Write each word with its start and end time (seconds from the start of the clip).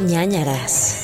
ñañaras. 0.00 0.99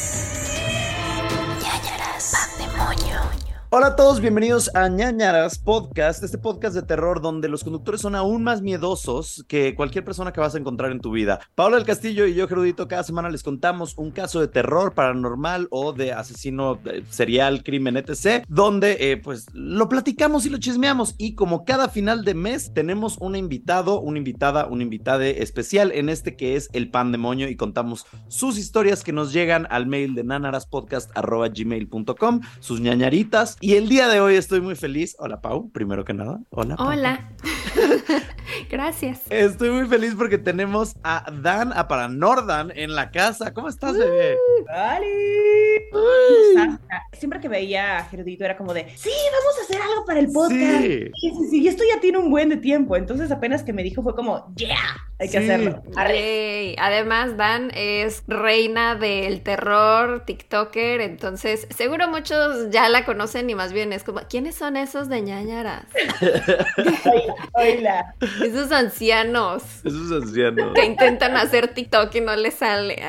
Hola 3.79 3.89
a 3.89 3.97
todos, 3.97 4.23
bienvenidos 4.23 4.75
a 4.75 4.89
ñañaras 4.89 5.59
Podcast, 5.59 6.25
este 6.25 6.39
podcast 6.39 6.75
de 6.75 6.81
terror 6.81 7.21
donde 7.21 7.47
los 7.47 7.63
conductores 7.63 8.01
son 8.01 8.15
aún 8.15 8.43
más 8.43 8.63
miedosos 8.63 9.45
que 9.49 9.75
cualquier 9.75 10.03
persona 10.03 10.33
que 10.33 10.41
vas 10.41 10.55
a 10.55 10.59
encontrar 10.59 10.93
en 10.93 11.01
tu 11.01 11.11
vida. 11.11 11.41
Paola 11.55 11.77
del 11.77 11.85
Castillo 11.85 12.25
y 12.25 12.33
yo, 12.33 12.49
Gerudito, 12.49 12.89
cada 12.89 13.03
semana 13.03 13.29
les 13.29 13.43
contamos 13.43 13.93
un 13.99 14.13
caso 14.13 14.41
de 14.41 14.49
terror 14.49 14.95
paranormal 14.95 15.69
o 15.71 15.93
de 15.93 16.15
asesino 16.15 16.79
eh, 16.87 17.05
serial, 17.11 17.63
crimen, 17.63 17.99
etc., 17.99 18.47
donde 18.49 18.97
eh, 18.99 19.19
pues 19.19 19.45
lo 19.53 19.91
platicamos 19.91 20.47
y 20.47 20.49
lo 20.49 20.57
chismeamos. 20.57 21.15
Y 21.19 21.35
como 21.35 21.67
cada 21.67 21.91
final 21.91 22.25
de 22.25 22.33
mes 22.33 22.73
tenemos 22.73 23.19
un 23.19 23.37
invitado, 23.37 24.01
una 24.01 24.17
invitada, 24.17 24.69
un 24.69 24.81
invitade 24.81 25.43
especial 25.43 25.93
en 25.93 26.09
este 26.09 26.35
que 26.35 26.57
es 26.57 26.71
el 26.73 26.91
pandemonio 26.91 27.47
y 27.47 27.57
contamos 27.57 28.07
sus 28.29 28.57
historias 28.57 29.05
que 29.05 29.13
nos 29.13 29.35
llegan 29.35 29.67
al 29.69 29.87
mail 29.87 30.15
de 30.15 30.25
nanaraspodcast.gmail.com, 30.25 32.41
sus 32.61 32.81
ñañaritas. 32.81 33.59
Y 33.67 33.75
el 33.75 33.89
día 33.89 34.07
de 34.07 34.21
hoy 34.21 34.37
estoy 34.37 34.61
muy 34.61 34.77
feliz. 34.77 35.17
Hola, 35.19 35.41
Pau, 35.41 35.73
primero 35.73 36.05
que 36.05 36.15
nada. 36.15 36.39
Hola. 36.51 36.77
Pau. 36.77 36.87
Hola. 36.87 37.33
Gracias. 38.71 39.23
Estoy 39.29 39.71
muy 39.71 39.87
feliz 39.89 40.15
porque 40.17 40.39
tenemos 40.39 40.95
a 41.03 41.29
Dan, 41.33 41.73
a 41.73 41.89
Paranordan 41.89 42.71
en 42.77 42.95
la 42.95 43.11
casa. 43.11 43.53
¿Cómo 43.53 43.69
estás, 43.69 43.99
bebé? 43.99 44.37
¡Dale! 44.67 45.89
Uy. 45.93 46.79
Siempre 47.13 47.41
que 47.41 47.49
veía 47.49 47.99
a 47.99 48.05
Gerudito 48.05 48.45
era 48.45 48.57
como 48.57 48.73
de, 48.73 48.89
sí, 48.97 49.11
vamos 49.33 49.59
a 49.59 49.63
hacer 49.65 49.83
algo 49.83 50.05
para 50.05 50.21
el 50.21 50.29
podcast. 50.31 50.81
Sí. 50.83 51.11
Sí, 51.21 51.31
sí, 51.31 51.49
sí. 51.51 51.63
Y 51.63 51.69
esto 51.69 51.83
ya 51.93 52.01
tiene 52.01 52.19
un 52.19 52.31
buen 52.31 52.49
de 52.49 52.59
tiempo. 52.59 52.97
Entonces 52.97 53.33
apenas 53.33 53.65
que 53.65 53.73
me 53.73 53.83
dijo 53.83 54.01
fue 54.03 54.15
como, 54.15 54.55
yeah, 54.55 54.77
hay 55.19 55.29
que 55.29 55.39
Sí. 55.39 55.45
hacerlo. 55.45 55.83
Arre. 55.97 56.77
Además, 56.79 57.37
Dan 57.37 57.73
es 57.75 58.23
reina 58.29 58.95
del 58.95 59.43
terror, 59.43 60.25
TikToker, 60.25 61.01
entonces 61.01 61.67
seguro 61.75 62.09
muchos 62.09 62.71
ya 62.71 62.89
la 62.89 63.05
conocen 63.05 63.46
y 63.51 63.55
más 63.55 63.73
bien 63.73 63.93
es 63.93 64.05
como, 64.05 64.21
¿quiénes 64.29 64.55
son 64.55 64.77
esos 64.77 65.09
de 65.09 65.21
ñañaras? 65.23 65.85
Oíla. 67.55 68.15
Esos 68.45 68.73
ancianos 68.73 69.63
Esos 69.85 70.13
ancianos. 70.13 70.73
que 70.75 70.85
intentan 70.85 71.37
hacer 71.37 71.69
TikTok 71.69 72.15
y 72.15 72.21
no 72.21 72.37
les 72.37 72.55
sale. 72.55 73.03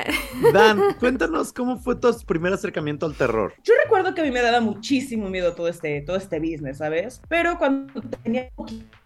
Dan, 0.52 0.80
cuéntanos 0.98 1.52
cómo 1.52 1.78
fue 1.78 1.96
tu 1.96 2.08
primer 2.26 2.52
acercamiento 2.52 3.06
al 3.06 3.14
terror. 3.14 3.54
Yo 3.64 3.74
recuerdo 3.82 4.14
que 4.14 4.20
a 4.20 4.24
mí 4.24 4.30
me 4.30 4.40
daba 4.42 4.60
muchísimo 4.60 5.28
miedo 5.28 5.54
todo 5.54 5.68
este, 5.68 6.00
todo 6.02 6.16
este 6.16 6.38
business, 6.38 6.78
¿sabes? 6.78 7.20
Pero 7.28 7.58
cuando 7.58 8.00
tenía 8.22 8.48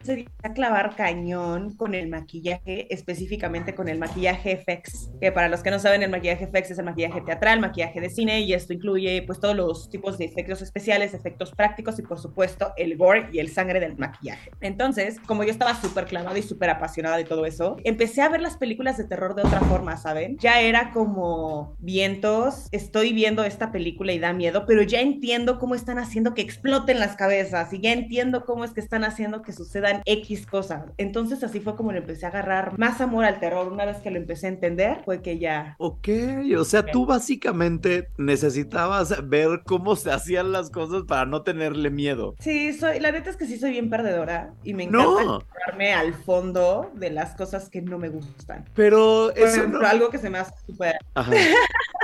15 0.00 0.16
días 0.16 0.32
a 0.42 0.52
clavar 0.52 0.94
cañón 0.96 1.76
con 1.76 1.94
el 1.94 2.08
maquillaje, 2.08 2.92
específicamente 2.92 3.74
con 3.74 3.88
el 3.88 3.98
maquillaje 3.98 4.56
FX, 4.56 5.10
que 5.20 5.32
para 5.32 5.48
los 5.48 5.62
que 5.62 5.70
no 5.70 5.78
saben, 5.78 6.02
el 6.02 6.10
maquillaje 6.10 6.46
FX 6.46 6.72
es 6.72 6.78
el 6.78 6.84
maquillaje 6.84 7.20
teatral, 7.22 7.60
maquillaje 7.60 8.00
de 8.00 8.10
cine, 8.10 8.40
y 8.40 8.52
esto 8.52 8.72
incluye 8.72 9.22
pues 9.26 9.40
todos 9.40 9.56
los 9.56 9.90
tipos 9.90 10.18
de 10.18 10.24
efectos 10.26 10.62
especiales, 10.62 11.14
efectos 11.22 11.52
prácticos 11.52 11.98
y 11.98 12.02
por 12.02 12.18
supuesto 12.18 12.72
el 12.76 12.96
gore 12.96 13.28
y 13.32 13.38
el 13.38 13.48
sangre 13.48 13.78
del 13.78 13.96
maquillaje. 13.96 14.50
Entonces, 14.60 15.20
como 15.20 15.44
yo 15.44 15.50
estaba 15.50 15.80
súper 15.80 16.06
clavada 16.06 16.36
y 16.36 16.42
súper 16.42 16.70
apasionada 16.70 17.16
de 17.16 17.24
todo 17.24 17.46
eso, 17.46 17.76
empecé 17.84 18.22
a 18.22 18.28
ver 18.28 18.40
las 18.40 18.56
películas 18.56 18.96
de 18.96 19.04
terror 19.04 19.34
de 19.34 19.42
otra 19.42 19.60
forma, 19.60 19.96
¿saben? 19.96 20.36
Ya 20.38 20.60
era 20.60 20.90
como 20.90 21.76
vientos, 21.78 22.68
estoy 22.72 23.12
viendo 23.12 23.44
esta 23.44 23.70
película 23.70 24.12
y 24.12 24.18
da 24.18 24.32
miedo, 24.32 24.64
pero 24.66 24.82
ya 24.82 25.00
entiendo 25.00 25.58
cómo 25.58 25.74
están 25.74 25.98
haciendo 25.98 26.34
que 26.34 26.42
exploten 26.42 26.98
las 26.98 27.16
cabezas 27.16 27.72
y 27.72 27.80
ya 27.80 27.92
entiendo 27.92 28.44
cómo 28.44 28.64
es 28.64 28.72
que 28.72 28.80
están 28.80 29.04
haciendo 29.04 29.42
que 29.42 29.52
sucedan 29.52 30.02
X 30.04 30.46
cosas. 30.46 30.84
Entonces 30.98 31.44
así 31.44 31.60
fue 31.60 31.76
como 31.76 31.92
le 31.92 31.98
empecé 31.98 32.26
a 32.26 32.30
agarrar 32.30 32.78
más 32.78 33.00
amor 33.00 33.24
al 33.24 33.38
terror. 33.38 33.72
Una 33.72 33.84
vez 33.84 33.98
que 33.98 34.10
lo 34.10 34.16
empecé 34.16 34.46
a 34.46 34.50
entender, 34.50 35.02
fue 35.04 35.22
que 35.22 35.38
ya... 35.38 35.76
Ok, 35.78 36.08
o 36.58 36.64
sea, 36.64 36.84
tú 36.84 37.06
básicamente 37.06 38.08
necesitabas 38.18 39.28
ver 39.28 39.62
cómo 39.64 39.96
se 39.96 40.10
hacían 40.10 40.52
las 40.52 40.70
cosas 40.70 41.04
para 41.12 41.26
no 41.26 41.42
tenerle 41.42 41.90
miedo. 41.90 42.34
Sí, 42.38 42.72
soy, 42.72 42.98
la 42.98 43.12
neta 43.12 43.28
es 43.28 43.36
que 43.36 43.44
sí 43.44 43.58
soy 43.58 43.72
bien 43.72 43.90
perdedora 43.90 44.54
y 44.64 44.72
me 44.72 44.86
No. 44.86 45.20
encanta 45.20 45.44
entrarme 45.44 45.92
al 45.92 46.14
fondo 46.14 46.90
de 46.94 47.10
las 47.10 47.36
cosas 47.36 47.68
que 47.68 47.82
no 47.82 47.98
me 47.98 48.08
gustan. 48.08 48.64
Pero 48.74 49.30
eso 49.32 49.44
ejemplo, 49.44 49.80
no, 49.80 49.86
algo 49.86 50.08
que 50.08 50.16
se 50.16 50.30
me 50.30 50.38
hace 50.38 50.54
súper... 50.66 50.96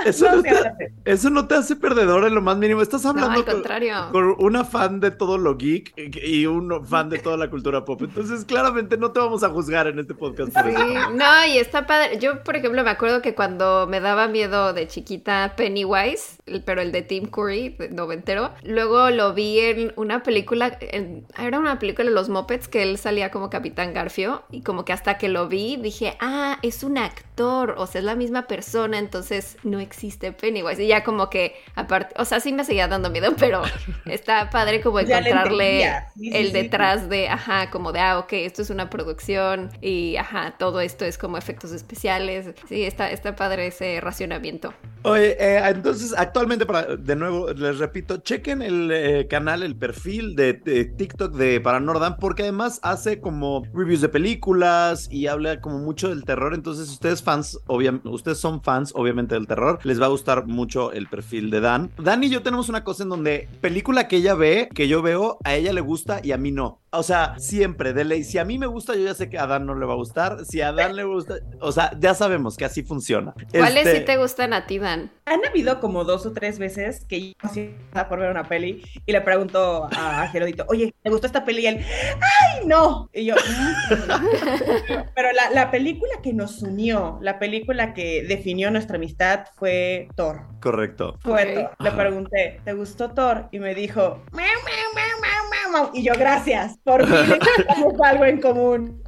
Eso, 0.05 0.29
No 0.29 0.37
no 0.37 0.41
te, 0.43 0.49
háblate. 0.51 0.93
eso 1.03 1.29
no 1.29 1.47
te 1.47 1.55
hace 1.55 1.75
perdedor 1.75 2.23
en 2.25 2.33
lo 2.33 2.41
más 2.41 2.55
mínimo. 2.55 2.81
Estás 2.81 3.03
No, 3.03 3.09
hablando 3.09 3.39
al 3.39 3.43
con, 3.45 3.53
contrario. 3.55 3.95
con 4.13 4.33
una 4.39 4.63
fan 4.63 5.01
de 5.01 5.11
todo 5.11 5.37
lo 5.37 5.57
geek 5.57 5.91
y 6.23 6.45
un 6.45 6.85
fan 6.87 7.09
de 7.09 7.19
toda 7.19 7.35
la 7.35 7.49
cultura 7.49 7.83
pop. 7.83 8.01
Entonces, 8.03 8.45
claramente 8.45 8.95
no 8.97 9.11
te 9.11 9.19
vamos 9.19 9.43
a 9.43 9.49
juzgar 9.49 9.87
en 9.87 9.99
este 9.99 10.13
podcast. 10.13 10.53
por 10.53 10.63
Sí, 10.63 10.69
eso. 10.69 11.09
no, 11.11 11.45
y 11.53 11.57
está 11.57 11.85
padre. 11.85 12.17
Yo, 12.19 12.43
por 12.45 12.55
ejemplo, 12.55 12.81
me 12.85 12.91
acuerdo 12.91 13.21
que 13.21 13.35
cuando 13.35 13.87
me 13.89 13.99
daba 13.99 14.29
miedo 14.29 14.71
de 14.71 14.87
chiquita 14.87 15.53
Pennywise, 15.57 16.37
pero 16.65 16.79
el 16.81 16.93
de 16.93 17.01
Tim 17.01 17.25
Curry, 17.25 17.75
de 17.77 17.89
noventero, 17.89 18.51
luego 18.63 18.98
lo 19.09 19.33
vi 19.33 19.59
en 19.59 19.93
una 19.95 20.21
película, 20.23 20.77
en- 20.81 21.25
era 21.37 21.59
una 21.59 21.79
película 21.79 22.07
de 22.09 22.13
los 22.15 22.29
Muppets 22.29 22.67
que 22.67 22.83
él 22.83 22.97
salía 22.97 23.31
como 23.31 23.49
Capitán 23.49 23.93
Garfio 23.93 24.43
y 24.51 24.61
como 24.61 24.83
que 24.85 24.93
hasta 24.93 25.17
que 25.17 25.29
lo 25.29 25.47
vi 25.47 25.77
dije, 25.77 26.17
ah, 26.19 26.59
es 26.61 26.83
un 26.83 26.97
actor, 26.97 27.25
o 27.47 27.87
sea, 27.87 27.99
es 27.99 28.05
la 28.05 28.15
misma 28.15 28.47
persona, 28.47 28.97
entonces 28.97 29.57
no 29.63 29.79
existe 29.79 30.31
Pennywise. 30.31 30.83
Y 30.83 30.87
ya 30.87 31.03
como 31.03 31.29
que, 31.29 31.55
aparte, 31.75 32.15
o 32.17 32.25
sea, 32.25 32.39
sí 32.39 32.51
me 32.51 32.63
seguía 32.63 32.87
dando 32.87 33.09
miedo, 33.09 33.33
pero 33.37 33.61
está 34.05 34.49
padre 34.49 34.81
como 34.81 34.99
encontrarle. 34.99 35.89
Sí, 36.15 36.31
el 36.33 36.47
sí. 36.47 36.53
detrás 36.53 37.09
de, 37.09 37.29
ajá, 37.29 37.69
como 37.69 37.91
de, 37.91 37.99
ah, 37.99 38.19
ok, 38.19 38.33
esto 38.33 38.61
es 38.61 38.69
una 38.69 38.89
producción 38.89 39.69
y, 39.81 40.17
ajá, 40.17 40.55
todo 40.57 40.81
esto 40.81 41.05
es 41.05 41.17
como 41.17 41.37
efectos 41.37 41.71
especiales. 41.71 42.53
Sí, 42.67 42.83
está, 42.83 43.09
está 43.11 43.35
padre 43.35 43.67
ese 43.67 44.01
racionamiento. 44.01 44.73
Oye, 45.03 45.37
eh, 45.39 45.61
entonces 45.65 46.13
actualmente, 46.17 46.65
para, 46.65 46.97
de 46.97 47.15
nuevo, 47.15 47.53
les 47.53 47.77
repito, 47.79 48.17
chequen 48.17 48.61
el 48.61 48.91
eh, 48.91 49.27
canal, 49.29 49.63
el 49.63 49.77
perfil 49.77 50.35
de, 50.35 50.53
de 50.53 50.85
TikTok 50.85 51.33
de 51.35 51.61
Paranordan, 51.61 52.17
porque 52.17 52.43
además 52.43 52.79
hace 52.83 53.21
como 53.21 53.63
reviews 53.73 54.01
de 54.01 54.09
películas 54.09 55.07
y 55.09 55.27
habla 55.27 55.61
como 55.61 55.79
mucho 55.79 56.09
del 56.09 56.25
terror. 56.25 56.53
Entonces, 56.53 56.89
ustedes 56.89 57.21
obviamente, 57.67 58.09
ustedes 58.09 58.39
son 58.39 58.61
fans, 58.61 58.91
obviamente, 58.95 59.35
del 59.35 59.47
terror, 59.47 59.79
les 59.83 60.01
va 60.01 60.05
a 60.05 60.09
gustar 60.09 60.47
mucho 60.47 60.91
el 60.91 61.07
perfil 61.07 61.49
de 61.49 61.61
Dan. 61.61 61.91
Dan 61.97 62.23
y 62.23 62.29
yo 62.29 62.41
tenemos 62.41 62.69
una 62.69 62.83
cosa 62.83 63.03
en 63.03 63.09
donde 63.09 63.47
película 63.61 64.07
que 64.07 64.17
ella 64.17 64.35
ve, 64.35 64.69
que 64.73 64.87
yo 64.87 65.01
veo, 65.01 65.37
a 65.43 65.55
ella 65.55 65.73
le 65.73 65.81
gusta 65.81 66.21
y 66.23 66.31
a 66.31 66.37
mí 66.37 66.51
no. 66.51 66.79
O 66.91 67.03
sea, 67.03 67.35
siempre, 67.37 67.93
de 67.93 68.03
ley. 68.03 68.23
Si 68.23 68.37
a 68.37 68.45
mí 68.45 68.57
me 68.57 68.65
gusta, 68.67 68.95
yo 68.95 69.05
ya 69.05 69.13
sé 69.13 69.29
que 69.29 69.37
a 69.37 69.45
Dan 69.47 69.65
no 69.65 69.75
le 69.75 69.85
va 69.85 69.93
a 69.93 69.97
gustar. 69.97 70.45
Si 70.45 70.61
a 70.61 70.71
Dan 70.71 70.95
le 70.95 71.03
gusta, 71.03 71.35
o 71.59 71.71
sea, 71.71 71.91
ya 71.99 72.13
sabemos 72.15 72.57
que 72.57 72.65
así 72.65 72.83
funciona. 72.83 73.33
¿Cuáles 73.51 73.85
Este, 73.85 73.99
sí 73.99 74.05
te 74.05 74.17
gustan 74.17 74.53
a 74.53 74.65
ti, 74.65 74.79
Dan? 74.79 75.11
Han 75.25 75.45
habido 75.45 75.79
como 75.79 76.03
dos 76.03 76.25
o 76.25 76.31
tres 76.33 76.57
veces 76.57 77.05
que 77.05 77.29
yo 77.29 77.33
así 77.41 77.75
estaba 77.85 78.09
por 78.09 78.19
ver 78.19 78.31
una 78.31 78.43
peli 78.45 78.83
y 79.05 79.11
le 79.11 79.21
pregunto 79.21 79.87
a 79.95 80.27
Gerudito, 80.27 80.65
oye, 80.69 80.93
¿te 81.03 81.09
gustó 81.11 81.27
esta 81.27 81.45
peli? 81.45 81.61
Y 81.63 81.67
él, 81.67 81.77
¡ay, 82.19 82.65
no! 82.65 83.09
Y 83.13 83.25
yo, 83.25 83.35
"Mm". 83.35 83.89
pero 85.15 85.31
la, 85.33 85.51
la 85.51 85.69
película 85.71 86.13
que 86.23 86.33
nos 86.33 86.61
unió, 86.63 87.19
la 87.21 87.37
película 87.39 87.93
que 87.93 88.23
definió 88.27 88.71
nuestra 88.71 88.95
amistad 88.97 89.45
fue 89.55 90.07
Thor. 90.15 90.41
Correcto. 90.61 91.17
Fue 91.21 91.43
Ok. 91.43 91.75
Thor. 91.77 91.85
Le 91.85 91.91
pregunté, 91.91 92.61
¿te 92.65 92.73
gustó 92.73 93.11
Thor? 93.11 93.47
Y 93.51 93.59
me 93.59 93.75
dijo, 93.75 94.23
"Mau, 94.31 94.41
mau, 94.41 94.93
mau, 94.95 95.21
mau, 95.21 95.38
mau, 95.71 95.83
mau". 95.85 95.91
Y 95.93 96.03
yo, 96.03 96.13
gracias, 96.17 96.77
por 96.83 97.05
fin 97.05 97.33
encontramos 97.33 97.93
algo 98.01 98.25
en 98.25 98.41
común. 98.41 99.03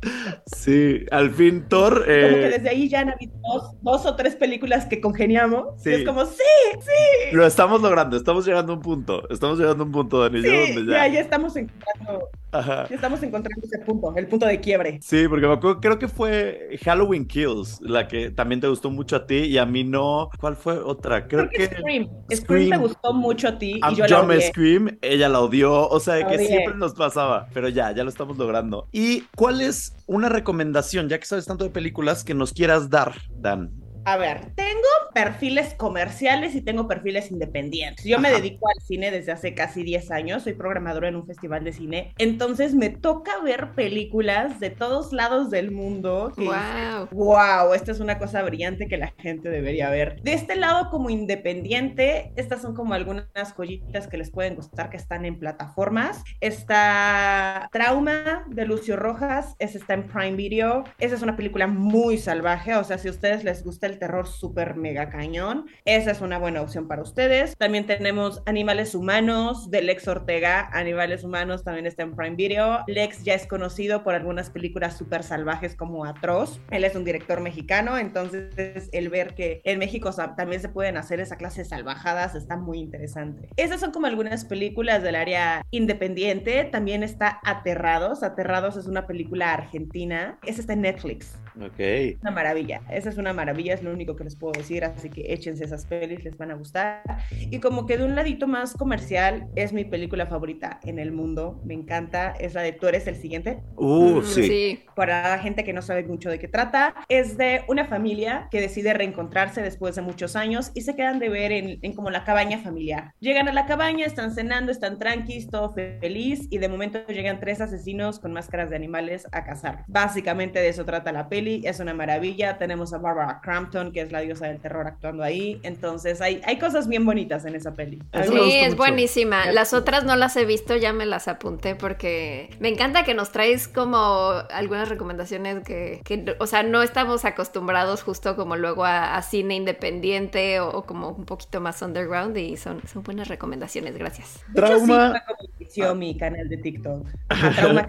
Sí, 0.45 1.05
al 1.11 1.31
fin 1.31 1.67
Thor. 1.67 1.93
Como 1.93 2.05
que 2.05 2.45
eh, 2.47 2.49
desde 2.49 2.69
ahí 2.69 2.89
ya 2.89 3.01
han 3.01 3.09
habido 3.09 3.33
dos, 3.41 3.75
dos 3.81 4.05
o 4.05 4.15
tres 4.15 4.35
películas 4.35 4.85
que 4.85 5.01
congeniamos. 5.01 5.81
Sí. 5.81 5.89
Y 5.89 5.93
es 5.93 6.05
como, 6.05 6.25
sí, 6.25 6.43
sí. 6.79 7.35
Lo 7.35 7.45
estamos 7.45 7.81
logrando, 7.81 8.17
estamos 8.17 8.45
llegando 8.45 8.73
a 8.73 8.75
un 8.77 8.81
punto. 8.81 9.29
Estamos 9.29 9.59
llegando 9.59 9.83
a 9.83 9.85
un 9.87 9.91
punto, 9.91 10.19
Dani, 10.21 10.41
ya 10.41 10.49
Sí, 10.49 10.73
donde 10.73 10.91
ya, 10.91 11.07
ya. 11.07 11.13
ya 11.13 11.19
estamos 11.19 11.55
encontrando, 11.55 12.29
Ajá. 12.51 12.83
estamos 12.89 13.21
encontrando 13.23 13.65
ese 13.65 13.79
punto, 13.79 14.13
el 14.15 14.27
punto 14.27 14.45
de 14.45 14.59
quiebre. 14.59 14.99
Sí, 15.01 15.27
porque 15.27 15.47
me 15.47 15.53
acuerdo, 15.53 15.79
creo 15.79 15.97
que 15.99 16.07
fue 16.07 16.77
Halloween 16.83 17.25
Kills, 17.25 17.79
la 17.81 18.07
que 18.07 18.31
también 18.31 18.61
te 18.61 18.67
gustó 18.67 18.89
mucho 18.89 19.15
a 19.15 19.25
ti 19.25 19.35
y 19.37 19.57
a 19.57 19.65
mí 19.65 19.83
no. 19.83 20.29
¿Cuál 20.39 20.55
fue 20.55 20.77
otra? 20.79 21.27
Creo, 21.27 21.47
Creo 21.49 21.69
que. 21.69 21.75
Scream. 21.75 22.03
Scream. 22.31 22.41
Scream. 22.41 22.69
te 22.69 22.77
gustó 22.77 23.13
mucho 23.13 23.47
a 23.47 23.57
ti 23.57 23.79
y 23.91 23.95
yo 23.95 24.05
yo 24.05 24.17
la 24.19 24.23
me 24.23 24.35
odié. 24.35 24.47
Scream, 24.49 24.97
ella 25.01 25.29
la 25.29 25.39
odió, 25.41 25.87
o 25.87 25.99
sea, 25.99 26.17
La 26.17 26.27
que 26.27 26.35
odié. 26.35 26.47
siempre 26.47 26.75
nos 26.75 26.93
pasaba, 26.93 27.47
pero 27.53 27.69
ya, 27.69 27.91
ya 27.93 28.03
lo 28.03 28.09
estamos 28.09 28.37
logrando. 28.37 28.87
¿Y 28.91 29.21
cuál 29.35 29.61
es 29.61 29.95
una 30.07 30.29
recomendación, 30.29 31.09
ya 31.09 31.19
que 31.19 31.25
sabes 31.25 31.45
tanto 31.45 31.63
de 31.63 31.69
películas, 31.69 32.23
que 32.23 32.33
nos 32.33 32.53
quieras 32.53 32.89
dar, 32.89 33.13
Dan? 33.39 33.71
A 34.03 34.17
ver, 34.17 34.51
tengo 34.55 34.79
perfiles 35.13 35.75
comerciales 35.75 36.55
y 36.55 36.61
tengo 36.61 36.87
perfiles 36.87 37.29
independientes. 37.29 38.03
Yo 38.03 38.17
me 38.19 38.29
Ajá. 38.29 38.37
dedico 38.37 38.67
al 38.67 38.81
cine 38.81 39.11
desde 39.11 39.31
hace 39.31 39.53
casi 39.53 39.83
10 39.83 40.09
años, 40.09 40.43
soy 40.43 40.53
programadora 40.53 41.07
en 41.09 41.15
un 41.15 41.27
festival 41.27 41.63
de 41.63 41.71
cine, 41.71 42.13
entonces 42.17 42.73
me 42.73 42.89
toca 42.89 43.39
ver 43.43 43.73
películas 43.73 44.59
de 44.59 44.71
todos 44.71 45.13
lados 45.13 45.51
del 45.51 45.71
mundo. 45.71 46.31
que 46.35 46.45
Wow. 46.45 47.09
Wow, 47.11 47.73
esta 47.75 47.91
es 47.91 47.99
una 47.99 48.17
cosa 48.17 48.41
brillante 48.41 48.87
que 48.87 48.97
la 48.97 49.13
gente 49.19 49.49
debería 49.49 49.89
ver. 49.91 50.19
De 50.23 50.33
este 50.33 50.55
lado, 50.55 50.89
como 50.89 51.09
independiente, 51.09 52.31
estas 52.35 52.61
son 52.61 52.73
como 52.73 52.95
algunas 52.95 53.27
joyitas 53.55 54.07
que 54.07 54.17
les 54.17 54.31
pueden 54.31 54.55
gustar 54.55 54.89
que 54.89 54.97
están 54.97 55.25
en 55.25 55.37
plataformas. 55.37 56.23
Está 56.39 57.69
Trauma 57.71 58.45
de 58.47 58.65
Lucio 58.65 58.95
Rojas, 58.95 59.55
esa 59.59 59.77
está 59.77 59.93
en 59.93 60.07
Prime 60.07 60.35
Video. 60.35 60.83
Esa 60.97 61.15
es 61.15 61.21
una 61.21 61.35
película 61.35 61.67
muy 61.67 62.17
salvaje, 62.17 62.75
o 62.75 62.83
sea, 62.83 62.97
si 62.97 63.07
a 63.07 63.11
ustedes 63.11 63.43
les 63.43 63.63
gusta 63.63 63.90
el 63.91 63.99
terror 63.99 64.27
súper 64.27 64.75
mega 64.75 65.09
cañón. 65.09 65.67
Esa 65.85 66.11
es 66.11 66.21
una 66.21 66.39
buena 66.39 66.61
opción 66.61 66.87
para 66.87 67.01
ustedes. 67.01 67.55
También 67.57 67.85
tenemos 67.85 68.41
Animales 68.45 68.95
Humanos 68.95 69.69
de 69.69 69.81
Lex 69.81 70.07
Ortega. 70.07 70.69
Animales 70.73 71.23
Humanos 71.23 71.63
también 71.63 71.85
está 71.85 72.03
en 72.03 72.15
Prime 72.15 72.35
Video. 72.35 72.79
Lex 72.87 73.23
ya 73.23 73.33
es 73.33 73.45
conocido 73.45 74.03
por 74.03 74.15
algunas 74.15 74.49
películas 74.49 74.97
súper 74.97 75.23
salvajes 75.23 75.75
como 75.75 76.05
Atroz. 76.05 76.59
Él 76.71 76.83
es 76.83 76.95
un 76.95 77.03
director 77.03 77.41
mexicano, 77.41 77.97
entonces 77.97 78.89
el 78.91 79.09
ver 79.09 79.35
que 79.35 79.61
en 79.63 79.79
México 79.79 80.11
también 80.37 80.61
se 80.61 80.69
pueden 80.69 80.97
hacer 80.97 81.19
esa 81.19 81.35
clase 81.35 81.61
de 81.61 81.65
salvajadas 81.65 82.35
está 82.35 82.57
muy 82.57 82.79
interesante. 82.79 83.49
Esas 83.57 83.79
son 83.79 83.91
como 83.91 84.07
algunas 84.07 84.45
películas 84.45 85.03
del 85.03 85.15
área 85.15 85.65
independiente. 85.71 86.63
También 86.65 87.03
está 87.03 87.39
Aterrados. 87.43 88.23
Aterrados 88.23 88.77
es 88.77 88.87
una 88.87 89.07
película 89.07 89.53
argentina. 89.53 90.39
Esa 90.45 90.61
está 90.61 90.73
en 90.73 90.81
Netflix. 90.81 91.40
Ok. 91.55 91.79
Una 92.21 92.31
maravilla. 92.31 92.81
Esa 92.89 93.09
es 93.09 93.17
una 93.17 93.33
maravilla, 93.33 93.73
es 93.73 93.83
lo 93.83 93.91
único 93.91 94.15
que 94.15 94.23
les 94.23 94.35
puedo 94.35 94.53
decir. 94.53 94.83
Así 94.85 95.09
que 95.09 95.33
échense 95.33 95.63
esas 95.65 95.85
pelis, 95.85 96.23
les 96.23 96.37
van 96.37 96.51
a 96.51 96.55
gustar. 96.55 97.03
Y 97.29 97.59
como 97.59 97.85
que 97.85 97.97
de 97.97 98.05
un 98.05 98.15
ladito 98.15 98.47
más 98.47 98.75
comercial, 98.75 99.47
es 99.55 99.73
mi 99.73 99.85
película 99.85 100.27
favorita 100.27 100.79
en 100.83 100.99
el 100.99 101.11
mundo. 101.11 101.61
Me 101.65 101.73
encanta. 101.73 102.31
Es 102.39 102.53
la 102.53 102.61
de 102.61 102.71
Tú 102.73 102.87
eres 102.87 103.07
el 103.07 103.15
siguiente. 103.15 103.63
Uh, 103.75 104.21
Mm, 104.21 104.23
sí. 104.23 104.83
Para 104.95 105.29
la 105.29 105.39
gente 105.39 105.63
que 105.63 105.73
no 105.73 105.81
sabe 105.81 106.03
mucho 106.03 106.29
de 106.29 106.39
qué 106.39 106.47
trata, 106.47 106.95
es 107.09 107.37
de 107.37 107.63
una 107.67 107.85
familia 107.85 108.47
que 108.51 108.61
decide 108.61 108.93
reencontrarse 108.93 109.61
después 109.61 109.95
de 109.95 110.01
muchos 110.01 110.35
años 110.35 110.71
y 110.73 110.81
se 110.81 110.95
quedan 110.95 111.19
de 111.19 111.29
ver 111.29 111.51
en, 111.51 111.79
en 111.81 111.93
como 111.93 112.09
la 112.09 112.23
cabaña 112.23 112.59
familiar. 112.59 113.13
Llegan 113.19 113.47
a 113.47 113.53
la 113.53 113.65
cabaña, 113.65 114.05
están 114.05 114.33
cenando, 114.33 114.71
están 114.71 114.99
tranquilos, 114.99 115.49
todo 115.49 115.73
feliz 115.73 116.47
y 116.49 116.57
de 116.57 116.67
momento 116.69 117.05
llegan 117.07 117.39
tres 117.39 117.61
asesinos 117.61 118.19
con 118.19 118.33
máscaras 118.33 118.69
de 118.69 118.75
animales 118.75 119.27
a 119.31 119.43
cazar. 119.43 119.83
Básicamente 119.87 120.59
de 120.59 120.69
eso 120.69 120.85
trata 120.85 121.11
la 121.11 121.29
peli, 121.29 121.40
es 121.47 121.79
una 121.79 121.93
maravilla. 121.93 122.57
Tenemos 122.57 122.93
a 122.93 122.97
Barbara 122.97 123.39
Crampton, 123.41 123.91
que 123.91 124.01
es 124.01 124.11
la 124.11 124.21
diosa 124.21 124.47
del 124.47 124.59
terror 124.59 124.87
actuando 124.87 125.23
ahí. 125.23 125.59
Entonces 125.63 126.21
hay, 126.21 126.41
hay 126.45 126.59
cosas 126.59 126.87
bien 126.87 127.05
bonitas 127.05 127.45
en 127.45 127.55
esa 127.55 127.73
peli. 127.73 128.01
Sí, 128.13 128.55
es 128.55 128.71
mucho. 128.71 128.77
buenísima. 128.77 129.51
Las 129.51 129.73
otras 129.73 130.03
no 130.03 130.15
las 130.15 130.35
he 130.37 130.45
visto, 130.45 130.75
ya 130.75 130.93
me 130.93 131.05
las 131.05 131.27
apunté 131.27 131.75
porque 131.75 132.49
me 132.59 132.69
encanta 132.69 133.03
que 133.03 133.13
nos 133.13 133.31
traes 133.31 133.67
como 133.67 134.33
algunas 134.51 134.89
recomendaciones 134.89 135.63
que, 135.63 136.01
que, 136.03 136.35
o 136.39 136.47
sea, 136.47 136.63
no 136.63 136.83
estamos 136.83 137.25
acostumbrados 137.25 138.03
justo 138.03 138.35
como 138.35 138.55
luego 138.55 138.85
a, 138.85 139.15
a 139.15 139.21
cine 139.21 139.55
independiente 139.55 140.59
o, 140.59 140.69
o 140.69 140.83
como 140.83 141.09
un 141.09 141.25
poquito 141.25 141.61
más 141.61 141.81
underground 141.81 142.37
y 142.37 142.57
son, 142.57 142.81
son 142.87 143.03
buenas 143.03 143.27
recomendaciones, 143.27 143.97
gracias. 143.97 144.43
Trauma. 144.53 145.21
como 145.25 145.49
inició 145.59 145.95
mi 145.95 146.15
canal 146.17 146.47
de 146.47 146.57
TikTok. 146.57 147.07
Trauma 147.55 147.87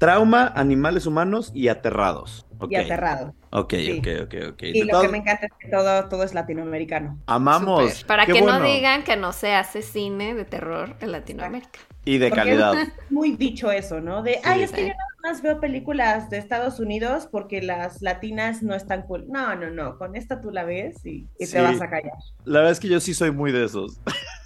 Trauma, 0.00 0.50
animales 0.56 1.04
humanos 1.04 1.52
y 1.54 1.68
aterrados. 1.68 2.46
Ok. 2.60 2.70
y 2.72 2.76
aterrado. 2.76 3.34
Ok, 3.50 3.74
Sí. 3.74 3.98
ok, 3.98 4.08
ok, 4.24 4.34
ok. 4.52 4.62
Y 4.62 4.82
lo 4.84 4.90
todo- 4.92 5.02
que 5.02 5.08
me 5.08 5.18
encanta 5.18 5.46
es 5.46 5.52
que 5.58 5.68
todo, 5.68 6.08
todo 6.08 6.22
es 6.22 6.34
latinoamericano. 6.34 7.18
Amamos. 7.26 7.92
Súper. 7.92 8.06
Para 8.06 8.26
Qué 8.26 8.32
que 8.34 8.42
bueno. 8.42 8.58
no 8.60 8.64
digan 8.66 9.02
que 9.02 9.16
no 9.16 9.32
se 9.32 9.54
hace 9.54 9.82
cine 9.82 10.34
de 10.34 10.44
terror 10.44 10.94
en 11.00 11.12
Latinoamérica. 11.12 11.80
Y 12.04 12.18
de 12.18 12.28
Porque 12.30 12.42
calidad. 12.44 12.74
es 12.80 12.88
muy 13.10 13.32
dicho 13.36 13.70
eso, 13.70 14.00
¿no? 14.00 14.22
De, 14.22 14.40
ay, 14.44 14.62
es 14.62 14.70
que 14.72 14.76
sí. 14.82 14.88
yo 14.88 14.94
nada 14.94 15.04
más 15.34 15.42
veo 15.42 15.60
películas 15.60 16.30
de 16.30 16.38
Estados 16.38 16.80
Unidos 16.80 17.28
porque 17.30 17.60
las 17.60 18.00
latinas 18.00 18.62
no 18.62 18.74
están 18.74 19.02
cool. 19.02 19.26
No, 19.28 19.54
no, 19.54 19.68
no, 19.70 19.98
con 19.98 20.16
esta 20.16 20.40
tú 20.40 20.50
la 20.50 20.64
ves 20.64 21.04
y, 21.04 21.26
y 21.38 21.46
Sí. 21.46 21.52
te 21.52 21.60
vas 21.60 21.80
a 21.80 21.90
callar. 21.90 22.12
La 22.44 22.60
verdad 22.60 22.72
es 22.72 22.80
que 22.80 22.88
yo 22.88 23.00
sí 23.00 23.12
soy 23.14 23.30
muy 23.32 23.52
de 23.52 23.64
esos. 23.66 24.00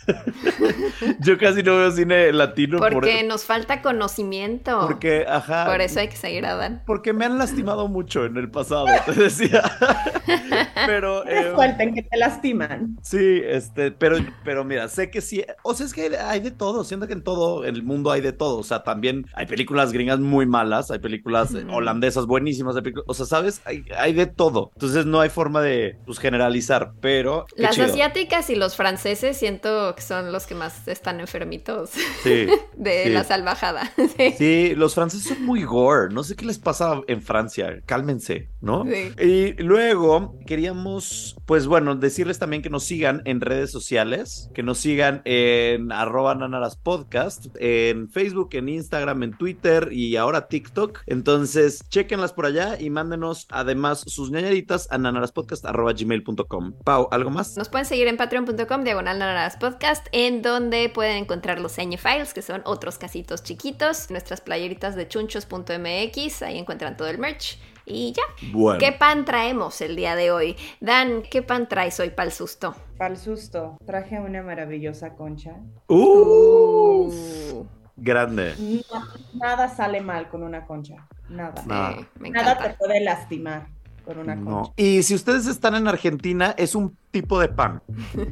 yo 1.20 1.38
casi 1.38 1.62
no 1.62 1.76
veo 1.76 1.90
cine 1.90 2.32
latino 2.32 2.78
por- 2.78 2.92
Porque 2.92 3.22
nos 3.24 3.44
falta 3.44 3.82
conocimiento. 3.82 4.86
porque, 4.86 5.24
ajá. 5.28 5.66
Por 5.66 5.80
eso 5.80 6.00
hay 6.00 6.08
que 6.08 6.16
seguir 6.16 6.46
a 6.46 6.54
Dan. 6.54 6.82
Porque 6.86 7.12
me 7.12 7.24
han 7.24 7.38
lastimado 7.38 7.88
mucho 7.88 8.24
en 8.24 8.36
el 8.36 8.50
pasado, 8.50 8.86
te 9.06 9.12
decía. 9.12 9.62
pero. 10.86 11.26
Eh, 11.26 11.52
suelten 11.54 11.94
que 11.94 12.02
te 12.02 12.16
lastiman. 12.16 12.96
Sí, 13.02 13.40
este, 13.44 13.90
pero, 13.92 14.16
pero 14.44 14.64
mira, 14.64 14.88
sé 14.88 15.10
que 15.10 15.20
sí, 15.20 15.44
o 15.62 15.74
sea, 15.74 15.86
es 15.86 15.94
que 15.94 16.16
hay 16.16 16.40
de 16.40 16.50
todo, 16.50 16.84
siento 16.84 17.06
que 17.06 17.12
en 17.14 17.22
todo 17.22 17.64
el 17.64 17.82
mundo 17.82 18.10
hay 18.10 18.20
de 18.20 18.32
todo, 18.32 18.58
o 18.58 18.62
sea, 18.62 18.82
también 18.82 19.26
hay 19.34 19.46
películas 19.46 19.92
gringas 19.92 20.18
muy 20.20 20.46
malas, 20.46 20.90
hay 20.90 20.98
películas 20.98 21.54
eh, 21.54 21.64
Ujú. 21.64 21.76
holandesas 21.76 22.26
buenísimas, 22.26 22.76
hay 22.76 22.82
películas- 22.82 23.04
o 23.08 23.14
sea, 23.14 23.26
¿sabes? 23.26 23.62
Hay, 23.64 23.84
hay 23.96 24.12
de 24.12 24.26
todo, 24.26 24.70
entonces 24.74 25.06
no 25.06 25.20
hay 25.20 25.30
forma 25.30 25.60
de, 25.62 25.96
pues, 26.06 26.18
generalizar, 26.18 26.92
pero... 27.00 27.46
Las 27.56 27.74
chido. 27.76 27.86
asiáticas 27.86 28.50
y 28.50 28.54
los 28.56 28.76
franceses 28.76 29.36
siento 29.36 29.93
que 29.94 30.02
son 30.02 30.32
los 30.32 30.46
que 30.46 30.54
más 30.54 30.86
están 30.88 31.20
enfermitos 31.20 31.90
Sí, 32.22 32.46
de 32.76 33.04
Sí. 33.04 33.10
la 33.10 33.24
salvajada. 33.24 33.90
Sí. 34.16 34.32
sí, 34.38 34.74
los 34.76 34.94
franceses 34.94 35.28
son 35.28 35.44
muy 35.44 35.64
gore, 35.64 36.12
no 36.12 36.22
sé 36.22 36.36
qué 36.36 36.44
les 36.46 36.58
pasa 36.58 37.00
en 37.08 37.20
Francia, 37.22 37.80
cálmense, 37.86 38.48
¿no? 38.60 38.84
Y 39.20 39.54
luego 39.62 40.38
queríamos, 40.46 41.36
pues 41.46 41.66
bueno, 41.66 41.96
decirles 41.96 42.38
también 42.38 42.62
que 42.62 42.70
nos 42.70 42.84
sigan 42.84 43.22
en 43.24 43.40
redes 43.40 43.70
sociales, 43.72 44.50
que 44.54 44.62
nos 44.62 44.78
sigan 44.78 45.22
en 45.24 45.90
arroba 45.92 46.34
nanaras 46.34 46.76
podcast, 46.76 47.46
en 47.58 48.08
Facebook, 48.08 48.50
en 48.52 48.68
Instagram, 48.68 49.22
en 49.22 49.36
Twitter 49.36 49.88
y 49.92 50.16
ahora 50.16 50.48
TikTok. 50.48 51.00
Entonces, 51.06 51.88
chequenlas 51.88 52.32
por 52.32 52.46
allá 52.46 52.78
y 52.80 52.90
mándenos 52.90 53.46
además 53.50 54.04
sus 54.06 54.30
ñañaritas 54.30 54.88
a 54.90 54.98
nanaraspodcast 54.98 55.64
arroba 55.64 55.92
gmail.com. 55.92 56.74
Pau, 56.84 57.08
¿algo 57.10 57.30
más? 57.30 57.56
Nos 57.56 57.68
pueden 57.68 57.86
seguir 57.86 58.06
en 58.08 58.16
patreon.com 58.16 58.84
diagonal 58.84 59.18
Nanaras 59.18 59.56
podcast, 59.84 60.06
en 60.12 60.40
donde 60.42 60.88
pueden 60.88 61.16
encontrar 61.18 61.58
los 61.60 61.72
Señe 61.72 61.98
Files, 61.98 62.32
que 62.32 62.40
son 62.42 62.62
otros 62.64 62.96
casitos 62.98 63.42
chiquitos, 63.42 64.10
nuestras 64.10 64.40
playeritas 64.40 64.96
de 64.96 65.06
chunchos.mx, 65.08 66.42
ahí 66.42 66.58
encuentran 66.58 66.96
todo 66.96 67.08
el 67.08 67.18
merch. 67.18 67.58
Y 67.86 68.12
ya, 68.12 68.22
Bueno. 68.52 68.78
¿qué 68.78 68.92
pan 68.92 69.26
traemos 69.26 69.82
el 69.82 69.94
día 69.94 70.16
de 70.16 70.30
hoy? 70.30 70.56
Dan, 70.80 71.22
¿qué 71.30 71.42
pan 71.42 71.68
traes 71.68 72.00
hoy 72.00 72.08
para 72.10 72.28
el 72.28 72.32
susto? 72.32 72.74
Para 72.96 73.12
el 73.12 73.20
susto, 73.20 73.76
traje 73.84 74.18
una 74.18 74.42
maravillosa 74.42 75.14
concha. 75.14 75.56
Uh, 75.88 77.10
Uh, 77.12 77.66
grande. 77.96 78.54
No- 78.58 79.04
nada 79.34 79.68
sale 79.68 80.00
mal 80.00 80.30
con 80.30 80.42
una 80.42 80.64
concha. 80.66 81.06
Nada. 81.28 81.62
Nada. 81.66 82.08
me 82.18 82.30
Nada 82.30 82.56
te 82.58 82.70
puede 82.70 83.00
lastimar 83.00 83.66
con 84.04 84.18
una 84.18 84.34
concha. 84.36 84.50
No. 84.50 84.74
Y 84.76 85.02
si 85.02 85.14
ustedes 85.14 85.46
están 85.46 85.74
en 85.74 85.88
Argentina, 85.88 86.54
es 86.58 86.74
un 86.74 86.96
tipo 87.10 87.38
de 87.40 87.48
pan. 87.48 87.80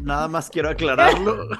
Nada 0.03 0.27
más 0.29 0.51
quiero 0.51 0.69
aclararlo. 0.71 1.49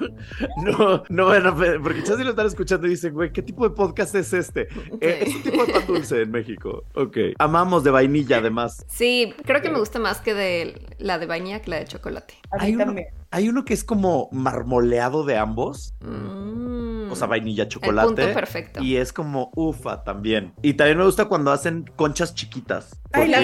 No, 0.65 1.03
no 1.09 1.57
pe- 1.59 1.79
porque 1.81 2.03
ya 2.03 2.17
si 2.17 2.25
lo 2.25 2.31
están 2.31 2.47
escuchando 2.47 2.87
y 2.87 2.91
dicen, 2.91 3.13
güey, 3.15 3.33
¿qué 3.33 3.43
tipo 3.43 3.69
de 3.69 3.75
podcast 3.75 4.15
es 4.15 4.33
este? 4.33 4.63
Eh, 5.01 5.25
es 5.27 5.35
un 5.35 5.43
tipo 5.43 5.65
de 5.65 5.73
pan 5.73 5.83
dulce 5.87 6.23
en 6.23 6.31
México. 6.31 6.85
Ok. 6.95 7.17
Amamos 7.39 7.85
de 7.85 7.91
vainilla, 7.91 8.39
además. 8.39 8.85
Sí, 8.89 9.35
creo 9.45 9.61
que 9.63 9.71
me 9.71 9.79
gusta 9.79 9.99
más 9.99 10.21
que 10.21 10.35
de 10.35 10.81
la 10.99 11.19
de 11.19 11.27
vainilla 11.27 11.61
que 11.63 11.71
la 11.71 11.77
de 11.79 11.87
chocolate. 11.87 12.35
A 12.51 12.57
mí 12.57 12.63
Hay 12.65 12.75
uno- 12.75 12.85
también. 12.85 13.07
Hay 13.31 13.49
uno 13.49 13.65
que 13.65 13.73
es 13.73 13.83
como 13.83 14.29
marmoleado 14.31 15.25
de 15.25 15.39
ambos. 15.39 15.95
Mm. 16.01 17.11
O 17.11 17.17
sea, 17.17 17.27
vainilla, 17.27 17.65
El 17.65 17.69
chocolate. 17.71 18.07
punto 18.09 18.35
perfecto. 18.35 18.83
Y 18.83 18.97
es 18.97 19.13
como 19.13 19.51
ufa 19.57 20.03
también. 20.05 20.53
Y 20.63 20.75
también 20.75 20.99
me 20.99 21.05
gusta 21.05 21.27
cuando 21.27 21.51
hacen 21.51 21.91
conchas 21.97 22.35
chiquitas. 22.35 23.01
Ay, 23.13 23.29
la- 23.29 23.39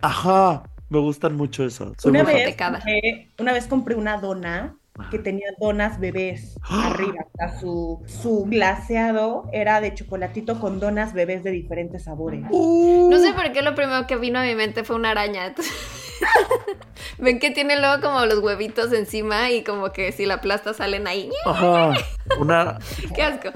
Ajá. 0.00 0.62
Me 0.88 1.00
gustan 1.00 1.36
mucho 1.36 1.64
eso. 1.64 1.92
Soy 1.98 2.10
Una 2.10 2.22
vez, 2.22 2.56
compré, 2.56 3.28
una 3.38 3.52
vez 3.52 3.66
compré 3.66 3.94
una 3.96 4.18
dona 4.18 4.76
que 5.10 5.18
tenía 5.18 5.48
donas 5.60 6.00
bebés 6.00 6.56
¡Ah! 6.62 6.90
arriba. 6.90 7.24
O 7.26 7.36
sea, 7.36 7.60
su, 7.60 8.02
su 8.06 8.44
glaseado 8.46 9.48
era 9.52 9.80
de 9.80 9.94
chocolatito 9.94 10.58
con 10.60 10.80
donas 10.80 11.12
bebés 11.12 11.44
de 11.44 11.50
diferentes 11.50 12.04
sabores. 12.04 12.44
Uh. 12.50 13.08
No 13.10 13.18
sé 13.18 13.32
por 13.32 13.52
qué 13.52 13.62
lo 13.62 13.74
primero 13.74 14.06
que 14.06 14.16
vino 14.16 14.38
a 14.38 14.42
mi 14.42 14.54
mente 14.54 14.84
fue 14.84 14.96
una 14.96 15.10
araña. 15.10 15.54
Ven 17.18 17.38
que 17.38 17.50
tiene 17.50 17.78
luego 17.78 18.00
como 18.02 18.26
los 18.26 18.40
huevitos 18.40 18.92
encima 18.92 19.50
y 19.50 19.62
como 19.62 19.92
que 19.92 20.12
si 20.12 20.26
la 20.26 20.34
aplasta 20.34 20.74
salen 20.74 21.06
ahí. 21.06 21.30
Ajá. 21.46 21.92
Una. 22.38 22.78
¡Qué 23.14 23.22
asco! 23.22 23.50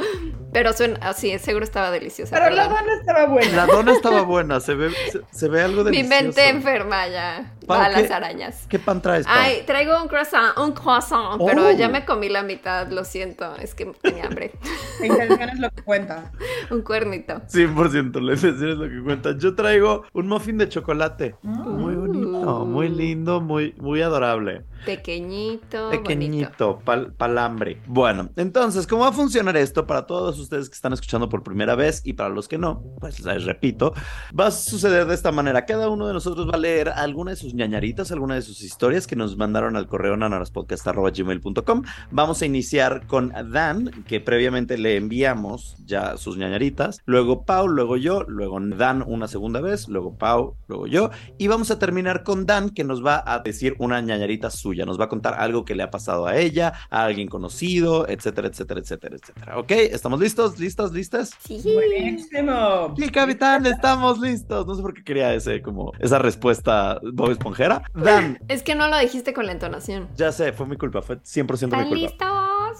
Pero 0.52 0.72
suena 0.72 0.98
así, 1.02 1.38
seguro 1.38 1.64
estaba 1.64 1.90
deliciosa. 1.90 2.36
Pero 2.36 2.54
la 2.54 2.68
dona 2.68 2.94
estaba 2.98 3.26
buena. 3.26 3.56
La 3.56 3.66
dona 3.66 3.92
estaba 3.92 4.22
buena. 4.22 4.60
Se 4.60 4.74
ve, 4.74 4.90
se, 5.12 5.20
se 5.30 5.48
ve 5.48 5.62
algo 5.62 5.84
Mi 5.84 5.90
delicioso. 5.90 6.22
mente 6.22 6.48
enferma 6.48 7.08
ya. 7.08 7.54
Pau, 7.76 7.80
a 7.86 7.88
las 7.88 8.02
¿qué- 8.02 8.12
arañas. 8.12 8.66
¿Qué 8.68 8.78
pan 8.78 9.00
traes, 9.02 9.26
Pau? 9.26 9.34
Ay, 9.36 9.62
traigo 9.66 10.00
un 10.02 10.08
croissant, 10.08 10.56
un 10.58 10.72
croissant, 10.72 11.40
pero 11.44 11.68
Oh. 11.68 11.70
ya 11.72 11.88
me 11.88 12.04
comí 12.04 12.28
la 12.28 12.42
mitad, 12.42 12.88
lo 12.88 13.04
siento, 13.04 13.54
es 13.56 13.74
que 13.74 13.86
tenía 14.02 14.24
hambre. 14.26 14.52
La 15.00 15.06
intención 15.06 15.48
es 15.50 15.58
lo 15.58 15.70
que 15.70 15.82
cuenta. 15.82 16.32
un 16.70 16.82
cuernito. 16.82 17.40
100% 17.48 18.20
la 18.20 18.32
intención 18.34 18.70
es 18.70 18.76
lo 18.76 18.88
que 18.88 19.02
cuenta. 19.02 19.36
Yo 19.36 19.54
traigo 19.54 20.04
un 20.12 20.26
muffin 20.28 20.58
de 20.58 20.68
chocolate. 20.68 21.34
Muy 21.42 21.94
bonito, 21.94 22.64
muy 22.66 22.88
lindo, 22.88 23.40
muy, 23.40 23.74
muy 23.78 24.02
adorable. 24.02 24.64
Pequeñito. 24.86 25.90
Pequeñito, 25.90 26.80
pal- 26.84 27.12
palambre. 27.12 27.80
Bueno, 27.86 28.30
entonces, 28.36 28.86
¿cómo 28.86 29.02
va 29.02 29.08
a 29.08 29.12
funcionar 29.12 29.56
esto 29.56 29.86
para 29.86 30.06
todos 30.06 30.38
ustedes 30.38 30.68
que 30.70 30.74
están 30.74 30.92
escuchando 30.92 31.28
por 31.28 31.42
primera 31.42 31.74
vez 31.74 32.00
y 32.04 32.14
para 32.14 32.30
los 32.30 32.48
que 32.48 32.58
no? 32.58 32.82
Pues 32.98 33.20
les 33.20 33.44
repito, 33.44 33.92
va 34.38 34.46
a 34.46 34.50
suceder 34.50 35.06
de 35.06 35.14
esta 35.14 35.30
manera. 35.32 35.66
Cada 35.66 35.88
uno 35.90 36.06
de 36.06 36.14
nosotros 36.14 36.48
va 36.48 36.54
a 36.54 36.58
leer 36.58 36.88
alguna 36.88 37.32
de 37.32 37.36
sus 37.36 37.52
ñañaritas, 37.54 38.10
alguna 38.10 38.34
de 38.36 38.42
sus 38.42 38.62
historias 38.62 39.06
que 39.06 39.16
nos 39.16 39.36
mandaron 39.36 39.76
al 39.76 39.86
correo 39.86 40.16
nanaraspodcast.gmail.com. 40.16 41.82
Vamos 42.10 42.42
a 42.42 42.46
iniciar 42.46 43.06
con 43.06 43.32
Dan, 43.52 43.90
que 44.06 44.20
previamente 44.20 44.78
le 44.78 44.96
enviamos 44.96 45.76
ya 45.84 46.16
sus 46.16 46.36
ñañaritas. 46.38 47.00
Luego 47.04 47.44
Pau, 47.44 47.68
luego 47.68 47.96
yo, 47.96 48.22
luego 48.22 48.58
Dan 48.60 49.04
una 49.06 49.28
segunda 49.28 49.60
vez, 49.60 49.88
luego 49.88 50.16
Pau, 50.16 50.56
luego 50.68 50.86
yo. 50.86 51.10
Y 51.38 51.48
vamos 51.48 51.70
a 51.70 51.78
terminar 51.78 52.22
con 52.24 52.30
con 52.30 52.46
Dan, 52.46 52.70
que 52.70 52.84
nos 52.84 53.04
va 53.04 53.24
a 53.26 53.40
decir 53.40 53.74
una 53.80 54.00
ñañarita 54.00 54.50
suya. 54.50 54.69
Nos 54.86 54.98
va 55.00 55.04
a 55.04 55.08
contar 55.08 55.34
algo 55.38 55.64
que 55.64 55.74
le 55.74 55.82
ha 55.82 55.90
pasado 55.90 56.26
a 56.26 56.36
ella, 56.36 56.72
a 56.90 57.04
alguien 57.04 57.28
conocido, 57.28 58.08
etcétera, 58.08 58.48
etcétera, 58.48 58.80
etcétera, 58.80 59.16
etcétera. 59.16 59.58
¿Ok? 59.58 59.70
¿Estamos 59.72 60.20
listos? 60.20 60.58
¿Listas? 60.58 60.92
¿Listas? 60.92 61.30
Sí. 61.44 61.60
Buenísimo. 61.74 62.94
Sí, 62.96 63.08
capitán, 63.10 63.66
estamos 63.66 64.18
listos. 64.18 64.66
No 64.66 64.74
sé 64.74 64.82
por 64.82 64.94
qué 64.94 65.04
quería 65.04 65.34
ese, 65.34 65.62
como, 65.62 65.92
esa 65.98 66.18
respuesta 66.18 67.00
Bob 67.12 67.30
Esponjera. 67.30 67.82
Dan, 67.94 68.38
Es 68.48 68.62
que 68.62 68.74
no 68.74 68.88
lo 68.88 68.98
dijiste 68.98 69.32
con 69.32 69.46
la 69.46 69.52
entonación. 69.52 70.08
ya 70.16 70.32
sé, 70.32 70.52
fue 70.52 70.66
mi 70.66 70.76
culpa, 70.76 71.02
fue 71.02 71.16
100% 71.16 71.48
mi 71.48 71.54
¿Están 71.54 71.88
culpa. 71.88 71.94
listos? 71.94 72.28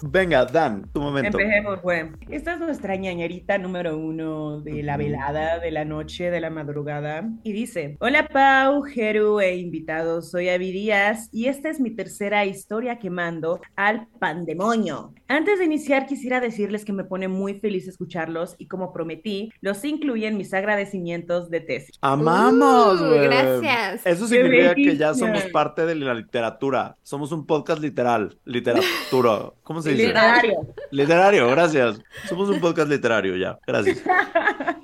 Venga, 0.03 0.45
Dan, 0.45 0.89
tu 0.93 0.99
momento. 1.01 1.37
Empecemos, 1.39 1.81
güey. 1.81 2.05
Esta 2.29 2.53
es 2.53 2.59
nuestra 2.59 2.95
ñañerita 2.95 3.57
número 3.57 3.97
uno 3.97 4.61
de 4.61 4.81
la 4.83 4.97
velada, 4.97 5.59
de 5.59 5.71
la 5.71 5.85
noche, 5.85 6.31
de 6.31 6.41
la 6.41 6.49
madrugada. 6.49 7.29
Y 7.43 7.53
dice: 7.53 7.97
Hola, 7.99 8.27
Pau, 8.27 8.81
Jeru 8.83 9.39
e 9.39 9.57
invitados. 9.57 10.31
Soy 10.31 10.49
Avi 10.49 10.71
Díaz 10.71 11.29
y 11.31 11.45
esta 11.45 11.69
es 11.69 11.79
mi 11.79 11.91
tercera 11.91 12.45
historia 12.45 12.99
que 12.99 13.09
mando 13.09 13.61
al 13.75 14.07
pandemonio. 14.19 15.13
Antes 15.27 15.59
de 15.59 15.65
iniciar, 15.65 16.05
quisiera 16.07 16.39
decirles 16.39 16.83
que 16.83 16.93
me 16.93 17.03
pone 17.03 17.27
muy 17.27 17.53
feliz 17.59 17.87
escucharlos 17.87 18.55
y, 18.57 18.67
como 18.67 18.91
prometí, 18.93 19.51
los 19.61 19.83
incluí 19.85 20.25
en 20.25 20.37
mis 20.37 20.53
agradecimientos 20.53 21.49
de 21.49 21.61
tesis. 21.61 21.97
Amamos, 22.01 22.99
Uh, 23.01 23.05
güey. 23.07 23.23
gracias. 23.23 24.05
Eso 24.05 24.27
significa 24.27 24.73
que 24.75 24.97
ya 24.97 25.13
somos 25.13 25.43
parte 25.53 25.85
de 25.85 25.95
la 25.95 26.13
literatura. 26.13 26.97
Somos 27.03 27.31
un 27.31 27.45
podcast 27.45 27.81
literal. 27.81 28.37
Literatura. 28.45 29.51
¿Cómo 29.63 29.81
se 29.81 29.90
dice? 29.91 30.07
Literario. 30.07 30.73
Literario, 30.91 31.49
gracias. 31.49 32.01
Somos 32.27 32.49
un 32.49 32.59
podcast 32.59 32.89
literario 32.89 33.35
ya. 33.35 33.57
Gracias. 33.65 34.03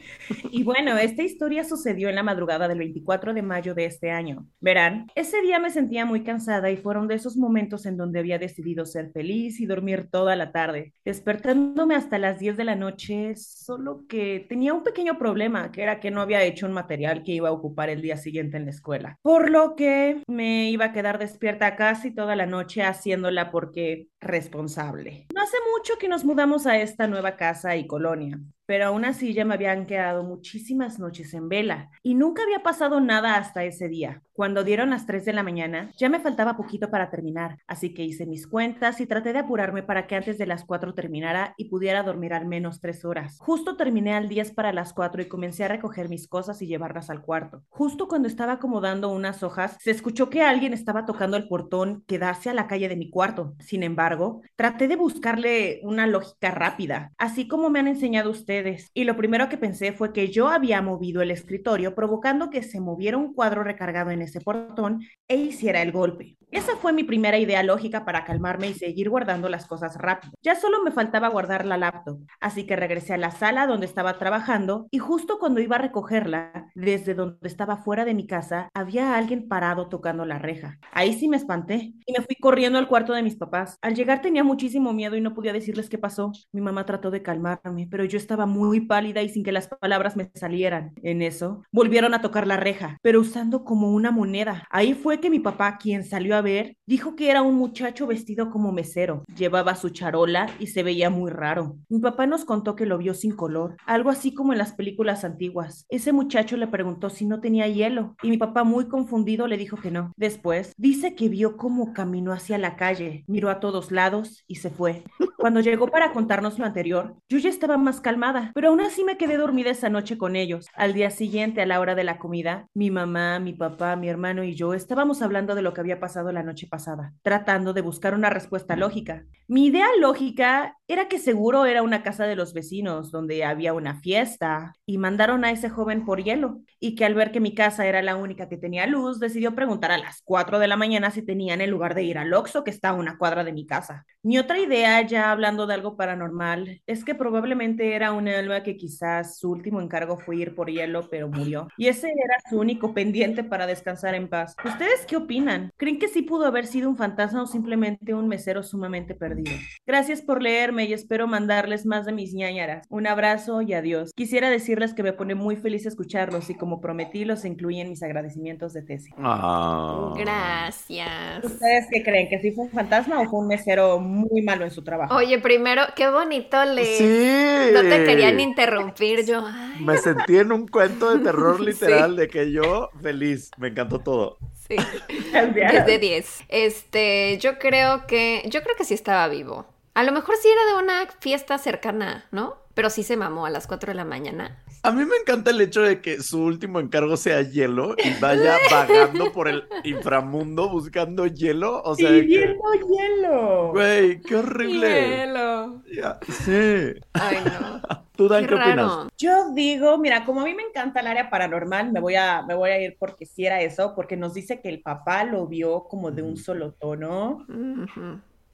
Y 0.51 0.63
bueno, 0.63 0.97
esta 0.97 1.23
historia 1.23 1.63
sucedió 1.63 2.09
en 2.09 2.15
la 2.15 2.23
madrugada 2.23 2.67
del 2.67 2.79
24 2.79 3.33
de 3.33 3.41
mayo 3.41 3.75
de 3.75 3.85
este 3.85 4.11
año. 4.11 4.47
Verán, 4.59 5.07
ese 5.15 5.41
día 5.41 5.59
me 5.59 5.69
sentía 5.69 6.05
muy 6.05 6.23
cansada 6.23 6.71
y 6.71 6.77
fueron 6.77 7.07
de 7.07 7.15
esos 7.15 7.37
momentos 7.37 7.85
en 7.85 7.97
donde 7.97 8.19
había 8.19 8.39
decidido 8.39 8.85
ser 8.85 9.11
feliz 9.11 9.59
y 9.59 9.65
dormir 9.65 10.07
toda 10.11 10.35
la 10.35 10.51
tarde, 10.51 10.93
despertándome 11.05 11.95
hasta 11.95 12.17
las 12.17 12.39
10 12.39 12.57
de 12.57 12.63
la 12.63 12.75
noche, 12.75 13.35
solo 13.35 14.05
que 14.07 14.45
tenía 14.49 14.73
un 14.73 14.83
pequeño 14.83 15.17
problema, 15.17 15.71
que 15.71 15.83
era 15.83 15.99
que 15.99 16.11
no 16.11 16.21
había 16.21 16.43
hecho 16.43 16.65
un 16.65 16.73
material 16.73 17.23
que 17.23 17.33
iba 17.33 17.49
a 17.49 17.53
ocupar 17.53 17.89
el 17.89 18.01
día 18.01 18.17
siguiente 18.17 18.57
en 18.57 18.65
la 18.65 18.71
escuela, 18.71 19.19
por 19.21 19.49
lo 19.49 19.75
que 19.75 20.21
me 20.27 20.69
iba 20.69 20.85
a 20.85 20.91
quedar 20.91 21.19
despierta 21.19 21.75
casi 21.75 22.13
toda 22.13 22.35
la 22.35 22.45
noche 22.45 22.83
haciéndola 22.83 23.51
porque 23.51 24.07
responsable. 24.19 24.86
No 25.33 25.41
hace 25.41 25.57
mucho 25.75 25.97
que 25.97 26.07
nos 26.07 26.23
mudamos 26.25 26.65
a 26.65 26.77
esta 26.77 27.07
nueva 27.07 27.35
casa 27.35 27.75
y 27.75 27.87
colonia 27.87 28.39
pero 28.67 28.87
aún 28.87 29.05
así 29.05 29.33
ya 29.33 29.45
me 29.45 29.55
habían 29.55 29.87
quedado 29.87 30.23
muchísimas 30.23 30.99
noches 30.99 31.33
en 31.33 31.49
vela 31.49 31.89
y 32.03 32.13
nunca 32.13 32.43
había 32.43 32.61
pasado 32.61 32.99
nada 32.99 33.37
hasta 33.37 33.63
ese 33.63 33.87
día. 33.87 34.21
Cuando 34.37 34.63
dieron 34.63 34.91
las 34.91 35.07
3 35.07 35.25
de 35.25 35.33
la 35.33 35.41
mañana, 35.41 35.89
ya 35.97 36.09
me 36.09 36.19
faltaba 36.19 36.55
poquito 36.55 36.91
para 36.91 37.09
terminar, 37.09 37.57
así 37.65 37.95
que 37.95 38.03
hice 38.03 38.27
mis 38.27 38.45
cuentas 38.45 39.01
y 39.01 39.07
traté 39.07 39.33
de 39.33 39.39
apurarme 39.39 39.81
para 39.81 40.05
que 40.05 40.15
antes 40.15 40.37
de 40.37 40.45
las 40.45 40.63
4 40.63 40.93
terminara 40.93 41.55
y 41.57 41.69
pudiera 41.69 42.03
dormir 42.03 42.35
al 42.35 42.45
menos 42.45 42.79
3 42.79 43.03
horas. 43.05 43.39
Justo 43.39 43.77
terminé 43.77 44.13
al 44.13 44.29
10 44.29 44.51
para 44.51 44.73
las 44.73 44.93
4 44.93 45.23
y 45.23 45.27
comencé 45.27 45.63
a 45.63 45.69
recoger 45.69 46.07
mis 46.07 46.27
cosas 46.27 46.61
y 46.61 46.67
llevarlas 46.67 47.09
al 47.09 47.23
cuarto. 47.23 47.63
Justo 47.69 48.07
cuando 48.07 48.27
estaba 48.27 48.51
acomodando 48.51 49.09
unas 49.09 49.41
hojas, 49.41 49.75
se 49.79 49.89
escuchó 49.89 50.29
que 50.29 50.43
alguien 50.43 50.71
estaba 50.71 51.07
tocando 51.07 51.35
el 51.35 51.47
portón 51.47 52.03
que 52.05 52.19
da 52.19 52.29
hacia 52.29 52.53
la 52.53 52.67
calle 52.67 52.89
de 52.89 52.95
mi 52.95 53.09
cuarto. 53.09 53.55
Sin 53.57 53.81
embargo, 53.81 54.43
traté 54.55 54.87
de 54.87 54.97
buscarle 54.97 55.79
una 55.81 56.05
lógica 56.05 56.51
rápida, 56.51 57.11
así 57.17 57.47
como 57.47 57.71
me 57.71 57.79
han 57.79 57.87
enseñado 57.87 58.29
ustedes 58.29 58.91
y 58.93 59.05
lo 59.05 59.17
primero 59.17 59.49
que 59.49 59.57
pensé 59.57 59.93
fue 59.93 60.13
que 60.13 60.27
yo 60.27 60.49
había 60.49 60.83
movido 60.83 61.23
el 61.23 61.31
escritorio 61.31 61.95
provocando 61.95 62.51
que 62.51 62.61
se 62.61 62.79
moviera 62.79 63.17
un 63.17 63.33
cuadro 63.33 63.63
recargado 63.63 64.11
en 64.11 64.26
ese 64.27 64.41
portón 64.41 65.01
e 65.27 65.35
hiciera 65.35 65.81
el 65.81 65.91
golpe. 65.91 66.37
Esa 66.49 66.77
fue 66.77 66.93
mi 66.93 67.03
primera 67.03 67.37
idea 67.37 67.61
lógica 67.61 68.05
para 68.05 68.23
calmarme 68.23 68.69
y 68.69 68.73
seguir 68.73 69.09
guardando 69.09 69.49
las 69.49 69.65
cosas 69.65 69.97
rápido. 69.97 70.31
Ya 70.41 70.55
solo 70.55 70.81
me 70.81 70.91
faltaba 70.91 71.27
guardar 71.27 71.65
la 71.65 71.75
laptop, 71.75 72.21
así 72.39 72.65
que 72.65 72.77
regresé 72.77 73.13
a 73.13 73.17
la 73.17 73.31
sala 73.31 73.67
donde 73.67 73.85
estaba 73.85 74.17
trabajando 74.17 74.87
y 74.89 74.99
justo 74.99 75.39
cuando 75.39 75.59
iba 75.59 75.75
a 75.75 75.79
recogerla, 75.79 76.71
desde 76.73 77.15
donde 77.15 77.47
estaba 77.49 77.75
fuera 77.75 78.05
de 78.05 78.13
mi 78.13 78.27
casa, 78.27 78.69
había 78.73 79.17
alguien 79.17 79.49
parado 79.49 79.89
tocando 79.89 80.25
la 80.25 80.39
reja. 80.39 80.77
Ahí 80.93 81.13
sí 81.13 81.27
me 81.27 81.35
espanté 81.35 81.93
y 82.05 82.13
me 82.13 82.23
fui 82.23 82.35
corriendo 82.39 82.79
al 82.79 82.87
cuarto 82.87 83.11
de 83.11 83.23
mis 83.23 83.35
papás. 83.35 83.77
Al 83.81 83.95
llegar 83.95 84.21
tenía 84.21 84.45
muchísimo 84.45 84.93
miedo 84.93 85.17
y 85.17 85.21
no 85.21 85.33
podía 85.33 85.51
decirles 85.51 85.89
qué 85.89 85.97
pasó. 85.97 86.31
Mi 86.53 86.61
mamá 86.61 86.85
trató 86.85 87.11
de 87.11 87.23
calmarme, 87.23 87.89
pero 87.91 88.05
yo 88.05 88.17
estaba 88.17 88.45
muy 88.45 88.81
pálida 88.81 89.21
y 89.21 89.27
sin 89.27 89.43
que 89.43 89.51
las 89.51 89.67
palabras 89.67 90.15
me 90.15 90.31
salieran. 90.33 90.93
En 91.03 91.21
eso, 91.21 91.63
volvieron 91.73 92.13
a 92.13 92.21
tocar 92.21 92.47
la 92.47 92.55
reja, 92.55 92.97
pero 93.01 93.19
usando 93.19 93.65
como 93.65 93.91
una 93.91 94.11
moneda. 94.17 94.67
Ahí 94.71 94.95
fue 94.95 95.19
que 95.19 95.29
mi 95.29 95.39
papá, 95.39 95.77
quien 95.77 96.03
salió 96.03 96.35
a 96.35 96.41
ver, 96.41 96.75
dijo 96.87 97.15
que 97.15 97.29
era 97.29 97.43
un 97.43 97.55
muchacho 97.55 98.07
vestido 98.07 98.49
como 98.49 98.71
mesero. 98.71 99.23
Llevaba 99.35 99.75
su 99.75 99.89
charola 99.89 100.47
y 100.59 100.67
se 100.67 100.81
veía 100.81 101.09
muy 101.09 101.29
raro. 101.29 101.77
Mi 101.87 101.99
papá 101.99 102.25
nos 102.25 102.43
contó 102.43 102.75
que 102.75 102.87
lo 102.87 102.97
vio 102.97 103.13
sin 103.13 103.35
color, 103.35 103.77
algo 103.85 104.09
así 104.09 104.33
como 104.33 104.53
en 104.53 104.57
las 104.57 104.73
películas 104.73 105.23
antiguas. 105.23 105.85
Ese 105.89 106.11
muchacho 106.11 106.57
le 106.57 106.67
preguntó 106.67 107.09
si 107.09 107.25
no 107.25 107.39
tenía 107.39 107.67
hielo 107.67 108.15
y 108.23 108.29
mi 108.29 108.37
papá 108.37 108.63
muy 108.63 108.87
confundido 108.87 109.47
le 109.47 109.57
dijo 109.57 109.77
que 109.77 109.91
no. 109.91 110.13
Después, 110.17 110.73
dice 110.77 111.13
que 111.13 111.29
vio 111.29 111.55
cómo 111.57 111.93
caminó 111.93 112.33
hacia 112.33 112.57
la 112.57 112.75
calle, 112.75 113.23
miró 113.27 113.49
a 113.49 113.59
todos 113.59 113.91
lados 113.91 114.43
y 114.47 114.55
se 114.55 114.71
fue. 114.71 115.03
Cuando 115.37 115.59
llegó 115.59 115.87
para 115.87 116.11
contarnos 116.13 116.57
lo 116.57 116.65
anterior, 116.65 117.15
yo 117.29 117.37
ya 117.37 117.49
estaba 117.49 117.77
más 117.77 118.01
calmada, 118.01 118.51
pero 118.55 118.69
aún 118.69 118.81
así 118.81 119.03
me 119.03 119.17
quedé 119.17 119.37
dormida 119.37 119.69
esa 119.69 119.89
noche 119.89 120.17
con 120.17 120.35
ellos. 120.35 120.67
Al 120.73 120.93
día 120.93 121.11
siguiente, 121.11 121.61
a 121.61 121.67
la 121.67 121.79
hora 121.79 121.93
de 121.93 122.03
la 122.03 122.17
comida, 122.17 122.67
mi 122.73 122.89
mamá, 122.89 123.39
mi 123.39 123.53
papá, 123.53 123.95
mi 123.95 124.06
hermano 124.07 124.43
y 124.43 124.55
yo 124.55 124.73
estábamos 124.73 125.21
hablando 125.21 125.55
de 125.55 125.61
lo 125.61 125.73
que 125.73 125.81
había 125.81 125.99
pasado 125.99 126.31
la 126.31 126.43
noche 126.43 126.67
pasada, 126.67 127.13
tratando 127.21 127.73
de 127.73 127.81
buscar 127.81 128.13
una 128.13 128.29
respuesta 128.29 128.75
lógica. 128.75 129.25
Mi 129.47 129.65
idea 129.67 129.87
lógica 129.99 130.76
era 130.87 131.09
que 131.09 131.19
seguro 131.19 131.65
era 131.65 131.83
una 131.83 132.01
casa 132.01 132.25
de 132.25 132.37
los 132.37 132.53
vecinos 132.53 133.11
donde 133.11 133.43
había 133.43 133.73
una 133.73 133.99
fiesta 133.99 134.73
y 134.85 134.97
mandaron 134.97 135.43
a 135.43 135.51
ese 135.51 135.69
joven 135.69 136.05
por 136.05 136.23
hielo 136.23 136.61
y 136.79 136.95
que 136.95 137.03
al 137.03 137.13
ver 137.13 137.31
que 137.31 137.41
mi 137.41 137.53
casa 137.53 137.85
era 137.85 138.01
la 138.01 138.15
única 138.15 138.47
que 138.47 138.57
tenía 138.57 138.87
luz, 138.87 139.19
decidió 139.19 139.53
preguntar 139.53 139.91
a 139.91 139.97
las 139.97 140.21
4 140.23 140.59
de 140.59 140.67
la 140.67 140.77
mañana 140.77 141.11
si 141.11 141.23
tenían 141.23 141.59
en 141.59 141.71
lugar 141.71 141.93
de 141.93 142.03
ir 142.03 142.17
al 142.17 142.33
Oxxo 142.33 142.63
que 142.63 142.71
está 142.71 142.89
a 142.89 142.93
una 142.93 143.17
cuadra 143.17 143.43
de 143.43 143.51
mi 143.51 143.65
casa. 143.65 144.05
Mi 144.23 144.37
otra 144.37 144.59
idea, 144.59 145.01
ya 145.01 145.31
hablando 145.31 145.67
de 145.67 145.73
algo 145.73 145.97
paranormal, 145.97 146.81
es 146.85 147.03
que 147.03 147.15
probablemente 147.15 147.93
era 147.93 148.13
un 148.13 148.27
alma 148.29 148.63
que 148.63 148.77
quizás 148.77 149.39
su 149.39 149.51
último 149.51 149.81
encargo 149.81 150.17
fue 150.17 150.37
ir 150.37 150.55
por 150.55 150.69
hielo, 150.69 151.07
pero 151.09 151.27
murió. 151.27 151.67
Y 151.77 151.87
ese 151.87 152.07
era 152.07 152.35
su 152.49 152.59
único 152.59 152.93
pendiente 152.93 153.43
para 153.43 153.67
descansar 153.67 154.15
en 154.15 154.29
paz. 154.29 154.55
¿Ustedes 154.63 155.05
qué 155.05 155.17
opinan? 155.17 155.71
¿Creen 155.77 155.99
que 155.99 156.07
sí 156.07 156.21
pudo 156.21 156.45
haber 156.45 156.65
sido 156.65 156.89
un 156.89 156.97
fantasma 156.97 157.43
o 157.43 157.47
simplemente 157.47 158.13
un 158.13 158.27
mesero 158.27 158.63
sumamente 158.63 159.15
perdido? 159.15 159.51
Gracias 159.85 160.21
por 160.21 160.41
leerme 160.41 160.76
y 160.85 160.93
espero 160.93 161.27
mandarles 161.27 161.85
más 161.85 162.05
de 162.05 162.11
mis 162.13 162.33
ñañaras. 162.33 162.85
Un 162.89 163.07
abrazo 163.07 163.61
y 163.61 163.73
adiós. 163.73 164.11
Quisiera 164.15 164.49
decirles 164.49 164.93
que 164.93 165.03
me 165.03 165.13
pone 165.13 165.35
muy 165.35 165.55
feliz 165.55 165.85
escucharlos 165.85 166.49
y 166.49 166.55
como 166.55 166.81
prometí 166.81 167.25
los 167.25 167.45
incluí 167.45 167.79
en 167.79 167.89
mis 167.89 168.03
agradecimientos 168.03 168.73
de 168.73 168.81
tesis. 168.83 169.13
Ah. 169.17 170.13
Gracias. 170.17 171.43
¿Ustedes 171.43 171.85
qué 171.91 172.03
creen? 172.03 172.27
¿Que 172.29 172.39
sí 172.39 172.51
fue 172.51 172.65
un 172.65 172.71
fantasma 172.71 173.19
o 173.21 173.25
fue 173.29 173.39
un 173.39 173.47
mesero 173.47 173.99
muy 173.99 174.41
malo 174.41 174.63
en 174.65 174.71
su 174.71 174.83
trabajo? 174.83 175.15
Oye, 175.15 175.39
primero, 175.39 175.81
qué 175.95 176.09
bonito 176.09 176.63
leer. 176.65 177.67
Sí. 177.67 177.73
No 177.73 177.81
te 177.81 178.03
querían 178.03 178.39
interrumpir 178.39 179.25
yo. 179.25 179.43
ay, 179.45 179.83
Me 179.83 179.97
sentí 179.97 180.37
en 180.37 180.51
un 180.51 180.67
cuento 180.67 181.15
de 181.15 181.23
terror 181.23 181.59
literal 181.61 182.15
de 182.15 182.27
que 182.27 182.51
yo 182.51 182.89
feliz. 183.01 183.51
Me 183.57 183.69
encantó 183.69 183.99
todo. 183.99 184.37
sí. 184.67 184.75
10 185.53 185.85
de 185.85 185.99
10. 185.99 186.43
Este, 186.49 187.37
yo 187.39 187.57
creo 187.59 188.05
que, 188.07 188.43
yo 188.49 188.61
creo 188.63 188.75
que 188.75 188.83
sí 188.85 188.93
estaba 188.93 189.27
vivo. 189.27 189.65
A 189.97 190.03
lo 190.03 190.11
mejor 190.11 190.35
sí 190.39 190.47
era 190.47 190.77
de 190.77 190.83
una 190.83 191.07
fiesta 191.21 191.57
cercana, 191.57 192.25
¿no? 192.29 192.57
Pero 192.75 192.91
sí 192.91 193.01
se 193.01 193.17
mamó 193.17 193.47
a 193.47 193.49
las 193.49 193.65
4 193.65 193.93
de 193.93 193.95
la 193.95 194.05
mañana. 194.05 194.63
A 194.83 194.91
mí 194.91 195.03
me 195.05 195.15
encanta 195.15 195.49
el 195.49 195.59
hecho 195.59 195.81
de 195.81 196.01
que 196.01 196.21
su 196.21 196.39
último 196.39 196.79
encargo 196.79 197.17
sea 197.17 197.41
hielo 197.41 197.95
y 197.97 198.13
vaya 198.21 198.57
vagando 198.69 199.31
por 199.31 199.47
el 199.47 199.63
inframundo 199.83 200.69
buscando 200.69 201.25
hielo. 201.25 201.81
O 201.81 201.95
sea, 201.95 202.11
de 202.11 202.21
que, 202.21 202.27
Pidiendo 202.27 202.63
hielo. 202.73 203.71
güey, 203.71 204.21
qué 204.21 204.35
horrible. 204.35 205.17
Hielo. 205.17 205.81
Sí. 206.29 206.93
Ay, 207.13 207.37
no. 207.43 207.81
¿Tú, 208.15 208.27
Dan, 208.27 208.43
Qué 208.45 208.49
qué, 208.49 208.53
opinas? 208.53 209.07
Yo 209.17 209.51
digo, 209.55 209.97
mira, 209.97 210.25
como 210.25 210.41
a 210.41 210.45
mí 210.45 210.53
me 210.53 210.61
encanta 210.61 210.99
el 210.99 211.07
área 211.07 211.31
paranormal, 211.31 211.91
me 211.91 211.99
voy 212.01 212.13
a, 212.13 212.43
me 212.43 212.53
voy 212.53 212.69
a 212.69 212.79
ir 212.79 212.97
porque 212.99 213.25
sí 213.25 213.47
era 213.47 213.61
eso, 213.61 213.95
porque 213.95 214.15
nos 214.15 214.35
dice 214.35 214.61
que 214.61 214.69
el 214.69 214.83
papá 214.83 215.23
lo 215.23 215.47
vio 215.47 215.85
como 215.85 216.11
de 216.11 216.21
un 216.21 216.37
solo 216.37 216.73
tono. 216.73 217.47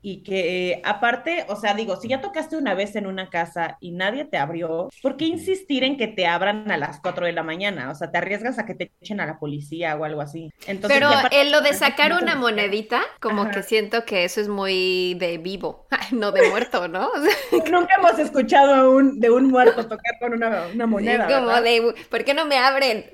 Y 0.05 0.21
que 0.21 0.71
eh, 0.73 0.81
aparte, 0.83 1.45
o 1.47 1.55
sea, 1.55 1.73
digo, 1.73 1.95
si 1.95 2.09
ya 2.09 2.19
tocaste 2.21 2.57
una 2.57 2.75
vez 2.75 2.95
en 2.97 3.07
una 3.07 3.29
casa 3.29 3.77
y 3.79 3.91
nadie 3.91 4.25
te 4.25 4.37
abrió, 4.37 4.89
¿por 5.01 5.15
qué 5.17 5.25
insistir 5.25 5.83
en 5.85 5.97
que 5.97 6.07
te 6.07 6.27
abran 6.27 6.69
a 6.69 6.77
las 6.77 6.99
4 6.99 7.25
de 7.25 7.31
la 7.31 7.41
mañana? 7.41 7.89
O 7.89 7.95
sea, 7.95 8.11
te 8.11 8.17
arriesgas 8.17 8.59
a 8.59 8.65
que 8.65 8.75
te 8.75 8.91
echen 9.01 9.21
a 9.21 9.25
la 9.25 9.39
policía 9.39 9.95
o 9.95 10.03
algo 10.03 10.19
así. 10.21 10.49
Entonces, 10.67 10.99
Pero 10.99 11.09
ya 11.09 11.21
para- 11.23 11.41
en 11.41 11.51
lo 11.53 11.61
de 11.61 11.73
sacar 11.73 12.11
una 12.21 12.35
monedita, 12.35 13.01
como 13.21 13.43
Ajá. 13.43 13.51
que 13.51 13.63
siento 13.63 14.03
que 14.05 14.25
eso 14.25 14.41
es 14.41 14.49
muy 14.49 15.15
de 15.19 15.37
vivo, 15.37 15.87
no 16.11 16.33
de 16.33 16.49
muerto, 16.49 16.87
¿no? 16.89 17.07
O 17.07 17.21
sea, 17.21 17.33
Nunca 17.71 17.95
hemos 17.97 18.19
escuchado 18.19 18.75
a 18.75 18.89
un, 18.89 19.19
de 19.21 19.31
un 19.31 19.47
muerto 19.47 19.83
tocar 19.87 20.19
con 20.19 20.33
una, 20.33 20.67
una 20.73 20.85
moneda. 20.85 21.27
como 21.27 21.47
¿verdad? 21.47 21.63
de, 21.63 21.95
¿por 22.09 22.25
qué 22.25 22.33
no 22.33 22.45
me 22.45 22.57
abren? 22.57 23.05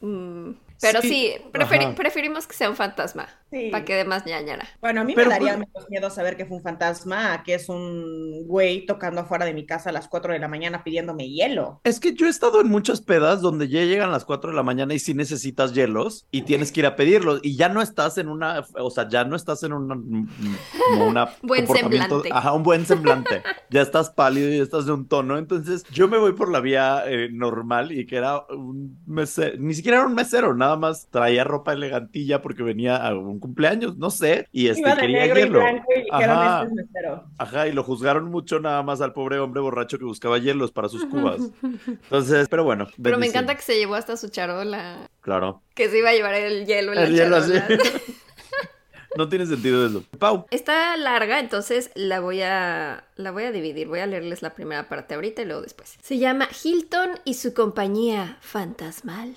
Mm, 0.00 0.52
Pero 0.80 1.02
Sí, 1.02 1.08
sí, 1.08 1.34
preferi- 1.52 1.86
ajá. 1.86 1.94
preferimos 1.94 2.46
que 2.46 2.54
sea 2.54 2.70
un 2.70 2.76
fantasma. 2.76 3.28
Sí. 3.50 3.68
Para 3.72 3.84
que 3.84 3.96
dé 3.96 4.04
más 4.04 4.24
ñañara. 4.26 4.64
Bueno, 4.80 5.00
a 5.00 5.04
mí 5.04 5.12
Pero, 5.14 5.28
me 5.28 5.34
daría 5.34 5.56
menos 5.56 5.90
miedo 5.90 6.08
saber 6.10 6.36
que 6.36 6.46
fue 6.46 6.58
un 6.58 6.62
fantasma 6.62 7.32
a 7.34 7.42
que 7.42 7.54
es 7.54 7.68
un 7.68 8.46
güey 8.46 8.86
tocando 8.86 9.22
afuera 9.22 9.44
de 9.44 9.52
mi 9.54 9.66
casa 9.66 9.90
a 9.90 9.92
las 9.92 10.06
4 10.06 10.32
de 10.32 10.38
la 10.38 10.46
mañana 10.46 10.84
pidiéndome 10.84 11.28
hielo. 11.28 11.80
Es 11.82 11.98
que 11.98 12.14
yo 12.14 12.26
he 12.26 12.30
estado 12.30 12.60
en 12.60 12.68
muchas 12.68 13.00
pedas 13.00 13.40
donde 13.40 13.68
ya 13.68 13.80
llegan 13.84 14.12
las 14.12 14.24
4 14.24 14.50
de 14.50 14.56
la 14.56 14.62
mañana 14.62 14.94
y 14.94 15.00
sí 15.00 15.14
necesitas 15.14 15.72
hielos 15.74 16.26
y 16.30 16.42
tienes 16.42 16.70
que 16.70 16.80
ir 16.80 16.86
a 16.86 16.94
pedirlos 16.94 17.40
y 17.42 17.56
ya 17.56 17.68
no 17.68 17.82
estás 17.82 18.18
en 18.18 18.28
una, 18.28 18.64
o 18.78 18.90
sea, 18.90 19.08
ya 19.08 19.24
no 19.24 19.34
estás 19.34 19.64
en 19.64 19.72
una, 19.72 19.96
como 19.96 21.06
una 21.08 21.30
Buen 21.42 21.66
semblante. 21.66 22.28
Ajá, 22.32 22.52
un 22.52 22.62
buen 22.62 22.86
semblante. 22.86 23.42
ya 23.70 23.82
estás 23.82 24.10
pálido 24.10 24.48
y 24.52 24.58
ya 24.58 24.62
estás 24.62 24.86
de 24.86 24.92
un 24.92 25.08
tono. 25.08 25.38
Entonces 25.38 25.82
yo 25.90 26.06
me 26.06 26.18
voy 26.18 26.34
por 26.34 26.50
la 26.52 26.60
vía 26.60 27.02
eh, 27.06 27.28
normal 27.32 27.90
y 27.90 28.06
que 28.06 28.16
era 28.16 28.44
un 28.48 28.96
mesero, 29.06 29.56
ni 29.58 29.74
siquiera 29.74 29.98
era 29.98 30.06
un 30.06 30.14
mesero, 30.14 30.54
nada 30.54 30.69
más 30.76 31.08
traía 31.10 31.44
ropa 31.44 31.72
elegantilla 31.72 32.42
porque 32.42 32.62
venía 32.62 32.96
a 32.96 33.14
un 33.16 33.38
cumpleaños, 33.40 33.96
no 33.96 34.10
sé, 34.10 34.48
y 34.52 34.68
este 34.68 34.80
Iba 34.80 34.94
de 34.94 35.00
quería 35.00 35.20
negro 35.22 35.38
y 35.38 35.42
hielo. 35.42 35.58
blanco 35.60 35.84
y 35.94 36.02
dijeron, 36.02 36.36
Ajá. 36.38 36.62
este 36.64 36.80
es. 36.80 37.20
Ajá, 37.38 37.68
y 37.68 37.72
lo 37.72 37.82
juzgaron 37.84 38.30
mucho 38.30 38.60
nada 38.60 38.82
más 38.82 39.00
al 39.00 39.12
pobre 39.12 39.38
hombre 39.38 39.60
borracho 39.60 39.98
que 39.98 40.04
buscaba 40.04 40.38
hielos 40.38 40.72
para 40.72 40.88
sus 40.88 41.04
cubas. 41.06 41.40
Entonces, 41.86 42.48
pero 42.48 42.64
bueno. 42.64 42.88
Pero 43.02 43.18
me 43.18 43.26
encanta 43.26 43.54
que 43.54 43.62
se 43.62 43.76
llevó 43.78 43.94
hasta 43.94 44.16
su 44.16 44.28
charola. 44.28 45.08
Claro. 45.20 45.62
Que 45.74 45.88
se 45.88 45.98
iba 45.98 46.10
a 46.10 46.12
llevar 46.14 46.34
el 46.34 46.66
hielo 46.66 46.92
en 46.92 46.98
El 46.98 47.16
la 47.16 47.24
hielo 47.24 47.36
así. 47.36 47.52
no 49.16 49.28
tiene 49.28 49.46
sentido 49.46 49.86
eso. 49.86 50.04
Pau. 50.18 50.46
Está 50.50 50.96
larga, 50.96 51.40
entonces 51.40 51.90
la 51.94 52.20
voy 52.20 52.42
a 52.42 53.04
la 53.16 53.30
voy 53.32 53.44
a 53.44 53.52
dividir. 53.52 53.88
Voy 53.88 54.00
a 54.00 54.06
leerles 54.06 54.42
la 54.42 54.54
primera 54.54 54.88
parte 54.88 55.14
ahorita 55.14 55.42
y 55.42 55.46
luego 55.46 55.62
después. 55.62 55.96
Se 56.02 56.18
llama 56.18 56.48
Hilton 56.62 57.10
y 57.24 57.34
su 57.34 57.52
compañía 57.54 58.38
fantasmal. 58.40 59.34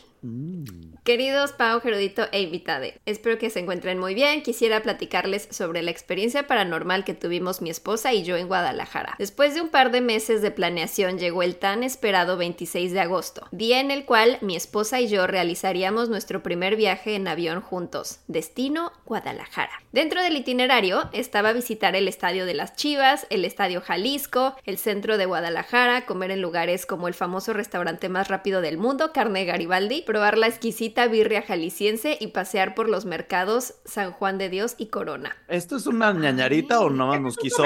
Queridos 1.03 1.51
Pau, 1.51 1.81
Gerudito 1.81 2.23
e 2.31 2.41
Invitade, 2.41 3.01
espero 3.05 3.37
que 3.37 3.49
se 3.49 3.59
encuentren 3.59 3.99
muy 3.99 4.13
bien. 4.13 4.41
Quisiera 4.41 4.81
platicarles 4.81 5.49
sobre 5.51 5.81
la 5.81 5.91
experiencia 5.91 6.47
paranormal 6.47 7.03
que 7.03 7.13
tuvimos 7.13 7.61
mi 7.61 7.69
esposa 7.69 8.13
y 8.13 8.23
yo 8.23 8.37
en 8.37 8.47
Guadalajara. 8.47 9.15
Después 9.19 9.53
de 9.53 9.61
un 9.61 9.69
par 9.69 9.91
de 9.91 9.99
meses 9.99 10.41
de 10.41 10.51
planeación 10.51 11.19
llegó 11.19 11.43
el 11.43 11.57
tan 11.57 11.83
esperado 11.83 12.37
26 12.37 12.93
de 12.93 13.01
agosto, 13.01 13.47
día 13.51 13.81
en 13.81 13.91
el 13.91 14.05
cual 14.05 14.37
mi 14.41 14.55
esposa 14.55 15.01
y 15.01 15.07
yo 15.07 15.27
realizaríamos 15.27 16.07
nuestro 16.07 16.41
primer 16.41 16.77
viaje 16.77 17.15
en 17.15 17.27
avión 17.27 17.59
juntos. 17.59 18.19
Destino 18.27 18.93
Guadalajara. 19.05 19.82
Dentro 19.93 20.23
del 20.23 20.35
itinerario 20.35 21.07
estaba 21.13 21.53
visitar 21.53 21.95
el 21.95 22.07
Estadio 22.07 22.47
de 22.47 22.55
las 22.55 22.75
Chivas, 22.75 23.27
el 23.29 23.45
Estadio 23.45 23.79
Jalisco, 23.79 24.55
el 24.65 24.79
centro 24.79 25.19
de 25.19 25.27
Guadalajara, 25.27 26.07
comer 26.07 26.31
en 26.31 26.41
lugares 26.41 26.87
como 26.87 27.07
el 27.07 27.13
famoso 27.13 27.53
restaurante 27.53 28.09
más 28.09 28.27
rápido 28.27 28.61
del 28.61 28.79
mundo, 28.79 29.11
Carne 29.13 29.45
Garibaldi, 29.45 30.01
probar 30.01 30.39
la 30.39 30.47
exquisita 30.47 31.05
birria 31.05 31.43
jalisciense 31.43 32.17
y 32.19 32.27
pasear 32.29 32.73
por 32.73 32.89
los 32.89 33.05
mercados 33.05 33.75
San 33.85 34.13
Juan 34.13 34.39
de 34.39 34.49
Dios 34.49 34.73
y 34.79 34.87
Corona. 34.87 35.37
¿Esto 35.47 35.75
es 35.75 35.85
una 35.85 36.11
ñañarita 36.11 36.79
o 36.79 36.89
nada 36.89 37.11
más 37.11 37.21
nos 37.21 37.37
quiso? 37.37 37.63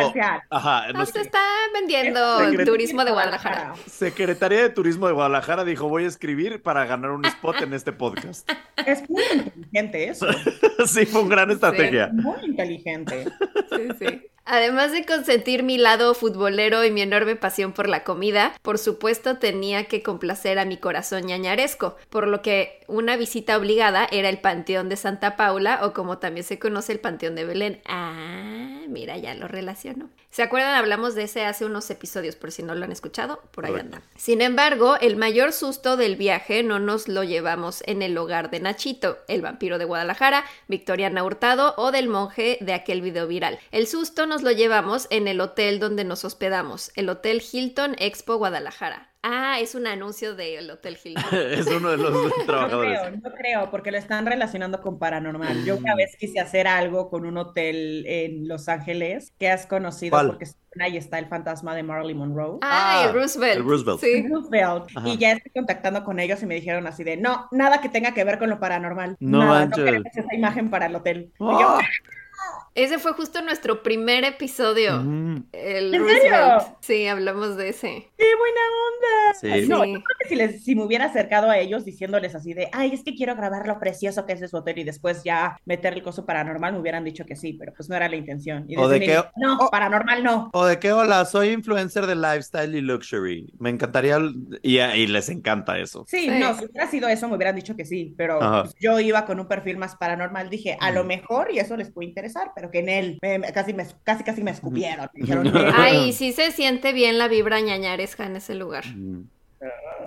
Ajá, 0.49 0.87
No 0.91 0.99
nos- 0.99 1.11
se 1.11 1.21
está 1.21 1.39
vendiendo 1.73 2.39
Secret- 2.39 2.59
el 2.59 2.65
turismo 2.65 3.05
de 3.05 3.11
Guadalajara. 3.11 3.73
Secretaría 3.89 4.63
de 4.63 4.69
Turismo 4.69 5.07
de 5.07 5.13
Guadalajara 5.13 5.63
dijo, 5.63 5.87
voy 5.87 6.03
a 6.03 6.07
escribir 6.07 6.61
para 6.61 6.83
ganar 6.85 7.11
un 7.11 7.23
spot 7.23 7.61
en 7.61 7.73
este 7.73 7.93
podcast. 7.93 8.51
Es 8.85 9.09
muy 9.09 9.23
inteligente 9.33 10.09
eso. 10.09 10.27
sí, 10.85 11.05
fue 11.05 11.21
una 11.21 11.29
gran 11.35 11.51
estrategia. 11.51 12.11
Muy 12.23 12.45
inteligente. 12.45 13.25
Sí, 13.69 13.87
sí. 13.99 14.21
Además 14.49 14.93
de 14.93 15.05
consentir 15.05 15.61
mi 15.61 15.77
lado 15.77 16.13
futbolero 16.13 16.85
y 16.85 16.91
mi 16.91 17.01
enorme 17.01 17.35
pasión 17.35 17.73
por 17.73 17.89
la 17.89 18.05
comida, 18.05 18.53
por 18.61 18.77
supuesto 18.77 19.37
tenía 19.39 19.85
que 19.85 20.01
complacer 20.01 20.57
a 20.57 20.63
mi 20.63 20.77
corazón 20.77 21.23
ñañaresco, 21.23 21.97
por 22.09 22.27
lo 22.27 22.41
que 22.41 22.79
una 22.87 23.17
visita 23.17 23.57
obligada 23.57 24.07
era 24.09 24.29
el 24.29 24.39
Panteón 24.39 24.87
de 24.87 24.95
Santa 24.95 25.35
Paula 25.35 25.81
o 25.83 25.91
como 25.91 26.19
también 26.19 26.45
se 26.45 26.59
conoce 26.59 26.93
el 26.93 27.01
Panteón 27.01 27.35
de 27.35 27.43
Belén. 27.43 27.81
Ah, 27.85 28.79
mira, 28.87 29.17
ya 29.17 29.35
lo 29.35 29.49
relaciono. 29.49 30.09
¿Se 30.29 30.43
acuerdan? 30.43 30.75
Hablamos 30.75 31.15
de 31.15 31.23
ese 31.23 31.45
hace 31.45 31.65
unos 31.65 31.89
episodios, 31.89 32.35
por 32.35 32.51
si 32.51 32.63
no 32.63 32.75
lo 32.75 32.85
han 32.85 32.91
escuchado, 32.91 33.41
por 33.51 33.65
ahí 33.65 33.73
anda. 33.73 34.01
Sin 34.15 34.41
embargo, 34.41 34.95
el 35.01 35.15
mayor 35.15 35.51
susto 35.51 35.97
del 35.97 36.15
viaje 36.15 36.63
no 36.63 36.79
nos 36.79 37.07
lo 37.07 37.23
llevamos 37.23 37.83
en 37.85 38.01
el 38.01 38.17
hogar 38.17 38.49
de 38.49 38.59
Nachito, 38.59 39.17
el 39.27 39.41
vampiro 39.41 39.77
de 39.77 39.85
Guadalajara, 39.85 40.45
Victoriana 40.67 41.23
Hurtado 41.23 41.73
o 41.77 41.91
del 41.91 42.07
monje 42.07 42.59
de 42.61 42.73
aquel 42.73 43.01
video 43.01 43.27
viral. 43.27 43.59
El 43.71 43.87
susto 43.87 44.25
nos 44.25 44.36
lo 44.43 44.51
llevamos 44.51 45.07
en 45.09 45.27
el 45.27 45.41
hotel 45.41 45.79
donde 45.79 46.03
nos 46.03 46.25
hospedamos, 46.25 46.91
el 46.95 47.09
Hotel 47.09 47.41
Hilton 47.51 47.95
Expo 47.99 48.35
Guadalajara. 48.37 49.13
Ah, 49.23 49.59
es 49.59 49.75
un 49.75 49.87
anuncio 49.87 50.35
del 50.35 50.69
Hotel 50.71 50.97
Hilton. 51.03 51.23
es 51.51 51.67
uno 51.67 51.89
de 51.89 51.97
los 51.97 52.11
No 52.13 52.29
trabajadores. 52.45 52.99
creo, 52.99 53.11
no 53.17 53.31
creo, 53.33 53.71
porque 53.71 53.91
lo 53.91 53.97
están 53.97 54.25
relacionando 54.25 54.81
con 54.81 54.99
paranormal. 54.99 55.65
Yo 55.65 55.75
una 55.77 55.95
vez 55.95 56.15
quise 56.17 56.39
hacer 56.39 56.67
algo 56.67 57.09
con 57.09 57.25
un 57.25 57.37
hotel 57.37 58.05
en 58.07 58.47
Los 58.47 58.69
Ángeles 58.69 59.33
que 59.37 59.49
has 59.49 59.65
conocido 59.65 60.11
¿Cuál? 60.11 60.27
porque 60.27 60.45
ahí 60.79 60.95
está 60.95 61.19
el 61.19 61.25
fantasma 61.27 61.75
de 61.75 61.83
Marilyn 61.83 62.17
Monroe. 62.17 62.59
Ah, 62.61 63.01
Ah, 63.01 63.05
el 63.09 63.13
Roosevelt. 63.15 63.57
el 63.57 63.63
Roosevelt. 63.65 63.99
Sí. 63.99 64.27
Roosevelt. 64.29 64.85
Y 65.05 65.17
ya 65.17 65.31
estoy 65.33 65.51
contactando 65.51 66.03
con 66.05 66.19
ellos 66.19 66.41
y 66.43 66.45
me 66.45 66.55
dijeron 66.55 66.87
así 66.87 67.03
de, 67.03 67.17
no, 67.17 67.47
nada 67.51 67.81
que 67.81 67.89
tenga 67.89 68.13
que 68.13 68.23
ver 68.23 68.37
con 68.39 68.49
lo 68.49 68.59
paranormal. 68.59 69.17
No 69.19 69.39
nada, 69.39 69.65
no 69.65 69.75
queremos 69.75 70.07
esa 70.15 70.33
imagen 70.35 70.69
para 70.69 70.85
el 70.85 70.95
hotel. 70.95 71.33
Y 71.37 71.43
yo, 71.43 71.77
¡Ah! 71.79 72.66
Ese 72.77 72.99
fue 72.99 73.13
justo 73.13 73.41
nuestro 73.41 73.81
primer 73.81 74.23
episodio. 74.23 74.97
Ujú. 74.99 75.43
El 75.51 75.95
¿En 75.95 75.99
Roosevelt. 75.99 76.21
serio? 76.61 76.77
Sí, 76.79 77.07
hablamos 77.07 77.57
de 77.57 77.69
ese. 77.69 78.11
¡Qué 78.15 78.25
buena 78.37 78.61
onda! 78.61 79.33
Sí. 79.61 79.67
No, 79.67 79.83
Sí. 79.83 79.93
yo 79.93 80.03
creo 80.03 80.17
que 80.19 80.29
si, 80.29 80.35
les, 80.35 80.63
si 80.63 80.75
me 80.75 80.83
hubiera 80.83 81.05
acercado 81.05 81.49
a 81.49 81.57
ellos 81.57 81.85
diciéndoles 81.85 82.35
así 82.35 82.53
de, 82.53 82.69
ay, 82.73 82.91
es 82.93 83.03
que 83.03 83.15
quiero 83.15 83.35
grabar 83.35 83.65
lo 83.67 83.79
precioso 83.79 84.27
que 84.27 84.33
es 84.33 84.39
de 84.41 84.47
su 84.47 84.57
hotel 84.57 84.77
y 84.77 84.83
después 84.83 85.23
ya 85.23 85.57
meter 85.65 85.93
el 85.93 86.03
coso 86.03 86.27
paranormal, 86.27 86.73
me 86.73 86.79
hubieran 86.79 87.03
dicho 87.03 87.25
que 87.25 87.35
sí, 87.35 87.53
pero 87.53 87.73
pues 87.75 87.89
no 87.89 87.95
era 87.95 88.07
la 88.09 88.15
intención. 88.15 88.65
Y 88.67 88.77
O 88.77 88.87
de 88.87 88.99
que- 88.99 89.23
no, 89.37 89.57
paranormal 89.71 90.23
no. 90.23 90.51
O 90.53 90.65
de 90.67 90.77
que, 90.77 90.91
hola, 90.91 91.25
soy 91.25 91.49
influencer 91.49 92.05
de 92.05 92.15
lifestyle 92.15 92.75
y 92.75 92.81
luxury. 92.81 93.51
Me 93.57 93.71
encantaría, 93.71 94.19
y, 94.61 94.77
y 94.79 95.07
les 95.07 95.29
encanta 95.29 95.79
eso. 95.79 96.05
Sí, 96.07 96.29
Sí. 96.29 96.29
no, 96.39 96.53
si 96.55 96.65
hubiera 96.65 96.87
sido 96.91 97.07
eso, 97.07 97.27
me 97.27 97.37
hubieran 97.37 97.55
dicho 97.55 97.75
que 97.75 97.85
sí, 97.85 98.13
pero 98.15 98.37
pues, 98.37 98.75
yo 98.79 98.99
iba 98.99 99.25
con 99.25 99.39
un 99.39 99.47
perfil 99.47 99.77
más 99.77 99.95
paranormal, 99.95 100.51
dije, 100.51 100.77
a 100.79 100.91
lo 100.91 101.03
Mm. 101.03 101.07
mejor, 101.07 101.51
y 101.51 101.57
eso 101.57 101.75
les 101.75 101.89
puede 101.91 102.07
interesar, 102.09 102.51
pero 102.55 102.66
que 102.71 102.79
en 102.79 102.89
él 102.89 103.19
me- 103.21 103.39
me- 103.39 103.51
casi, 103.53 103.73
me, 103.73 103.85
casi, 104.03 104.23
casi 104.23 104.43
me 104.43 104.51
escupieron. 104.51 105.09
Me 105.13 105.21
dijeron, 105.21 105.47
"Eh, 105.47 105.71
Ay, 105.75 106.13
sí 106.13 106.31
se 106.33 106.51
siente 106.51 106.93
bien 106.93 107.17
la 107.17 107.27
vibra 107.27 107.59
ñañaresca 107.61 108.25
en 108.25 108.35
ese 108.37 108.55
lugar. 108.55 108.85
Mm. 108.87 109.29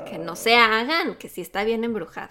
Que 0.08 0.18
no 0.18 0.36
se 0.36 0.54
hagan, 0.56 1.16
que 1.16 1.28
sí 1.28 1.40
está 1.40 1.64
bien 1.64 1.82
embrujado. 1.84 2.30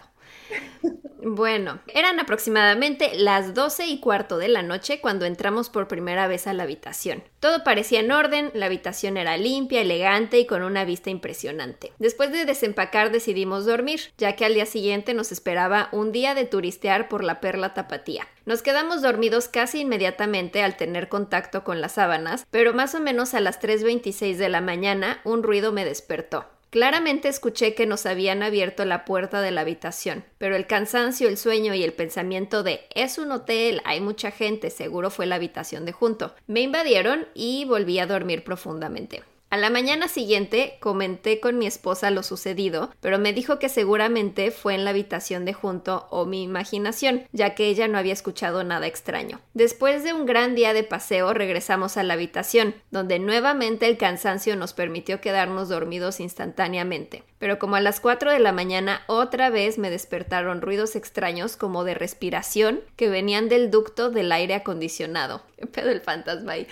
Bueno, 1.21 1.79
eran 1.88 2.17
aproximadamente 2.19 3.12
las 3.13 3.53
12 3.53 3.88
y 3.88 3.99
cuarto 3.99 4.38
de 4.38 4.47
la 4.47 4.62
noche 4.62 5.01
cuando 5.01 5.25
entramos 5.25 5.69
por 5.69 5.89
primera 5.89 6.27
vez 6.27 6.47
a 6.47 6.53
la 6.53 6.63
habitación. 6.63 7.23
Todo 7.41 7.65
parecía 7.65 7.99
en 7.99 8.12
orden, 8.12 8.51
la 8.53 8.67
habitación 8.67 9.17
era 9.17 9.36
limpia, 9.36 9.82
elegante 9.82 10.39
y 10.39 10.45
con 10.45 10.63
una 10.63 10.86
vista 10.86 11.10
impresionante. 11.10 11.91
Después 11.99 12.32
de 12.32 12.45
desempacar 12.45 13.12
decidimos 13.12 13.65
dormir, 13.65 13.99
ya 14.17 14.38
que 14.38 14.45
al 14.45 14.53
día 14.53 14.65
siguiente 14.65 15.13
nos 15.13 15.34
esperaba 15.34 15.89
un 15.91 16.13
día 16.13 16.36
de 16.36 16.45
turistear 16.45 17.10
por 17.10 17.25
la 17.25 17.41
perla 17.41 17.73
tapatía. 17.73 18.25
Nos 18.45 18.62
quedamos 18.62 19.01
dormidos 19.01 19.49
casi 19.49 19.82
inmediatamente 19.82 20.63
al 20.63 20.77
tener 20.77 21.10
contacto 21.10 21.65
con 21.65 21.82
las 21.82 21.93
sábanas, 21.93 22.47
pero 22.49 22.73
más 22.73 22.95
o 22.95 23.01
menos 23.01 23.34
a 23.34 23.41
las 23.41 23.62
3.26 23.62 24.38
de 24.38 24.49
la 24.49 24.62
mañana 24.62 25.19
un 25.25 25.43
ruido 25.43 25.73
me 25.73 25.84
despertó. 25.84 26.45
Claramente 26.71 27.29
escuché 27.29 27.73
que 27.73 27.88
nos 27.88 28.05
habían 28.05 28.43
abierto 28.43 28.86
la 28.86 29.03
puerta 29.03 29.41
de 29.41 29.49
la 29.49 29.62
habitación, 29.62 30.23
pero 30.38 30.55
el 30.55 30.67
cansancio, 30.67 31.27
el 31.27 31.38
sueño 31.38 31.73
y 31.73 31.84
el 31.84 31.93
pensamiento 31.93 32.62
de 32.62 32.82
es 32.93 33.17
un 33.17 33.32
hotel, 33.32 33.82
hay 33.86 34.01
mucha 34.01 34.29
gente, 34.29 34.69
seguro 34.69 35.10
fue 35.10 35.25
la 35.25 35.36
habitación 35.36 35.86
de 35.86 35.93
junto, 35.93 36.36
me 36.45 36.62
invadieron 36.62 37.27
y 37.34 37.65
volví 37.65 37.97
a 37.97 38.05
dormir 38.05 38.43
profundamente. 38.43 39.23
A 39.51 39.57
la 39.57 39.71
mañana 39.71 40.07
siguiente 40.07 40.77
comenté 40.79 41.39
con 41.39 41.57
mi 41.57 41.65
esposa 41.65 42.12
lo 42.12 42.21
sucedido, 42.21 42.91
pero 43.01 43.17
me 43.17 43.33
dijo 43.33 43.57
que 43.57 43.67
seguramente 43.67 44.51
fue 44.51 44.75
en 44.75 44.83
la 44.83 44.91
habitación 44.91 45.43
de 45.43 45.53
junto 45.53 46.05
o 46.12 46.25
mi 46.25 46.43
imaginación, 46.43 47.27
ya 47.31 47.55
que 47.55 47.65
ella 47.65 47.88
no 47.88 47.97
había 47.97 48.13
escuchado 48.13 48.63
nada 48.63 48.85
extraño. 48.85 49.41
Después 49.55 50.03
de 50.03 50.13
un 50.13 50.27
gran 50.27 50.53
día 50.53 50.73
de 50.73 50.83
paseo 50.83 51.33
regresamos 51.33 51.97
a 51.97 52.03
la 52.03 52.13
habitación, 52.13 52.75
donde 52.91 53.17
nuevamente 53.17 53.88
el 53.88 53.97
cansancio 53.97 54.55
nos 54.55 54.73
permitió 54.73 55.19
quedarnos 55.19 55.67
dormidos 55.67 56.19
instantáneamente. 56.19 57.23
Pero 57.39 57.57
como 57.57 57.75
a 57.75 57.81
las 57.81 57.99
4 57.99 58.31
de 58.31 58.39
la 58.39 58.51
mañana 58.51 59.01
otra 59.07 59.49
vez 59.49 59.79
me 59.79 59.89
despertaron 59.89 60.62
ruidos 60.62 60.95
extraños 60.95 61.57
como 61.57 61.83
de 61.85 61.95
respiración 61.95 62.81
que 62.95 63.09
venían 63.09 63.49
del 63.49 63.71
ducto 63.71 64.12
del 64.12 64.31
aire 64.31 64.53
acondicionado. 64.53 65.41
¿Qué 65.57 65.65
pedo 65.65 65.89
el 65.89 66.01
fantasma 66.01 66.51
ahí? 66.51 66.67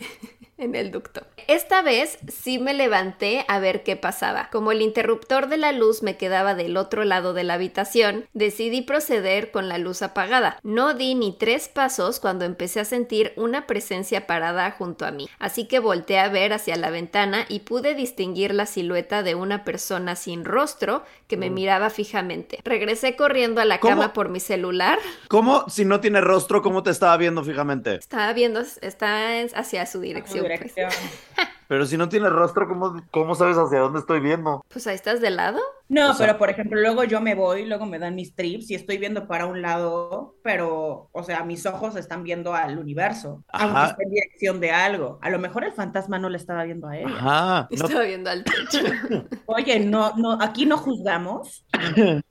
en 0.62 0.74
el 0.74 0.90
ducto. 0.90 1.22
Esta 1.48 1.82
vez 1.82 2.18
sí 2.28 2.58
me 2.58 2.72
levanté 2.72 3.44
a 3.48 3.58
ver 3.58 3.82
qué 3.82 3.96
pasaba. 3.96 4.48
Como 4.50 4.72
el 4.72 4.80
interruptor 4.80 5.48
de 5.48 5.56
la 5.56 5.72
luz 5.72 6.02
me 6.02 6.16
quedaba 6.16 6.54
del 6.54 6.76
otro 6.76 7.04
lado 7.04 7.34
de 7.34 7.44
la 7.44 7.54
habitación, 7.54 8.26
decidí 8.32 8.82
proceder 8.82 9.50
con 9.50 9.68
la 9.68 9.78
luz 9.78 10.02
apagada. 10.02 10.58
No 10.62 10.94
di 10.94 11.14
ni 11.14 11.36
tres 11.36 11.68
pasos 11.68 12.20
cuando 12.20 12.44
empecé 12.44 12.80
a 12.80 12.84
sentir 12.84 13.32
una 13.36 13.66
presencia 13.66 14.26
parada 14.26 14.70
junto 14.70 15.04
a 15.04 15.10
mí, 15.10 15.28
así 15.38 15.66
que 15.66 15.78
volteé 15.78 16.18
a 16.18 16.28
ver 16.28 16.52
hacia 16.52 16.76
la 16.76 16.90
ventana 16.90 17.44
y 17.48 17.60
pude 17.60 17.94
distinguir 17.94 18.54
la 18.54 18.66
silueta 18.66 19.22
de 19.22 19.34
una 19.34 19.64
persona 19.64 20.16
sin 20.16 20.44
rostro 20.44 21.02
que 21.26 21.36
me 21.36 21.50
miraba 21.50 21.90
fijamente. 21.90 22.58
Regresé 22.64 23.16
corriendo 23.16 23.60
a 23.60 23.64
la 23.64 23.80
¿Cómo? 23.80 23.96
cama 23.96 24.12
por 24.12 24.28
mi 24.28 24.40
celular. 24.40 24.98
¿Cómo, 25.28 25.68
si 25.68 25.84
no 25.84 26.00
tiene 26.00 26.20
rostro, 26.20 26.62
cómo 26.62 26.82
te 26.82 26.90
estaba 26.90 27.16
viendo 27.16 27.42
fijamente? 27.42 27.94
Estaba 27.96 28.32
viendo, 28.32 28.60
está 28.60 29.40
hacia 29.54 29.86
su 29.86 30.00
dirección. 30.00 30.44
Pues. 30.58 30.74
dirección. 30.74 30.90
Pero 31.68 31.86
si 31.86 31.96
no 31.96 32.08
tiene 32.08 32.28
rostro, 32.28 32.68
¿cómo, 32.68 33.02
cómo 33.10 33.34
sabes 33.34 33.56
hacia 33.56 33.78
dónde 33.78 34.00
estoy 34.00 34.20
viendo? 34.20 34.62
Pues 34.68 34.86
ahí 34.86 34.94
estás 34.94 35.20
de 35.20 35.30
lado. 35.30 35.58
No, 35.92 36.10
O 36.10 36.14
sea- 36.14 36.26
pero 36.26 36.38
por 36.38 36.48
ejemplo, 36.48 36.80
luego 36.80 37.04
yo 37.04 37.20
me 37.20 37.34
voy, 37.34 37.66
luego 37.66 37.84
me 37.84 37.98
dan 37.98 38.14
mis 38.14 38.34
trips 38.34 38.70
y 38.70 38.74
estoy 38.74 38.96
viendo 38.96 39.28
para 39.28 39.44
un 39.44 39.60
lado, 39.60 40.36
pero, 40.42 41.10
o 41.12 41.22
sea, 41.22 41.44
mis 41.44 41.66
ojos 41.66 41.96
están 41.96 42.22
viendo 42.22 42.54
al 42.54 42.78
universo, 42.78 43.44
Ajá. 43.48 43.64
aunque 43.66 43.90
esté 43.90 44.02
en 44.04 44.10
dirección 44.10 44.60
de 44.60 44.70
algo. 44.70 45.18
A 45.20 45.28
lo 45.28 45.38
mejor 45.38 45.64
el 45.64 45.72
fantasma 45.72 46.18
no 46.18 46.30
le 46.30 46.38
estaba 46.38 46.64
viendo 46.64 46.88
a 46.88 46.96
ella. 46.96 47.08
Ajá. 47.14 47.68
no- 47.70 47.84
Estaba 47.84 48.04
viendo 48.04 48.30
al 48.30 48.42
techo. 48.42 48.78
Oye, 49.46 49.80
no, 49.80 50.14
no, 50.16 50.38
aquí 50.40 50.64
no 50.64 50.78
juzgamos, 50.78 51.66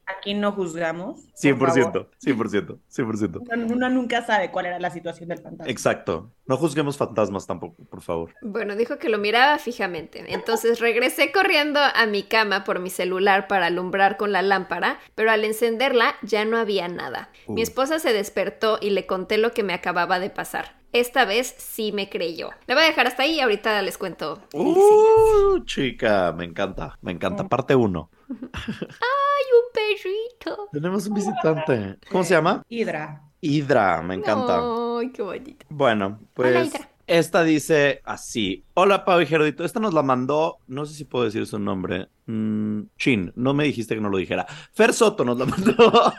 aquí 0.08 0.34
no 0.34 0.52
juzgamos. 0.54 1.22
por 1.58 1.70
100%, 1.72 2.08
100%, 2.20 2.80
100%. 2.90 3.32
favor. 3.46 3.58
Uno, 3.58 3.74
uno 3.76 3.90
nunca 3.90 4.26
sabe 4.26 4.50
cuál 4.52 4.66
era 4.68 4.80
la 4.80 4.90
situación 4.90 5.30
del 5.30 5.40
fantasma. 5.40 5.72
Exacto. 5.72 6.32
No 6.48 6.58
juzguemos 6.58 6.98
fantasmas 6.98 7.48
tampoco, 7.48 7.84
por 7.86 8.02
favor. 8.02 8.34
Bueno, 8.42 8.76
dijo 8.76 8.98
que 8.98 9.08
lo 9.08 9.18
miraba 9.18 9.58
fijamente. 9.58 10.24
Entonces 10.34 10.80
regresé 10.80 11.32
corriendo 11.32 11.80
a 11.80 12.06
mi 12.08 12.24
cama 12.24 12.64
por 12.64 12.80
mi 12.80 12.90
celular 12.90 13.48
para 13.52 13.66
alumbrar 13.66 14.16
con 14.16 14.32
la 14.32 14.42
lámpara, 14.42 15.02
pero 15.14 15.30
al 15.30 15.44
encenderla 15.44 16.16
ya 16.22 16.46
no 16.46 16.56
había 16.56 16.88
nada. 16.88 17.32
Uh. 17.48 17.54
Mi 17.54 17.62
esposa 17.62 18.00
se 18.00 18.14
despertó 18.14 18.78
y 18.80 18.92
le 18.92 19.06
conté 19.06 19.38
lo 19.38 19.52
que 19.52 19.62
me 19.62 19.74
acababa 19.74 20.20
de 20.20 20.30
pasar. 20.30 20.78
Esta 20.94 21.26
vez 21.26 21.54
sí 21.58 21.92
me 21.92 22.10
creyó. 22.10 22.52
Le 22.66 22.76
voy 22.76 22.84
a 22.84 22.88
dejar 22.88 23.08
hasta 23.08 23.24
ahí 23.24 23.34
y 23.34 23.40
ahorita 23.42 23.82
les 23.82 23.98
cuento. 23.98 24.42
Uh, 24.54 25.60
chica, 25.66 26.32
me 26.32 26.46
encanta, 26.46 26.98
me 27.02 27.12
encanta. 27.12 27.46
Parte 27.50 27.76
uno. 27.76 28.10
¡Ay, 28.30 29.46
un 29.52 29.74
perrito! 29.74 30.70
Tenemos 30.72 31.06
un 31.08 31.14
visitante. 31.16 31.98
¿Cómo 32.10 32.24
se 32.24 32.34
llama? 32.34 32.64
Hidra. 32.70 33.22
Hidra, 33.42 34.02
me 34.02 34.16
encanta. 34.16 34.62
¡Ay, 34.98 35.12
qué 35.12 35.24
bonito! 35.24 35.66
Bueno, 35.68 36.06
Hola, 36.06 36.20
pues 36.34 36.68
Hidra. 36.70 36.90
esta 37.06 37.44
dice 37.44 38.02
así. 38.06 38.64
Hola, 38.76 39.04
Pau 39.04 39.20
y 39.20 39.26
Gerudito. 39.26 39.66
Esta 39.66 39.82
nos 39.82 39.94
la 39.94 40.04
mandó, 40.04 40.60
no 40.68 40.86
sé 40.86 40.94
si 40.94 41.04
puedo 41.04 41.26
decir 41.26 41.46
su 41.46 41.60
nombre. 41.60 42.08
Mm, 42.32 42.88
Chin, 42.98 43.34
no 43.36 43.54
me 43.54 43.66
dijiste 43.66 43.94
que 43.94 44.00
no 44.00 44.10
lo 44.10 44.18
dijera. 44.18 44.46
Fer 44.74 44.94
Soto 44.94 45.26
nos 45.26 45.38
la 45.38 45.46
mandó. 45.48 46.14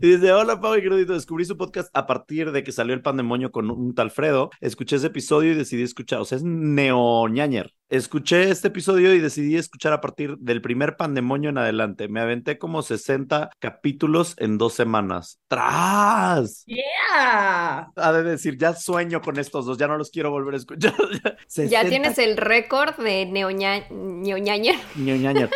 y 0.00 0.08
dice, 0.08 0.32
hola, 0.32 0.60
Pau 0.60 0.76
y 0.76 0.80
Gerudito. 0.80 1.12
Descubrí 1.12 1.44
su 1.44 1.58
podcast 1.58 1.90
a 1.94 2.06
partir 2.06 2.52
de 2.52 2.64
que 2.64 2.72
salió 2.72 2.94
el 2.94 3.02
pan 3.02 3.18
de 3.18 3.22
moño 3.22 3.50
con 3.50 3.70
un 3.70 3.94
tal 3.94 4.10
Fredo. 4.10 4.50
Escuché 4.60 4.96
ese 4.96 5.08
episodio 5.08 5.52
y 5.52 5.54
decidí 5.54 5.82
escuchar. 5.82 6.20
O 6.20 6.24
sea, 6.24 6.36
es 6.38 6.44
neoñañer. 6.44 7.74
Escuché 7.92 8.48
este 8.48 8.68
episodio 8.68 9.12
y 9.12 9.18
decidí 9.20 9.56
escuchar 9.56 9.92
a 9.92 10.00
partir 10.00 10.38
del 10.38 10.62
primer 10.62 10.96
pandemonio 10.96 11.50
en 11.50 11.58
adelante. 11.58 12.08
Me 12.08 12.20
aventé 12.20 12.56
como 12.56 12.80
60 12.80 13.50
capítulos 13.58 14.34
en 14.38 14.56
dos 14.56 14.72
semanas. 14.72 15.40
¡Tras! 15.46 16.64
¡Yeah! 16.64 17.92
Ha 17.94 18.12
de 18.14 18.22
decir, 18.22 18.56
ya 18.56 18.72
sueño 18.74 19.20
con 19.20 19.38
estos 19.38 19.66
dos, 19.66 19.76
ya 19.76 19.88
no 19.88 19.98
los 19.98 20.10
quiero 20.10 20.30
volver 20.30 20.54
a 20.54 20.56
escuchar. 20.56 20.94
Ya 21.22 21.36
60 21.48 21.88
tienes 21.90 22.18
el 22.18 22.38
récord 22.38 22.96
de 22.96 23.26
neoña... 23.26 23.86
ñoñaña. 23.90 24.80
Нет. 25.42 25.52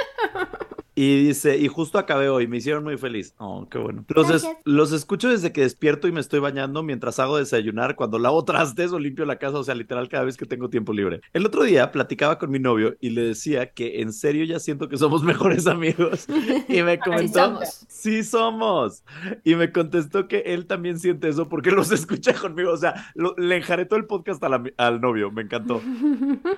Y 0.99 1.27
dice, 1.27 1.59
y 1.59 1.69
justo 1.69 1.99
acabé 1.99 2.31
hoy, 2.31 2.47
me 2.47 2.57
hicieron 2.57 2.83
muy 2.83 2.97
feliz. 2.97 3.35
Oh, 3.37 3.69
qué 3.69 3.77
bueno. 3.77 4.07
Los, 4.09 4.31
es- 4.31 4.49
los 4.65 4.93
escucho 4.93 5.29
desde 5.29 5.53
que 5.53 5.61
despierto 5.61 6.09
y 6.09 6.13
me 6.13 6.21
estoy 6.21 6.41
bañando 6.41 6.83
mientras 6.83 7.19
hago 7.19 7.37
desayunar, 7.37 7.97
cuando 7.97 8.19
lavo 8.19 8.43
trastes 8.47 8.93
o 8.93 8.99
limpio 8.99 9.27
la 9.27 9.37
casa, 9.39 9.59
o 9.59 9.63
sea, 9.63 9.75
literal 9.75 10.09
cada 10.09 10.25
vez 10.25 10.39
que 10.39 10.47
tengo 10.47 10.71
tiempo 10.71 10.95
libre. 10.95 11.21
El 11.35 11.45
otro 11.45 11.65
día 11.65 11.93
platicaba 11.93 12.39
con 12.39 12.51
mi 12.51 12.59
novio 12.59 12.97
y 12.99 13.11
le 13.11 13.21
decía 13.21 13.73
que 13.73 14.01
en 14.01 14.11
serio 14.11 14.45
ya 14.47 14.59
siento 14.59 14.89
que 14.89 14.97
somos 14.97 15.23
mejores 15.23 15.67
amigos. 15.67 16.27
Y 16.67 16.81
me 16.83 16.99
comentó, 17.05 17.61
sí 17.89 18.25
somos. 18.25 19.05
Y 19.45 19.55
me 19.55 19.71
contestó 19.73 20.29
que 20.29 20.39
él 20.47 20.65
también 20.65 20.99
siente 20.99 21.29
eso 21.29 21.47
porque 21.47 21.73
los 21.73 21.91
escucha 21.93 22.33
conmigo. 22.33 22.73
O 22.73 22.77
sea, 22.79 23.13
lo- 23.15 23.35
le 23.37 23.57
enjaretó 23.57 23.97
el 23.97 24.07
podcast 24.07 24.43
la- 24.43 24.63
al 24.79 25.01
novio, 25.03 25.31
me 25.31 25.43
encantó. 25.43 25.83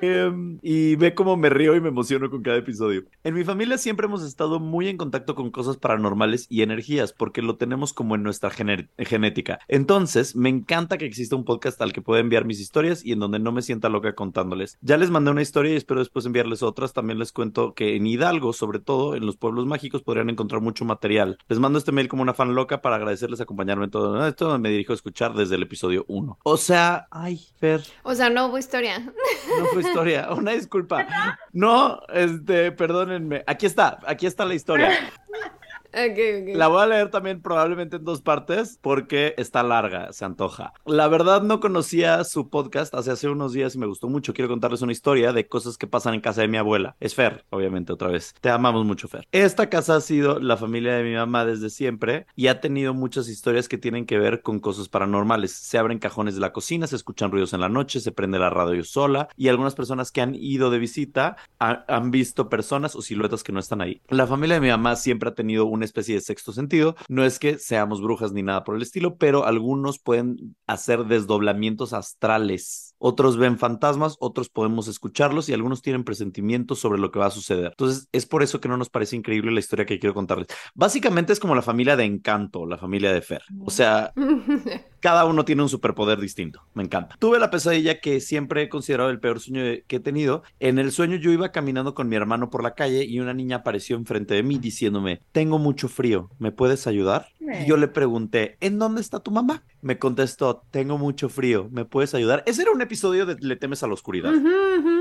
Em, 0.00 0.58
y 0.62 0.94
ve 0.96 1.14
cómo 1.14 1.36
me 1.36 1.50
río 1.50 1.74
y 1.74 1.80
me 1.80 1.88
emociono 1.88 2.30
con 2.30 2.42
cada 2.42 2.58
episodio. 2.58 3.02
En 3.24 3.34
mi 3.34 3.42
familia 3.42 3.78
siempre 3.78 4.06
hemos 4.06 4.27
estado 4.28 4.60
muy 4.60 4.88
en 4.88 4.96
contacto 4.96 5.34
con 5.34 5.50
cosas 5.50 5.76
paranormales 5.76 6.46
y 6.48 6.62
energías 6.62 7.12
porque 7.12 7.42
lo 7.42 7.56
tenemos 7.56 7.92
como 7.92 8.14
en 8.14 8.22
nuestra 8.22 8.50
genética. 8.50 9.58
Entonces, 9.68 10.36
me 10.36 10.48
encanta 10.48 10.98
que 10.98 11.06
exista 11.06 11.36
un 11.36 11.44
podcast 11.44 11.80
al 11.80 11.92
que 11.92 12.02
pueda 12.02 12.20
enviar 12.20 12.44
mis 12.44 12.60
historias 12.60 13.04
y 13.04 13.12
en 13.12 13.20
donde 13.20 13.38
no 13.38 13.52
me 13.52 13.62
sienta 13.62 13.88
loca 13.88 14.14
contándoles. 14.14 14.78
Ya 14.80 14.96
les 14.96 15.10
mandé 15.10 15.30
una 15.30 15.42
historia 15.42 15.72
y 15.72 15.76
espero 15.76 16.00
después 16.00 16.26
enviarles 16.26 16.62
otras. 16.62 16.92
También 16.92 17.18
les 17.18 17.32
cuento 17.32 17.74
que 17.74 17.96
en 17.96 18.06
Hidalgo, 18.06 18.52
sobre 18.52 18.78
todo 18.78 19.14
en 19.14 19.26
los 19.26 19.36
pueblos 19.36 19.66
mágicos, 19.66 20.02
podrían 20.02 20.30
encontrar 20.30 20.60
mucho 20.60 20.84
material. 20.84 21.38
Les 21.48 21.58
mando 21.58 21.78
este 21.78 21.92
mail 21.92 22.08
como 22.08 22.22
una 22.22 22.34
fan 22.34 22.54
loca 22.54 22.82
para 22.82 22.96
agradecerles 22.96 23.40
acompañarme 23.40 23.84
en 23.84 23.90
todo 23.90 24.26
esto. 24.26 24.58
Me 24.58 24.70
dirijo 24.70 24.92
a 24.92 24.96
escuchar 24.96 25.34
desde 25.34 25.56
el 25.56 25.62
episodio 25.62 26.04
1. 26.08 26.38
O 26.42 26.56
sea, 26.56 27.08
ay, 27.10 27.40
Fer, 27.58 27.82
O 28.02 28.14
sea, 28.14 28.30
no 28.30 28.46
hubo 28.46 28.58
historia. 28.58 28.98
no 29.00 29.64
fue 29.72 29.82
historia. 29.82 30.28
Una 30.32 30.52
disculpa. 30.52 31.06
No, 31.52 32.00
este, 32.12 32.72
perdónenme. 32.72 33.44
Aquí 33.46 33.66
está, 33.66 33.98
aquí 34.06 34.17
está 34.26 34.44
la 34.44 34.54
historia. 34.54 34.90
Ok, 35.88 36.18
ok. 36.42 36.56
La 36.56 36.68
voy 36.68 36.82
a 36.82 36.86
leer 36.86 37.10
también 37.10 37.40
probablemente 37.40 37.96
en 37.96 38.04
dos 38.04 38.20
partes 38.20 38.78
porque 38.82 39.34
está 39.38 39.62
larga, 39.62 40.12
se 40.12 40.24
antoja. 40.24 40.72
La 40.84 41.08
verdad 41.08 41.42
no 41.42 41.60
conocía 41.60 42.22
su 42.24 42.50
podcast 42.50 42.94
hace 42.94 43.10
hace 43.10 43.28
unos 43.28 43.54
días 43.54 43.74
y 43.74 43.78
me 43.78 43.86
gustó 43.86 44.08
mucho. 44.08 44.34
Quiero 44.34 44.48
contarles 44.50 44.82
una 44.82 44.92
historia 44.92 45.32
de 45.32 45.48
cosas 45.48 45.78
que 45.78 45.86
pasan 45.86 46.12
en 46.14 46.20
casa 46.20 46.42
de 46.42 46.48
mi 46.48 46.58
abuela. 46.58 46.96
Es 47.00 47.14
Fer, 47.14 47.46
obviamente, 47.50 47.92
otra 47.92 48.08
vez. 48.08 48.34
Te 48.40 48.50
amamos 48.50 48.84
mucho, 48.84 49.08
Fer. 49.08 49.26
Esta 49.32 49.70
casa 49.70 49.96
ha 49.96 50.00
sido 50.02 50.40
la 50.40 50.58
familia 50.58 50.92
de 50.94 51.04
mi 51.04 51.14
mamá 51.14 51.46
desde 51.46 51.70
siempre 51.70 52.26
y 52.36 52.48
ha 52.48 52.60
tenido 52.60 52.92
muchas 52.92 53.28
historias 53.28 53.66
que 53.66 53.78
tienen 53.78 54.04
que 54.04 54.18
ver 54.18 54.42
con 54.42 54.60
cosas 54.60 54.88
paranormales. 54.90 55.52
Se 55.52 55.78
abren 55.78 55.98
cajones 55.98 56.34
de 56.34 56.42
la 56.42 56.52
cocina, 56.52 56.86
se 56.86 56.96
escuchan 56.96 57.30
ruidos 57.32 57.54
en 57.54 57.60
la 57.60 57.70
noche, 57.70 58.00
se 58.00 58.12
prende 58.12 58.38
la 58.38 58.50
radio 58.50 58.84
sola 58.84 59.28
y 59.36 59.48
algunas 59.48 59.74
personas 59.74 60.12
que 60.12 60.20
han 60.20 60.34
ido 60.34 60.70
de 60.70 60.78
visita 60.78 61.36
ha- 61.58 61.84
han 61.88 62.10
visto 62.10 62.50
personas 62.50 62.94
o 62.94 63.00
siluetas 63.00 63.42
que 63.42 63.52
no 63.52 63.60
están 63.60 63.80
ahí. 63.80 64.02
La 64.10 64.26
familia 64.26 64.56
de 64.56 64.60
mi 64.60 64.68
mamá 64.68 64.94
siempre 64.96 65.30
ha 65.30 65.34
tenido 65.34 65.64
una 65.78 65.86
especie 65.86 66.14
de 66.14 66.20
sexto 66.20 66.52
sentido. 66.52 66.94
No 67.08 67.24
es 67.24 67.38
que 67.38 67.58
seamos 67.58 68.02
brujas 68.02 68.32
ni 68.32 68.42
nada 68.42 68.64
por 68.64 68.76
el 68.76 68.82
estilo, 68.82 69.16
pero 69.16 69.44
algunos 69.44 69.98
pueden 69.98 70.56
hacer 70.66 71.06
desdoblamientos 71.06 71.92
astrales. 71.92 72.94
Otros 72.98 73.36
ven 73.36 73.58
fantasmas, 73.58 74.16
otros 74.18 74.48
podemos 74.48 74.88
escucharlos 74.88 75.48
y 75.48 75.54
algunos 75.54 75.82
tienen 75.82 76.04
presentimientos 76.04 76.80
sobre 76.80 76.98
lo 76.98 77.10
que 77.10 77.20
va 77.20 77.26
a 77.26 77.30
suceder. 77.30 77.66
Entonces, 77.66 78.08
es 78.12 78.26
por 78.26 78.42
eso 78.42 78.60
que 78.60 78.68
no 78.68 78.76
nos 78.76 78.90
parece 78.90 79.16
increíble 79.16 79.52
la 79.52 79.60
historia 79.60 79.86
que 79.86 79.98
quiero 79.98 80.14
contarles. 80.14 80.48
Básicamente 80.74 81.32
es 81.32 81.40
como 81.40 81.54
la 81.54 81.62
familia 81.62 81.96
de 81.96 82.04
Encanto, 82.04 82.66
la 82.66 82.76
familia 82.76 83.12
de 83.12 83.22
Fer. 83.22 83.42
O 83.64 83.70
sea, 83.70 84.12
cada 85.00 85.24
uno 85.24 85.44
tiene 85.44 85.62
un 85.62 85.68
superpoder 85.68 86.20
distinto. 86.20 86.62
Me 86.74 86.82
encanta. 86.82 87.16
Tuve 87.18 87.38
la 87.38 87.50
pesadilla 87.50 88.00
que 88.00 88.20
siempre 88.20 88.62
he 88.62 88.68
considerado 88.68 89.10
el 89.10 89.20
peor 89.20 89.40
sueño 89.40 89.62
que 89.86 89.96
he 89.96 90.00
tenido. 90.00 90.42
En 90.60 90.78
el 90.78 90.92
sueño 90.92 91.16
yo 91.16 91.30
iba 91.30 91.50
caminando 91.52 91.94
con 91.94 92.08
mi 92.08 92.16
hermano 92.16 92.50
por 92.50 92.62
la 92.62 92.74
calle 92.74 93.04
y 93.04 93.20
una 93.20 93.34
niña 93.34 93.56
apareció 93.56 93.96
enfrente 93.96 94.34
de 94.34 94.42
mí 94.42 94.58
diciéndome, 94.58 95.20
tengo 95.32 95.58
mucho 95.58 95.88
frío, 95.88 96.30
¿me 96.38 96.52
puedes 96.52 96.86
ayudar? 96.86 97.28
Y 97.40 97.66
yo 97.66 97.76
le 97.76 97.88
pregunté, 97.88 98.56
¿en 98.60 98.78
dónde 98.78 99.00
está 99.00 99.20
tu 99.20 99.30
mamá? 99.30 99.62
Me 99.80 99.98
contestó, 99.98 100.64
tengo 100.70 100.98
mucho 100.98 101.28
frío, 101.28 101.68
¿me 101.70 101.84
puedes 101.84 102.14
ayudar? 102.14 102.42
Ese 102.46 102.62
era 102.62 102.72
un 102.72 102.82
episodio 102.82 103.24
de 103.26 103.36
Le 103.40 103.56
temes 103.56 103.82
a 103.82 103.86
la 103.86 103.94
oscuridad. 103.94 104.32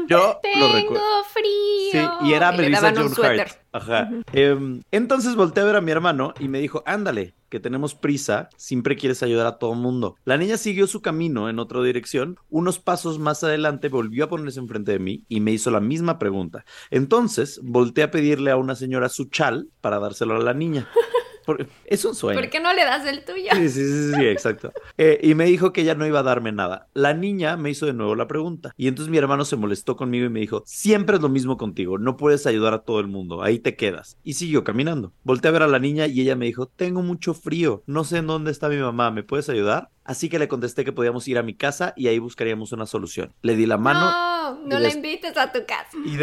Yo 0.08 0.18
lo 0.18 0.40
Tengo 0.42 0.72
recuerdo. 0.74 1.04
frío. 1.34 1.92
Sí, 1.92 2.28
y 2.28 2.34
era 2.34 2.52
Melissa 2.52 2.94
suéter. 3.10 3.42
Hart. 3.42 3.58
Ajá. 3.78 4.10
Em, 4.34 4.82
entonces 4.92 5.36
volteé 5.36 5.64
a 5.64 5.66
ver 5.68 5.76
a 5.76 5.82
mi 5.82 5.92
hermano 5.92 6.34
y 6.40 6.48
me 6.48 6.60
dijo, 6.60 6.84
ándale, 6.86 7.36
que 7.50 7.60
tenemos 7.60 7.96
prisa, 7.96 8.50
siempre 8.58 8.98
quieres 8.98 9.24
ayudar 9.24 9.48
a 9.48 9.58
todo 9.58 9.74
mundo. 9.74 10.16
La 10.26 10.38
niña 10.38 10.58
siguió 10.58 10.88
su 10.88 11.02
camino 11.02 11.50
en 11.50 11.60
otra 11.60 11.82
dirección. 11.82 12.38
Unos 12.50 12.80
pasos 12.80 13.20
más 13.20 13.44
adelante 13.44 13.90
volvió 13.90 14.26
a 14.26 14.30
ponerse 14.30 14.60
enfrente 14.60 14.92
de 14.92 15.00
mí 15.00 15.24
y 15.30 15.40
me 15.40 15.52
hizo 15.52 15.72
la 15.72 15.80
misma 15.80 16.20
pregunta. 16.20 16.66
Entonces 16.90 17.60
volteé 17.64 18.06
a 18.06 18.12
pedirle 18.12 18.52
a 18.52 18.58
una 18.58 18.76
señora 18.76 19.10
su 19.10 19.26
chal 19.26 19.70
para 19.82 20.00
dárselo 20.00 20.36
a 20.36 20.40
la 20.40 20.54
niña. 20.54 20.88
Es 21.86 22.06
un 22.06 22.16
sueño. 22.16 22.40
¿Por 22.40 22.50
qué 22.50 22.60
no 22.60 22.74
le 22.74 22.84
das 22.84 23.06
el 23.06 23.24
tuyo? 23.24 23.52
Sí, 23.54 23.70
sí, 23.70 23.86
sí, 23.86 24.14
sí, 24.16 24.26
exacto. 24.28 24.74
Eh, 24.98 25.20
y 25.22 25.36
me 25.36 25.46
dijo 25.46 25.72
que 25.72 25.82
ella 25.82 25.96
no 25.96 26.06
iba 26.06 26.20
a 26.20 26.24
darme 26.24 26.52
nada. 26.52 26.88
La 26.94 27.14
niña 27.14 27.58
me 27.58 27.70
hizo 27.70 27.86
de 27.86 27.94
nuevo 27.94 28.16
la 28.16 28.28
pregunta. 28.28 28.74
Y 28.78 28.88
entonces 28.88 29.10
mi 29.10 29.18
hermano 29.18 29.46
se 29.46 29.56
molestó 29.56 29.96
conmigo 29.96 30.26
y 30.26 30.30
me 30.30 30.40
dijo, 30.40 30.64
siempre 30.66 31.16
es 31.16 31.22
lo 31.22 31.30
mismo 31.30 31.58
contigo, 31.58 31.98
no 31.98 32.18
puedes 32.18 32.46
ayudar 32.46 32.74
a 32.74 32.80
todo 32.80 33.00
el 33.00 33.08
mundo, 33.08 33.42
ahí 33.44 33.60
te 33.60 33.76
quedas. 33.76 34.18
Y 34.24 34.34
siguió 34.34 34.64
caminando. 34.64 35.14
Volté 35.24 35.48
a 35.48 35.52
ver 35.52 35.64
a 35.64 35.68
la 35.68 35.80
niña 35.80 36.08
y 36.08 36.22
ella 36.22 36.36
me 36.36 36.46
dijo, 36.46 36.68
tengo 36.68 37.02
mucho 37.02 37.34
frío, 37.34 37.84
no 37.86 38.04
sé 38.04 38.18
en 38.18 38.28
dónde 38.28 38.52
está 38.52 38.70
mi 38.70 38.78
mamá, 38.78 39.12
¿me 39.12 39.24
puedes 39.24 39.50
ayudar? 39.50 39.90
Así 40.08 40.30
que 40.30 40.40
le 40.40 40.48
contesté 40.48 40.86
que 40.86 40.94
podíamos 40.94 41.28
ir 41.28 41.38
a 41.38 41.44
mi 41.44 41.54
casa 41.54 41.94
y 41.98 42.08
ahí 42.08 42.18
buscaríamos 42.18 42.72
una 42.72 42.86
solución. 42.86 43.34
Le 43.42 43.58
di 43.58 43.66
la 43.66 43.78
mano. 43.78 44.10
No, 44.56 44.66
no 44.66 44.80
la 44.80 44.90
invites 44.90 45.36
a 45.36 45.52
tu 45.52 45.60
casa. 45.66 45.98
Y 46.06 46.18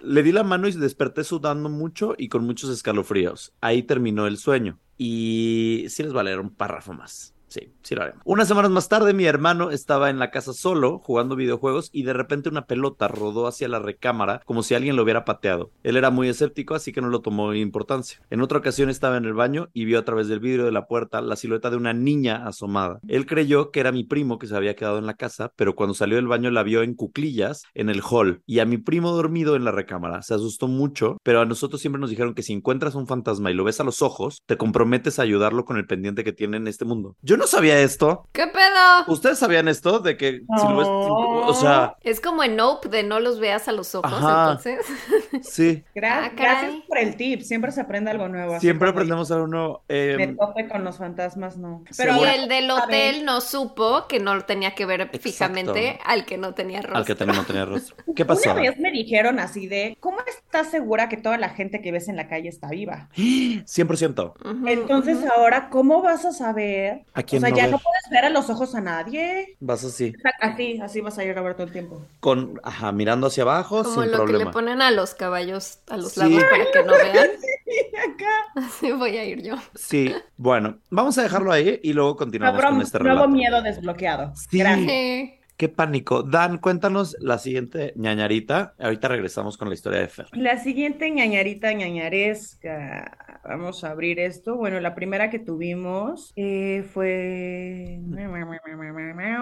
le 0.00 0.22
di 0.22 0.32
la 0.32 0.42
mano 0.42 0.66
y 0.66 0.72
desperté 0.72 1.24
sudando 1.24 1.68
mucho 1.68 2.14
y 2.16 2.28
con 2.28 2.44
muchos 2.44 2.70
escalofríos. 2.70 3.52
Ahí 3.60 3.82
terminó 3.82 4.26
el 4.26 4.38
sueño. 4.38 4.78
Y 4.96 5.84
sí 5.90 6.02
les 6.02 6.16
va 6.16 6.22
a 6.22 6.24
leer 6.24 6.40
un 6.40 6.50
párrafo 6.50 6.94
más. 6.94 7.34
Sí, 7.48 7.72
sí 7.82 7.94
lo 7.94 8.02
haremos. 8.02 8.22
Unas 8.24 8.48
semanas 8.48 8.70
más 8.70 8.88
tarde, 8.88 9.14
mi 9.14 9.24
hermano 9.24 9.70
estaba 9.70 10.10
en 10.10 10.18
la 10.18 10.30
casa 10.30 10.52
solo, 10.52 10.98
jugando 10.98 11.36
videojuegos, 11.36 11.88
y 11.92 12.02
de 12.02 12.12
repente 12.12 12.48
una 12.48 12.66
pelota 12.66 13.08
rodó 13.08 13.46
hacia 13.46 13.68
la 13.68 13.78
recámara 13.78 14.42
como 14.44 14.62
si 14.62 14.74
alguien 14.74 14.96
lo 14.96 15.02
hubiera 15.02 15.24
pateado. 15.24 15.70
Él 15.82 15.96
era 15.96 16.10
muy 16.10 16.28
escéptico, 16.28 16.74
así 16.74 16.92
que 16.92 17.00
no 17.00 17.08
lo 17.08 17.20
tomó 17.20 17.54
importancia. 17.54 18.20
En 18.30 18.42
otra 18.42 18.58
ocasión 18.58 18.90
estaba 18.90 19.16
en 19.16 19.24
el 19.24 19.34
baño 19.34 19.68
y 19.72 19.84
vio 19.84 19.98
a 19.98 20.04
través 20.04 20.28
del 20.28 20.40
vidrio 20.40 20.64
de 20.64 20.72
la 20.72 20.86
puerta 20.86 21.20
la 21.20 21.36
silueta 21.36 21.70
de 21.70 21.76
una 21.76 21.94
niña 21.94 22.46
asomada. 22.46 23.00
Él 23.08 23.26
creyó 23.26 23.70
que 23.70 23.80
era 23.80 23.92
mi 23.92 24.04
primo 24.04 24.38
que 24.38 24.46
se 24.46 24.56
había 24.56 24.76
quedado 24.76 24.98
en 24.98 25.06
la 25.06 25.14
casa, 25.14 25.52
pero 25.56 25.74
cuando 25.74 25.94
salió 25.94 26.16
del 26.16 26.28
baño 26.28 26.50
la 26.50 26.62
vio 26.62 26.82
en 26.82 26.94
cuclillas 26.94 27.64
en 27.74 27.88
el 27.88 28.02
hall 28.02 28.42
y 28.46 28.58
a 28.58 28.66
mi 28.66 28.76
primo 28.78 29.12
dormido 29.12 29.56
en 29.56 29.64
la 29.64 29.72
recámara. 29.72 30.22
Se 30.22 30.34
asustó 30.34 30.68
mucho, 30.68 31.16
pero 31.22 31.40
a 31.40 31.46
nosotros 31.46 31.80
siempre 31.80 32.00
nos 32.00 32.10
dijeron 32.10 32.34
que 32.34 32.42
si 32.42 32.52
encuentras 32.52 32.94
un 32.94 33.06
fantasma 33.06 33.50
y 33.50 33.54
lo 33.54 33.64
ves 33.64 33.80
a 33.80 33.84
los 33.84 34.02
ojos, 34.02 34.42
te 34.46 34.58
comprometes 34.58 35.18
a 35.18 35.22
ayudarlo 35.22 35.64
con 35.64 35.78
el 35.78 35.86
pendiente 35.86 36.24
que 36.24 36.32
tiene 36.32 36.58
en 36.58 36.68
este 36.68 36.84
mundo. 36.84 37.16
Yo 37.22 37.37
no 37.38 37.46
sabía 37.46 37.80
esto. 37.80 38.26
¿Qué 38.32 38.46
pedo? 38.46 39.04
¿Ustedes 39.06 39.38
sabían 39.38 39.68
esto? 39.68 40.00
De 40.00 40.16
que 40.16 40.42
si 40.58 40.68
lo 40.68 40.76
ves, 40.76 40.88
o 40.88 41.54
sea, 41.54 41.96
Es 42.02 42.20
como 42.20 42.42
en 42.44 42.56
Nope 42.56 42.88
de 42.88 43.02
no 43.02 43.20
los 43.20 43.40
veas 43.40 43.68
a 43.68 43.72
los 43.72 43.94
ojos, 43.94 44.12
Ajá. 44.12 44.42
entonces. 44.52 44.84
sí, 45.42 45.84
Gra- 45.94 46.08
Ah, 46.24 46.32
gracias 46.34 46.74
por 46.88 46.98
el 46.98 47.16
tip. 47.16 47.42
Siempre 47.42 47.70
se 47.72 47.80
aprende 47.80 48.10
algo 48.10 48.28
nuevo. 48.28 48.58
siempre 48.60 48.88
aprendemos 48.90 49.30
algo 49.30 49.46
nuevo. 49.46 49.82
Eh, 49.88 50.14
Me 50.18 50.26
tope 50.28 50.68
con 50.68 50.84
los 50.84 50.98
fantasmas, 50.98 51.56
no. 51.56 51.84
Sí, 51.90 52.02
y 52.02 52.24
el 52.24 52.48
del 52.48 52.70
hotel 52.70 53.24
no 53.24 53.40
supo 53.40 54.06
que 54.08 54.18
no 54.20 54.40
tenía 54.42 54.74
que 54.74 54.84
ver 54.86 55.02
Exacto. 55.02 55.20
fijamente 55.22 55.98
al 56.04 56.24
que 56.26 56.38
no 56.38 56.54
tenía 56.54 56.80
rostro. 56.80 56.98
al 56.98 57.04
que 57.04 57.14
tenía, 57.14 57.34
no 57.34 57.44
tenía 57.44 57.64
rostro. 57.64 57.96
¿Qué 58.16 58.24
pasó? 58.26 58.50
Una 58.52 58.60
vez 58.62 58.78
me 58.78 58.90
dijeron 58.90 59.38
así 59.38 59.66
de, 59.68 59.96
¿cómo 60.00 60.18
estás 60.26 60.70
segura 60.70 61.08
que 61.08 61.16
toda 61.16 61.38
la 61.38 61.50
gente 61.50 61.80
que 61.80 61.92
ves 61.92 62.08
en 62.08 62.16
la 62.16 62.26
calle 62.28 62.48
está 62.48 62.68
viva? 62.70 63.08
100%. 63.16 64.32
Ujú, 64.44 64.66
Entonces 64.68 65.18
ahora, 65.30 65.68
¿cómo 65.70 66.02
vas 66.02 66.24
a 66.24 66.32
saber? 66.32 67.04
¿A 67.14 67.22
O 67.28 67.30
quién 67.30 67.40
sea, 67.42 67.50
no 67.50 67.56
ya 67.56 67.62
ver? 67.64 67.72
no 67.72 67.78
puedes 67.78 68.02
ver 68.10 68.24
a 68.24 68.30
los 68.30 68.50
ojos 68.50 68.74
a 68.74 68.80
nadie. 68.80 69.56
Vas 69.60 69.84
así, 69.84 70.12
Así, 70.40 70.80
así 70.80 71.00
vas 71.00 71.18
a 71.18 71.24
ir 71.24 71.36
a 71.38 71.42
ver 71.42 71.54
todo 71.54 71.66
el 71.66 71.72
tiempo. 71.72 72.02
con, 72.20 72.60
ajá, 72.64 72.90
mirando 72.92 73.26
hacia 73.28 73.42
abajo, 73.44 73.82
Como 73.84 74.02
sin 74.02 74.10
lo 74.10 74.18
que 74.18 74.24
problema. 74.24 74.44
le 74.46 74.50
ponen 74.50 74.82
a 74.82 74.90
los 74.90 75.14
caballos 75.14 75.78
a 75.88 75.96
los 75.96 76.12
Sí. 76.12 76.20
lados 76.20 76.42
para 76.50 76.64
que 76.72 76.82
no 76.84 76.92
vean. 77.12 77.28
Y 77.66 77.96
acá, 77.96 78.66
Así 78.66 78.92
voy 78.92 79.16
a 79.18 79.24
ir 79.24 79.42
yo. 79.42 79.54
Sí, 79.74 80.14
bueno, 80.36 80.78
vamos 80.90 81.16
a 81.18 81.22
dejarlo 81.22 81.52
ahí 81.52 81.78
y 81.82 81.92
luego 81.92 82.16
continuamos 82.16 82.60
nuevo, 82.60 82.76
con 82.76 82.82
este 82.82 82.98
nuevo 82.98 83.14
relato. 83.14 83.28
miedo 83.30 83.62
desbloqueado. 83.62 84.32
Sí. 84.34 84.58
Gracias. 84.58 85.37
Qué 85.58 85.68
pánico. 85.68 86.22
Dan, 86.22 86.58
cuéntanos 86.58 87.16
la 87.18 87.36
siguiente 87.36 87.92
ñañarita. 87.96 88.74
Ahorita 88.78 89.08
regresamos 89.08 89.58
con 89.58 89.66
la 89.68 89.74
historia 89.74 89.98
de 89.98 90.06
Fer. 90.06 90.26
La 90.34 90.56
siguiente 90.58 91.10
ñañarita 91.10 91.72
ñañaresca. 91.72 93.40
Vamos 93.42 93.82
a 93.82 93.90
abrir 93.90 94.20
esto. 94.20 94.54
Bueno, 94.56 94.78
la 94.78 94.94
primera 94.94 95.30
que 95.30 95.40
tuvimos 95.40 96.32
eh, 96.36 96.84
fue. 96.94 97.98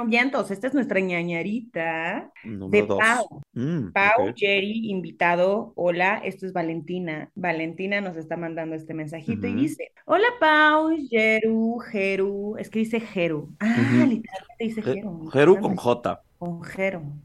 Vientos, 0.06 0.50
esta 0.50 0.68
es 0.68 0.74
nuestra 0.74 1.00
ñañarita 1.00 2.30
de 2.44 2.82
dos. 2.82 2.98
Pau. 2.98 3.42
Mm, 3.52 3.92
Pau. 3.92 4.32
Jerry, 4.34 4.88
invitado. 4.90 5.74
Hola, 5.76 6.22
esto 6.24 6.46
es 6.46 6.54
Valentina. 6.54 7.30
Valentina 7.34 8.00
nos 8.00 8.16
está 8.16 8.38
mandando 8.38 8.74
este 8.74 8.94
mensajito 8.94 9.48
y 9.48 9.54
dice: 9.54 9.92
Hola, 10.06 10.28
Pau, 10.40 10.96
Jeru, 11.10 11.78
Jeru. 11.90 12.56
Es 12.58 12.70
que 12.70 12.78
dice 12.78 13.00
Jeru. 13.00 13.54
Ah, 13.60 13.66
Ujú. 13.76 14.06
literalmente 14.06 14.24
dice 14.60 14.82
Je- 14.82 14.94
Jeru. 14.94 15.26
Jeru 15.30 15.60
con. 15.60 15.76
J. 15.76 16.05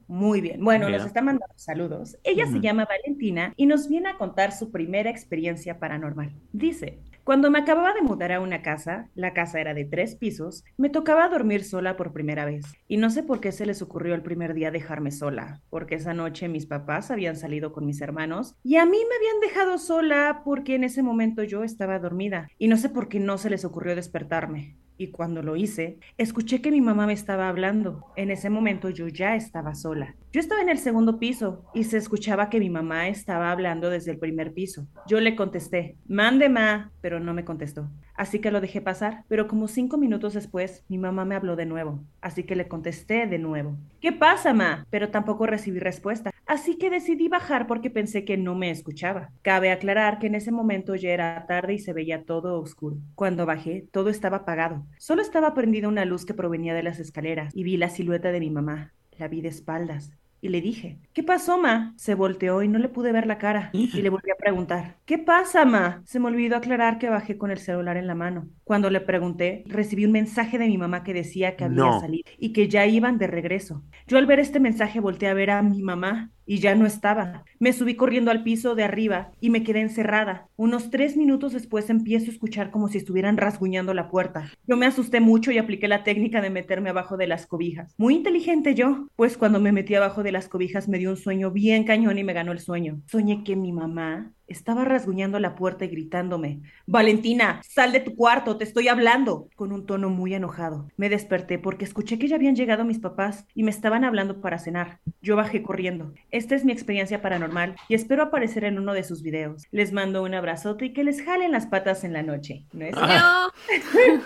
Muy 0.08 0.41
bien. 0.41 0.63
Bueno, 0.63 0.86
Mira. 0.86 0.97
nos 0.97 1.08
está 1.08 1.21
mandando 1.21 1.54
saludos. 1.56 2.17
Ella 2.24 2.45
se 2.47 2.60
llama 2.60 2.86
Valentina 2.86 3.54
y 3.58 3.65
nos 3.65 3.88
viene 3.88 4.10
a 4.10 4.17
contar 4.17 4.52
su 4.52 4.71
primera 4.71 5.10
experiencia 5.10 5.80
paranormal. 5.80 6.34
Dice, 6.54 7.00
cuando 7.24 7.52
me 7.52 7.60
acababa 7.60 7.93
de 7.93 8.02
mudar 8.02 8.32
a 8.32 8.39
una 8.39 8.63
casa, 8.63 9.10
la 9.13 9.34
casa 9.34 9.62
era 9.62 9.74
de 9.76 9.86
tres 9.86 10.15
pisos, 10.15 10.63
me 10.78 10.89
tocaba 10.89 11.30
dormir 11.30 11.63
sola 11.63 11.95
por 11.95 12.13
primera 12.13 12.45
vez. 12.45 12.65
Y 12.88 12.97
no 12.97 13.10
sé 13.12 13.21
por 13.21 13.39
qué 13.39 13.52
se 13.52 13.65
les 13.67 13.82
ocurrió 13.82 14.15
el 14.15 14.24
primer 14.24 14.56
día 14.56 14.71
dejarme 14.71 15.12
sola, 15.12 15.62
porque 15.69 15.95
esa 15.95 16.15
noche 16.15 16.47
mis 16.47 16.65
papás 16.65 17.12
habían 17.12 17.36
salido 17.36 17.74
con 17.74 17.86
mis 17.86 18.02
hermanos 18.02 18.56
y 18.63 18.78
a 18.78 18.86
mí 18.86 18.97
me 19.08 19.15
habían 19.15 19.39
dejado 19.39 19.78
sola 19.78 20.41
porque 20.43 20.76
en 20.76 20.84
ese 20.84 21.04
momento 21.04 21.43
yo 21.43 21.63
estaba 21.63 22.00
dormida. 22.00 22.47
Y 22.58 22.67
no 22.67 22.78
sé 22.78 22.89
por 22.89 23.08
qué 23.08 23.19
no 23.19 23.38
se 23.38 23.50
les 23.50 23.65
ocurrió 23.65 23.95
despertarme. 23.95 24.78
Y 25.01 25.09
cuando 25.09 25.41
lo 25.41 25.55
hice, 25.55 25.97
escuché 26.17 26.61
que 26.61 26.69
mi 26.69 26.79
mamá 26.79 27.07
me 27.07 27.13
estaba 27.13 27.49
hablando. 27.49 28.05
En 28.15 28.29
ese 28.29 28.51
momento 28.51 28.91
yo 28.91 29.07
ya 29.07 29.35
estaba 29.35 29.73
sola. 29.73 30.15
Yo 30.34 30.39
estaba 30.39 30.62
en 30.62 30.70
el 30.70 30.78
segundo 30.78 31.20
piso 31.20 31.65
y 31.74 31.84
se 31.84 31.98
escuchaba 31.98 32.50
que 32.50 32.62
mi 32.62 32.70
mamá 32.70 33.10
estaba 33.10 33.52
hablando 33.52 33.89
desde 33.89 34.12
el 34.12 34.17
primer 34.17 34.54
piso. 34.54 34.88
Yo 35.06 35.20
le 35.20 35.36
contesté, 35.36 35.98
mande 36.08 36.48
ma, 36.48 36.94
pero 37.02 37.20
no 37.20 37.34
me 37.34 37.44
contestó. 37.44 37.89
Así 38.15 38.39
que 38.39 38.50
lo 38.50 38.62
dejé 38.62 38.80
pasar, 38.80 39.26
pero 39.28 39.50
como 39.50 39.67
cinco 39.67 39.98
minutos 39.98 40.34
después, 40.34 40.86
mi 40.88 40.98
mamá 40.98 41.26
me 41.26 41.36
habló 41.36 41.58
de 41.58 41.65
nuevo. 41.65 42.00
Así 42.22 42.44
que 42.44 42.56
le 42.56 42.70
contesté 42.70 43.28
de 43.28 43.39
nuevo. 43.39 43.76
¿Qué 44.00 44.13
pasa, 44.13 44.54
ma? 44.54 44.88
Pero 44.89 45.10
tampoco 45.10 45.48
recibí 45.48 45.80
respuesta. 45.80 46.32
Así 46.46 46.78
que 46.78 46.89
decidí 46.89 47.28
bajar 47.28 47.67
porque 47.67 47.89
pensé 47.89 48.24
que 48.24 48.38
no 48.38 48.56
me 48.56 48.72
escuchaba. 48.72 49.32
Cabe 49.41 49.70
aclarar 49.70 50.20
que 50.20 50.28
en 50.28 50.36
ese 50.36 50.54
momento 50.54 50.96
ya 50.96 51.10
era 51.10 51.46
tarde 51.46 51.74
y 51.74 51.80
se 51.80 51.91
veía 51.91 52.24
todo 52.24 52.58
oscuro. 52.62 52.96
Cuando 53.15 53.46
bajé, 53.46 53.86
todo 53.91 54.10
estaba 54.10 54.38
apagado. 54.38 54.86
Solo 54.98 55.22
estaba 55.22 55.54
prendida 55.54 55.89
una 55.89 56.06
luz 56.06 56.26
que 56.26 56.34
provenía 56.34 56.74
de 56.74 56.84
las 56.84 57.00
escaleras 57.00 57.54
y 57.54 57.63
vi 57.63 57.76
la 57.76 57.89
silueta 57.89 58.32
de 58.32 58.39
mi 58.39 58.50
mamá. 58.50 58.94
La 59.17 59.28
vi 59.28 59.41
de 59.41 59.50
espaldas. 59.50 60.13
Y 60.43 60.49
le 60.49 60.60
dije, 60.62 60.97
¿qué 61.13 61.21
pasó, 61.23 61.60
ma? 61.60 61.93
Se 61.97 62.15
volteó 62.15 62.63
y 62.63 62.67
no 62.67 62.80
le 62.80 62.89
pude 62.89 63.12
ver 63.12 63.27
la 63.27 63.38
cara. 63.38 63.69
Y 63.73 64.01
le 64.01 64.10
volví 64.10 64.32
a 64.32 64.36
preguntar, 64.36 64.97
¿qué 65.06 65.19
pasa, 65.19 65.65
ma? 65.65 66.01
Se 66.06 66.19
me 66.19 66.27
olvidó 66.27 66.56
aclarar 66.58 66.97
que 66.97 67.10
bajé 67.10 67.38
con 67.38 67.51
el 67.51 67.60
celular 67.60 67.95
en 67.97 68.08
la 68.08 68.15
mano. 68.15 68.49
Cuando 68.63 68.89
le 68.89 69.01
pregunté, 69.01 69.63
recibí 69.67 70.04
un 70.06 70.12
mensaje 70.13 70.58
de 70.58 70.67
mi 70.67 70.77
mamá 70.80 71.04
que 71.04 71.13
decía 71.13 71.56
que 71.56 71.65
había 71.65 71.77
No. 71.86 71.99
salido 71.99 72.30
y 72.39 72.54
que 72.54 72.67
ya 72.69 72.88
iban 72.88 73.17
de 73.19 73.27
regreso. 73.27 73.84
Yo 74.08 74.17
al 74.17 74.25
ver 74.25 74.39
este 74.39 74.60
mensaje 74.60 74.99
volteé 74.99 75.30
a 75.30 75.34
ver 75.36 75.51
a 75.51 75.62
mi 75.62 75.84
mamá 75.84 76.32
y 76.51 76.59
ya 76.59 76.75
no 76.75 76.85
estaba. 76.85 77.45
Me 77.59 77.71
subí 77.71 77.95
corriendo 77.95 78.29
al 78.29 78.43
piso 78.43 78.75
de 78.75 78.83
arriba 78.83 79.31
y 79.39 79.49
me 79.49 79.63
quedé 79.63 79.79
encerrada. 79.79 80.49
Unos 80.57 80.89
tres 80.89 81.15
minutos 81.15 81.53
después 81.53 81.89
empiezo 81.89 82.25
a 82.25 82.33
escuchar 82.33 82.71
como 82.71 82.89
si 82.89 82.97
estuvieran 82.97 83.37
rasguñando 83.37 83.93
la 83.93 84.09
puerta. 84.09 84.51
Yo 84.67 84.75
me 84.75 84.85
asusté 84.85 85.21
mucho 85.21 85.53
y 85.53 85.59
apliqué 85.59 85.87
la 85.87 86.03
técnica 86.03 86.41
de 86.41 86.49
meterme 86.49 86.89
abajo 86.89 87.15
de 87.15 87.27
las 87.27 87.47
cobijas. 87.47 87.95
Muy 87.97 88.15
inteligente 88.15 88.75
yo, 88.75 89.07
pues 89.15 89.37
cuando 89.37 89.61
me 89.61 89.71
metí 89.71 89.95
abajo 89.95 90.23
de 90.23 90.33
las 90.33 90.49
cobijas 90.49 90.89
me 90.89 90.97
dio 90.97 91.11
un 91.11 91.15
sueño 91.15 91.51
bien 91.51 91.85
cañón 91.85 92.17
y 92.17 92.25
me 92.25 92.33
ganó 92.33 92.51
el 92.51 92.59
sueño. 92.59 93.01
Soñé 93.05 93.45
que 93.45 93.55
mi 93.55 93.71
mamá 93.71 94.33
estaba 94.51 94.85
rasguñando 94.85 95.39
la 95.39 95.55
puerta 95.55 95.85
y 95.85 95.89
gritándome, 95.89 96.61
Valentina, 96.85 97.61
sal 97.67 97.91
de 97.91 97.99
tu 97.99 98.15
cuarto, 98.15 98.57
te 98.57 98.63
estoy 98.63 98.87
hablando, 98.87 99.49
con 99.55 99.71
un 99.71 99.85
tono 99.85 100.09
muy 100.09 100.33
enojado. 100.33 100.87
Me 100.97 101.09
desperté 101.09 101.59
porque 101.59 101.85
escuché 101.85 102.19
que 102.19 102.27
ya 102.27 102.35
habían 102.35 102.55
llegado 102.55 102.85
mis 102.85 102.99
papás 102.99 103.45
y 103.53 103.63
me 103.63 103.71
estaban 103.71 104.03
hablando 104.03 104.41
para 104.41 104.59
cenar. 104.59 104.99
Yo 105.21 105.35
bajé 105.35 105.63
corriendo. 105.63 106.13
Esta 106.31 106.55
es 106.55 106.65
mi 106.65 106.71
experiencia 106.71 107.21
paranormal 107.21 107.75
y 107.87 107.95
espero 107.95 108.23
aparecer 108.23 108.63
en 108.63 108.79
uno 108.79 108.93
de 108.93 109.03
sus 109.03 109.21
videos. 109.21 109.67
Les 109.71 109.93
mando 109.93 110.23
un 110.23 110.33
abrazote 110.33 110.85
y 110.85 110.93
que 110.93 111.03
les 111.03 111.21
jalen 111.21 111.51
las 111.51 111.67
patas 111.67 112.03
en 112.03 112.13
la 112.13 112.23
noche. 112.23 112.65
¿No 112.73 112.85
es? 112.85 112.95
No. 113.01 113.51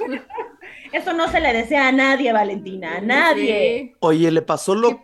Eso 0.91 1.13
no 1.13 1.29
se 1.29 1.39
le 1.39 1.53
desea 1.53 1.87
a 1.87 1.91
nadie, 1.91 2.31
Valentina, 2.33 2.97
a 2.97 3.01
nadie. 3.01 3.91
Sí. 3.91 3.95
Oye, 3.99 4.31
le 4.31 4.41
pasó 4.41 4.75
lo, 4.75 5.01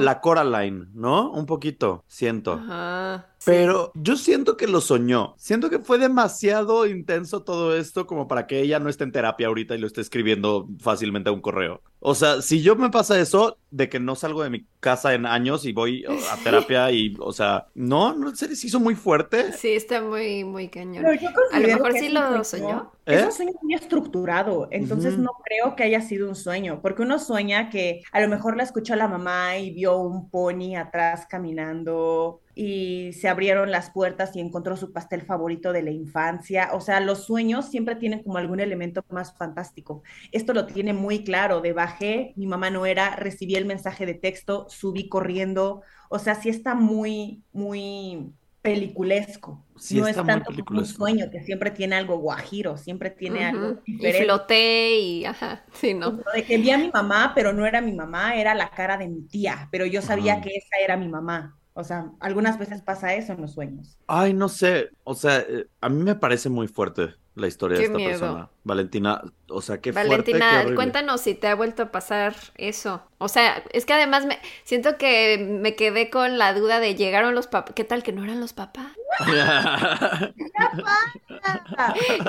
la 0.00 0.20
Coraline, 0.20 0.86
¿no? 0.94 1.30
Un 1.30 1.46
poquito, 1.46 2.04
siento. 2.08 2.52
Ajá. 2.54 3.28
sí. 3.38 3.44
Pero 3.50 3.92
yo 3.94 4.16
siento 4.16 4.56
que 4.56 4.66
lo 4.66 4.80
soñó. 4.80 5.34
Siento 5.38 5.70
que 5.70 5.78
fue 5.78 5.98
demasiado 5.98 6.86
intenso 6.86 7.42
todo 7.42 7.76
esto 7.76 8.06
como 8.06 8.28
para 8.28 8.46
que 8.46 8.60
ella 8.60 8.78
no 8.78 8.88
esté 8.88 9.04
en 9.04 9.12
terapia 9.12 9.48
ahorita 9.48 9.74
y 9.74 9.78
lo 9.78 9.86
esté 9.86 10.00
escribiendo 10.00 10.68
fácilmente 10.80 11.30
a 11.30 11.32
un 11.32 11.40
correo. 11.40 11.82
O 12.06 12.14
sea, 12.14 12.42
si 12.42 12.60
yo 12.60 12.76
me 12.76 12.90
pasa 12.90 13.18
eso 13.18 13.56
de 13.70 13.88
que 13.88 13.98
no 13.98 14.14
salgo 14.14 14.42
de 14.42 14.50
mi 14.50 14.66
casa 14.78 15.14
en 15.14 15.24
años 15.24 15.64
y 15.64 15.72
voy 15.72 16.04
a 16.04 16.36
terapia 16.44 16.90
y, 16.90 17.14
o 17.18 17.32
sea, 17.32 17.68
no, 17.74 18.14
no 18.14 18.36
se 18.36 18.46
les 18.46 18.62
hizo 18.62 18.78
muy 18.78 18.94
fuerte. 18.94 19.54
Sí, 19.54 19.70
está 19.70 20.02
muy, 20.02 20.44
muy 20.44 20.68
cañón. 20.68 21.02
Pero 21.02 21.18
yo 21.18 21.30
A 21.50 21.60
lo 21.60 21.66
mejor 21.66 21.92
sí 21.94 22.10
lo 22.10 22.44
soñó. 22.44 22.92
Es 23.06 23.22
¿Eh? 23.22 23.24
un 23.24 23.32
sueño 23.32 23.52
muy 23.62 23.74
estructurado, 23.74 24.68
entonces 24.70 25.16
no 25.16 25.30
creo 25.44 25.76
que 25.76 25.84
haya 25.84 26.02
sido 26.02 26.28
un 26.28 26.34
sueño, 26.34 26.80
porque 26.82 27.02
uno 27.02 27.18
sueña 27.18 27.70
que 27.70 28.02
a 28.12 28.20
lo 28.20 28.28
mejor 28.28 28.58
la 28.58 28.64
escuchó 28.64 28.96
la 28.96 29.08
mamá 29.08 29.56
y 29.56 29.70
vio 29.70 29.96
un 29.96 30.28
pony 30.28 30.76
atrás 30.76 31.26
caminando 31.26 32.42
y 32.54 33.12
se 33.14 33.28
abrieron 33.28 33.70
las 33.70 33.90
puertas 33.90 34.34
y 34.36 34.40
encontró 34.40 34.76
su 34.76 34.92
pastel 34.92 35.22
favorito 35.22 35.72
de 35.72 35.82
la 35.82 35.90
infancia. 35.90 36.70
O 36.72 36.80
sea, 36.80 37.00
los 37.00 37.24
sueños 37.26 37.68
siempre 37.70 37.96
tienen 37.96 38.22
como 38.22 38.38
algún 38.38 38.60
elemento 38.60 39.04
más 39.10 39.36
fantástico. 39.36 40.02
Esto 40.32 40.52
lo 40.54 40.66
tiene 40.66 40.92
muy 40.92 41.24
claro, 41.24 41.60
de 41.60 41.72
bajé, 41.72 42.32
mi 42.36 42.46
mamá 42.46 42.70
no 42.70 42.86
era, 42.86 43.16
recibí 43.16 43.54
el 43.56 43.66
mensaje 43.66 44.06
de 44.06 44.14
texto, 44.14 44.66
subí 44.68 45.08
corriendo. 45.08 45.82
O 46.10 46.18
sea, 46.18 46.34
sí 46.36 46.48
está 46.48 46.74
muy, 46.74 47.44
muy 47.52 48.32
peliculesco. 48.62 49.66
Sí, 49.76 49.98
no 49.98 50.06
está 50.06 50.22
es 50.22 50.22
muy 50.24 50.40
tanto 50.40 50.52
como 50.54 50.78
un 50.80 50.86
peliculesco. 50.86 50.94
sueño 50.94 51.30
que 51.30 51.42
siempre 51.42 51.70
tiene 51.70 51.96
algo 51.96 52.18
guajiro, 52.18 52.76
siempre 52.78 53.10
tiene 53.10 53.44
algo 53.46 53.68
Ujú. 53.68 53.80
Y 53.86 54.12
diferente. 54.12 54.12
floté 54.12 54.98
y 54.98 55.24
ajá, 55.24 55.64
sí, 55.72 55.94
¿no? 55.94 56.22
De 56.34 56.44
que 56.46 56.58
vi 56.58 56.70
a 56.70 56.78
mi 56.78 56.90
mamá, 56.90 57.32
pero 57.34 57.52
no 57.52 57.66
era 57.66 57.80
mi 57.80 57.92
mamá, 57.92 58.34
era 58.36 58.54
la 58.54 58.70
cara 58.70 58.96
de 58.98 59.08
mi 59.08 59.22
tía, 59.28 59.68
pero 59.70 59.86
yo 59.86 60.02
sabía 60.02 60.34
Ajá. 60.34 60.40
que 60.40 60.50
esa 60.56 60.76
era 60.82 60.96
mi 60.96 61.08
mamá. 61.08 61.58
O 61.74 61.84
sea, 61.84 62.12
algunas 62.20 62.58
veces 62.58 62.82
pasa 62.82 63.14
eso 63.14 63.32
en 63.32 63.40
los 63.40 63.52
sueños. 63.52 63.98
Ay, 64.06 64.32
no 64.32 64.48
sé. 64.48 64.90
O 65.02 65.14
sea, 65.14 65.40
eh, 65.40 65.68
a 65.80 65.88
mí 65.88 66.02
me 66.02 66.14
parece 66.14 66.48
muy 66.48 66.68
fuerte 66.68 67.14
la 67.34 67.46
historia 67.48 67.78
de 67.78 67.84
esta 67.84 67.96
miedo. 67.96 68.10
persona. 68.20 68.50
Valentina, 68.62 69.22
o 69.48 69.60
sea, 69.60 69.80
qué 69.80 69.92
fuerte, 69.92 70.08
qué 70.08 70.10
Valentina, 70.38 70.58
horrible. 70.60 70.76
cuéntanos 70.76 71.20
si 71.20 71.34
te 71.34 71.48
ha 71.48 71.54
vuelto 71.54 71.82
a 71.84 71.92
pasar 71.92 72.34
eso. 72.56 73.02
O 73.18 73.28
sea, 73.28 73.62
es 73.72 73.84
que 73.86 73.92
además 73.92 74.24
me 74.26 74.38
siento 74.64 74.96
que 74.98 75.38
me 75.60 75.74
quedé 75.74 76.10
con 76.10 76.38
la 76.38 76.54
duda 76.54 76.78
de 76.80 76.94
llegaron 76.94 77.34
los 77.34 77.46
papás. 77.48 77.74
¿Qué 77.74 77.84
tal 77.84 78.02
que 78.02 78.12
no 78.12 78.24
eran 78.24 78.40
los 78.40 78.52
papás? 78.52 78.92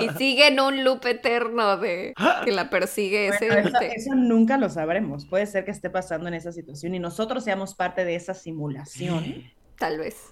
Y 0.01 0.09
siguen 0.17 0.59
un 0.59 0.83
loop 0.83 1.05
eterno 1.05 1.77
de 1.77 2.13
que 2.43 2.51
la 2.51 2.69
persigue 2.69 3.27
ese 3.29 3.47
Bueno, 3.47 3.69
eso, 3.69 3.77
ente. 3.81 3.95
eso 3.95 4.15
nunca 4.15 4.57
lo 4.57 4.69
sabremos. 4.69 5.25
Puede 5.25 5.45
ser 5.45 5.65
que 5.65 5.71
esté 5.71 5.89
pasando 5.89 6.27
en 6.27 6.33
esa 6.33 6.51
situación 6.51 6.95
y 6.95 6.99
nosotros 6.99 7.43
seamos 7.43 7.75
parte 7.75 8.05
de 8.05 8.15
esa 8.15 8.33
simulación. 8.33 9.25
Tal 9.77 9.97
vez. 9.97 10.31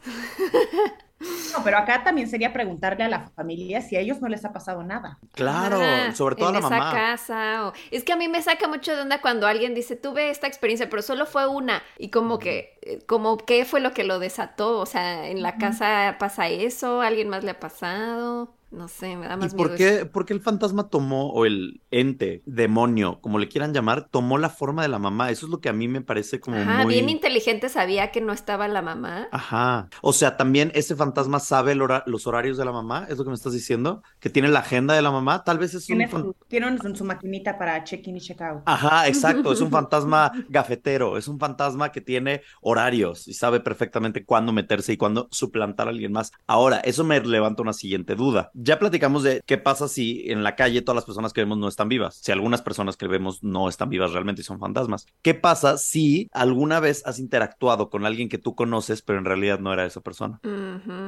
No, 1.54 1.64
pero 1.64 1.78
acá 1.78 2.04
también 2.04 2.28
sería 2.30 2.52
preguntarle 2.52 3.04
a 3.06 3.08
la 3.08 3.28
familia 3.30 3.82
si 3.82 3.96
a 3.96 4.02
ellos 4.02 4.20
no 4.20 4.28
les 4.28 4.44
ha 4.44 4.52
pasado 4.52 4.84
nada. 4.84 5.20
Claro, 5.34 5.80
sobre 6.14 6.36
todo 6.36 6.48
a 6.48 6.50
en 6.50 6.54
la 6.56 6.60
esa 6.60 6.70
mamá. 6.70 6.92
casa. 6.92 7.68
o- 7.68 7.74
Es 7.92 8.04
que 8.04 8.12
a 8.12 8.18
mí 8.18 8.28
me 8.28 8.42
saca 8.42 8.68
mucho 8.68 8.94
de 8.94 9.02
onda 9.04 9.22
cuando 9.22 9.48
alguien 9.48 9.74
dice, 9.74 9.96
tuve 9.96 10.30
esta 10.30 10.48
experiencia, 10.48 10.90
pero 10.90 11.02
solo 11.02 11.26
fue 11.26 11.48
una. 11.48 11.82
Y 11.98 12.10
como 12.10 12.40
que, 12.40 12.78
eh, 12.82 13.00
como 13.06 13.38
qué 13.38 13.64
fue 13.64 13.80
lo 13.80 13.94
que 13.94 14.04
lo 14.04 14.20
desató. 14.20 14.80
O 14.80 14.86
sea, 14.86 15.28
en 15.30 15.42
la 15.42 15.58
casa 15.58 16.18
pasa 16.20 16.50
eso, 16.50 17.02
a 17.02 17.08
alguien 17.08 17.30
más 17.30 17.44
le 17.46 17.52
ha 17.52 17.60
pasado. 17.60 18.54
No 18.74 18.88
sé, 18.88 19.16
me 19.16 19.28
da 19.28 19.36
¿Y 19.36 19.38
más 19.38 19.54
por 19.54 19.68
miedo 19.72 19.78
qué, 19.78 20.06
por 20.06 20.26
qué 20.26 20.34
el 20.34 20.42
fantasma 20.42 20.90
tomó, 20.90 21.30
o 21.32 21.46
el 21.46 21.82
ente, 21.92 22.42
demonio, 22.46 23.20
como 23.22 23.38
le 23.38 23.48
quieran 23.48 23.74
llamar, 23.74 24.10
tomó 24.10 24.38
la 24.38 24.50
forma 24.50 24.82
de 24.82 24.88
la 24.88 24.98
mamá? 25.00 25.30
Eso 25.30 25.46
es 25.46 25.52
lo 25.52 25.60
que 25.62 25.70
a 25.70 25.74
mí 25.74 25.88
me 25.88 26.02
parece 26.02 26.40
como 26.40 26.58
Ajá, 26.58 26.84
muy... 26.84 26.94
bien 26.96 27.10
inteligente 27.10 27.70
sabía 27.70 28.12
que 28.12 28.20
no 28.22 28.34
estaba 28.34 28.68
la 28.68 28.82
mamá. 28.82 29.28
Ajá. 29.32 29.90
O 30.02 30.12
sea, 30.14 30.38
también 30.38 30.72
ese 30.74 30.96
fantasma 30.96 31.40
sabe 31.40 31.74
el 31.74 31.82
hora- 31.82 32.04
los 32.08 32.26
horarios 32.26 32.58
de 32.58 32.66
la 32.66 32.72
mamá, 32.72 33.06
es 33.10 33.18
lo 33.18 33.24
que 33.24 33.30
me 33.30 33.36
estás 33.36 33.54
diciendo, 33.54 34.02
que 34.20 34.30
tiene 34.30 34.48
la 34.48 34.60
agenda 34.60 34.94
de 34.96 35.02
la 35.02 35.12
mamá. 35.12 35.44
Tal 35.44 35.60
vez 35.60 35.74
es 35.76 35.90
un 35.90 35.98
Tiene 35.98 36.10
su, 36.10 36.36
tiene 36.48 36.68
un- 36.68 36.96
su 36.96 37.04
maquinita 37.06 37.58
para 37.58 37.84
check-in 37.84 38.18
y 38.18 38.22
check-out. 38.22 38.64
Ajá, 38.66 39.08
exacto. 39.08 39.52
Es 39.54 39.62
un 39.62 39.70
fantasma 39.72 40.32
gafetero. 40.50 41.18
Es 41.18 41.28
un 41.28 41.40
fantasma 41.40 41.92
que 41.92 42.02
tiene 42.02 42.42
horarios 42.62 43.28
y 43.28 43.34
sabe 43.34 43.60
perfectamente 43.60 44.26
cuándo 44.26 44.52
meterse 44.52 44.94
y 44.94 44.98
cuándo 44.98 45.28
suplantar 45.32 45.88
a 45.88 45.92
alguien 45.92 46.12
más. 46.12 46.32
Ahora, 46.48 46.78
eso 46.80 47.04
me 47.04 47.20
levanta 47.22 47.62
una 47.62 47.74
siguiente 47.74 48.16
duda. 48.16 48.50
Ya 48.64 48.80
platicamos 48.80 49.24
de 49.24 49.42
qué 49.46 49.58
pasa 49.58 49.88
si 49.90 50.32
en 50.32 50.42
la 50.44 50.56
calle 50.56 50.82
todas 50.82 50.96
las 50.96 51.06
personas 51.06 51.34
que 51.34 51.42
vemos 51.42 51.58
no 51.58 51.68
están 51.68 51.90
vivas. 51.90 52.16
Si 52.22 52.32
algunas 52.32 52.62
personas 52.62 52.96
que 52.96 53.08
vemos 53.08 53.44
no 53.44 53.68
están 53.68 53.90
vivas 53.90 54.14
realmente 54.14 54.42
y 54.42 54.46
son 54.46 54.60
fantasmas. 54.60 55.06
¿Qué 55.22 55.34
pasa 55.34 55.78
si 55.78 56.30
alguna 56.32 56.80
vez 56.80 57.06
has 57.06 57.20
interactuado 57.20 57.90
con 57.90 58.06
alguien 58.06 58.30
que 58.30 58.38
tú 58.38 58.56
conoces, 58.56 59.02
pero 59.02 59.20
en 59.20 59.26
realidad 59.26 59.60
no 59.60 59.74
era 59.74 59.86
esa 59.86 60.00
persona? 60.02 60.40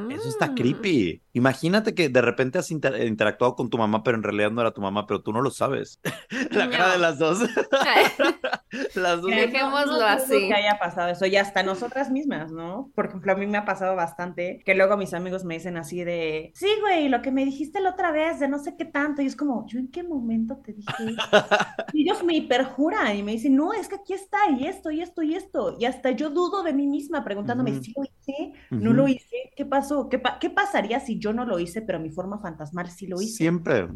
Eso 0.10 0.28
está 0.28 0.54
creepy. 0.54 1.22
Imagínate 1.34 1.94
que 1.96 2.10
de 2.10 2.22
repente 2.22 2.58
has 2.60 2.72
inter- 2.72 3.06
interactuado 3.08 3.56
con 3.56 3.70
tu 3.70 3.78
mamá, 3.78 4.04
pero 4.04 4.18
en 4.18 4.24
realidad 4.24 4.52
no 4.52 4.60
era 4.62 4.72
tu 4.72 4.82
mamá, 4.82 5.06
pero 5.08 5.22
tú 5.22 5.32
no 5.32 5.42
lo 5.42 5.52
sabes. 5.52 6.00
La 6.52 6.70
cara 6.70 6.88
No. 6.88 6.92
de 6.94 6.98
las 7.00 7.20
dos. 7.20 7.40
Las 8.96 9.22
dos. 9.22 9.32
Dejémoslo 9.32 10.06
así. 10.06 10.48
que 10.48 10.54
haya 10.54 10.78
pasado 10.80 11.10
eso, 11.10 11.26
y 11.26 11.36
hasta 11.38 11.64
nosotras 11.64 12.12
mismas, 12.12 12.52
¿no? 12.52 12.92
Por 12.96 13.06
ejemplo, 13.08 13.32
a 13.32 13.36
mí 13.36 13.48
me 13.48 13.58
ha 13.58 13.66
pasado 13.66 13.96
bastante 13.96 14.62
que 14.66 14.76
luego 14.76 14.98
mis 14.98 15.14
amigos 15.14 15.46
me 15.46 15.54
dicen 15.56 15.78
así 15.78 16.04
de, 16.04 16.52
sí, 16.56 16.68
güey, 16.82 17.08
lo 17.10 17.22
que 17.22 17.32
me 17.32 17.45
dijiste 17.46 17.80
la 17.82 17.92
otra 17.92 18.12
vez, 18.12 18.40
de 18.40 18.48
no 18.48 18.60
sé 18.60 18.76
qué 18.76 18.86
tanto, 18.86 19.22
y 19.22 19.28
es 19.28 19.36
como, 19.36 19.66
¿yo 19.68 19.80
en 19.80 19.90
qué 19.90 20.04
momento 20.04 20.58
te 20.58 20.74
dije 20.74 21.12
eso? 21.12 21.32
Y 21.94 22.04
ellos 22.04 22.24
me 22.24 22.36
hiperjuran 22.36 23.16
y 23.16 23.24
me 23.24 23.32
dicen, 23.34 23.56
no, 23.56 23.72
es 23.74 23.88
que 23.88 23.96
aquí 23.96 24.14
está, 24.14 24.38
y 24.60 24.66
esto, 24.68 24.92
y 24.92 25.02
esto, 25.02 25.22
y 25.24 25.36
esto, 25.36 25.76
y 25.80 25.86
hasta 25.86 26.12
yo 26.12 26.30
dudo 26.30 26.64
de 26.64 26.74
mí 26.74 26.88
misma 26.88 27.24
preguntándome, 27.24 27.72
Ujú. 27.72 27.84
¿sí 27.84 27.94
lo 27.96 28.04
hice? 28.04 28.54
¿No 28.72 28.92
lo 28.94 29.08
hice? 29.08 29.52
¿Qué 29.56 29.66
pasó? 29.66 30.10
¿Qué, 30.10 30.20
pa- 30.20 30.38
qué 30.40 30.50
pasaría 30.50 31.00
si 31.00 31.20
yo 31.20 31.32
no 31.32 31.46
lo 31.46 31.60
hice, 31.60 31.82
pero 31.82 32.00
mi 32.00 32.10
forma 32.10 32.40
fantasmal 32.40 32.90
sí 32.90 33.08
lo 33.08 33.22
hice? 33.22 33.38
Siempre. 33.38 33.88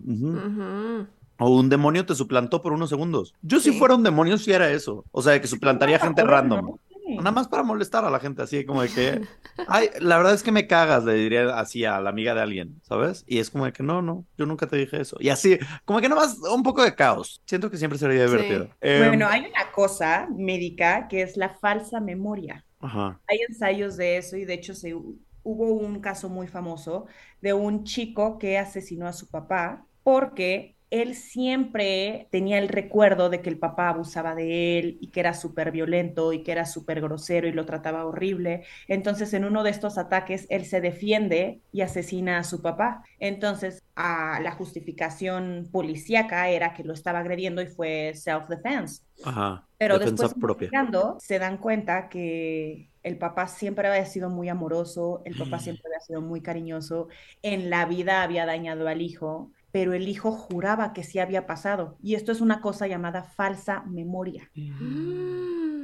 O 1.42 1.50
un 1.58 1.70
demonio 1.70 2.06
te 2.06 2.16
suplantó 2.16 2.62
por 2.62 2.74
unos 2.74 2.90
segundos. 2.90 3.34
Yo 3.42 3.60
si 3.60 3.72
fuera 3.72 3.96
un 3.96 4.04
demonio, 4.04 4.38
sí 4.38 4.52
era 4.52 4.70
eso. 4.72 5.06
O 5.12 5.22
sea, 5.22 5.40
que 5.40 5.48
suplantaría 5.48 6.00
gente 6.00 6.24
random. 6.24 6.66
¿no? 6.66 6.80
Nada 7.18 7.32
más 7.32 7.48
para 7.50 7.64
molestar 7.64 8.06
a 8.06 8.10
la 8.10 8.20
gente, 8.20 8.42
así 8.42 8.66
como 8.66 8.82
de 8.82 8.92
que, 8.92 9.22
ay, 9.66 9.90
la 10.00 10.18
verdad 10.18 10.34
es 10.34 10.44
que 10.44 10.52
me 10.52 10.68
cagas, 10.68 11.04
le 11.04 11.14
diría 11.16 11.60
así 11.60 11.84
a 11.86 12.00
la 12.02 12.10
amiga 12.12 12.34
de 12.34 12.42
alguien, 12.42 12.82
¿sabes? 12.84 13.24
Y 13.28 13.40
es 13.40 13.50
como 13.52 13.66
de 13.66 13.74
que 13.74 13.84
no, 13.84 14.02
no, 14.02 14.26
yo 14.38 14.46
nunca 14.46 14.68
te 14.68 14.78
dije 14.78 15.02
eso. 15.02 15.18
Y 15.20 15.30
así, 15.30 15.60
como 15.86 16.00
que 16.02 16.10
nada 16.10 16.22
más 16.22 16.38
un 16.54 16.64
poco 16.64 16.84
de 16.84 16.96
caos. 16.96 17.42
Siento 17.46 17.70
que 17.70 17.78
siempre 17.78 18.00
sería 18.00 18.26
Sí. 18.26 18.28
divertido. 18.28 18.70
Em, 18.82 19.02
Bueno, 19.06 19.28
hay 19.28 19.42
una 19.42 19.72
cosa 19.72 20.28
médica 20.32 21.08
que 21.08 21.22
es 21.22 21.38
la 21.38 21.50
falsa 21.60 22.00
memoria. 22.00 22.66
ajá. 22.80 23.22
Hay 23.28 23.40
ensayos 23.50 23.98
de 23.98 24.18
eso 24.18 24.38
y 24.38 24.46
de 24.46 24.56
hecho 24.56 24.76
se, 24.76 24.94
hubo 24.96 25.74
un 25.74 26.02
caso 26.02 26.30
muy 26.30 26.48
famoso 26.48 27.08
de 27.42 27.54
un 27.54 27.86
chico 27.86 28.38
que 28.40 28.58
asesinó 28.60 29.08
a 29.08 29.14
su 29.14 29.30
papá 29.30 29.88
porque 30.04 30.78
él 30.90 31.16
siempre 31.16 32.28
tenía 32.32 32.58
el 32.58 32.68
recuerdo 32.70 33.30
de 33.30 33.42
que 33.42 33.50
el 33.50 33.60
papá 33.60 33.90
abusaba 33.90 34.36
de 34.36 34.80
él 34.80 34.98
y 35.02 35.12
que 35.12 35.20
era 35.20 35.34
súper 35.34 35.72
violento 35.72 36.34
y 36.34 36.44
que 36.44 36.52
era 36.52 36.66
súper 36.66 37.02
grosero 37.02 37.48
y 37.48 37.52
lo 37.52 37.66
trataba 37.66 38.06
horrible. 38.06 38.64
Entonces, 38.88 39.34
en 39.34 39.46
uno 39.46 39.64
de 39.64 39.70
estos 39.72 39.98
ataques, 39.98 40.48
él 40.50 40.66
se 40.66 40.82
defiende 40.82 41.62
y 41.72 41.82
asesina 41.82 42.40
a 42.40 42.44
su 42.44 42.62
papá. 42.62 43.04
Entonces, 43.20 43.84
a 43.96 44.40
la 44.42 44.52
justificación 44.52 45.70
policíaca 45.72 46.50
era 46.50 46.74
que 46.74 46.84
lo 46.84 46.94
estaba 46.94 47.20
agrediendo 47.20 47.62
y 47.62 47.68
fue 47.68 48.14
self-defense. 48.16 49.04
Ajá. 49.24 49.68
Pero 49.78 50.00
después 50.00 50.34
propia. 50.34 50.74
se 51.20 51.40
dan 51.40 51.58
cuenta 51.58 52.10
que 52.10 52.92
el 53.04 53.18
papá 53.18 53.48
siempre 53.48 53.88
había 53.88 54.06
sido 54.06 54.30
muy 54.30 54.50
amoroso, 54.50 55.22
el 55.26 55.36
papá 55.38 55.58
Mm. 55.58 55.60
siempre 55.60 55.84
había 55.88 56.00
sido 56.02 56.22
muy 56.22 56.42
cariñoso, 56.42 57.08
en 57.42 57.70
la 57.70 57.86
vida 57.86 58.24
había 58.24 58.46
dañado 58.46 58.88
al 58.88 59.02
hijo, 59.02 59.52
pero 59.72 59.94
el 59.94 60.08
hijo 60.08 60.32
juraba 60.32 60.94
que 60.94 61.04
sí 61.04 61.20
había 61.20 61.46
pasado. 61.46 61.98
Y 62.02 62.16
esto 62.16 62.32
es 62.32 62.42
una 62.42 62.62
cosa 62.62 62.88
llamada 62.88 63.24
falsa 63.24 63.84
memoria. 63.86 64.50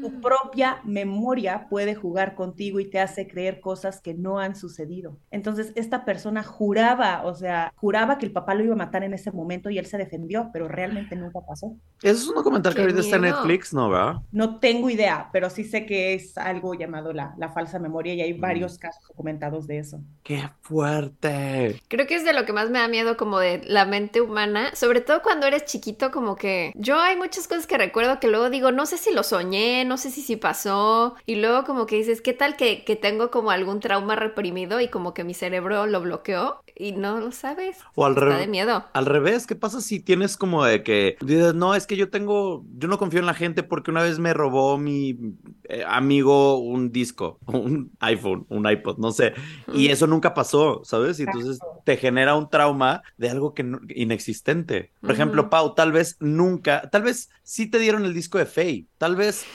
Tu 0.06 0.22
propia 0.22 0.82
memoria 0.84 1.68
puede 1.70 1.96
jugar 1.96 2.36
contigo 2.36 2.80
y 2.80 2.90
te 2.90 3.00
hace 3.00 3.28
creer 3.28 3.60
cosas 3.60 4.02
que 4.02 4.14
no 4.14 4.40
han 4.40 4.56
sucedido. 4.56 5.18
Entonces, 5.32 5.72
esta 5.76 6.06
persona 6.06 6.44
juraba, 6.44 7.24
o 7.26 7.34
sea, 7.34 7.72
juraba 7.76 8.18
que 8.18 8.26
el 8.26 8.32
papá 8.32 8.54
lo 8.56 8.64
iba 8.64 8.74
a 8.74 8.78
matar 8.78 9.04
en 9.04 9.14
ese 9.14 9.32
momento 9.32 9.70
y 9.70 9.78
él 9.80 9.86
se 9.86 9.98
defendió, 9.98 10.50
pero 10.54 10.68
realmente 10.68 11.16
nunca 11.16 11.40
pasó. 11.42 11.76
Eso 12.02 12.22
es 12.24 12.28
un 12.28 12.36
documental 12.36 12.76
que 12.76 12.82
ahorita 12.82 13.00
está 13.00 13.16
en. 13.16 13.24
Netflix, 13.24 13.74
¿no, 13.74 13.90
verdad? 13.90 14.16
No 14.32 14.60
tengo 14.60 14.90
idea, 14.90 15.30
pero 15.34 15.50
sí 15.50 15.64
sé 15.64 15.86
que 15.86 16.14
es 16.14 16.38
algo 16.38 16.74
llamado 16.76 17.12
la, 17.14 17.34
la 17.38 17.50
falsa 17.50 17.80
memoria 17.80 18.14
y 18.14 18.22
hay 18.22 18.34
Mm. 18.36 18.42
varios 18.42 18.78
casos 18.78 19.04
documentados 19.08 19.66
de 19.68 19.80
eso. 19.80 20.02
¡Qué 20.24 20.44
fuerte! 20.62 21.80
Creo 21.88 22.06
que 22.08 22.16
es 22.16 22.26
de 22.26 22.34
lo 22.34 22.46
que 22.46 22.54
más 22.54 22.70
me 22.70 22.80
da 22.80 22.88
miedo 22.88 23.18
como 23.18 23.40
de 23.40 23.62
la 23.66 23.86
mente 23.86 24.22
humana, 24.22 24.76
sobre 24.76 25.02
todo 25.02 25.22
cuando 25.22 25.48
eres 25.48 25.66
chiquito, 25.66 26.12
como 26.12 26.36
que 26.36 26.72
yo 26.76 27.00
hay 27.00 27.16
muchas 27.16 27.48
cosas 27.48 27.68
que 27.68 27.78
recuerdo 27.78 28.20
que 28.20 28.28
luego 28.28 28.50
digo, 28.50 28.72
no 28.72 28.86
sé 28.86 28.98
si 28.98 29.14
lo 29.14 29.24
soñé, 29.24 29.86
no 29.86 29.95
sé 29.98 30.12
si 30.12 30.22
sí 30.22 30.36
pasó, 30.36 31.16
y 31.26 31.36
luego 31.36 31.64
como 31.66 31.86
que 31.86 31.96
dices, 31.98 32.22
¿qué 32.22 32.34
tal 32.34 32.56
que, 32.58 32.84
que 32.84 32.96
tengo 32.96 33.32
como 33.32 33.52
algún 33.52 33.80
trauma 33.80 34.16
reprimido 34.16 34.80
y 34.82 34.88
como 34.90 35.14
que 35.14 35.24
mi 35.24 35.34
cerebro 35.34 35.86
lo 35.88 36.02
bloqueó 36.02 36.62
y 36.76 36.94
no 36.94 37.20
lo 37.20 37.32
sabes? 37.32 37.78
O 37.96 38.06
al 38.06 38.14
Está 38.14 38.38
de 38.38 38.48
revés. 38.48 38.48
miedo. 38.48 38.86
Al 38.94 39.06
revés, 39.06 39.46
¿qué 39.48 39.56
pasa 39.56 39.82
si 39.82 40.00
tienes 40.00 40.38
como 40.38 40.64
de 40.66 40.84
que 40.84 41.18
dices, 41.22 41.54
no, 41.54 41.76
es 41.76 41.86
que 41.88 41.98
yo 41.98 42.10
tengo, 42.10 42.66
yo 42.78 42.88
no 42.88 42.98
confío 42.98 43.20
en 43.20 43.26
la 43.26 43.34
gente 43.34 43.64
porque 43.64 43.92
una 43.92 44.02
vez 44.04 44.20
me 44.20 44.34
robó 44.34 44.78
mi 44.78 45.18
eh, 45.64 45.84
amigo 45.88 46.58
un 46.60 46.92
disco, 46.92 47.40
un 47.48 47.92
iPhone, 48.00 48.46
un 48.50 48.70
iPod, 48.70 48.98
no 48.98 49.12
sé, 49.12 49.34
y 49.68 49.90
eso 49.90 50.08
nunca 50.08 50.34
pasó, 50.34 50.82
¿sabes? 50.84 51.20
Y 51.20 51.24
entonces 51.24 51.60
te 51.84 51.98
genera 51.98 52.36
un 52.36 52.50
trauma 52.50 53.02
de 53.18 53.30
algo 53.30 53.54
que 53.54 53.64
no- 53.64 53.80
inexistente. 53.90 54.92
Por 55.02 55.12
ejemplo. 55.16 55.50
Pau, 55.50 55.76
tal 55.76 55.92
vez 55.92 56.18
nunca, 56.20 56.90
tal 56.90 57.04
vez 57.04 57.30
sí 57.44 57.70
te 57.70 57.80
dieron 57.80 58.06
el 58.06 58.14
disco 58.14 58.38
de 58.38 58.46
Faye, 58.46 58.88
tal 58.98 59.16
vez 59.16 59.52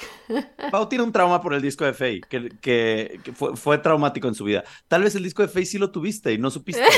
Pau 0.71 0.89
tiene 0.89 1.05
un 1.05 1.13
trauma 1.13 1.41
por 1.43 1.55
el 1.55 1.63
disco 1.63 1.85
de 1.85 1.93
Faye, 1.95 2.21
que, 2.29 2.49
que, 2.61 3.21
que 3.25 3.33
fue, 3.33 3.57
fue 3.57 3.79
traumático 3.79 4.29
en 4.29 4.35
su 4.35 4.45
vida. 4.45 4.65
Tal 4.89 5.03
vez 5.03 5.15
el 5.15 5.23
disco 5.23 5.43
de 5.43 5.49
Faye 5.49 5.67
sí 5.67 5.79
lo 5.79 5.91
tuviste 5.91 6.33
y 6.33 6.39
no 6.39 6.51
supiste. 6.51 6.83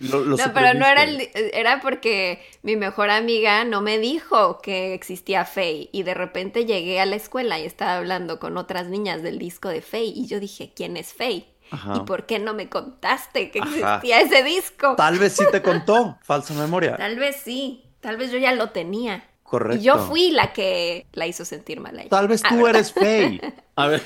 Lo- 0.00 0.20
lo 0.24 0.36
No, 0.36 0.52
pero 0.54 0.74
no 0.74 0.86
era 0.86 1.02
el, 1.02 1.28
era 1.34 1.80
porque 1.80 2.40
mi 2.62 2.76
mejor 2.76 3.10
amiga 3.10 3.64
no 3.64 3.80
me 3.80 3.98
dijo 3.98 4.60
que 4.60 4.94
existía 4.94 5.44
Faye 5.44 5.88
y 5.90 6.04
de 6.04 6.14
repente 6.14 6.66
llegué 6.66 7.00
a 7.00 7.06
la 7.06 7.16
escuela 7.16 7.58
y 7.58 7.64
estaba 7.64 7.96
hablando 7.96 8.38
con 8.38 8.56
otras 8.58 8.86
niñas 8.86 9.24
del 9.24 9.40
disco 9.40 9.68
de 9.68 9.82
Faye 9.82 10.12
y 10.14 10.28
yo 10.28 10.38
dije, 10.38 10.72
¿quién 10.72 10.96
es 10.96 11.12
Faye? 11.12 11.48
Ajá. 11.72 11.94
¿Y 11.96 12.00
por 12.00 12.26
qué 12.26 12.38
no 12.38 12.54
me 12.54 12.68
contaste 12.68 13.50
que 13.50 13.58
Ajá. 13.58 13.96
existía 13.96 14.20
ese 14.20 14.44
disco? 14.44 14.94
Tal 14.94 15.18
vez 15.18 15.32
sí 15.32 15.44
te 15.50 15.60
contó, 15.62 16.16
falsa 16.22 16.54
memoria. 16.54 16.96
Tal 16.96 17.18
vez 17.18 17.34
sí, 17.44 17.82
tal 18.00 18.16
vez 18.18 18.30
yo 18.30 18.38
ya 18.38 18.52
lo 18.54 18.70
tenía. 18.70 19.27
Correcto. 19.48 19.80
Y 19.80 19.84
yo 19.84 19.96
fui 19.98 20.30
la 20.30 20.52
que 20.52 21.06
la 21.12 21.26
hizo 21.26 21.44
sentir 21.46 21.80
mal. 21.80 21.96
a 21.98 22.02
ella. 22.02 22.10
Tal 22.10 22.28
vez 22.28 22.42
Ah, 22.44 22.48
tú 22.50 22.66
eres 22.66 22.92
Faye. 22.92 23.40
A 23.76 23.86
ver, 23.88 24.02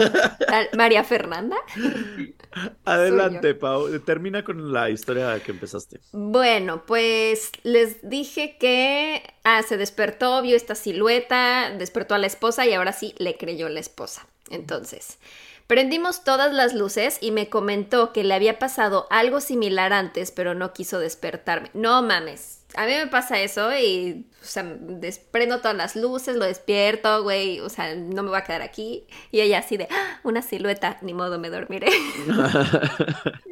María 0.76 1.02
Fernanda. 1.02 1.56
adelante, 2.84 3.54
Pau. 3.54 3.98
Termina 4.00 4.44
con 4.44 4.72
la 4.72 4.90
historia 4.90 5.40
que 5.44 5.50
empezaste. 5.52 6.00
Bueno, 6.12 6.84
pues 6.86 7.50
les 7.62 8.08
dije 8.08 8.56
que 8.58 9.22
ah, 9.44 9.62
se 9.62 9.76
despertó, 9.76 10.42
vio 10.42 10.56
esta 10.56 10.74
silueta, 10.74 11.70
despertó 11.76 12.14
a 12.14 12.18
la 12.18 12.26
esposa 12.26 12.66
y 12.66 12.74
ahora 12.74 12.92
sí 12.92 13.14
le 13.18 13.36
creyó 13.36 13.68
la 13.68 13.80
esposa. 13.80 14.26
Entonces, 14.50 15.18
prendimos 15.66 16.24
todas 16.24 16.52
las 16.52 16.74
luces 16.74 17.18
y 17.20 17.30
me 17.30 17.48
comentó 17.48 18.12
que 18.12 18.22
le 18.24 18.34
había 18.34 18.58
pasado 18.58 19.06
algo 19.10 19.40
similar 19.40 19.92
antes, 19.92 20.30
pero 20.30 20.54
no 20.54 20.72
quiso 20.72 20.98
despertarme. 20.98 21.70
No 21.74 22.02
mames. 22.02 22.58
A 22.74 22.86
mí 22.86 22.92
me 22.92 23.06
pasa 23.06 23.40
eso 23.40 23.76
y, 23.76 24.26
o 24.40 24.44
sea, 24.44 24.62
desprendo 24.62 25.58
todas 25.58 25.76
las 25.76 25.94
luces, 25.94 26.36
lo 26.36 26.46
despierto, 26.46 27.22
güey, 27.22 27.60
o 27.60 27.68
sea, 27.68 27.94
no 27.94 28.22
me 28.22 28.30
voy 28.30 28.38
a 28.38 28.44
quedar 28.44 28.62
aquí. 28.62 29.04
Y 29.30 29.40
ella 29.40 29.58
así 29.58 29.76
de, 29.76 29.88
"Ah, 29.90 30.20
una 30.22 30.40
silueta, 30.42 30.98
ni 31.02 31.12
modo, 31.12 31.38
me 31.38 31.50
dormiré. 31.50 31.88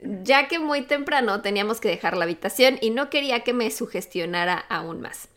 ya 0.00 0.48
que 0.48 0.58
muy 0.58 0.82
temprano 0.82 1.40
teníamos 1.40 1.80
que 1.80 1.88
dejar 1.88 2.16
la 2.16 2.24
habitación 2.24 2.78
y 2.80 2.90
no 2.90 3.10
quería 3.10 3.40
que 3.40 3.52
me 3.52 3.70
sugestionara 3.70 4.58
aún 4.68 5.00
más. 5.00 5.28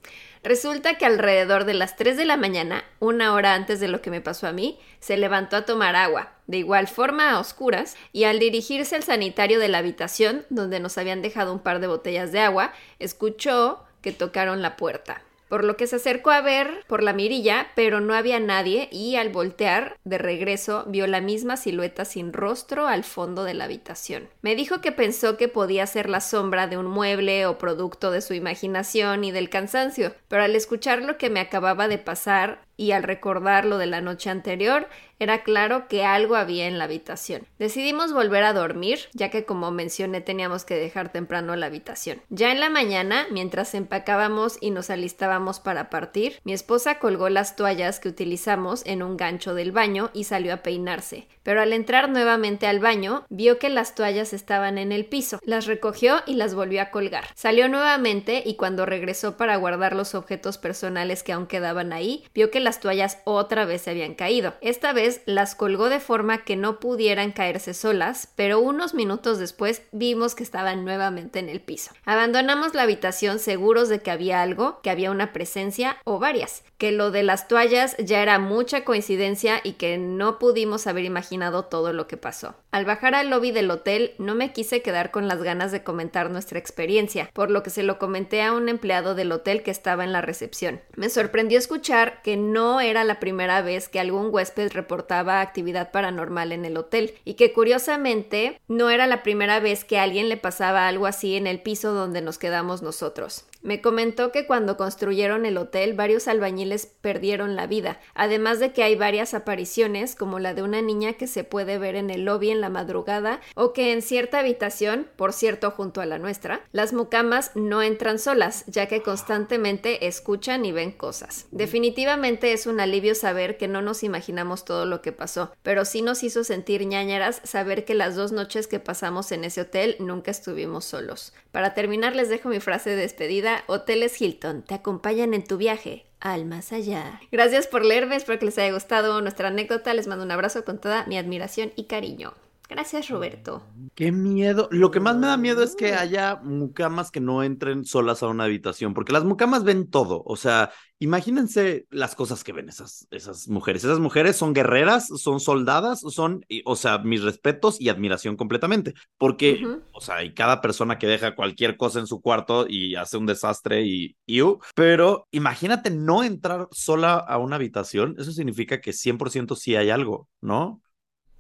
Resulta 0.41 0.97
que 0.97 1.05
alrededor 1.05 1.65
de 1.65 1.73
las 1.73 1.97
3 1.97 2.15
de 2.15 2.25
la 2.25 2.37
mañana, 2.37 2.85
una 2.99 3.33
hora 3.33 3.55
antes 3.55 3.79
de 3.79 3.89
lo 3.89 4.01
que 4.01 4.09
me 4.09 4.21
pasó 4.21 4.47
a 4.47 4.53
mí, 4.53 4.79
se 4.99 5.17
levantó 5.17 5.57
a 5.57 5.65
tomar 5.65 5.95
agua, 5.95 6.33
de 6.47 6.57
igual 6.57 6.87
forma 6.87 7.31
a 7.31 7.39
oscuras, 7.39 7.97
y 8.13 8.23
al 8.23 8.39
dirigirse 8.39 8.95
al 8.95 9.03
sanitario 9.03 9.59
de 9.59 9.67
la 9.67 9.79
habitación, 9.79 10.45
donde 10.49 10.79
nos 10.79 10.97
habían 10.97 11.21
dejado 11.21 11.51
un 11.51 11.59
par 11.59 11.79
de 11.79 11.87
botellas 11.87 12.31
de 12.31 12.39
agua, 12.39 12.71
escuchó 12.99 13.83
que 14.01 14.13
tocaron 14.13 14.61
la 14.61 14.77
puerta 14.77 15.23
por 15.49 15.65
lo 15.65 15.75
que 15.75 15.87
se 15.87 15.97
acercó 15.97 16.31
a 16.31 16.41
ver 16.41 16.85
por 16.87 17.03
la 17.03 17.13
mirilla, 17.13 17.67
pero 17.75 17.99
no 17.99 18.13
había 18.13 18.39
nadie 18.39 18.87
y 18.91 19.15
al 19.15 19.29
voltear 19.29 19.97
de 20.05 20.17
regreso 20.17 20.85
vio 20.87 21.07
la 21.07 21.19
misma 21.19 21.57
silueta 21.57 22.05
sin 22.05 22.31
rostro 22.31 22.87
al 22.87 23.03
fondo 23.03 23.43
de 23.43 23.55
la 23.55 23.65
habitación. 23.65 24.29
Me 24.41 24.55
dijo 24.55 24.79
que 24.79 24.91
pensó 24.91 25.35
que 25.35 25.47
podía 25.47 25.85
ser 25.87 26.09
la 26.09 26.21
sombra 26.21 26.67
de 26.67 26.77
un 26.77 26.85
mueble 26.85 27.45
o 27.45 27.57
producto 27.57 28.11
de 28.11 28.21
su 28.21 28.33
imaginación 28.33 29.23
y 29.23 29.31
del 29.31 29.49
cansancio, 29.49 30.13
pero 30.27 30.43
al 30.43 30.55
escuchar 30.55 31.01
lo 31.01 31.17
que 31.17 31.29
me 31.29 31.39
acababa 31.39 31.87
de 31.87 31.97
pasar 31.97 32.68
y 32.80 32.93
al 32.93 33.03
recordar 33.03 33.65
lo 33.65 33.77
de 33.77 33.88
la 33.88 33.99
noche 33.99 34.30
anterior, 34.30 34.88
era 35.19 35.43
claro 35.43 35.89
que 35.89 36.05
algo 36.05 36.38
había 36.38 36.65
en 36.65 36.77
la 36.77 36.86
habitación. 36.86 37.45
Decidimos 37.59 38.13
volver 38.13 38.45
a 38.45 38.53
dormir, 38.53 38.99
ya 39.13 39.30
que 39.30 39.43
como 39.43 39.69
mencioné 39.69 40.21
teníamos 40.21 40.63
que 40.63 40.75
dejar 40.75 41.11
temprano 41.11 41.57
la 41.57 41.65
habitación. 41.65 42.21
Ya 42.30 42.53
en 42.53 42.61
la 42.61 42.69
mañana, 42.69 43.27
mientras 43.30 43.75
empacábamos 43.75 44.57
y 44.61 44.71
nos 44.71 44.89
alistábamos 44.89 45.59
para 45.59 45.89
partir, 45.89 46.39
mi 46.45 46.53
esposa 46.53 46.99
colgó 46.99 47.27
las 47.27 47.57
toallas 47.57 47.99
que 47.99 48.07
utilizamos 48.07 48.82
en 48.86 49.03
un 49.03 49.17
gancho 49.17 49.53
del 49.53 49.73
baño 49.73 50.09
y 50.13 50.23
salió 50.23 50.53
a 50.53 50.63
peinarse. 50.63 51.27
Pero 51.43 51.61
al 51.61 51.73
entrar 51.73 52.09
nuevamente 52.09 52.65
al 52.67 52.80
baño, 52.80 53.25
vio 53.30 53.59
que 53.59 53.69
las 53.69 53.95
toallas 53.95 54.32
estaban 54.32 54.77
en 54.77 54.93
el 54.93 55.05
piso. 55.05 55.39
Las 55.43 55.65
recogió 55.65 56.21
y 56.27 56.36
las 56.36 56.55
volvió 56.55 56.82
a 56.82 56.91
colgar. 56.91 57.25
Salió 57.36 57.67
nuevamente 57.67 58.41
y 58.45 58.55
cuando 58.55 58.86
regresó 58.86 59.36
para 59.36 59.57
guardar 59.57 59.95
los 59.95 60.15
objetos 60.15 60.57
personales 60.57 61.23
que 61.23 61.34
aún 61.34 61.47
quedaban 61.47 61.91
ahí, 61.91 62.23
vio 62.34 62.51
que 62.51 62.61
las 62.61 62.68
toallas 62.80 63.17
otra 63.24 63.65
vez 63.65 63.82
se 63.82 63.89
habían 63.89 64.13
caído. 64.13 64.53
Esta 64.61 64.93
vez 64.93 65.22
las 65.26 65.55
colgó 65.55 65.89
de 65.89 65.99
forma 65.99 66.43
que 66.43 66.55
no 66.55 66.80
pudieran 66.80 67.32
caerse 67.32 67.74
solas, 67.74 68.32
pero 68.36 68.59
unos 68.59 68.93
minutos 68.93 69.39
después 69.39 69.82
vimos 69.91 70.36
que 70.36 70.43
estaban 70.43 70.86
nuevamente 70.86 71.39
en 71.39 71.49
el 71.49 71.61
piso. 71.61 71.91
Abandonamos 72.05 72.76
la 72.76 72.84
habitación 72.84 73.39
seguros 73.39 73.89
de 73.89 74.01
que 74.01 74.11
había 74.11 74.41
algo, 74.43 74.82
que 74.82 74.91
había 74.91 75.09
una 75.09 75.34
presencia 75.34 75.97
o 76.03 76.20
varias, 76.20 76.63
que 76.78 76.91
lo 76.91 77.09
de 77.09 77.24
las 77.24 77.47
toallas 77.47 77.95
ya 77.97 78.22
era 78.22 78.38
mucha 78.38 78.84
coincidencia 78.84 79.61
y 79.63 79.74
que 79.74 79.97
no 79.97 80.38
pudimos 80.38 80.86
haber 80.86 81.05
imaginado 81.05 81.65
todo 81.65 81.93
lo 81.93 82.07
que 82.07 82.17
pasó. 82.17 82.55
Al 82.72 82.86
bajar 82.86 83.15
al 83.15 83.30
lobby 83.30 83.51
del 83.51 83.72
hotel 83.72 84.13
no 84.20 84.36
me 84.36 84.53
quise 84.53 84.82
quedar 84.82 85.11
con 85.11 85.28
las 85.28 85.41
ganas 85.41 85.72
de 85.72 85.84
comentar 85.84 86.30
nuestra 86.30 86.59
experiencia, 86.59 87.30
por 87.34 87.49
lo 87.49 87.63
que 87.63 87.70
se 87.70 87.84
lo 87.84 87.97
comenté 87.97 88.43
a 88.43 88.53
un 88.53 88.70
empleado 88.70 89.15
del 89.15 89.32
hotel 89.32 89.63
que 89.63 89.72
estaba 89.72 90.03
en 90.03 90.11
la 90.11 90.22
recepción. 90.22 90.82
Me 90.95 91.09
sorprendió 91.09 91.57
escuchar 91.57 92.22
que 92.22 92.38
no 92.38 92.59
era 92.82 93.03
la 93.03 93.20
primera 93.20 93.62
vez 93.62 93.89
que 93.89 93.99
algún 93.99 94.30
huésped 94.32 94.72
reportaba 94.72 95.41
actividad 95.41 95.91
paranormal 95.91 96.51
en 96.51 96.66
el 96.66 96.78
hotel 96.78 97.14
y 97.26 97.36
que 97.36 97.53
curiosamente 97.53 98.60
no 98.68 98.89
era 98.89 99.07
la 99.07 99.24
primera 99.24 99.60
vez 99.60 99.84
que 99.84 99.99
alguien 99.99 100.30
le 100.30 100.38
pasaba 100.38 100.88
algo 100.88 101.05
así 101.05 101.36
en 101.36 101.47
el 101.47 101.62
piso 101.62 101.93
donde 101.93 102.22
nos 102.22 102.38
quedamos 102.38 102.82
nosotros. 102.82 103.45
Me 103.62 103.82
comentó 103.82 104.32
que 104.32 104.47
cuando 104.47 104.78
construyeron 104.78 105.45
el 105.45 105.57
hotel 105.57 105.93
varios 105.93 106.28
albañiles 106.28 106.86
perdieron 106.86 107.55
la 107.55 107.68
vida, 107.68 107.99
además 108.14 108.60
de 108.60 108.72
que 108.72 108.84
hay 108.84 108.95
varias 108.95 109.34
apariciones 109.34 110.16
como 110.16 110.39
la 110.39 110.53
de 110.53 110.64
una 110.64 110.82
niña 110.82 111.14
que 111.14 111.28
se 111.28 111.43
puede 111.43 111.78
ver 111.78 111.95
en 111.95 112.10
el 112.10 112.24
lobby 112.24 112.51
en 112.51 112.62
la 112.62 112.70
madrugada 112.70 113.41
o 113.55 113.74
que 113.74 113.91
en 113.91 114.01
cierta 114.01 114.39
habitación, 114.39 115.07
por 115.18 115.34
cierto 115.34 115.72
junto 115.72 115.99
a 115.99 116.05
la 116.05 116.20
nuestra, 116.20 116.62
las 116.72 116.93
mucamas 116.93 117.51
no 117.55 117.82
entran 117.82 118.18
solas, 118.18 118.64
ya 118.68 118.88
que 118.88 119.01
constantemente 119.01 120.07
escuchan 120.07 120.64
y 120.64 120.72
ven 120.72 120.91
cosas. 120.91 121.47
Definitivamente 121.51 122.53
es 122.53 122.66
un 122.66 122.80
alivio 122.80 123.14
saber 123.14 123.57
que 123.57 123.68
no 123.68 123.82
nos 123.82 124.03
imaginamos 124.03 124.64
todo 124.64 124.86
lo 124.86 125.01
que 125.01 125.12
pasó, 125.12 125.51
pero 125.64 125.84
sí 125.84 126.01
nos 126.01 126.24
hizo 126.24 126.43
sentir 126.43 126.86
ñañaras 126.86 127.41
saber 127.43 127.84
que 127.84 127.93
las 127.93 128.16
dos 128.16 128.32
noches 128.32 128.68
que 128.68 128.80
pasamos 128.80 129.32
en 129.32 129.43
ese 129.43 129.62
hotel 129.62 129.97
nunca 129.99 130.32
estuvimos 130.32 130.86
solos. 130.86 131.34
Para 131.51 131.74
terminar 131.74 132.16
les 132.16 132.30
dejo 132.30 132.49
mi 132.49 132.60
frase 132.60 132.91
de 132.91 132.95
despedida, 132.97 133.48
Hoteles 133.67 134.21
Hilton, 134.21 134.63
te 134.63 134.73
acompañan 134.73 135.33
en 135.33 135.43
tu 135.43 135.57
viaje 135.57 136.05
al 136.19 136.45
más 136.45 136.71
allá. 136.71 137.21
Gracias 137.31 137.67
por 137.67 137.85
leerme, 137.85 138.15
espero 138.15 138.39
que 138.39 138.45
les 138.45 138.57
haya 138.57 138.73
gustado 138.73 139.21
nuestra 139.21 139.47
anécdota, 139.47 139.93
les 139.93 140.07
mando 140.07 140.25
un 140.25 140.31
abrazo 140.31 140.65
con 140.65 140.79
toda 140.79 141.05
mi 141.05 141.17
admiración 141.17 141.71
y 141.75 141.85
cariño. 141.85 142.33
Gracias 142.70 143.09
Roberto. 143.09 143.63
Qué 143.95 144.11
miedo. 144.11 144.67
Lo 144.72 144.91
que 144.91 144.99
más 144.99 145.17
me 145.17 145.26
da 145.26 145.38
miedo 145.38 145.63
es 145.63 145.76
que 145.76 145.93
haya 145.95 146.36
mucamas 146.43 147.09
que 147.09 147.20
no 147.20 147.41
entren 147.41 147.84
solas 147.84 148.22
a 148.22 148.28
una 148.28 148.43
habitación, 148.43 148.93
porque 148.93 149.11
las 149.11 149.26
mucamas 149.26 149.63
ven 149.63 149.89
todo. 149.89 150.22
O 150.24 150.36
sea, 150.36 150.72
imagínense 150.99 151.88
las 151.89 152.13
cosas 152.13 152.43
que 152.43 152.53
ven 152.53 152.70
esas, 152.70 153.07
esas 153.09 153.47
mujeres. 153.47 153.84
Esas 153.84 153.97
mujeres 153.97 154.36
son 154.36 154.53
guerreras, 154.53 155.07
son 155.07 155.39
soldadas, 155.39 156.01
son, 156.01 156.45
o 156.63 156.76
sea, 156.76 156.99
mis 156.99 157.24
respetos 157.24 157.82
y 157.82 157.89
admiración 157.89 158.38
completamente. 158.38 158.93
Porque, 159.17 159.61
Ujú. 159.65 159.82
o 159.91 159.99
sea, 159.99 160.24
y 160.24 160.36
cada 160.36 160.61
persona 160.61 160.99
que 160.99 161.07
deja 161.07 161.34
cualquier 161.34 161.76
cosa 161.76 161.99
en 161.99 162.05
su 162.05 162.22
cuarto 162.22 162.67
y 162.70 162.93
hace 162.93 163.17
un 163.17 163.26
desastre 163.26 163.82
y, 163.82 164.15
y 164.28 164.43
uh, 164.43 164.59
pero 164.76 165.28
imagínate 165.32 165.89
no 165.89 166.24
entrar 166.24 166.67
sola 166.70 167.15
a 167.15 167.39
una 167.39 167.55
habitación. 167.55 168.15
Eso 168.20 168.32
significa 168.32 168.80
que 168.80 168.93
100% 168.93 169.55
sí 169.55 169.76
hay 169.76 169.89
algo, 169.89 170.30
¿no? 170.39 170.84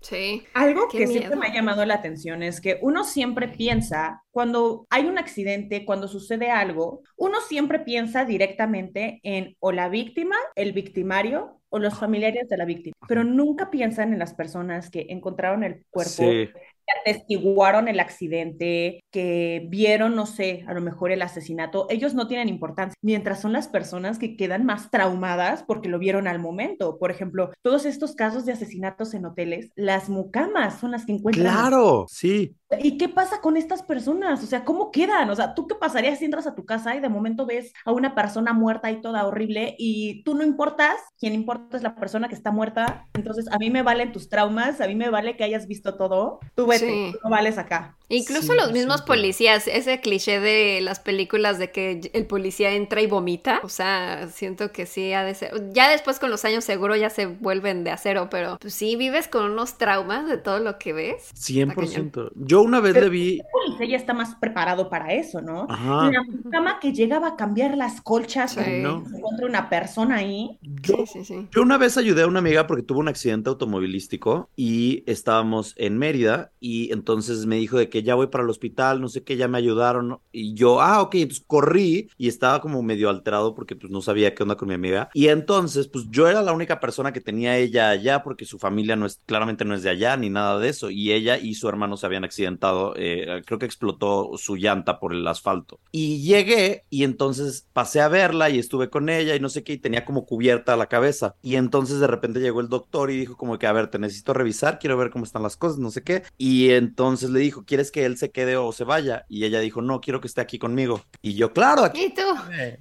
Sí. 0.01 0.43
Algo 0.53 0.87
Qué 0.89 0.99
que 0.99 1.07
siempre 1.07 1.35
me 1.35 1.47
ha 1.47 1.53
llamado 1.53 1.85
la 1.85 1.95
atención 1.95 2.41
es 2.43 2.61
que 2.61 2.79
uno 2.81 3.03
siempre 3.03 3.47
piensa, 3.49 4.23
cuando 4.31 4.87
hay 4.89 5.05
un 5.05 5.17
accidente, 5.17 5.85
cuando 5.85 6.07
sucede 6.07 6.49
algo, 6.51 7.01
uno 7.17 7.41
siempre 7.41 7.79
piensa 7.79 8.25
directamente 8.25 9.19
en 9.23 9.55
o 9.59 9.71
la 9.71 9.89
víctima, 9.89 10.35
el 10.55 10.71
victimario 10.73 11.59
o 11.69 11.79
los 11.79 11.99
familiares 11.99 12.49
de 12.49 12.57
la 12.57 12.65
víctima, 12.65 12.95
pero 13.07 13.23
nunca 13.23 13.69
piensan 13.69 14.13
en 14.13 14.19
las 14.19 14.33
personas 14.33 14.89
que 14.89 15.05
encontraron 15.09 15.63
el 15.63 15.83
cuerpo, 15.91 16.11
Sí. 16.11 16.49
Que 16.89 17.11
atestiguaron 17.11 17.87
el 17.87 17.99
accidente, 17.99 19.03
que 19.11 19.65
vieron, 19.69 20.15
no 20.15 20.25
sé, 20.25 20.63
a 20.67 20.73
lo 20.73 20.81
mejor 20.81 21.11
el 21.11 21.21
asesinato. 21.21 21.87
Ellos 21.89 22.13
no 22.13 22.27
tienen 22.27 22.49
importancia, 22.49 22.95
mientras 23.01 23.41
son 23.41 23.53
las 23.53 23.67
personas 23.67 24.19
que 24.19 24.35
quedan 24.35 24.65
más 24.65 24.91
traumadas 24.91 25.63
porque 25.63 25.89
lo 25.89 25.99
vieron 25.99 26.27
al 26.27 26.39
momento. 26.39 26.97
Por 26.97 27.11
ejemplo, 27.11 27.51
todos 27.61 27.85
estos 27.85 28.15
casos 28.15 28.45
de 28.45 28.53
asesinatos 28.53 29.13
en 29.13 29.25
hoteles, 29.25 29.71
las 29.75 30.09
mucamas 30.09 30.79
son 30.79 30.91
las 30.91 31.05
que 31.05 31.13
encuentran. 31.13 31.45
Claro, 31.45 32.05
sí. 32.09 32.55
¿Y 32.77 32.97
qué 32.97 33.09
pasa 33.09 33.41
con 33.41 33.57
estas 33.57 33.81
personas? 33.81 34.43
O 34.43 34.45
sea, 34.45 34.63
¿cómo 34.63 34.91
quedan? 34.91 35.29
O 35.31 35.35
sea, 35.35 35.55
¿tú 35.55 35.67
qué 35.67 35.73
pasarías 35.73 36.19
si 36.19 36.25
entras 36.25 36.45
a 36.45 36.53
tu 36.53 36.65
casa 36.65 36.95
y 36.95 36.99
de 36.99 37.09
momento 37.09 37.47
ves 37.47 37.73
a 37.83 37.91
una 37.91 38.13
persona 38.13 38.53
muerta 38.53 38.91
y 38.91 39.01
toda 39.01 39.25
horrible 39.25 39.75
y 39.79 40.23
tú 40.23 40.35
no 40.35 40.43
importas? 40.43 40.97
Quien 41.17 41.33
importa 41.33 41.77
es 41.77 41.83
la 41.83 41.95
persona 41.95 42.29
que 42.29 42.35
está 42.35 42.51
muerta. 42.51 43.07
Entonces, 43.15 43.47
a 43.51 43.57
mí 43.57 43.71
me 43.71 43.81
valen 43.81 44.11
tus 44.11 44.29
traumas, 44.29 44.81
a 44.81 44.87
mí 44.87 44.93
me 44.93 45.09
vale 45.09 45.35
que 45.35 45.43
hayas 45.43 45.67
visto 45.67 45.97
todo. 45.97 46.39
Tú 46.53 46.67
vete, 46.85 46.93
Sí. 46.93 47.11
tú 47.13 47.19
no 47.23 47.29
vales 47.29 47.57
acá. 47.57 47.95
Incluso 48.11 48.55
los 48.55 48.71
mismos 48.71 49.01
100%. 49.01 49.05
policías, 49.05 49.67
ese 49.67 50.01
cliché 50.01 50.39
de 50.39 50.81
las 50.81 50.99
películas 50.99 51.59
de 51.59 51.71
que 51.71 52.09
el 52.13 52.25
policía 52.25 52.71
entra 52.71 53.01
y 53.01 53.05
vomita, 53.07 53.59
o 53.61 53.69
sea, 53.69 54.27
siento 54.29 54.71
que 54.71 54.87
sí 54.87 55.13
ha 55.13 55.23
de 55.23 55.35
ser. 55.35 55.51
Ya 55.73 55.91
después 55.91 56.17
con 56.17 56.31
los 56.31 56.43
años 56.43 56.63
seguro 56.63 56.95
ya 56.95 57.11
se 57.11 57.27
vuelven 57.27 57.83
de 57.83 57.91
acero, 57.91 58.27
pero 58.31 58.57
pues 58.59 58.73
sí 58.73 58.95
vives 58.95 59.27
con 59.27 59.51
unos 59.51 59.77
traumas 59.77 60.27
de 60.27 60.37
todo 60.39 60.57
lo 60.59 60.79
que 60.79 60.91
ves. 60.93 61.29
100%. 61.35 62.31
Yo 62.35 62.59
Yo 62.59 62.61
una 62.63 62.79
vez 62.79 62.95
le 62.95 63.09
vi. 63.09 63.33
El 63.39 63.45
policía 63.51 63.85
ya 63.91 63.97
está 63.97 64.13
más 64.13 64.33
preparado 64.35 64.89
para 64.89 65.13
eso, 65.13 65.39
¿no? 65.41 65.67
Ajá. 65.69 66.09
La 66.11 66.25
cama 66.51 66.79
que 66.79 66.93
llegaba 66.93 67.27
a 67.27 67.35
cambiar 67.35 67.77
las 67.77 68.01
colchas 68.01 68.53
sí. 68.53 68.59
¿no? 68.81 69.03
se 69.07 69.17
encuentra 69.17 69.45
una 69.45 69.69
persona 69.69 70.15
ahí. 70.15 70.57
Yo, 70.63 71.05
sí, 71.05 71.23
sí, 71.23 71.47
yo 71.51 71.61
una 71.61 71.77
vez 71.77 71.95
ayudé 71.95 72.23
a 72.23 72.27
una 72.27 72.39
amiga 72.39 72.65
porque 72.65 72.81
tuvo 72.81 73.01
un 73.01 73.07
accidente 73.07 73.49
automovilístico 73.49 74.49
y 74.55 75.03
estábamos 75.05 75.75
en 75.77 75.97
Mérida 75.99 76.51
y 76.59 76.68
entonces 76.91 77.45
me 77.45 77.57
dijo 77.57 77.77
de 77.77 77.89
que 77.89 78.03
ya 78.03 78.15
voy 78.15 78.27
para 78.27 78.43
el 78.43 78.49
hospital, 78.49 79.01
no 79.01 79.09
sé 79.09 79.23
qué, 79.23 79.37
ya 79.37 79.47
me 79.47 79.57
ayudaron 79.57 80.19
y 80.31 80.53
yo, 80.53 80.81
ah, 80.81 81.01
ok, 81.01 81.15
entonces 81.15 81.43
corrí 81.45 82.09
y 82.17 82.27
estaba 82.27 82.61
como 82.61 82.81
medio 82.83 83.09
alterado 83.09 83.55
porque 83.55 83.75
pues 83.75 83.91
no 83.91 84.01
sabía 84.01 84.33
qué 84.35 84.43
onda 84.43 84.55
con 84.55 84.67
mi 84.67 84.73
amiga. 84.73 85.09
Y 85.13 85.27
entonces 85.27 85.87
pues 85.87 86.05
yo 86.09 86.27
era 86.27 86.41
la 86.41 86.53
única 86.53 86.79
persona 86.79 87.13
que 87.13 87.21
tenía 87.21 87.57
ella 87.57 87.89
allá 87.89 88.23
porque 88.23 88.45
su 88.45 88.59
familia 88.59 88.95
no 88.95 89.05
es, 89.05 89.19
claramente 89.25 89.65
no 89.65 89.75
es 89.75 89.83
de 89.83 89.89
allá 89.89 90.17
ni 90.17 90.29
nada 90.29 90.59
de 90.59 90.69
eso. 90.69 90.89
Y 90.89 91.11
ella 91.11 91.37
y 91.37 91.55
su 91.55 91.67
hermano 91.69 91.97
se 91.97 92.05
habían 92.05 92.23
accidentado, 92.23 92.93
eh, 92.97 93.41
creo 93.45 93.59
que 93.59 93.65
explotó 93.65 94.31
su 94.37 94.55
llanta 94.55 94.99
por 94.99 95.13
el 95.13 95.27
asfalto. 95.27 95.79
Y 95.91 96.21
llegué 96.21 96.83
y 96.89 97.03
entonces 97.03 97.67
pasé 97.73 98.01
a 98.01 98.07
verla 98.07 98.49
y 98.49 98.59
estuve 98.59 98.89
con 98.89 99.09
ella 99.09 99.35
y 99.35 99.39
no 99.39 99.49
sé 99.49 99.63
qué 99.63 99.73
y 99.73 99.77
tenía 99.77 100.05
como 100.05 100.25
cubierta 100.25 100.75
la 100.75 100.87
cabeza. 100.87 101.35
Y 101.41 101.55
entonces 101.55 101.99
de 101.99 102.07
repente 102.07 102.39
llegó 102.39 102.61
el 102.61 102.69
doctor 102.69 103.11
y 103.11 103.17
dijo 103.17 103.37
como 103.37 103.57
que 103.57 103.67
a 103.67 103.73
ver, 103.73 103.87
te 103.87 103.99
necesito 103.99 104.33
revisar, 104.33 104.79
quiero 104.79 104.97
ver 104.97 105.09
cómo 105.09 105.25
están 105.25 105.43
las 105.43 105.57
cosas, 105.57 105.79
no 105.79 105.91
sé 105.91 106.03
qué. 106.03 106.23
Y 106.37 106.58
entonces 106.71 107.29
le 107.29 107.39
dijo, 107.39 107.63
¿quieres 107.65 107.91
que 107.91 108.05
él 108.05 108.17
se 108.17 108.31
quede 108.31 108.57
o 108.57 108.71
se 108.71 108.83
vaya? 108.83 109.25
Y 109.29 109.45
ella 109.45 109.59
dijo, 109.59 109.81
no, 109.81 110.01
quiero 110.01 110.21
que 110.21 110.27
esté 110.27 110.41
aquí 110.41 110.59
conmigo. 110.59 111.01
Y 111.21 111.35
yo, 111.35 111.53
claro, 111.53 111.83
aquí. 111.83 112.05
¿Y 112.05 112.13
tú? 112.13 112.21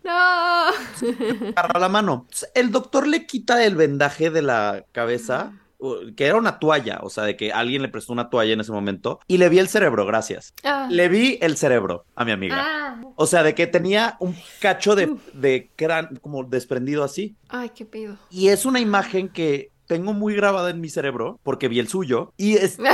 No. 0.05 1.51
Agarra 1.57 1.81
la 1.81 1.89
mano. 1.89 2.27
El 2.55 2.71
doctor 2.71 3.07
le 3.07 3.27
quita 3.27 3.65
el 3.65 3.77
vendaje 3.77 4.31
de 4.31 4.43
la 4.43 4.85
cabeza 4.93 5.53
que 6.17 6.27
era 6.27 6.37
una 6.37 6.59
toalla, 6.59 6.99
o 7.03 7.11
sea, 7.11 7.25
de 7.25 7.37
que 7.37 7.53
alguien 7.53 7.83
le 7.83 7.89
prestó 7.89 8.13
una 8.13 8.31
toalla 8.31 8.53
en 8.53 8.61
ese 8.61 8.73
momento 8.73 9.21
y 9.29 9.39
le 9.39 9.49
vi 9.49 9.59
el 9.61 9.69
cerebro, 9.69 10.05
gracias. 10.07 10.53
Ah. 10.65 10.89
Le 10.91 11.09
vi 11.09 11.39
el 11.41 11.57
cerebro 11.57 12.05
a 12.17 12.25
mi 12.25 12.33
amiga. 12.33 12.57
Ah. 12.59 13.01
O 13.15 13.27
sea, 13.27 13.43
de 13.43 13.55
que 13.55 13.67
tenía 13.67 14.17
un 14.19 14.37
cacho 14.61 14.97
de, 14.97 15.15
de 15.35 15.71
cráneo 15.77 16.21
como 16.21 16.43
desprendido 16.45 17.05
así. 17.05 17.37
Ay, 17.49 17.71
qué 17.71 17.85
pido. 17.85 18.17
Y 18.31 18.49
es 18.49 18.67
una 18.67 18.81
imagen 18.81 19.29
que 19.29 19.71
tengo 19.89 20.13
muy 20.13 20.37
grabada 20.37 20.71
en 20.71 20.81
mi 20.81 20.89
cerebro 20.89 21.41
porque 21.43 21.67
vi 21.67 21.81
el 21.81 21.89
suyo 21.89 22.33
y 22.37 22.55
es... 22.55 22.79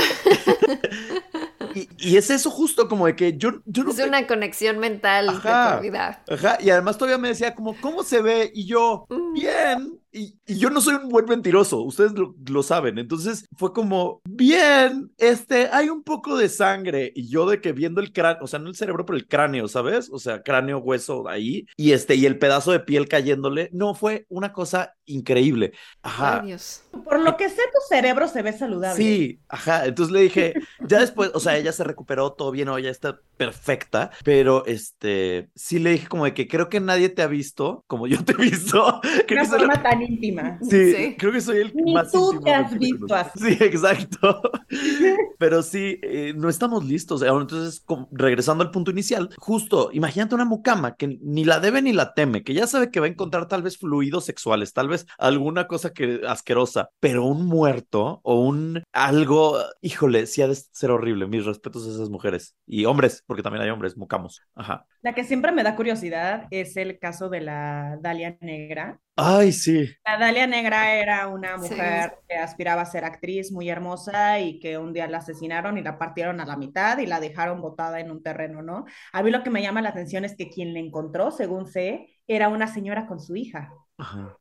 Y, 1.97 2.15
es 2.15 2.29
eso 2.29 2.49
justo 2.49 2.87
como 2.87 3.05
de 3.05 3.17
que 3.17 3.37
yo, 3.37 3.51
yo 3.65 3.83
no 3.83 3.91
Es 3.91 3.99
una 3.99 4.25
conexión 4.27 4.79
mental 4.79 5.27
ajá, 5.27 5.81
de 5.81 5.97
Ajá, 5.97 6.57
y 6.61 6.69
además 6.69 6.97
todavía 6.97 7.17
me 7.17 7.27
decía 7.27 7.53
como, 7.53 7.75
¿cómo 7.81 8.03
se 8.03 8.21
ve? 8.21 8.49
Y 8.53 8.65
yo, 8.65 9.05
mm. 9.09 9.33
bien. 9.33 9.99
Y, 10.15 10.39
yo 10.47 10.69
no 10.69 10.81
soy 10.81 10.95
un 10.95 11.09
buen 11.09 11.25
mentiroso, 11.25 11.81
ustedes 11.81 12.13
lo, 12.13 12.63
saben. 12.63 12.97
Entonces 12.97 13.45
fue 13.57 13.73
como, 13.73 14.21
bien, 14.23 15.11
este, 15.17 15.67
hay 15.71 15.89
un 15.89 16.03
poco 16.03 16.37
de 16.37 16.49
sangre. 16.49 17.11
Y 17.15 17.27
yo 17.27 17.47
de 17.49 17.61
que 17.61 17.73
viendo 17.73 18.01
el 18.01 18.13
cráneo, 18.13 18.43
o 18.43 18.47
sea, 18.47 18.59
no 18.59 18.69
el 18.69 18.75
cerebro, 18.75 19.05
pero 19.05 19.17
el 19.17 19.27
cráneo, 19.27 19.67
¿sabes? 19.67 20.09
O 20.11 20.19
sea, 20.19 20.41
cráneo, 20.41 20.79
hueso 20.79 21.27
ahí. 21.27 21.67
Y 21.77 21.91
este, 21.91 22.15
y 22.15 22.25
el 22.25 22.39
pedazo 22.39 22.71
de 22.71 22.79
piel 22.79 23.07
cayéndole. 23.07 23.69
No, 23.73 23.93
fue 23.93 24.25
una 24.29 24.53
cosa 24.53 24.95
increíble. 25.05 25.73
Ajá. 26.01 26.39
Ay, 26.39 26.47
Dios. 26.47 26.83
Por 26.91 27.19
lo 27.19 27.35
que 27.37 27.49
sé, 27.49 27.61
tu 27.73 27.79
cerebro 27.89 28.27
se 28.27 28.41
ve 28.41 28.53
saludable. 28.53 29.03
Sí, 29.03 29.39
ajá. 29.49 29.85
Entonces 29.85 30.13
le 30.13 30.21
dije, 30.21 30.53
ya 30.87 30.99
después, 30.99 31.31
o 31.33 31.39
sea, 31.39 31.57
ella 31.57 31.71
se 31.71 31.83
recuperó 31.83 32.31
todo 32.33 32.51
bien, 32.51 32.69
o 32.69 32.79
ya 32.79 32.89
está 32.89 33.19
perfecta. 33.37 34.11
Pero 34.23 34.65
este, 34.65 35.49
sí 35.55 35.79
le 35.79 35.91
dije 35.91 36.07
como 36.07 36.25
de 36.25 36.33
que 36.33 36.47
creo 36.47 36.69
que 36.69 36.79
nadie 36.79 37.09
te 37.09 37.21
ha 37.21 37.27
visto 37.27 37.83
como 37.87 38.07
yo 38.07 38.23
te 38.23 38.33
he 38.33 38.37
visto. 38.37 39.01
Una 39.31 39.45
forma 39.45 39.81
tan 39.81 40.01
íntima. 40.05 40.59
Sí, 40.61 41.15
creo 41.17 41.31
que 41.31 41.41
soy 41.41 41.59
el 41.59 41.73
Ni 41.75 41.93
más 41.93 42.11
tú 42.11 42.39
te 42.43 42.53
has 42.53 42.77
visto 42.77 43.13
así. 43.13 43.39
Sí, 43.39 43.57
exacto. 43.63 44.41
Pero 45.37 45.61
sí, 45.61 45.99
eh, 46.01 46.33
no 46.35 46.49
estamos 46.49 46.85
listos. 46.85 47.21
Entonces, 47.21 47.83
regresando 48.11 48.63
al 48.63 48.71
punto 48.71 48.91
inicial, 48.91 49.29
justo, 49.37 49.89
imagínate 49.91 50.35
una 50.35 50.45
mucama 50.45 50.95
que 50.95 51.19
ni 51.21 51.45
la 51.45 51.59
debe 51.59 51.81
ni 51.81 51.93
la 51.93 52.13
teme, 52.13 52.43
que 52.43 52.53
ya 52.53 52.67
sabe 52.67 52.91
que 52.91 52.99
va 52.99 53.05
a 53.05 53.09
encontrar 53.09 53.47
tal 53.47 53.61
vez 53.63 53.77
fluidos 53.77 54.25
sexuales, 54.25 54.73
tal 54.73 54.87
vez 54.87 55.05
alguna 55.17 55.67
cosa 55.67 55.91
que 55.91 56.21
asquerosa, 56.27 56.89
pero 56.99 57.25
un 57.25 57.45
muerto 57.45 58.21
o 58.23 58.41
un 58.41 58.83
algo, 58.91 59.57
híjole, 59.81 60.27
sí 60.27 60.41
ha 60.41 60.47
de 60.47 60.55
ser 60.55 60.91
horrible. 60.91 61.27
Mis 61.27 61.45
respetos 61.45 61.85
a 61.87 61.91
esas 61.91 62.09
mujeres 62.09 62.55
y 62.65 62.85
hombres, 62.85 63.23
porque 63.25 63.43
también 63.43 63.63
hay 63.63 63.69
hombres 63.69 63.97
mucamos. 63.97 64.41
Ajá. 64.55 64.85
La 65.05 65.13
que 65.13 65.23
siempre 65.23 65.51
me 65.51 65.61
da 65.61 65.75
curiosidad 65.75 66.47
es 66.49 66.75
el 66.77 66.97
caso 66.97 67.29
de 67.29 67.39
la 67.39 67.99
Dalia 68.01 68.39
Negra. 68.41 68.99
Ay, 69.15 69.51
sí. 69.51 69.87
La 70.03 70.17
Dalia 70.17 70.47
Negra 70.47 70.95
era 70.95 71.27
una 71.27 71.57
mujer 71.57 72.17
que 72.27 72.35
aspiraba 72.37 72.81
a 72.81 72.85
ser 72.87 73.05
actriz 73.05 73.51
muy 73.51 73.69
hermosa 73.69 74.39
y 74.39 74.59
que 74.59 74.79
un 74.79 74.93
día 74.93 75.05
la 75.05 75.19
asesinaron 75.19 75.77
y 75.77 75.83
la 75.83 75.99
partieron 75.99 76.39
a 76.39 76.45
la 76.47 76.57
mitad 76.57 76.97
y 76.97 77.05
la 77.05 77.19
dejaron 77.19 77.61
botada 77.61 77.99
en 77.99 78.09
un 78.09 78.23
terreno, 78.23 78.63
¿no? 78.63 78.85
A 79.13 79.21
mí 79.21 79.29
lo 79.29 79.43
que 79.43 79.51
me 79.51 79.61
llama 79.61 79.83
la 79.83 79.89
atención 79.89 80.25
es 80.25 80.35
que 80.35 80.49
quien 80.49 80.73
la 80.73 80.79
encontró, 80.79 81.29
según 81.29 81.67
sé, 81.67 82.07
era 82.25 82.49
una 82.49 82.65
señora 82.65 83.05
con 83.05 83.19
su 83.19 83.35
hija. 83.35 83.71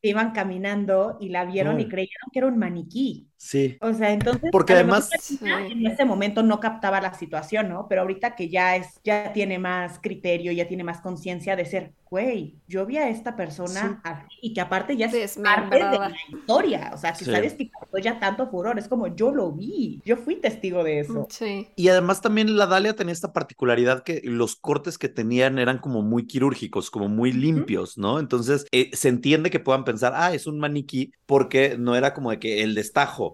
Iban 0.01 0.33
caminando 0.33 1.19
y 1.21 1.29
la 1.29 1.45
vieron 1.45 1.79
y 1.79 1.89
creyeron 1.89 2.31
que 2.33 2.39
era 2.39 2.49
un 2.49 2.57
maniquí. 2.57 3.29
Sí. 3.45 3.77
O 3.83 3.93
sea, 3.93 4.11
entonces. 4.11 4.49
Porque 4.51 4.73
además. 4.73 5.11
En 5.43 5.87
ese 5.87 6.07
momento 6.07 6.43
no 6.43 6.61
captaba 6.61 7.03
la 7.03 7.13
situación, 7.13 7.69
¿no? 7.69 7.87
Pero 7.89 8.01
ahorita 8.01 8.35
que 8.37 8.49
ya 8.49 8.77
es, 8.77 8.99
ya 9.05 9.35
tiene 9.35 9.59
más 9.59 9.99
criterio, 10.01 10.51
ya 10.51 10.67
tiene 10.67 10.83
más 10.83 11.03
conciencia 11.03 11.55
de 11.55 11.67
ser, 11.67 11.93
güey, 12.09 12.57
yo 12.67 12.87
vi 12.87 12.97
a 12.97 13.11
esta 13.11 13.37
persona 13.37 14.03
y 14.41 14.55
que 14.55 14.63
aparte 14.63 14.97
ya 14.97 15.07
es 15.07 15.37
parte 15.37 15.77
de 15.77 15.83
la 15.83 16.13
historia. 16.33 16.93
O 16.95 16.97
sea, 16.97 17.13
que 17.13 17.27
sabes 17.27 17.53
que 17.53 17.69
causó 17.69 17.99
ya 17.99 18.19
tanto 18.19 18.49
furor. 18.49 18.79
Es 18.79 18.89
como 18.89 19.15
yo 19.15 19.31
lo 19.31 19.53
vi. 19.53 20.01
Yo 20.07 20.17
fui 20.17 20.37
testigo 20.37 20.83
de 20.83 21.01
eso. 21.01 21.27
Sí. 21.29 21.69
Y 21.77 21.89
además 21.89 22.23
también 22.23 22.57
la 22.57 22.67
Dalia 22.67 22.97
tenía 22.97 23.13
esta 23.13 23.35
particularidad 23.35 24.05
que 24.05 24.23
los 24.25 24.57
cortes 24.57 24.97
que 24.97 25.11
tenían 25.11 25.59
eran 25.59 25.79
como 25.79 26.01
muy 26.01 26.27
quirúrgicos, 26.27 26.91
como 26.91 27.09
muy 27.09 27.33
limpios, 27.33 27.99
¿no? 27.99 28.21
Entonces 28.21 28.65
eh, 28.73 28.91
se 28.95 29.09
entiende 29.09 29.51
que 29.51 29.61
puedan 29.61 29.85
pensar, 29.85 30.15
ah, 30.17 30.33
es 30.33 30.47
un 30.47 30.59
maniquí, 30.59 31.13
porque 31.27 31.77
no 31.79 31.95
era 31.95 32.15
como 32.15 32.31
de 32.31 32.39
que 32.39 32.63
el 32.63 32.75
destajo 32.75 33.34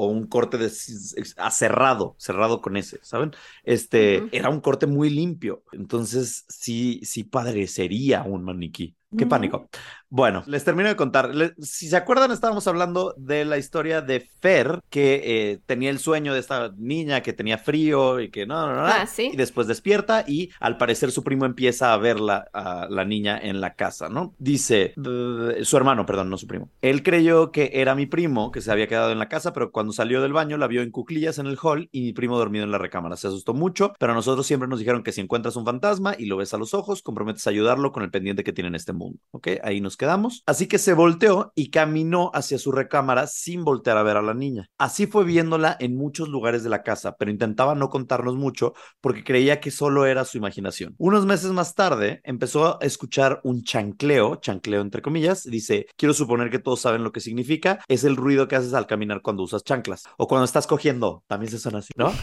o 0.00 0.06
un 0.06 0.28
corte 0.28 0.58
de, 0.58 0.70
cerrado, 0.70 2.14
cerrado 2.18 2.62
con 2.62 2.76
ese, 2.76 3.00
¿saben? 3.02 3.32
Este, 3.64 4.28
era 4.30 4.48
un 4.48 4.60
corte 4.60 4.86
muy 4.86 5.10
limpio. 5.10 5.64
Entonces, 5.72 6.44
sí, 6.48 7.00
sí 7.02 7.24
padrecería 7.24 8.22
un 8.22 8.44
maniquí. 8.44 8.94
Qué 9.16 9.26
pánico. 9.26 9.70
Bueno, 10.10 10.42
les 10.46 10.64
termino 10.64 10.88
de 10.88 10.96
contar. 10.96 11.30
si 11.58 11.88
se 11.88 11.96
acuerdan, 11.96 12.30
estábamos 12.30 12.66
hablando 12.66 13.14
de 13.16 13.46
la 13.46 13.56
historia 13.56 14.02
de 14.02 14.20
Fer, 14.20 14.80
que 14.90 15.22
eh, 15.24 15.60
tenía 15.64 15.88
el 15.88 15.98
sueño 15.98 16.34
de 16.34 16.40
esta 16.40 16.72
niña 16.76 17.22
que 17.22 17.32
tenía 17.32 17.56
frío 17.56 18.20
y 18.20 18.30
que 18.30 18.46
no, 18.46 18.66
no, 18.66 18.74
no. 18.74 18.86
Ah, 18.86 19.06
¿sí? 19.06 19.30
Y 19.32 19.36
después 19.36 19.66
despierta 19.66 20.24
y 20.26 20.50
al 20.60 20.76
parecer 20.76 21.10
su 21.10 21.24
primo 21.24 21.46
empieza 21.46 21.94
a 21.94 21.96
verla 21.96 22.48
a 22.52 22.86
la 22.90 23.04
niña 23.04 23.38
en 23.38 23.62
la 23.62 23.74
casa, 23.74 24.10
¿no? 24.10 24.34
Dice, 24.38 24.92
su 24.94 25.76
hermano, 25.76 26.04
perdón, 26.04 26.28
no 26.28 26.36
su 26.36 26.46
primo. 26.46 26.70
Él 26.82 27.02
creyó 27.02 27.50
que 27.50 27.70
era 27.74 27.94
mi 27.94 28.04
primo, 28.04 28.50
que 28.50 28.60
se 28.60 28.70
había 28.70 28.88
quedado 28.88 29.10
en 29.10 29.18
la 29.18 29.28
casa, 29.28 29.54
pero 29.54 29.72
cuando 29.72 29.87
salió 29.92 30.22
del 30.22 30.32
baño 30.32 30.56
la 30.56 30.66
vio 30.66 30.82
en 30.82 30.90
cuclillas 30.90 31.38
en 31.38 31.46
el 31.46 31.58
hall 31.62 31.88
y 31.92 32.02
mi 32.02 32.12
primo 32.12 32.38
dormido 32.38 32.64
en 32.64 32.70
la 32.70 32.78
recámara. 32.78 33.16
Se 33.16 33.28
asustó 33.28 33.54
mucho, 33.54 33.92
pero 33.98 34.12
a 34.12 34.14
nosotros 34.14 34.46
siempre 34.46 34.68
nos 34.68 34.78
dijeron 34.78 35.02
que 35.02 35.12
si 35.12 35.20
encuentras 35.20 35.56
un 35.56 35.64
fantasma 35.64 36.14
y 36.18 36.26
lo 36.26 36.36
ves 36.36 36.54
a 36.54 36.58
los 36.58 36.74
ojos, 36.74 37.02
comprometes 37.02 37.46
a 37.46 37.50
ayudarlo 37.50 37.92
con 37.92 38.02
el 38.02 38.10
pendiente 38.10 38.44
que 38.44 38.52
tiene 38.52 38.68
en 38.68 38.74
este 38.74 38.92
mundo. 38.92 39.18
¿Ok? 39.30 39.48
Ahí 39.62 39.80
nos 39.80 39.96
quedamos. 39.96 40.42
Así 40.46 40.66
que 40.66 40.78
se 40.78 40.94
volteó 40.94 41.52
y 41.54 41.70
caminó 41.70 42.30
hacia 42.34 42.58
su 42.58 42.72
recámara 42.72 43.26
sin 43.26 43.64
voltear 43.64 43.96
a 43.96 44.02
ver 44.02 44.16
a 44.16 44.22
la 44.22 44.34
niña. 44.34 44.68
Así 44.78 45.06
fue 45.06 45.24
viéndola 45.24 45.76
en 45.80 45.96
muchos 45.96 46.28
lugares 46.28 46.62
de 46.62 46.70
la 46.70 46.82
casa, 46.82 47.16
pero 47.16 47.30
intentaba 47.30 47.74
no 47.74 47.88
contarnos 47.88 48.36
mucho 48.36 48.74
porque 49.00 49.24
creía 49.24 49.60
que 49.60 49.70
solo 49.70 50.06
era 50.06 50.24
su 50.24 50.38
imaginación. 50.38 50.94
Unos 50.98 51.26
meses 51.26 51.52
más 51.52 51.74
tarde 51.74 52.20
empezó 52.24 52.82
a 52.82 52.84
escuchar 52.84 53.40
un 53.44 53.62
chancleo, 53.62 54.36
chancleo 54.36 54.80
entre 54.80 55.02
comillas, 55.02 55.44
dice, 55.44 55.86
quiero 55.96 56.14
suponer 56.14 56.50
que 56.50 56.58
todos 56.58 56.80
saben 56.80 57.04
lo 57.04 57.12
que 57.12 57.20
significa, 57.20 57.80
es 57.88 58.04
el 58.04 58.16
ruido 58.16 58.48
que 58.48 58.56
haces 58.56 58.74
al 58.74 58.86
caminar 58.86 59.22
cuando 59.22 59.42
usas 59.42 59.64
chanclas 59.78 60.04
o 60.16 60.26
cuando 60.26 60.44
estás 60.44 60.66
cogiendo, 60.66 61.22
también 61.26 61.50
se 61.50 61.58
suena 61.58 61.78
así, 61.78 61.92
¿no? 61.96 62.12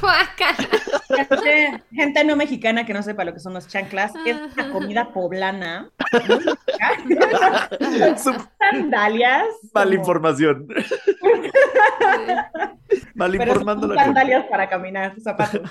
Gente, 1.91 2.23
no 2.23 2.35
mexicana 2.35 2.85
que 2.85 2.93
no 2.93 3.01
sepa 3.01 3.23
lo 3.23 3.33
que 3.33 3.39
son 3.39 3.53
los 3.53 3.67
chanclas, 3.67 4.13
es 4.25 4.37
una 4.53 4.71
comida 4.71 5.13
poblana. 5.13 5.89
sandalias. 8.59 9.45
Mala 9.73 9.95
información. 9.95 10.67
Mal 13.15 13.35
informando 13.35 13.93
sandalias 13.93 14.45
para 14.49 14.69
caminar, 14.69 15.15
zapatos. 15.21 15.69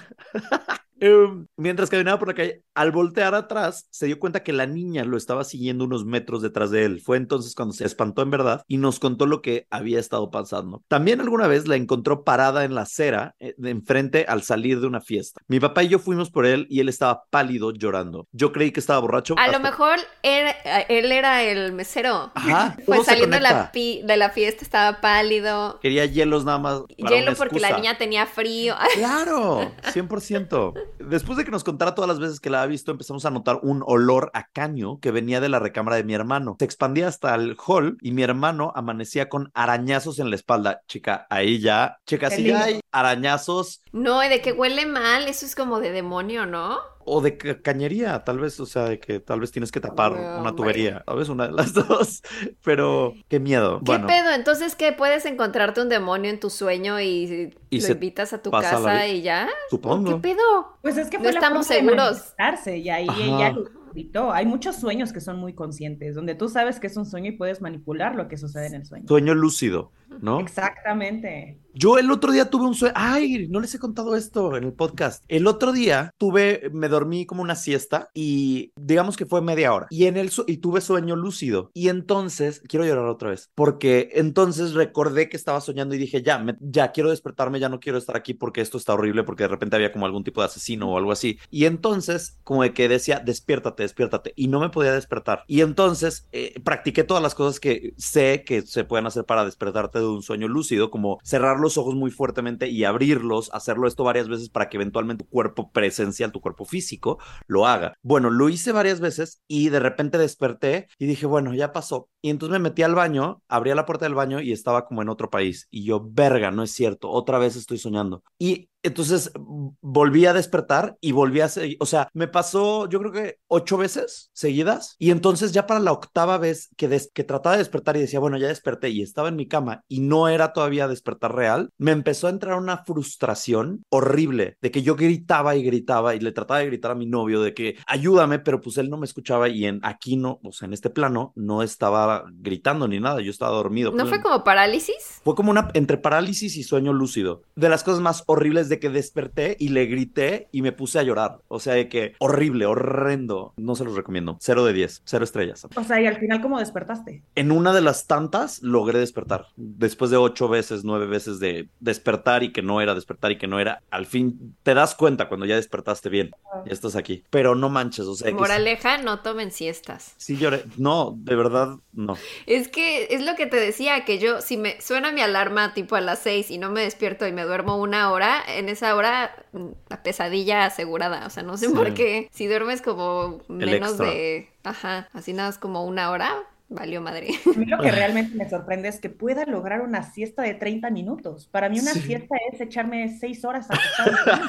Em, 1.01 1.47
mientras 1.57 1.91
caminaba 1.91 2.19
por 2.19 2.29
la 2.29 2.35
calle, 2.35 2.63
al 2.75 2.93
voltear 2.93 3.35
atrás, 3.35 3.87
se 3.91 4.07
dio 4.07 4.19
cuenta 4.19 4.43
que 4.43 4.53
la 4.53 4.67
niña 4.67 5.05
lo 5.05 5.17
estaba 5.17 5.45
siguiendo 5.45 5.85
unos 5.85 6.05
metros 6.05 6.41
detrás 6.43 6.71
de 6.71 6.85
él. 6.85 7.01
Fue 7.01 7.17
entonces 7.17 7.55
cuando 7.55 7.75
se 7.75 7.85
espantó 7.85 8.23
en 8.23 8.31
verdad 8.31 8.63
y 8.69 8.79
nos 8.79 8.99
contó 9.01 9.27
lo 9.27 9.43
que 9.43 9.67
había 9.71 9.99
estado 10.01 10.31
pasando. 10.31 10.83
También 10.89 11.21
alguna 11.21 11.47
vez 11.47 11.67
la 11.69 11.77
encontró 11.77 12.25
parada 12.25 12.65
en 12.65 12.75
la 12.75 12.83
acera, 12.83 13.35
eh, 13.39 13.55
enfrente 13.63 14.25
al 14.29 14.43
salir 14.43 14.81
de 14.81 14.87
una 14.87 15.01
fiesta. 15.01 15.41
Mi 15.49 15.61
papá 15.61 15.83
y 15.83 15.89
yo 15.89 15.99
fuimos 15.99 16.31
por 16.31 16.47
él 16.47 16.67
y 16.71 16.81
él 16.81 16.89
estaba 16.89 17.25
pálido 17.31 17.73
llorando. 17.73 18.27
Yo 18.33 18.53
creí 18.53 18.71
que 18.73 18.81
estaba 18.81 19.01
borracho. 19.01 19.35
A 19.39 19.47
lo 19.49 19.57
hasta- 19.57 19.59
mejor 19.59 19.99
era- 20.23 20.53
él 20.89 21.13
era 21.13 21.43
el 21.43 21.73
mesero. 21.73 22.31
Ajá, 22.35 22.77
Pues 22.87 23.05
saliendo 23.05 23.37
de 23.37 23.43
la, 23.43 23.73
pi- 23.73 24.03
de 24.05 24.17
la 24.17 24.31
fiesta 24.31 24.63
estaba 24.65 25.01
pálido. 25.01 25.79
Quería 25.81 26.07
hielos 26.07 26.45
nada 26.45 26.59
más. 26.59 26.83
Hielo 26.97 27.35
porque 27.37 27.61
la 27.61 27.77
niña 27.77 27.99
tenía 27.99 28.27
frío. 28.27 28.75
Claro, 28.95 29.73
100%. 29.93 30.75
Después 30.99 31.37
de 31.37 31.45
que 31.45 31.51
nos 31.51 31.65
contara 31.65 31.95
todas 31.95 32.09
las 32.09 32.21
veces 32.21 32.41
que 32.41 32.51
la 32.51 32.63
había 32.63 32.73
visto, 32.73 32.93
empezamos 32.93 33.25
a 33.25 33.31
notar 33.31 33.59
un 33.63 33.83
olor 33.87 34.31
a 34.35 34.49
caño 34.49 35.01
que 35.01 35.11
venía 35.11 35.41
de 35.41 35.49
la 35.49 35.59
recámara 35.59 35.97
de 35.97 36.05
mi 36.05 36.15
hermano. 36.15 36.57
Se 36.59 36.65
expandía 36.65 37.09
hasta 37.09 37.35
el 37.35 37.57
hall 37.67 37.99
y 38.01 38.13
mi 38.13 38.23
hermano 38.23 38.73
amanecía 38.75 39.29
con 39.29 39.51
arañazos 39.55 40.19
en 40.19 40.31
la 40.31 40.37
espalda. 40.37 40.83
Chica, 40.87 41.27
ahí 41.31 41.59
ya, 41.59 41.99
chica, 42.07 42.31
si 42.31 42.45
ya 42.45 42.65
hay 42.65 42.81
arañazos 42.93 43.83
No, 43.93 44.25
y 44.25 44.29
de 44.29 44.41
que 44.41 44.53
huele 44.53 44.87
mal, 44.87 45.29
eso 45.29 45.47
es 45.47 45.55
como 45.55 45.81
de 45.81 45.91
demonio, 45.91 46.47
¿no? 46.47 46.79
O 47.07 47.21
de 47.21 47.37
ca- 47.37 47.61
cañería, 47.63 48.25
tal 48.25 48.39
vez, 48.39 48.59
o 48.61 48.67
sea, 48.67 48.85
de 48.85 48.99
que 48.99 49.21
tal 49.21 49.41
vez 49.41 49.51
tienes 49.53 49.71
que 49.73 49.81
tapar 49.81 50.13
No, 50.13 50.41
una 50.41 50.55
tubería, 50.55 51.03
¿sabes? 51.07 51.29
Una 51.29 51.47
de 51.47 51.53
las 51.53 51.73
dos. 51.75 52.23
Pero 52.63 53.15
qué 53.29 53.41
miedo. 53.41 53.79
¿Qué 53.79 53.85
bueno, 53.87 54.07
pedo? 54.07 54.31
Entonces, 54.31 54.75
¿qué? 54.77 54.93
¿Puedes 54.93 55.27
encontrarte 55.27 55.81
un 55.81 55.89
demonio 55.89 56.31
en 56.31 56.41
tu 56.41 56.51
sueño 56.51 57.01
y, 57.01 57.55
Y 57.71 57.81
lo 57.81 57.89
invitas 57.89 58.33
a 58.33 58.43
tu 58.43 58.51
la 58.51 58.61
casa 58.61 59.07
y 59.07 59.23
ya? 59.23 59.49
supongo. 59.71 60.15
¿Qué 60.21 60.29
pedo? 60.31 60.79
Pues 60.83 60.97
es 60.97 61.09
que 61.09 61.19
No 61.19 61.25
fue 61.25 61.33
la 61.33 61.39
estamos 61.41 61.69
de 61.69 61.75
seguros. 61.75 62.35
y 62.67 62.89
ahí 62.89 63.07
Ajá. 63.09 63.23
ella 63.25 63.53
lo 63.53 63.65
gritó. 63.93 64.33
Hay 64.33 64.45
muchos 64.47 64.77
sueños 64.77 65.13
que 65.13 65.21
son 65.21 65.39
muy 65.39 65.55
conscientes, 65.55 66.15
donde 66.15 66.35
tú 66.35 66.49
sabes 66.49 66.81
que 66.81 66.89
es 66.89 66.97
un 66.97 67.07
sueño 67.07 67.29
y 67.31 67.37
puedes 67.37 67.61
manipular 67.61 68.15
lo 68.17 68.29
que 68.29 68.37
sucede 68.37 68.67
en 68.67 68.75
el 68.75 68.87
sueño. 68.87 69.07
Sueño 69.07 69.35
lúcido, 69.35 69.93
¿no? 70.21 70.41
Exactamente. 70.41 71.61
Yo 71.77 71.99
el 71.99 72.09
otro 72.13 72.31
día 72.31 72.49
tuve 72.51 72.67
un 72.67 72.75
sueño. 72.77 72.95
Ay, 72.97 73.49
no 73.49 73.59
les 73.59 73.75
he 73.75 73.81
contado 73.81 74.15
esto 74.15 74.57
en 74.57 74.63
el 74.63 74.73
podcast. 74.75 75.25
El 75.27 75.49
otro 75.49 75.73
día 75.73 76.13
tuve, 76.19 76.71
me 76.73 76.89
dormí 76.89 77.27
como 77.27 77.43
una 77.43 77.57
siesta 77.57 78.11
y 78.15 78.71
digamos 78.77 79.17
que 79.17 79.27
fue 79.27 79.43
media 79.43 79.73
hora. 79.75 79.89
Y 79.91 80.05
en 80.07 80.17
el 80.17 80.31
su- 80.31 80.45
y 80.47 80.59
tuve 80.59 80.81
sueño 80.81 81.17
lúcido. 81.17 81.73
Y 81.75 81.89
entonces 81.89 82.63
quiero 82.69 82.85
llorar 82.87 83.07
otra 83.07 83.31
vez 83.31 83.51
porque 83.57 84.11
entonces 84.15 84.75
recordé 84.75 85.29
que 85.29 85.37
estaba 85.37 85.61
soñando 85.61 85.97
y 85.97 85.99
dije 85.99 86.23
ya, 86.23 86.39
me- 86.39 86.57
ya 86.61 86.93
quiero 86.93 87.11
despertarme, 87.11 87.59
ya 87.59 87.69
no 87.69 87.81
quiero 87.81 87.99
estar 87.99 88.17
aquí 88.17 88.35
porque 88.35 88.61
esto 88.61 88.79
está 88.79 88.95
horrible 88.95 89.25
porque 89.25 89.43
de 89.43 89.49
repente 89.49 89.75
había 89.75 89.93
como 89.93 90.07
algún 90.07 90.23
tipo 90.23 90.43
de 90.43 90.47
asesino 90.47 90.93
o 90.93 90.97
algo 90.97 91.11
así. 91.11 91.39
Y 91.51 91.65
entonces 91.65 92.39
como 92.45 92.63
de 92.63 92.73
que 92.73 92.89
decía 92.89 93.19
despiértate, 93.19 93.83
despiértate 93.83 94.33
y 94.37 94.47
no 94.47 94.61
me 94.61 94.71
podía 94.71 94.93
despertar. 94.93 95.43
Y 95.49 95.61
entonces 95.63 96.29
eh, 96.31 96.55
practiqué 96.63 97.03
todas 97.03 97.23
las 97.23 97.35
cosas 97.35 97.59
que 97.59 97.95
sé 97.97 98.45
que 98.47 98.63
se 98.63 98.85
pueden 98.85 99.07
hacer 99.09 99.25
para 99.25 99.45
despertarte 99.45 99.99
de 100.07 100.15
un 100.15 100.23
sueño 100.23 100.49
lúcido, 100.49 100.91
como 100.91 101.19
cerrar 101.23 101.59
los 101.59 101.79
ojos 101.79 101.95
muy 101.95 102.11
fuertemente 102.11 102.69
y 102.69 102.85
abrirlos, 102.85 103.51
hacerlo 103.53 103.87
esto 103.87 104.05
varias 104.05 104.29
veces 104.29 104.51
para 104.51 104.69
que 104.69 104.77
eventualmente 104.77 105.25
tu 105.25 105.31
cuerpo 105.31 105.71
presencial, 105.73 106.33
tu 106.33 106.41
cuerpo 106.41 106.65
físico, 106.65 107.19
lo 107.47 107.67
haga. 107.67 107.95
Bueno, 108.03 108.31
lo 108.31 108.49
hice 108.49 108.73
varias 108.73 109.01
veces 109.01 109.43
y 109.49 109.69
de 109.69 109.81
repente 109.81 110.19
desperté 110.19 110.89
y 110.99 111.07
dije, 111.07 111.27
bueno, 111.27 111.55
ya 111.55 111.73
pasó. 111.73 112.09
Y 112.25 112.31
entonces 112.31 112.53
me 112.55 112.59
metí 112.71 112.83
al 112.83 112.95
baño, 112.95 113.43
abría 113.49 113.75
la 113.75 113.85
puerta 113.85 114.07
del 114.07 114.15
baño 114.15 114.41
y 114.41 114.51
estaba 114.53 114.87
como 114.87 115.03
en 115.03 115.11
otro 115.11 115.29
país. 115.29 115.69
Y 115.71 115.85
yo, 115.85 116.01
verga, 116.11 116.51
no 116.51 116.63
es 116.63 116.71
cierto, 116.71 117.11
otra 117.11 117.39
vez 117.39 117.55
estoy 117.55 117.77
soñando. 117.77 118.23
Y 118.39 118.71
entonces 118.83 119.31
mm, 119.39 119.69
volví 119.83 120.25
a 120.25 120.33
despertar 120.33 120.97
y 121.03 121.13
volví 121.13 121.41
a 121.41 121.49
seguir, 121.49 121.77
o 121.81 121.87
sea, 121.87 122.09
me 122.15 122.27
pasó 122.29 122.89
yo 122.89 122.99
creo 123.01 123.13
que 123.13 123.39
ocho 123.47 123.77
veces 123.77 124.31
seguidas 124.33 124.97
y 124.99 125.11
entonces 125.11 125.53
ya 125.53 125.67
para 125.67 125.81
la 125.81 125.93
octava 125.93 126.39
vez 126.39 126.71
que, 126.77 126.89
des- 126.89 127.11
que 127.13 127.25
trataba 127.25 127.57
de 127.57 127.61
despertar 127.63 127.97
y 127.97 128.01
decía, 128.01 128.21
bueno, 128.21 128.39
ya 128.39 128.49
desperté 128.49 128.89
y 128.91 129.03
estaba 129.03 129.29
en 129.29 129.37
mi 129.37 129.47
cama 129.49 129.83
y 129.89 130.01
no 130.01 130.29
era 130.29 130.53
todavía 130.53 130.89
despertar 130.89 131.35
real, 131.35 131.71
me 131.79 131.93
empezó 131.93 132.27
a 132.27 132.31
entrar 132.31 132.57
una 132.59 132.85
frustración 132.85 133.85
horrible 133.91 134.57
de 134.61 134.71
que 134.71 134.83
yo 134.83 134.97
gritaba 134.97 135.57
y 135.57 135.63
gritaba 135.63 136.15
y 136.15 136.21
le 136.21 136.33
trataba 136.33 136.61
de 136.61 136.67
gritar 136.67 136.91
a 136.93 136.95
mi 136.95 137.07
novio 137.07 137.43
de 137.43 137.55
que 137.55 137.77
ayúdame, 137.87 138.39
pero 138.39 138.61
pues 138.61 138.79
él 138.79 138.91
no 138.91 138.97
me 138.99 139.07
escuchaba 139.07 139.49
y 139.49 139.65
en 139.67 139.81
aquí 139.83 140.17
no, 140.17 140.41
o 140.43 140.53
sea, 140.53 140.67
en 140.67 140.75
este 140.75 140.91
plano 140.91 141.33
no 141.37 141.63
estaba 141.63 142.14
gritando 142.41 142.87
ni 142.89 143.01
nada, 143.01 143.21
yo 143.21 143.31
estaba 143.31 143.53
dormido. 143.57 143.93
¿No 143.93 144.07
fue 144.07 144.23
como 144.23 144.45
parálisis? 144.45 145.21
Fue 145.25 145.35
como 145.35 145.51
una 145.51 145.71
entre 145.75 145.97
parálisis 145.99 146.57
y 146.57 146.63
sueño 146.63 146.93
lúcido. 146.93 147.43
De 147.57 147.69
las 147.69 147.83
cosas 147.83 148.01
más 148.01 148.23
horribles 148.27 148.69
de 148.69 148.79
que 148.79 148.91
desperté 148.91 149.57
y 149.59 149.69
le 149.71 149.87
grité 149.87 150.49
y 150.53 150.63
me 150.63 150.73
puse 150.73 150.99
a 150.99 151.03
llorar. 151.03 151.39
O 151.49 151.61
sea, 151.61 151.75
de 151.75 151.89
que 151.89 152.15
horrible, 152.19 152.67
horrendo. 152.67 153.53
No 153.57 153.75
se 153.75 153.85
los 153.85 153.95
recomiendo. 153.95 154.37
Cero 154.41 154.65
de 154.65 154.73
diez, 154.73 155.03
cero 155.05 155.25
estrellas. 155.25 155.67
O 155.75 155.85
sea, 155.85 156.01
y 156.01 156.07
al 156.07 156.19
final, 156.19 156.41
¿cómo 156.41 156.59
despertaste? 156.59 157.23
En 157.35 157.51
una 157.53 157.73
de 157.73 157.81
las 157.81 158.07
tantas 158.07 158.63
logré 158.63 158.99
despertar. 158.99 159.47
Después 159.57 160.11
de 160.11 160.17
ocho 160.17 160.49
veces, 160.49 160.85
nueve 160.85 161.07
veces 161.07 161.39
de 161.41 161.69
despertar 161.81 162.43
y 162.43 162.53
que 162.53 162.63
no 162.63 162.81
era, 162.81 162.95
despertar 162.95 163.33
y 163.33 163.39
que 163.39 163.47
no 163.47 163.61
era. 163.61 163.83
Al 163.91 164.07
fin 164.07 164.57
te 164.63 164.75
das 164.75 164.95
cuenta 164.95 165.29
cuando 165.29 165.47
ya 165.47 165.57
despertaste 165.57 166.09
bien. 166.09 166.31
Ya 166.67 166.73
estás 166.73 166.97
aquí. 166.97 167.25
Pero 167.31 167.55
no 167.55 167.69
manches, 167.69 168.07
o 168.07 168.15
sea, 168.15 168.29
que 168.29 168.35
Moraleja, 168.35 168.99
no 168.99 169.21
tomen 169.21 169.51
siestas. 169.51 170.15
sí 170.17 170.37
lloré. 170.37 170.65
No, 170.77 171.15
de 171.17 171.37
verdad, 171.37 171.77
no. 171.93 172.04
Es 172.47 172.69
que 172.69 173.09
es 173.11 173.23
lo 173.25 173.35
que 173.37 173.47
te 173.47 173.57
decía, 173.57 174.05
que 174.05 174.19
yo, 174.19 174.41
si 174.41 174.57
me 174.57 174.81
suena 174.81 175.13
mi 175.13 175.21
alarma 175.21 175.75
tipo 175.75 175.97
a 175.97 176.01
las 176.01 176.19
seis 176.21 176.51
y 176.51 176.59
no 176.59 176.71
me 176.71 176.83
despierto 176.83 177.27
y 177.27 177.33
me 177.33 177.43
duermo 177.45 177.77
una 177.77 178.11
hora, 178.13 178.43
en 178.47 178.69
esa 178.69 178.95
hora 178.95 179.35
mm, 179.53 179.69
la 179.89 180.03
pesadilla 180.03 180.65
asegurada. 180.67 181.27
O 181.27 181.31
sea, 181.31 181.43
no 181.43 181.57
sé 181.57 181.69
Sí. 181.69 181.75
por 181.75 181.95
qué. 181.95 182.29
Si 182.33 182.47
duermes 182.47 182.83
como 182.83 183.41
menos 183.49 183.99
de, 183.99 184.49
ajá, 184.63 185.09
así 185.13 185.33
nada 185.33 185.49
más 185.49 185.59
como 185.59 185.85
una 185.85 186.11
hora, 186.11 186.33
valió 186.69 187.01
madre. 187.01 187.29
A 187.55 187.59
mí 187.59 187.67
lo 187.67 187.79
que 187.79 187.91
realmente 187.93 188.35
me 188.37 188.49
sorprende 188.49 188.89
es 188.89 188.99
que 189.01 189.09
pueda 189.11 189.45
lograr 189.45 189.81
una 189.83 190.03
siesta 190.03 190.43
de 190.43 190.55
30 190.55 190.91
minutos. 190.91 191.47
Para 191.51 191.69
mí 191.69 191.79
una 191.79 191.93
Sí. 191.93 192.01
siesta 192.01 192.37
es 192.53 192.61
echarme 192.61 193.17
6 193.19 193.45
horas 193.45 193.67
acostado. 193.71 194.41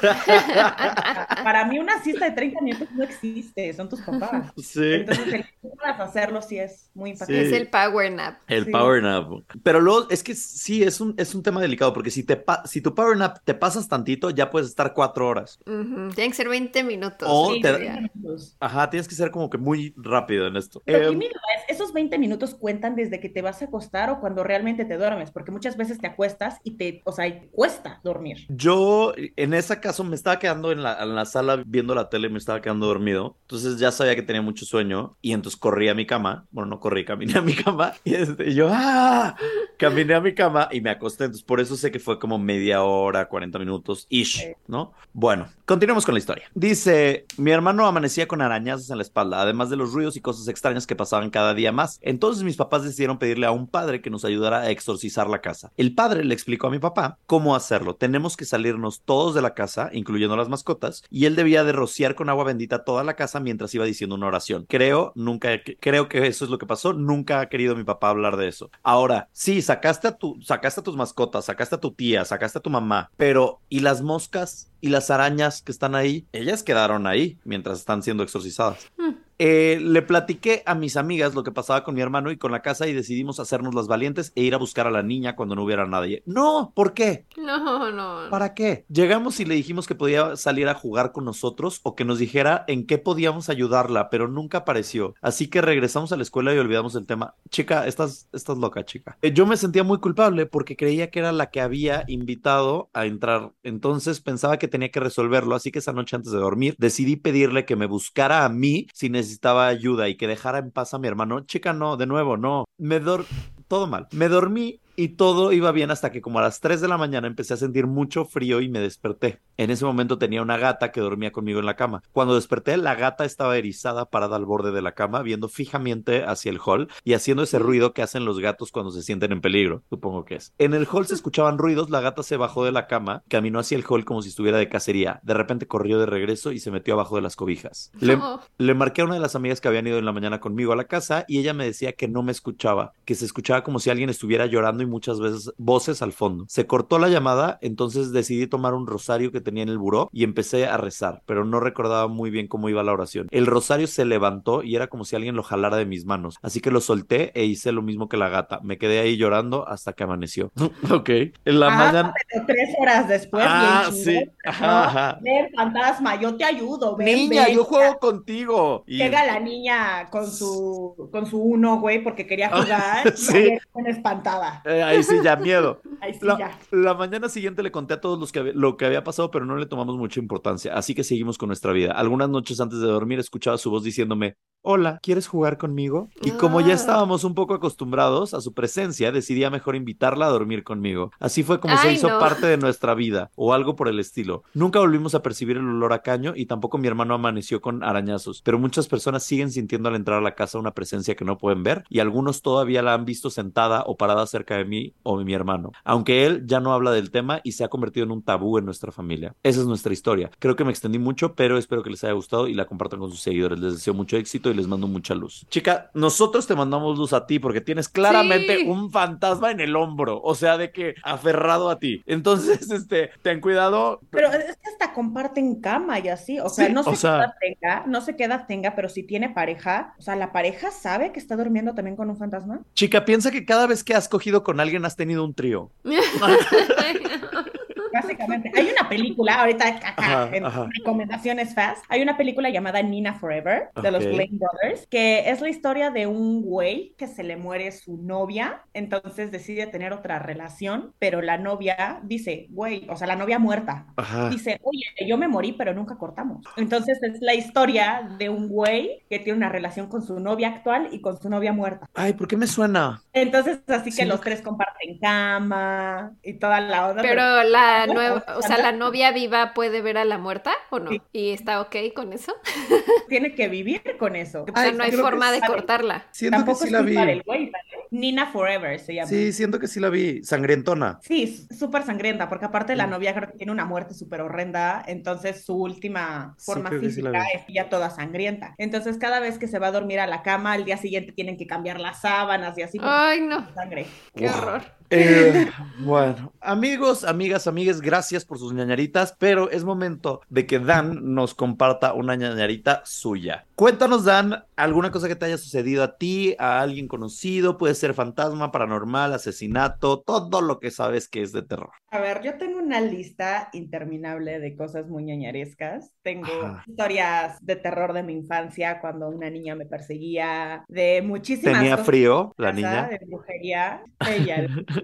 Para 1.43 1.65
mí 1.65 1.79
una 1.79 2.01
siesta 2.03 2.25
de 2.25 2.31
30 2.31 2.61
minutos 2.61 2.87
no 2.93 3.03
existe, 3.03 3.73
son 3.73 3.89
tus 3.89 4.01
papás. 4.01 4.51
Sí. 4.57 4.81
Entonces 4.93 5.27
el 5.33 5.43
que 5.43 5.49
tú 5.61 5.69
puedas 5.75 5.99
hacerlo 5.99 6.41
sí 6.41 6.57
es 6.57 6.89
muy 6.93 7.11
impactante. 7.11 7.47
Es 7.47 7.53
el 7.53 7.67
power 7.69 8.11
nap. 8.11 8.37
El 8.47 8.65
Sí. 8.65 8.71
power 8.71 9.03
nap. 9.03 9.27
Pero 9.63 9.79
luego 9.79 10.07
es 10.09 10.23
que 10.23 10.35
sí, 10.35 10.83
es 10.83 10.99
un, 11.01 11.13
es 11.17 11.35
un 11.35 11.43
tema 11.43 11.61
delicado 11.61 11.93
porque 11.93 12.11
si, 12.11 12.23
te 12.23 12.35
pa- 12.35 12.63
si 12.65 12.81
tu 12.81 12.93
power 12.95 13.17
nap 13.17 13.37
te 13.43 13.53
pasas 13.53 13.87
tantito, 13.87 14.29
ya 14.29 14.49
puedes 14.49 14.69
estar 14.69 14.93
cuatro 14.93 15.27
horas. 15.27 15.59
Ujú, 15.65 16.09
Tienen 16.13 16.31
que 16.31 16.37
ser 16.37 16.49
20 16.49 16.83
minutos. 16.83 17.27
O 17.31 17.53
Sí, 17.53 17.61
te- 17.61 17.73
30 17.73 18.01
minutos. 18.13 18.55
Ajá, 18.59 18.89
tienes 18.89 19.07
que 19.07 19.15
ser 19.15 19.31
como 19.31 19.49
que 19.49 19.57
muy 19.57 19.93
rápido 19.97 20.47
en 20.47 20.55
esto. 20.57 20.81
Pero 20.85 20.97
aquí 21.07 21.13
Eh, 21.13 21.17
mi 21.17 21.27
duda 21.27 21.41
es, 21.67 21.75
¿esos 21.75 21.93
20 21.93 22.04
minutos 22.17 22.55
cuentan 22.55 22.95
desde 22.95 23.19
que 23.19 23.29
te 23.29 23.41
vas 23.41 23.61
a 23.61 23.65
acostar 23.65 24.09
o 24.09 24.19
cuando 24.19 24.43
realmente 24.43 24.85
te 24.85 24.97
duermes? 24.97 25.31
Porque 25.31 25.51
muchas 25.51 25.77
veces 25.77 25.99
te 25.99 26.07
acuestas 26.07 26.59
y 26.63 26.77
te, 26.77 27.01
o 27.05 27.11
sea, 27.11 27.25
cuesta 27.51 27.99
dormir. 28.03 28.45
yo 28.49 29.13
en 29.17 29.53
ese 29.53 29.79
caso 29.79 30.03
me 30.03 30.15
estaba 30.15 30.39
quedando 30.39 30.71
en 30.71 30.83
la, 30.83 31.01
en 31.01 31.15
la 31.15 31.25
sala 31.25 31.63
viendo 31.65 31.95
la 31.95 32.09
tele, 32.09 32.29
me 32.29 32.37
estaba 32.37 32.61
quedando 32.61 32.85
dormido. 32.87 33.37
Entonces 33.41 33.79
ya 33.79 33.91
sabía 33.91 34.15
que 34.15 34.21
tenía 34.21 34.41
mucho 34.41 34.65
sueño 34.65 35.17
y 35.21 35.33
entonces 35.33 35.59
corrí 35.59 35.89
a 35.89 35.95
mi 35.95 36.05
cama. 36.05 36.45
Bueno, 36.51 36.69
no 36.69 36.79
corrí, 36.79 37.05
caminé 37.05 37.37
a 37.37 37.41
mi 37.41 37.53
cama 37.53 37.93
y, 38.03 38.15
este, 38.15 38.49
y 38.49 38.53
yo, 38.55 38.69
¡ah! 38.71 39.35
Caminé 39.77 40.13
a 40.13 40.21
mi 40.21 40.33
cama 40.33 40.69
y 40.71 40.81
me 40.81 40.89
acosté. 40.89 41.25
Entonces 41.25 41.45
por 41.45 41.59
eso 41.59 41.75
sé 41.75 41.91
que 41.91 41.99
fue 41.99 42.19
como 42.19 42.37
media 42.37 42.83
hora, 42.83 43.27
40 43.27 43.59
minutos, 43.59 44.05
ish. 44.09 44.55
¿no? 44.67 44.93
Bueno, 45.13 45.47
continuemos 45.65 46.05
con 46.05 46.13
la 46.13 46.19
historia. 46.19 46.49
Dice, 46.53 47.25
mi 47.37 47.51
hermano 47.51 47.85
amanecía 47.85 48.27
con 48.27 48.41
arañazos 48.41 48.89
en 48.89 48.97
la 48.97 49.03
espalda, 49.03 49.41
además 49.41 49.69
de 49.69 49.77
los 49.77 49.93
ruidos 49.93 50.15
y 50.17 50.21
cosas 50.21 50.47
extrañas 50.47 50.87
que 50.87 50.95
pasaban 50.95 51.29
cada 51.29 51.53
día 51.53 51.71
más. 51.71 51.94
Entonces 52.01 52.43
mis 52.43 52.57
papás 52.57 52.83
decidieron 52.83 53.17
pedirle 53.17 53.45
a 53.45 53.51
un 53.51 53.67
padre 53.67 54.01
que 54.01 54.09
nos 54.09 54.25
ayudara 54.25 54.61
a 54.61 54.69
exorcizar 54.71 55.29
la 55.29 55.41
casa. 55.41 55.71
El 55.77 55.93
padre 55.93 56.23
le 56.23 56.33
explicó 56.33 56.67
a 56.67 56.71
mi 56.71 56.79
papá 56.79 57.17
cómo 57.25 57.55
hacerlo. 57.55 57.95
Tenemos 57.95 58.37
que 58.37 58.45
salirnos 58.45 59.01
todos 59.01 59.35
de 59.35 59.41
la 59.41 59.53
casa, 59.53 59.89
incluyendo 59.93 60.35
las 60.35 60.49
mascotas, 60.49 61.03
y 61.09 61.25
él 61.25 61.35
debía 61.35 61.63
de 61.63 61.71
rociar 61.71 62.15
con 62.15 62.29
agua 62.29 62.43
bendita 62.43 62.83
toda 62.83 63.03
la 63.03 63.15
casa 63.15 63.39
mientras 63.39 63.73
iba 63.75 63.85
diciendo 63.85 64.15
una 64.15 64.27
oración. 64.27 64.65
Creo, 64.67 65.11
nunca, 65.15 65.49
creo 65.79 66.09
que 66.09 66.27
eso 66.27 66.45
es 66.45 66.51
lo 66.51 66.57
que 66.57 66.65
pasó. 66.65 66.93
Nunca 66.93 67.39
ha 67.39 67.49
querido 67.49 67.75
mi 67.75 67.83
papá 67.83 68.09
hablar 68.09 68.37
de 68.37 68.47
eso. 68.47 68.69
Ahora, 68.83 69.29
sí, 69.31 69.61
sacaste 69.61 70.07
a 70.07 70.17
sacaste 70.41 70.81
a 70.81 70.83
tus 70.83 70.95
mascotas, 70.95 71.45
sacaste 71.45 71.75
a 71.75 71.79
tu 71.79 71.91
tía, 71.91 72.25
sacaste 72.25 72.59
a 72.59 72.61
tu 72.61 72.69
mamá, 72.69 73.11
pero 73.17 73.61
¿y 73.69 73.79
las 73.79 74.01
moscas 74.01 74.71
y 74.81 74.89
las 74.89 75.09
arañas 75.09 75.61
que 75.61 75.71
están 75.71 75.95
ahí? 75.95 76.25
Ellas 76.31 76.63
quedaron 76.63 77.07
ahí 77.07 77.37
mientras 77.43 77.79
están 77.79 78.03
siendo 78.03 78.23
exorcizadas. 78.23 78.91
Eh, 79.37 79.79
le 79.81 80.01
platiqué 80.01 80.63
a 80.65 80.75
mis 80.75 80.95
amigas 80.95 81.35
lo 81.35 81.43
que 81.43 81.51
pasaba 81.51 81.83
con 81.83 81.95
mi 81.95 82.01
hermano 82.01 82.31
y 82.31 82.37
con 82.37 82.51
la 82.51 82.61
casa 82.61 82.87
y 82.87 82.93
decidimos 82.93 83.39
hacernos 83.39 83.75
las 83.75 83.87
valientes 83.87 84.31
e 84.35 84.43
ir 84.43 84.53
a 84.53 84.57
buscar 84.57 84.87
a 84.87 84.91
la 84.91 85.03
niña 85.03 85.35
cuando 85.35 85.55
no 85.55 85.63
hubiera 85.63 85.85
nadie. 85.85 86.23
No, 86.25 86.71
¿por 86.75 86.93
qué? 86.93 87.25
No, 87.37 87.91
no. 87.91 88.29
¿Para 88.29 88.53
qué? 88.53 88.85
Llegamos 88.89 89.39
y 89.39 89.45
le 89.45 89.55
dijimos 89.55 89.87
que 89.87 89.95
podía 89.95 90.35
salir 90.35 90.67
a 90.67 90.73
jugar 90.73 91.11
con 91.11 91.25
nosotros 91.25 91.81
o 91.83 91.95
que 91.95 92.05
nos 92.05 92.19
dijera 92.19 92.63
en 92.67 92.85
qué 92.85 92.97
podíamos 92.97 93.49
ayudarla, 93.49 94.09
pero 94.09 94.27
nunca 94.27 94.59
apareció. 94.59 95.15
Así 95.21 95.47
que 95.47 95.61
regresamos 95.61 96.11
a 96.11 96.17
la 96.17 96.23
escuela 96.23 96.53
y 96.53 96.57
olvidamos 96.57 96.95
el 96.95 97.05
tema. 97.05 97.35
Chica, 97.49 97.87
estás, 97.87 98.29
estás 98.31 98.57
loca, 98.57 98.85
chica. 98.85 99.17
Eh, 99.21 99.33
yo 99.33 99.45
me 99.45 99.57
sentía 99.57 99.83
muy 99.83 99.99
culpable 99.99 100.45
porque 100.45 100.77
creía 100.77 101.11
que 101.11 101.19
era 101.19 101.31
la 101.31 101.49
que 101.49 101.61
había 101.61 102.03
invitado 102.07 102.89
a 102.93 103.05
entrar. 103.05 103.51
Entonces 103.63 104.21
pensaba 104.21 104.57
que 104.57 104.67
tenía 104.67 104.91
que 104.91 104.99
resolverlo, 104.99 105.55
así 105.55 105.71
que 105.71 105.79
esa 105.79 105.93
noche 105.93 106.15
antes 106.15 106.31
de 106.31 106.37
dormir 106.37 106.75
decidí 106.77 107.15
pedirle 107.15 107.65
que 107.65 107.75
me 107.75 107.85
buscara 107.85 108.45
a 108.45 108.49
mí 108.49 108.87
si 108.93 109.09
necesitaba 109.25 109.67
ayuda 109.67 110.07
y 110.07 110.15
que 110.15 110.27
dejara 110.27 110.59
en 110.59 110.71
paz 110.71 110.93
a 110.93 110.99
mi 110.99 111.07
hermano. 111.07 111.41
Chica, 111.41 111.73
no, 111.73 111.97
de 111.97 112.05
nuevo, 112.05 112.37
no. 112.37 112.65
Me 112.77 112.99
dor 112.99 113.25
todo 113.67 113.87
mal. 113.87 114.07
Me 114.11 114.29
dormí 114.29 114.79
y 114.95 115.09
todo 115.09 115.51
iba 115.51 115.71
bien 115.71 115.91
hasta 115.91 116.11
que 116.11 116.21
como 116.21 116.39
a 116.39 116.41
las 116.41 116.59
3 116.59 116.81
de 116.81 116.87
la 116.87 116.97
mañana 116.97 117.27
empecé 117.27 117.53
a 117.53 117.57
sentir 117.57 117.87
mucho 117.87 118.25
frío 118.25 118.61
y 118.61 118.69
me 118.69 118.79
desperté. 118.79 119.41
En 119.57 119.71
ese 119.71 119.85
momento 119.85 120.17
tenía 120.17 120.41
una 120.41 120.57
gata 120.57 120.91
que 120.91 121.01
dormía 121.01 121.31
conmigo 121.31 121.59
en 121.59 121.65
la 121.65 121.75
cama. 121.75 122.03
Cuando 122.11 122.35
desperté, 122.35 122.77
la 122.77 122.95
gata 122.95 123.25
estaba 123.25 123.57
erizada 123.57 124.09
parada 124.09 124.35
al 124.35 124.45
borde 124.45 124.71
de 124.71 124.81
la 124.81 124.93
cama, 124.93 125.21
viendo 125.21 125.47
fijamente 125.47 126.23
hacia 126.23 126.51
el 126.51 126.59
hall 126.65 126.89
y 127.03 127.13
haciendo 127.13 127.43
ese 127.43 127.59
ruido 127.59 127.93
que 127.93 128.01
hacen 128.01 128.25
los 128.25 128.39
gatos 128.39 128.71
cuando 128.71 128.91
se 128.91 129.01
sienten 129.01 129.31
en 129.31 129.41
peligro, 129.41 129.83
supongo 129.89 130.25
que 130.25 130.35
es. 130.35 130.53
En 130.57 130.73
el 130.73 130.87
hall 130.91 131.07
se 131.07 131.15
escuchaban 131.15 131.57
ruidos, 131.57 131.89
la 131.89 132.01
gata 132.01 132.23
se 132.23 132.37
bajó 132.37 132.65
de 132.65 132.71
la 132.71 132.87
cama, 132.87 133.23
caminó 133.29 133.59
hacia 133.59 133.77
el 133.77 133.85
hall 133.87 134.05
como 134.05 134.21
si 134.21 134.29
estuviera 134.29 134.57
de 134.57 134.69
cacería. 134.69 135.19
De 135.23 135.33
repente 135.33 135.67
corrió 135.67 135.99
de 135.99 136.05
regreso 136.05 136.51
y 136.51 136.59
se 136.59 136.71
metió 136.71 136.93
abajo 136.93 137.15
de 137.15 137.21
las 137.21 137.35
cobijas. 137.35 137.91
Le, 137.99 138.17
le 138.57 138.73
marqué 138.73 139.01
a 139.01 139.05
una 139.05 139.15
de 139.15 139.21
las 139.21 139.35
amigas 139.35 139.61
que 139.61 139.67
habían 139.67 139.87
ido 139.87 139.97
en 139.97 140.05
la 140.05 140.11
mañana 140.11 140.39
conmigo 140.39 140.73
a 140.73 140.75
la 140.75 140.85
casa 140.85 141.25
y 141.27 141.39
ella 141.39 141.53
me 141.53 141.65
decía 141.65 141.93
que 141.93 142.07
no 142.07 142.23
me 142.23 142.31
escuchaba, 142.31 142.93
que 143.05 143.15
se 143.15 143.25
escuchaba 143.25 143.63
como 143.63 143.79
si 143.79 143.89
alguien 143.89 144.09
estuviera 144.09 144.45
llorando 144.45 144.84
y 144.85 144.89
muchas 144.89 145.19
veces 145.19 145.51
voces 145.57 146.01
al 146.01 146.13
fondo. 146.13 146.45
Se 146.47 146.65
cortó 146.67 146.99
la 146.99 147.09
llamada, 147.09 147.59
entonces 147.61 148.11
decidí 148.11 148.47
tomar 148.47 148.73
un 148.73 148.87
rosario 148.87 149.31
que 149.31 149.41
tenía 149.41 149.63
en 149.63 149.69
el 149.69 149.77
buró 149.77 150.09
y 150.13 150.23
empecé 150.23 150.67
a 150.67 150.77
rezar, 150.77 151.21
pero 151.25 151.43
no 151.45 151.59
recordaba 151.59 152.07
muy 152.07 152.29
bien 152.29 152.47
cómo 152.47 152.69
iba 152.69 152.83
la 152.83 152.93
oración. 152.93 153.27
El 153.31 153.45
rosario 153.45 153.87
se 153.87 154.05
levantó 154.05 154.63
y 154.63 154.75
era 154.75 154.87
como 154.87 155.05
si 155.05 155.15
alguien 155.15 155.35
lo 155.35 155.43
jalara 155.43 155.77
de 155.77 155.85
mis 155.85 156.05
manos, 156.05 156.37
así 156.41 156.61
que 156.61 156.71
lo 156.71 156.81
solté 156.81 157.31
e 157.39 157.45
hice 157.45 157.71
lo 157.71 157.81
mismo 157.81 158.07
que 158.09 158.17
la 158.17 158.29
gata. 158.29 158.59
Me 158.63 158.77
quedé 158.77 158.99
ahí 158.99 159.17
llorando 159.17 159.67
hasta 159.67 159.93
que 159.93 160.03
amaneció. 160.03 160.51
ok. 160.91 161.09
En 161.45 161.59
la 161.59 161.67
Ah, 161.67 161.77
mañana... 161.77 162.13
tres 162.47 162.69
horas 162.79 163.07
después, 163.07 163.43
Ah, 163.47 163.87
bien 163.91 164.03
sí. 164.03 164.31
Ajá, 164.45 164.65
¿no? 164.67 164.73
ajá. 164.83 165.19
Ven, 165.21 165.47
fantasma, 165.55 166.19
yo 166.21 166.35
te 166.35 166.43
ayudo, 166.45 166.95
ven, 166.95 167.05
Niña, 167.29 167.45
ven. 167.45 167.55
yo 167.55 167.63
juego 167.63 167.97
contigo. 167.99 168.83
Y- 168.87 168.97
Llega 168.97 169.25
la 169.25 169.39
niña 169.39 170.07
con 170.09 170.29
su, 170.31 171.09
con 171.11 171.25
su 171.25 171.39
uno, 171.41 171.79
güey, 171.79 172.03
porque 172.03 172.27
quería 172.27 172.49
jugar. 172.49 173.13
sí. 173.17 173.57
Y 173.75 173.89
espantada. 173.89 174.61
Eh, 174.77 174.83
ahí 174.83 175.03
sí, 175.03 175.15
ya 175.23 175.35
miedo. 175.35 175.81
Ahí 176.01 176.13
sí, 176.13 176.19
La, 176.21 176.37
ya. 176.37 176.59
la 176.71 176.93
mañana 176.93 177.29
siguiente 177.29 177.63
le 177.63 177.71
conté 177.71 177.95
a 177.95 178.01
todos 178.01 178.19
los 178.19 178.31
que 178.31 178.43
lo 178.53 178.77
que 178.77 178.85
había 178.85 179.03
pasado, 179.03 179.31
pero 179.31 179.45
no 179.45 179.55
le 179.55 179.65
tomamos 179.65 179.95
mucha 179.97 180.19
importancia, 180.19 180.73
así 180.75 180.93
que 180.93 181.03
seguimos 181.03 181.37
con 181.37 181.47
nuestra 181.47 181.71
vida. 181.71 181.93
Algunas 181.93 182.29
noches 182.29 182.59
antes 182.59 182.79
de 182.79 182.87
dormir 182.87 183.17
escuchaba 183.19 183.57
su 183.57 183.71
voz 183.71 183.83
diciéndome, 183.83 184.35
hola, 184.61 184.99
¿quieres 185.01 185.27
jugar 185.27 185.57
conmigo? 185.57 186.09
Y 186.21 186.31
como 186.31 186.59
ya 186.59 186.73
Ah. 186.73 186.75
estábamos 186.75 187.23
un 187.23 187.33
poco 187.33 187.53
acostumbrados 187.53 188.33
a 188.33 188.41
su 188.41 188.53
presencia, 188.53 189.11
decidí 189.11 189.43
a 189.43 189.49
mejor 189.51 189.75
invitarla 189.75 190.25
a 190.25 190.29
dormir 190.29 190.63
conmigo. 190.63 191.11
Así 191.19 191.43
fue 191.43 191.59
como 191.59 191.77
se 191.77 191.93
hizo 191.93 192.09
no. 192.09 192.19
parte 192.19 192.45
de 192.47 192.57
nuestra 192.57 192.93
vida, 192.95 193.31
o 193.35 193.53
algo 193.53 193.75
por 193.75 193.87
el 193.87 193.99
estilo. 193.99 194.43
Nunca 194.53 194.79
volvimos 194.79 195.15
a 195.15 195.21
percibir 195.23 195.57
el 195.57 195.67
olor 195.67 195.93
a 195.93 195.99
caño 196.01 196.33
y 196.35 196.45
tampoco 196.47 196.77
mi 196.77 196.87
hermano 196.87 197.13
amaneció 197.13 197.61
con 197.61 197.83
arañazos, 197.83 198.41
pero 198.43 198.59
muchas 198.59 198.87
personas 198.87 199.23
siguen 199.23 199.49
sintiendo 199.51 199.89
al 199.89 199.95
entrar 199.95 200.17
a 200.19 200.21
la 200.21 200.35
casa 200.35 200.59
una 200.59 200.71
presencia 200.73 201.15
que 201.15 201.25
no 201.25 201.37
pueden 201.37 201.63
ver 201.63 201.83
y 201.89 201.99
algunos 201.99 202.41
todavía 202.41 202.81
la 202.81 202.93
han 202.95 203.05
visto 203.05 203.29
sentada 203.29 203.83
o 203.85 203.97
parada 203.97 204.25
cerca 204.27 204.57
de 204.57 204.64
mí 204.65 204.93
o 205.03 205.17
de 205.19 205.25
mi 205.25 205.33
hermano, 205.33 205.71
aunque 205.83 206.25
él 206.25 206.43
ya 206.45 206.59
no 206.59 206.73
habla 206.73 206.91
del 206.91 207.11
tema 207.11 207.41
y 207.43 207.53
se 207.53 207.63
ha 207.63 207.67
convertido 207.67 208.05
en 208.05 208.11
un 208.11 208.21
tabú 208.23 208.57
en 208.57 208.65
nuestra 208.65 208.91
familia. 208.91 209.35
Esa 209.43 209.61
es 209.61 209.67
nuestra 209.67 209.93
historia. 209.93 210.31
Creo 210.39 210.55
que 210.55 210.63
me 210.63 210.71
extendí 210.71 210.99
mucho, 210.99 211.35
pero 211.35 211.57
espero 211.57 211.83
que 211.83 211.89
les 211.89 212.03
haya 212.03 212.13
gustado 212.13 212.47
y 212.47 212.53
la 212.53 212.65
compartan 212.65 212.99
con 212.99 213.09
sus 213.11 213.21
seguidores. 213.21 213.59
Les 213.59 213.73
deseo 213.73 213.93
mucho 213.93 214.17
éxito 214.17 214.49
y 214.49 214.53
les 214.53 214.67
mando 214.67 214.87
mucha 214.87 215.15
luz. 215.15 215.45
Chica, 215.49 215.89
nosotros 215.93 216.47
te 216.47 216.55
mandamos 216.55 216.97
luz 216.97 217.13
a 217.13 217.25
ti 217.25 217.39
porque 217.39 217.61
tienes 217.61 217.89
claramente 217.89 218.57
Sí. 218.59 218.67
un 218.67 218.91
fantasma 218.91 219.51
en 219.51 219.59
el 219.59 219.75
hombro, 219.75 220.21
o 220.23 220.35
sea, 220.35 220.57
de 220.57 220.71
que 220.71 220.95
aferrado 221.03 221.69
a 221.69 221.79
ti. 221.79 222.01
Entonces, 222.05 222.69
este, 222.71 223.09
ten 223.21 223.41
cuidado. 223.41 223.99
Pero 224.09 224.27
es 224.31 224.55
que 224.57 224.69
hasta 224.85 224.93
comparten 224.93 225.61
cama 225.61 225.99
y 225.99 226.07
así. 226.09 226.39
O 226.39 226.49
sea, 226.49 226.67
Sí, 226.67 226.73
no 226.73 226.83
sé 226.83 226.89
o 226.89 226.91
qué 226.93 226.97
sea- 226.97 227.15
edad 227.17 227.33
tenga, 227.39 227.83
no 227.87 228.01
sé 228.01 228.15
qué 228.15 228.23
edad 228.25 228.45
tenga, 228.47 228.75
pero 228.75 228.89
si 228.89 229.03
tiene 229.03 229.29
pareja, 229.29 229.93
o 229.97 230.01
sea, 230.01 230.15
la 230.15 230.31
pareja 230.31 230.71
sabe 230.71 231.11
que 231.11 231.19
está 231.19 231.35
durmiendo 231.35 231.73
también 231.75 231.95
con 231.95 232.09
un 232.09 232.17
fantasma. 232.17 232.61
Chica, 232.73 233.05
piensa 233.05 233.31
que 233.31 233.45
cada 233.45 233.67
vez 233.67 233.83
que 233.83 233.93
has 233.95 234.07
cogido 234.09 234.43
con 234.43 234.59
alguien 234.59 234.85
has 234.85 234.95
tenido 234.95 235.23
un 235.25 235.33
trío. 235.33 235.71
Básicamente, 237.95 238.51
hay 238.55 238.69
una 238.77 238.89
película, 238.89 239.41
ahorita 239.41 239.67
acá, 239.67 239.93
Ajá, 239.97 240.29
en 240.35 240.45
ajá. 240.45 240.67
recomendaciones 240.77 241.55
fast, 241.55 241.83
hay 241.89 242.01
una 242.01 242.17
película 242.17 242.49
llamada 242.49 242.81
Nina 242.81 243.13
Forever 243.13 243.69
de 243.81 243.91
los. 243.91 244.05
Blaine 244.05 244.37
Brothers, 244.37 244.85
que 244.87 245.29
es 245.29 245.41
la 245.41 245.49
historia 245.49 245.89
de 245.91 246.07
un 246.07 246.41
güey 246.43 246.93
que 246.97 247.07
se 247.07 247.23
le 247.23 247.37
muere 247.37 247.71
su 247.71 247.97
novia, 247.97 248.61
entonces 248.73 249.31
decide 249.31 249.67
tener 249.67 249.93
otra 249.93 250.19
relación, 250.19 250.93
pero 250.99 251.21
la 251.21 251.37
novia 251.37 251.99
dice, 252.03 252.47
güey, 252.49 252.85
o 252.89 252.95
sea, 252.95 253.07
la 253.07 253.15
novia 253.15 253.39
muerta, 253.39 253.87
Ajá. 253.95 254.29
dice, 254.29 254.59
oye, 254.63 254.83
yo 255.07 255.17
me 255.17 255.27
morí, 255.27 255.53
pero 255.53 255.73
nunca 255.73 255.97
cortamos. 255.97 256.45
Entonces 256.57 256.99
es 257.01 257.21
la 257.21 257.33
historia 257.33 258.07
de 258.17 258.29
un 258.29 258.47
güey 258.47 259.03
que 259.09 259.19
tiene 259.19 259.37
una 259.37 259.49
relación 259.49 259.87
con 259.87 260.01
su 260.01 260.19
novia 260.19 260.49
actual 260.49 260.89
y 260.91 261.01
con 261.01 261.19
su 261.19 261.29
novia 261.29 261.53
muerta. 261.53 261.87
Ay, 261.93 262.13
¿por 262.13 262.27
qué 262.27 262.37
me 262.37 262.47
suena? 262.47 263.01
Entonces, 263.13 263.59
así 263.67 263.91
que 263.91 264.05
los 264.05 264.21
tres 264.21 264.41
comparten 264.41 264.99
cama 264.99 266.13
y 266.21 266.33
toda 266.33 266.59
la 266.61 266.87
onda. 266.89 267.01
Pero 267.01 267.43
la 267.43 267.84
Nueva, 267.87 268.23
o 268.37 268.41
sea, 268.41 268.57
la 268.57 268.71
novia 268.71 269.11
viva 269.11 269.53
puede 269.53 269.81
ver 269.81 269.97
a 269.97 270.05
la 270.05 270.17
muerta 270.17 270.53
o 270.69 270.79
no? 270.79 270.91
Sí. 270.91 271.01
¿Y 271.11 271.29
está 271.31 271.61
ok 271.61 271.75
con 271.95 272.13
eso? 272.13 272.33
tiene 273.09 273.33
que 273.35 273.47
vivir 273.47 273.81
con 273.99 274.15
eso. 274.15 274.45
O 274.51 274.59
sea, 274.59 274.71
no 274.71 274.83
hay 274.83 274.91
forma 274.91 275.31
de 275.31 275.39
sabe. 275.39 275.53
cortarla. 275.53 276.05
Siento 276.11 276.37
Tampoco 276.37 276.59
que 276.59 276.67
sí 276.67 276.67
es 276.67 276.71
la 276.73 276.81
vi. 276.81 276.93
güey, 277.25 277.51
¿vale? 277.51 277.51
Nina 277.91 278.27
Forever 278.27 278.79
se 278.79 278.95
llama. 278.95 279.07
Sí, 279.07 279.31
siento 279.31 279.59
que 279.59 279.67
sí 279.67 279.79
la 279.79 279.89
vi. 279.89 280.23
Sangrientona. 280.23 280.99
Sí, 281.01 281.47
súper 281.57 281.83
sangrienta, 281.83 282.27
porque 282.27 282.45
aparte 282.45 282.75
la 282.75 282.87
novia 282.87 283.13
creo 283.15 283.29
que 283.31 283.37
tiene 283.37 283.51
una 283.51 283.65
muerte 283.65 283.93
súper 283.93 284.21
horrenda, 284.21 284.83
entonces 284.87 285.45
su 285.45 285.55
última 285.55 286.35
forma 286.39 286.69
sí 286.71 286.79
física 286.79 287.23
es 287.33 287.43
ya 287.47 287.69
toda 287.69 287.89
sangrienta. 287.89 288.53
Entonces 288.57 288.97
cada 288.97 289.19
vez 289.19 289.37
que 289.39 289.47
se 289.47 289.59
va 289.59 289.67
a 289.67 289.71
dormir 289.71 289.99
a 289.99 290.07
la 290.07 290.23
cama, 290.23 290.53
al 290.53 290.65
día 290.65 290.77
siguiente 290.77 291.11
tienen 291.13 291.37
que 291.37 291.47
cambiar 291.47 291.79
las 291.79 292.01
sábanas 292.01 292.57
y 292.57 292.63
así 292.63 292.79
Ay, 292.81 293.21
no, 293.21 293.47
sangre. 293.53 293.85
qué 294.15 294.27
Wow. 294.27 294.37
horror. 294.37 294.61
Eh, 294.89 295.49
bueno, 295.79 296.31
amigos, 296.41 297.03
amigas, 297.03 297.47
amigues, 297.47 297.81
gracias 297.81 298.25
por 298.25 298.37
sus 298.39 298.53
ñañaritas, 298.53 299.15
pero 299.19 299.49
es 299.49 299.63
momento 299.63 300.21
de 300.29 300.45
que 300.45 300.59
Dan 300.59 301.13
nos 301.13 301.33
comparta 301.33 301.93
una 301.93 302.15
ñañarita 302.15 302.81
suya. 302.85 303.45
Cuéntanos, 303.55 304.03
Dan, 304.05 304.43
alguna 304.55 304.91
cosa 304.91 305.07
que 305.07 305.15
te 305.15 305.25
haya 305.25 305.37
sucedido 305.37 305.83
a 305.83 305.97
ti, 305.97 306.35
a 306.39 306.61
alguien 306.61 306.87
conocido, 306.87 307.57
puede 307.57 307.75
ser 307.75 307.93
fantasma, 307.93 308.51
paranormal, 308.51 309.13
asesinato, 309.13 310.01
todo 310.01 310.41
lo 310.41 310.59
que 310.59 310.71
sabes 310.71 311.07
que 311.07 311.21
es 311.21 311.31
de 311.31 311.41
terror. 311.43 311.71
A 311.91 311.99
ver, 311.99 312.21
yo 312.21 312.37
tengo 312.37 312.59
una 312.59 312.81
lista 312.81 313.49
interminable 313.53 314.39
de 314.39 314.55
cosas 314.57 314.87
muy 314.87 315.05
ñañarescas. 315.05 315.93
Tengo 316.01 316.27
Ajá. 316.27 316.63
historias 316.67 317.37
de 317.41 317.55
terror 317.55 317.93
de 317.93 318.03
mi 318.03 318.13
infancia 318.13 318.81
cuando 318.81 319.07
una 319.09 319.29
niña 319.29 319.55
me 319.55 319.65
perseguía, 319.65 320.65
de 320.67 321.01
muchísimas 321.01 321.53
Tenía 321.59 321.71
cosas 321.71 321.85
frío 321.85 322.33
la 322.37 322.47
casa, 322.49 322.53
niña. 322.53 322.87
de 322.89 322.99
brujería. 323.05 323.81
Ella, 324.03 324.41
la 324.41 324.47
niña. 324.55 324.74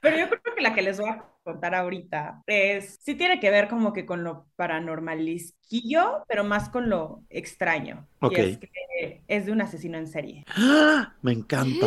Pero 0.00 0.16
yo 0.16 0.28
creo 0.28 0.54
que 0.54 0.62
la 0.62 0.74
que 0.74 0.82
les 0.82 0.98
voy 0.98 1.08
a 1.08 1.24
contar 1.42 1.74
ahorita 1.74 2.42
es, 2.46 2.98
sí 3.02 3.14
tiene 3.14 3.40
que 3.40 3.50
ver 3.50 3.68
como 3.68 3.92
que 3.92 4.06
con 4.06 4.24
lo 4.24 4.46
paranormalisquillo, 4.56 6.24
pero 6.28 6.44
más 6.44 6.68
con 6.68 6.88
lo 6.90 7.22
extraño. 7.30 8.06
Ok. 8.20 8.38
Y 8.38 8.40
es 8.40 8.58
que 8.58 9.22
es 9.28 9.46
de 9.46 9.52
un 9.52 9.60
asesino 9.60 9.98
en 9.98 10.06
serie. 10.06 10.44
¡Ah! 10.56 11.14
Me 11.22 11.32
encanta. 11.32 11.86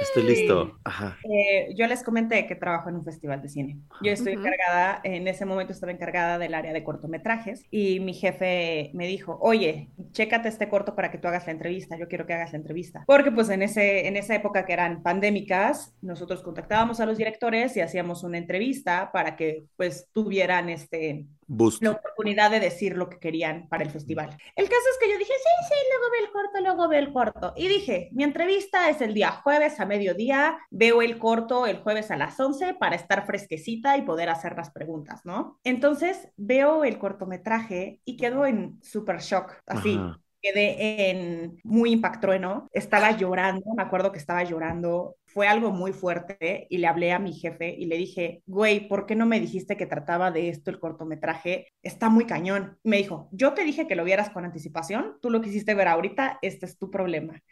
Estoy 0.00 0.22
listo. 0.22 0.78
Ajá. 0.84 1.18
Eh, 1.24 1.74
yo 1.74 1.86
les 1.86 2.02
comenté 2.02 2.46
que 2.46 2.54
trabajo 2.54 2.88
en 2.88 2.96
un 2.96 3.04
festival 3.04 3.42
de 3.42 3.48
cine. 3.48 3.78
Yo 4.02 4.12
estoy 4.12 4.34
encargada, 4.34 5.00
en 5.02 5.26
ese 5.26 5.44
momento 5.44 5.72
estaba 5.72 5.92
encargada 5.92 6.38
del 6.38 6.54
área 6.54 6.72
de 6.72 6.84
cortometrajes 6.84 7.64
y 7.70 8.00
mi 8.00 8.14
jefe 8.14 8.90
me 8.94 9.06
dijo, 9.06 9.38
oye, 9.40 9.90
chécate 10.12 10.48
este 10.48 10.68
corto 10.68 10.94
para 10.94 11.10
que 11.10 11.18
tú 11.18 11.28
hagas 11.28 11.46
la 11.46 11.52
entrevista, 11.52 11.98
yo 11.98 12.08
quiero 12.08 12.26
que 12.26 12.34
hagas 12.34 12.52
la 12.52 12.58
entrevista. 12.58 13.04
Porque 13.06 13.32
pues 13.32 13.48
en, 13.50 13.62
ese, 13.62 14.06
en 14.06 14.16
esa 14.16 14.34
época 14.34 14.64
que 14.64 14.72
eran 14.72 15.02
pandémicas, 15.02 15.94
nosotros 16.00 16.42
contactábamos 16.42 17.00
a 17.00 17.06
los 17.06 17.18
directores 17.18 17.76
y 17.76 17.80
hacíamos 17.80 18.22
una 18.22 18.38
entrevista 18.38 19.10
para 19.12 19.36
que 19.36 19.64
pues 19.76 20.08
tuvieran 20.12 20.68
este, 20.68 21.26
Boost. 21.48 21.82
la 21.82 21.92
oportunidad 21.92 22.50
de 22.50 22.60
decir 22.60 22.96
lo 22.96 23.08
que 23.08 23.18
querían 23.18 23.68
para 23.68 23.82
el 23.82 23.90
festival. 23.90 24.36
El 24.54 24.68
caso 24.68 24.82
es 24.92 24.98
que 25.00 25.10
yo 25.10 25.18
dije, 25.18 25.32
sí, 25.32 25.66
sí, 25.68 25.74
luego 25.90 26.12
veo 26.12 26.24
el 26.24 26.32
corto, 26.32 26.60
luego 26.60 26.88
veo 26.88 27.00
el 27.00 27.12
corto. 27.12 27.52
Y 27.56 27.68
dije, 27.68 28.10
mi 28.12 28.22
entrevista 28.22 28.90
es 28.90 29.00
el 29.00 29.14
día 29.14 29.32
jueves 29.32 29.80
a 29.80 29.86
mediodía, 29.86 30.58
veo 30.70 31.02
el 31.02 31.18
corto 31.18 31.66
el 31.66 31.78
jueves 31.78 32.10
a 32.10 32.16
las 32.16 32.38
11 32.38 32.74
para 32.74 32.96
estar 32.96 33.26
fresquecita 33.26 33.96
y 33.96 34.02
poder 34.02 34.28
hacer 34.28 34.56
las 34.56 34.70
preguntas, 34.70 35.22
¿no? 35.24 35.58
Entonces 35.64 36.28
veo 36.36 36.84
el 36.84 36.98
cortometraje 36.98 38.00
y 38.04 38.16
quedo 38.16 38.46
en 38.46 38.78
super 38.82 39.18
shock, 39.20 39.54
así. 39.66 39.96
Ajá. 39.96 40.20
quedé 40.40 41.10
en 41.10 41.60
muy 41.64 41.90
impactrueno, 41.90 42.68
estaba 42.72 43.10
llorando, 43.16 43.74
me 43.76 43.82
acuerdo 43.82 44.12
que 44.12 44.20
estaba 44.20 44.44
llorando, 44.44 45.16
fue 45.28 45.46
algo 45.46 45.70
muy 45.70 45.92
fuerte 45.92 46.66
y 46.70 46.78
le 46.78 46.86
hablé 46.86 47.12
a 47.12 47.18
mi 47.18 47.32
jefe 47.32 47.74
y 47.78 47.86
le 47.86 47.96
dije, 47.96 48.42
güey, 48.46 48.88
¿por 48.88 49.06
qué 49.06 49.14
no 49.14 49.26
me 49.26 49.40
dijiste 49.40 49.76
que 49.76 49.86
trataba 49.86 50.30
de 50.30 50.48
esto 50.48 50.70
el 50.70 50.80
cortometraje? 50.80 51.68
Está 51.82 52.08
muy 52.08 52.24
cañón. 52.24 52.78
Me 52.82 52.96
dijo, 52.96 53.28
yo 53.32 53.52
te 53.52 53.64
dije 53.64 53.86
que 53.86 53.94
lo 53.96 54.04
vieras 54.04 54.30
con 54.30 54.44
anticipación, 54.44 55.16
tú 55.20 55.30
lo 55.30 55.40
quisiste 55.40 55.74
ver 55.74 55.88
ahorita, 55.88 56.38
este 56.42 56.66
es 56.66 56.78
tu 56.78 56.90
problema. 56.90 57.42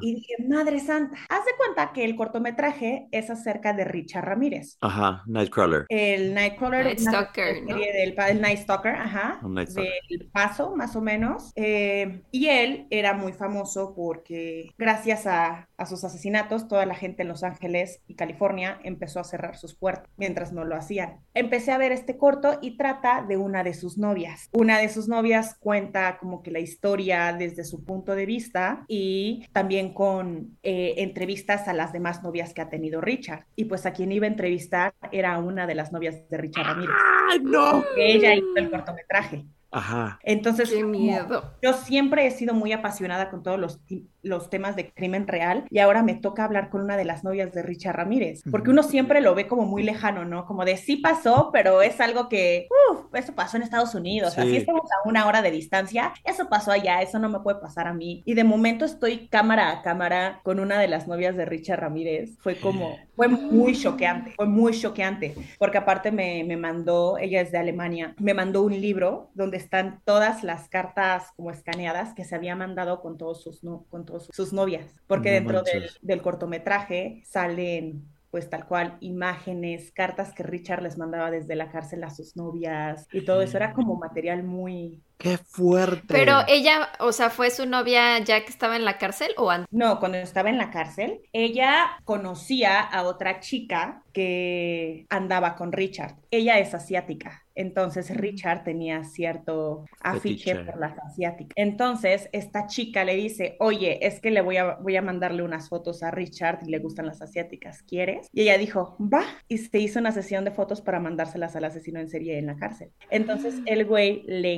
Y 0.00 0.16
dije, 0.16 0.34
madre 0.48 0.78
santa, 0.80 1.16
haz 1.28 1.44
de 1.44 1.52
cuenta 1.56 1.92
que 1.92 2.04
el 2.04 2.16
cortometraje 2.16 3.08
es 3.10 3.30
acerca 3.30 3.72
de 3.72 3.84
Richard 3.84 4.24
Ramírez. 4.24 4.76
Ajá, 4.80 5.22
Nightcrawler. 5.26 5.86
El 5.88 6.34
Nightcrawler. 6.34 6.84
Night 6.84 6.98
Stalker, 6.98 7.62
¿no? 7.62 7.76
Del, 7.76 8.14
el 8.28 8.40
Night 8.40 8.58
Stalker, 8.58 8.94
ajá. 8.94 9.40
Night 9.42 9.70
Stalker. 9.70 9.92
Del 10.10 10.30
paso, 10.30 10.76
más 10.76 10.94
o 10.96 11.00
menos. 11.00 11.52
Eh, 11.56 12.22
y 12.30 12.48
él 12.48 12.86
era 12.90 13.14
muy 13.14 13.32
famoso 13.32 13.94
porque 13.94 14.70
gracias 14.76 15.26
a, 15.26 15.68
a 15.76 15.86
sus 15.86 16.04
asesinatos, 16.04 16.68
toda 16.68 16.86
la 16.86 16.94
gente 16.94 17.21
en 17.22 17.28
Los 17.28 17.42
Ángeles 17.42 18.02
y 18.06 18.14
California 18.14 18.78
empezó 18.84 19.20
a 19.20 19.24
cerrar 19.24 19.56
sus 19.56 19.74
puertas 19.74 20.08
mientras 20.16 20.52
no 20.52 20.64
lo 20.64 20.76
hacían. 20.76 21.20
Empecé 21.34 21.72
a 21.72 21.78
ver 21.78 21.92
este 21.92 22.16
corto 22.16 22.58
y 22.60 22.76
trata 22.76 23.24
de 23.26 23.36
una 23.36 23.64
de 23.64 23.74
sus 23.74 23.98
novias. 23.98 24.48
Una 24.52 24.78
de 24.78 24.88
sus 24.88 25.08
novias 25.08 25.56
cuenta 25.58 26.18
como 26.18 26.42
que 26.42 26.50
la 26.50 26.58
historia 26.60 27.32
desde 27.32 27.64
su 27.64 27.84
punto 27.84 28.14
de 28.14 28.26
vista 28.26 28.84
y 28.88 29.46
también 29.52 29.94
con 29.94 30.58
eh, 30.62 30.94
entrevistas 30.98 31.68
a 31.68 31.72
las 31.72 31.92
demás 31.92 32.22
novias 32.22 32.52
que 32.52 32.60
ha 32.60 32.68
tenido 32.68 33.00
Richard. 33.00 33.46
Y 33.56 33.64
pues 33.64 33.86
a 33.86 33.92
quien 33.92 34.12
iba 34.12 34.26
a 34.26 34.30
entrevistar 34.30 34.94
era 35.10 35.38
una 35.38 35.66
de 35.66 35.74
las 35.74 35.92
novias 35.92 36.28
de 36.28 36.36
Richard 36.36 36.66
Ramírez. 36.66 36.94
¡Ay, 37.30 37.40
no! 37.42 37.84
Ella 37.96 38.34
hizo 38.34 38.56
el 38.56 38.70
cortometraje. 38.70 39.46
Ajá. 39.70 40.20
Entonces, 40.22 40.70
Qué 40.70 40.84
miedo. 40.84 41.54
yo 41.62 41.72
siempre 41.72 42.26
he 42.26 42.30
sido 42.30 42.52
muy 42.52 42.72
apasionada 42.72 43.30
con 43.30 43.42
todos 43.42 43.58
los, 43.58 43.80
los 44.22 44.50
temas 44.50 44.76
de 44.76 44.92
crimen 44.92 45.26
real 45.26 45.64
y 45.70 45.78
ahora 45.78 46.02
me 46.02 46.14
toca 46.14 46.44
hablar 46.44 46.70
con 46.70 46.82
una 46.82 46.96
de 46.96 47.04
las 47.04 47.24
novias 47.24 47.52
de 47.52 47.62
Richard 47.62 47.96
Ramírez, 47.96 48.42
porque 48.50 48.70
uno 48.70 48.82
siempre 48.82 49.20
lo 49.20 49.34
ve 49.34 49.46
como 49.48 49.64
muy 49.66 49.82
lejano, 49.82 50.24
¿no? 50.24 50.46
Como 50.46 50.64
de 50.64 50.76
sí 50.76 50.96
pasó, 50.96 51.50
pero 51.52 51.82
es 51.82 52.00
algo 52.00 52.28
que, 52.28 52.68
uff, 52.92 53.14
eso 53.14 53.34
pasó 53.34 53.56
en 53.56 53.62
Estados 53.64 53.94
Unidos, 53.94 54.34
Sí. 54.34 54.40
así 54.40 54.56
estamos 54.56 54.82
a 54.82 55.08
una 55.08 55.26
hora 55.26 55.42
de 55.42 55.50
distancia, 55.50 56.12
eso 56.24 56.48
pasó 56.48 56.70
allá, 56.72 57.02
eso 57.02 57.18
no 57.18 57.28
me 57.28 57.40
puede 57.40 57.60
pasar 57.60 57.86
a 57.86 57.94
mí. 57.94 58.22
Y 58.24 58.34
de 58.34 58.44
momento 58.44 58.84
estoy 58.84 59.28
cámara 59.28 59.70
a 59.70 59.82
cámara 59.82 60.40
con 60.44 60.60
una 60.60 60.78
de 60.78 60.88
las 60.88 61.08
novias 61.08 61.36
de 61.36 61.44
Richard 61.44 61.80
Ramírez, 61.80 62.36
fue 62.38 62.56
como, 62.60 62.96
fue 63.16 63.28
muy 63.28 63.74
choqueante, 63.76 64.32
fue 64.36 64.46
muy 64.46 64.72
choqueante, 64.72 65.34
porque 65.58 65.78
aparte 65.78 66.12
me, 66.12 66.44
me 66.44 66.56
mandó, 66.56 67.18
ella 67.18 67.40
es 67.40 67.52
de 67.52 67.58
Alemania, 67.58 68.14
me 68.18 68.34
mandó 68.34 68.62
un 68.62 68.72
libro 68.80 69.30
donde 69.34 69.56
están 69.56 70.00
todas 70.04 70.42
las 70.44 70.68
cartas 70.68 71.32
como 71.36 71.50
escaneadas 71.50 72.14
que 72.14 72.24
se 72.24 72.34
había 72.34 72.56
mandado 72.56 73.00
con 73.00 73.18
todos 73.18 73.42
sus, 73.42 73.64
no, 73.64 73.84
con 73.90 74.04
sus 74.20 74.52
novias, 74.52 75.00
porque 75.06 75.30
No 75.30 75.34
dentro 75.34 75.62
del, 75.62 75.90
del 76.00 76.22
cortometraje 76.22 77.22
salen 77.24 78.12
pues 78.32 78.48
tal 78.48 78.66
cual, 78.66 78.96
imágenes, 79.00 79.92
cartas 79.92 80.32
que 80.32 80.42
Richard 80.42 80.82
les 80.82 80.96
mandaba 80.96 81.30
desde 81.30 81.54
la 81.54 81.70
cárcel 81.70 82.02
a 82.02 82.08
sus 82.08 82.34
novias 82.34 83.06
y 83.12 83.26
todo 83.26 83.42
eso 83.42 83.58
era 83.58 83.74
como 83.74 83.96
material 83.96 84.42
muy... 84.42 85.02
¡Qué 85.22 85.38
fuerte! 85.38 86.02
Pero 86.08 86.38
ella, 86.48 86.88
o 86.98 87.12
sea, 87.12 87.30
¿fue 87.30 87.50
su 87.50 87.64
novia 87.64 88.18
ya 88.18 88.44
que 88.44 88.50
estaba 88.50 88.74
en 88.74 88.84
la 88.84 88.98
cárcel 88.98 89.30
o 89.36 89.52
antes? 89.52 89.68
No, 89.70 90.00
cuando 90.00 90.18
estaba 90.18 90.50
en 90.50 90.58
la 90.58 90.72
cárcel, 90.72 91.20
ella 91.32 91.92
conocía 92.04 92.80
a 92.80 93.04
otra 93.04 93.38
chica 93.38 94.02
que 94.12 95.06
andaba 95.10 95.54
con 95.54 95.70
Richard. 95.70 96.16
Ella 96.32 96.58
es 96.58 96.74
asiática, 96.74 97.44
entonces 97.54 98.14
Richard 98.16 98.64
tenía 98.64 99.04
cierto 99.04 99.84
afiche 100.00 100.54
por 100.56 100.78
las 100.78 100.98
asiáticas. 100.98 101.52
Entonces 101.56 102.28
esta 102.32 102.66
chica 102.66 103.04
le 103.04 103.14
dice, 103.14 103.56
oye, 103.60 104.06
es 104.06 104.20
que 104.20 104.30
le 104.30 104.40
voy 104.40 104.56
a, 104.56 104.76
voy 104.76 104.96
a 104.96 105.02
mandarle 105.02 105.42
unas 105.42 105.68
fotos 105.68 106.02
a 106.02 106.10
Richard 106.10 106.60
y 106.66 106.70
le 106.70 106.78
gustan 106.78 107.06
las 107.06 107.20
asiáticas, 107.20 107.82
¿quieres? 107.82 108.28
Y 108.32 108.42
ella 108.42 108.58
dijo, 108.58 108.96
va, 109.00 109.24
y 109.48 109.58
se 109.58 109.78
hizo 109.78 109.98
una 109.98 110.12
sesión 110.12 110.44
de 110.44 110.50
fotos 110.50 110.80
para 110.80 111.00
mandárselas 111.00 111.54
al 111.56 111.64
asesino 111.64 112.00
en 112.00 112.08
serie 112.08 112.38
en 112.38 112.46
la 112.46 112.56
cárcel. 112.56 112.90
Entonces 113.10 113.60
el 113.66 113.84
güey 113.84 114.22
le 114.26 114.54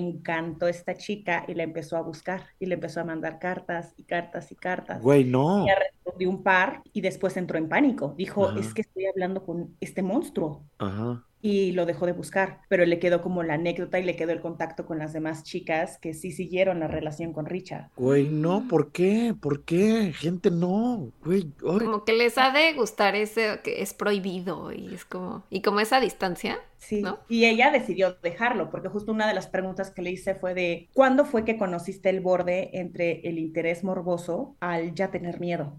encantó 0.54 0.68
esta 0.68 0.94
chica 0.94 1.44
y 1.48 1.54
la 1.54 1.62
empezó 1.64 1.96
a 1.96 2.02
buscar 2.02 2.46
y 2.58 2.66
le 2.66 2.74
empezó 2.74 3.00
a 3.00 3.04
mandar 3.04 3.38
cartas 3.38 3.92
y 3.96 4.04
cartas 4.04 4.52
y 4.52 4.54
cartas. 4.54 5.02
Güey, 5.02 5.24
no. 5.24 5.64
Ella 5.64 5.76
respondió 5.78 6.30
un 6.30 6.42
par 6.42 6.82
y 6.92 7.00
después 7.00 7.36
entró 7.36 7.58
en 7.58 7.68
pánico. 7.68 8.14
Dijo, 8.16 8.48
Ajá. 8.48 8.60
es 8.60 8.72
que 8.72 8.82
estoy 8.82 9.06
hablando 9.06 9.44
con 9.44 9.76
este 9.80 10.02
monstruo. 10.02 10.62
Ajá. 10.78 11.24
Y 11.42 11.72
lo 11.72 11.84
dejó 11.84 12.06
de 12.06 12.12
buscar, 12.12 12.60
pero 12.70 12.86
le 12.86 12.98
quedó 12.98 13.20
como 13.20 13.42
la 13.42 13.54
anécdota 13.54 13.98
y 13.98 14.02
le 14.02 14.16
quedó 14.16 14.32
el 14.32 14.40
contacto 14.40 14.86
con 14.86 14.98
las 14.98 15.12
demás 15.12 15.44
chicas 15.44 15.98
que 15.98 16.14
sí 16.14 16.30
siguieron 16.32 16.80
la 16.80 16.88
relación 16.88 17.34
con 17.34 17.44
Richard. 17.44 17.90
Güey, 17.96 18.30
no, 18.30 18.66
¿por 18.66 18.92
qué? 18.92 19.34
¿Por 19.38 19.62
qué? 19.62 20.14
Gente, 20.14 20.50
no. 20.50 21.12
Güey, 21.22 21.52
ay. 21.68 21.80
Como 21.80 22.04
que 22.04 22.14
les 22.14 22.38
ha 22.38 22.50
de 22.50 22.72
gustar 22.72 23.14
ese 23.14 23.60
que 23.62 23.82
es 23.82 23.92
prohibido 23.92 24.72
y 24.72 24.94
es 24.94 25.04
como, 25.04 25.44
y 25.50 25.60
como 25.60 25.80
esa 25.80 26.00
distancia, 26.00 26.58
Sí, 26.86 27.02
¿no? 27.02 27.20
y 27.28 27.46
ella 27.46 27.70
decidió 27.70 28.14
dejarlo, 28.22 28.70
porque 28.70 28.88
justo 28.88 29.12
una 29.12 29.26
de 29.26 29.34
las 29.34 29.46
preguntas 29.46 29.90
que 29.90 30.02
le 30.02 30.10
hice 30.10 30.34
fue 30.34 30.54
de, 30.54 30.88
¿cuándo 30.92 31.24
fue 31.24 31.44
que 31.44 31.56
conociste 31.56 32.10
el 32.10 32.20
borde 32.20 32.70
entre 32.74 33.20
el 33.28 33.38
interés 33.38 33.84
morboso 33.84 34.56
al 34.60 34.94
ya 34.94 35.10
tener 35.10 35.40
miedo? 35.40 35.78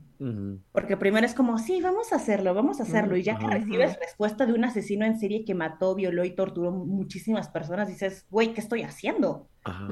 Porque 0.72 0.98
primero 0.98 1.26
es 1.26 1.34
como, 1.34 1.58
sí, 1.58 1.82
vamos 1.82 2.14
a 2.14 2.16
hacerlo, 2.16 2.54
vamos 2.54 2.80
a 2.80 2.84
hacerlo. 2.84 3.18
Y 3.18 3.24
ya 3.24 3.38
que 3.38 3.48
recibes 3.48 4.00
respuesta 4.00 4.46
de 4.46 4.54
un 4.54 4.64
asesino 4.64 5.06
en 5.06 5.20
serie 5.20 5.44
que 5.44 5.54
mató, 5.54 5.94
violó 5.94 6.24
y 6.24 6.32
torturó 6.32 6.72
muchísimas 6.72 7.50
personas, 7.50 7.88
dices, 7.88 8.26
güey, 8.30 8.54
¿qué 8.54 8.62
estoy 8.62 8.84
haciendo? 8.84 9.50
Ajá. 9.66 9.88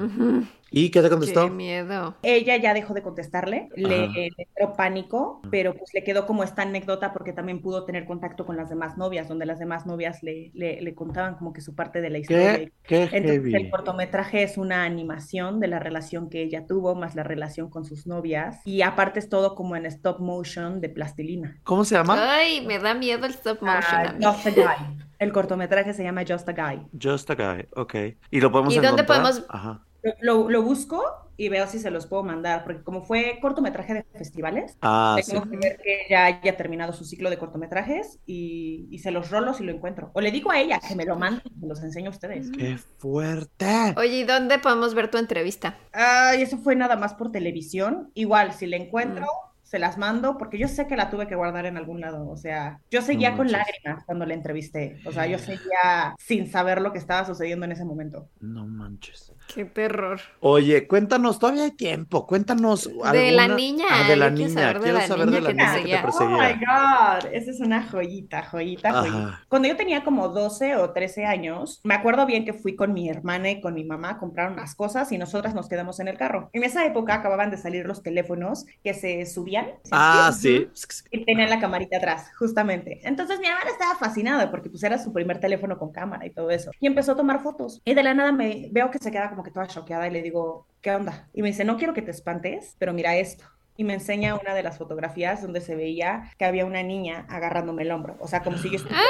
¿Y 0.71 0.89
qué 0.91 1.01
te 1.01 1.09
Qué 1.09 1.09
contestó? 1.09 1.49
miedo. 1.49 2.17
Ella 2.23 2.57
ya 2.57 2.73
dejó 2.73 2.93
de 2.95 3.03
contestarle, 3.03 3.69
le, 3.75 4.33
entró 4.37 4.75
pánico, 4.75 5.41
pero 5.51 5.75
pues 5.75 5.91
le 5.93 6.03
quedó 6.03 6.25
como 6.25 6.43
esta 6.43 6.63
anécdota 6.63 7.13
porque 7.13 7.33
también 7.33 7.61
pudo 7.61 7.85
tener 7.85 8.05
contacto 8.05 8.45
con 8.45 8.57
las 8.57 8.69
demás 8.69 8.97
novias, 8.97 9.27
donde 9.27 9.45
las 9.45 9.59
demás 9.59 9.85
novias 9.85 10.23
le, 10.23 10.51
le, 10.55 10.81
le 10.81 10.95
contaban 10.95 11.35
como 11.35 11.53
que 11.53 11.61
su 11.61 11.75
parte 11.75 12.01
de 12.01 12.09
la 12.11 12.19
historia. 12.19 12.59
¿Qué? 12.59 12.73
¿Qué 12.83 13.09
Entonces 13.11 13.43
el 13.53 13.67
heavy? 13.67 13.69
cortometraje 13.69 14.43
es 14.43 14.57
una 14.57 14.83
animación 14.85 15.59
de 15.59 15.67
la 15.67 15.79
relación 15.79 16.29
que 16.29 16.41
ella 16.43 16.65
tuvo, 16.67 16.95
más 16.95 17.15
la 17.15 17.23
relación 17.23 17.69
con 17.69 17.85
sus 17.85 18.07
novias, 18.07 18.61
y 18.65 18.81
aparte 18.83 19.19
es 19.19 19.29
todo 19.29 19.55
como 19.55 19.75
en 19.75 19.85
stop 19.85 20.19
motion 20.21 20.81
de 20.81 20.89
plastilina. 20.89 21.59
¿Cómo 21.63 21.85
se 21.85 21.95
llama? 21.95 22.35
Ay, 22.35 22.65
me 22.65 22.79
da 22.79 22.93
miedo 22.93 23.25
el 23.25 23.33
stop 23.33 23.61
motion 23.61 24.19
Ah, 24.23 24.93
El 25.23 25.31
cortometraje 25.31 25.93
se 25.93 26.03
llama 26.03 26.23
Just 26.27 26.47
a 26.49 26.53
Guy. 26.53 26.81
Just 27.01 27.29
a 27.31 27.35
guy, 27.35 27.65
ok. 27.75 27.95
¿Y 28.29 28.41
lo 28.41 28.51
podemos 28.51 28.75
¿Y 28.75 28.79
dónde 28.79 29.03
podemos- 29.03 29.45
Ajá. 29.49 29.85
Lo, 30.19 30.61
busco 30.61 31.01
y 31.37 31.47
veo 31.47 31.65
si 31.65 31.79
se 31.79 31.89
los 31.89 32.07
puedo 32.07 32.23
mandar, 32.23 32.65
porque 32.65 32.83
como 32.83 33.03
fue 33.05 33.39
cortometraje 33.41 33.93
de 33.93 34.03
festivales, 34.17 34.77
Ah, 34.81 35.15
sí. 35.23 35.31
tengo 35.31 35.49
que 35.49 35.55
ver 35.55 35.77
que 35.77 35.99
ya 36.09 36.25
haya 36.25 36.57
terminado 36.57 36.91
su 36.91 37.05
ciclo 37.05 37.29
de 37.29 37.37
cortometrajes 37.37 38.19
y, 38.25 38.89
y 38.91 38.99
se 38.99 39.11
los 39.11 39.31
rolo 39.31 39.53
si 39.53 39.63
lo 39.63 39.71
encuentro. 39.71 40.11
O 40.13 40.19
le 40.19 40.31
digo 40.31 40.51
a 40.51 40.59
ella 40.59 40.81
que 40.85 40.93
me 40.95 41.05
lo 41.05 41.15
mande 41.15 41.41
y 41.61 41.65
los 41.65 41.81
enseño 41.81 42.07
a 42.07 42.11
ustedes. 42.11 42.51
¡Qué 42.51 42.77
fuerte! 42.97 43.95
Oye, 43.95 44.17
¿y 44.19 44.23
dónde 44.25 44.59
podemos 44.59 44.93
ver 44.93 45.09
tu 45.09 45.17
entrevista? 45.17 45.77
Ay, 45.93 46.41
eso 46.41 46.57
fue 46.57 46.75
nada 46.75 46.97
más 46.97 47.13
por 47.13 47.31
televisión. 47.31 48.11
Igual, 48.13 48.51
si 48.51 48.65
la 48.67 48.75
encuentro, 48.75 49.25
se 49.73 49.79
las 49.79 49.97
mando, 49.97 50.37
porque 50.37 50.59
yo 50.59 50.67
sé 50.67 50.85
que 50.85 50.95
la 50.95 51.09
tuve 51.09 51.25
que 51.25 51.33
guardar 51.33 51.65
en 51.65 51.77
algún 51.77 51.99
lado. 51.99 52.29
O 52.29 52.37
sea, 52.37 52.79
yo 52.91 53.01
seguía 53.01 53.31
No 53.31 53.37
con 53.37 53.51
lágrimas 53.51 54.03
cuando 54.05 54.23
la 54.23 54.35
entrevisté. 54.35 54.99
O 55.03 55.11
sea, 55.11 55.25
yo 55.25 55.39
seguía 55.39 56.13
sin 56.19 56.47
saber 56.47 56.79
lo 56.79 56.91
que 56.91 56.99
estaba 56.99 57.25
sucediendo 57.25 57.65
en 57.65 57.71
ese 57.71 57.83
momento. 57.83 58.29
No 58.39 58.67
manches. 58.67 59.33
Qué 59.47 59.65
terror. 59.65 60.19
Oye, 60.39 60.87
cuéntanos, 60.87 61.37
todavía 61.37 61.65
hay 61.65 61.71
tiempo. 61.71 62.25
Cuéntanos 62.25 62.89
De 63.11 63.31
la 63.31 63.47
niña, 63.47 63.85
Ah, 63.89 64.03
de 64.03 64.15
la 64.15 64.29
yo 64.29 64.33
quiero 64.33 64.49
niña. 64.49 64.53
saber 64.53 64.79
de 64.79 64.81
Quiero 64.81 64.97
la 64.97 65.01
saber 65.01 65.27
niña 65.27 65.35
de 65.35 65.41
la 65.41 65.49
que 65.49 65.53
niña 65.53 65.67
que 65.81 65.87
te 65.87 66.01
seguía. 66.01 66.01
Oh 66.09 66.29
my 66.29 66.39
perseguía. 66.41 66.57
God, 66.59 67.25
esa 67.33 67.51
es 67.51 67.59
una 67.59 67.83
joyita, 67.83 68.43
joyita, 68.45 68.93
Ajá. 68.93 69.01
joyita. 69.01 69.45
Cuando 69.49 69.67
yo 69.67 69.75
tenía 69.75 70.03
como 70.03 70.29
12 70.29 70.75
o 70.77 70.91
13 70.91 71.25
años, 71.25 71.81
me 71.83 71.93
acuerdo 71.93 72.25
bien 72.25 72.45
que 72.45 72.53
fui 72.53 72.75
con 72.75 72.93
mi 72.93 73.09
hermana 73.09 73.51
y 73.51 73.61
con 73.61 73.75
mi 73.75 73.83
mamá 73.83 74.11
a 74.11 74.17
comprar 74.17 74.51
unas 74.51 74.73
cosas 74.75 75.11
y 75.11 75.17
nosotras 75.19 75.53
nos 75.53 75.69
quedamos 75.69 75.99
en 75.99 76.07
el 76.07 76.17
carro. 76.17 76.49
En 76.53 76.63
esa 76.63 76.85
época 76.85 77.13
acababan 77.15 77.51
de 77.51 77.57
salir 77.57 77.85
los 77.85 78.01
teléfonos 78.01 78.65
que 78.83 78.93
se 78.95 79.25
subían. 79.27 79.65
¿se 79.83 79.89
Ah, 79.91 80.31
sí. 80.35 80.67
Y 81.11 81.25
tenían 81.25 81.49
la 81.49 81.59
camarita 81.59 81.97
atrás, 81.97 82.31
justamente. 82.39 83.01
Entonces 83.03 83.39
mi 83.39 83.47
hermana 83.47 83.69
estaba 83.69 83.95
fascinada 83.95 84.49
porque 84.49 84.69
pues 84.69 84.81
era 84.83 84.97
su 84.97 85.13
primer 85.13 85.39
teléfono 85.39 85.77
con 85.77 85.91
cámara 85.91 86.25
y 86.25 86.31
todo 86.31 86.49
eso. 86.49 86.71
Y 86.79 86.87
empezó 86.87 87.11
a 87.11 87.15
tomar 87.17 87.41
fotos. 87.43 87.81
Y 87.85 87.93
de 87.93 88.03
la 88.03 88.13
nada 88.13 88.31
me 88.31 88.69
veo 88.71 88.89
que 88.89 88.99
se 88.99 89.11
queda 89.11 89.32
como 89.33 89.43
que 89.43 89.51
toda 89.51 89.67
choqueada 89.67 90.07
y 90.07 90.11
le 90.11 90.21
digo, 90.21 90.67
¿qué 90.81 90.91
onda? 90.91 91.27
Y 91.33 91.41
me 91.41 91.49
dice, 91.49 91.65
no 91.65 91.77
quiero 91.77 91.93
que 91.93 92.01
te 92.01 92.11
espantes, 92.11 92.75
pero 92.79 92.93
mira 92.93 93.15
esto. 93.15 93.45
Y 93.75 93.83
me 93.83 93.95
enseña 93.95 94.35
una 94.35 94.53
de 94.53 94.61
las 94.61 94.77
fotografías 94.77 95.41
donde 95.41 95.59
se 95.59 95.75
veía 95.75 96.31
que 96.37 96.45
había 96.45 96.65
una 96.65 96.83
niña 96.83 97.25
agarrándome 97.27 97.81
el 97.81 97.91
hombro. 97.91 98.17
O 98.19 98.27
sea, 98.27 98.43
como 98.43 98.57
si 98.57 98.69
yo 98.69 98.75
estuviera 98.75 99.01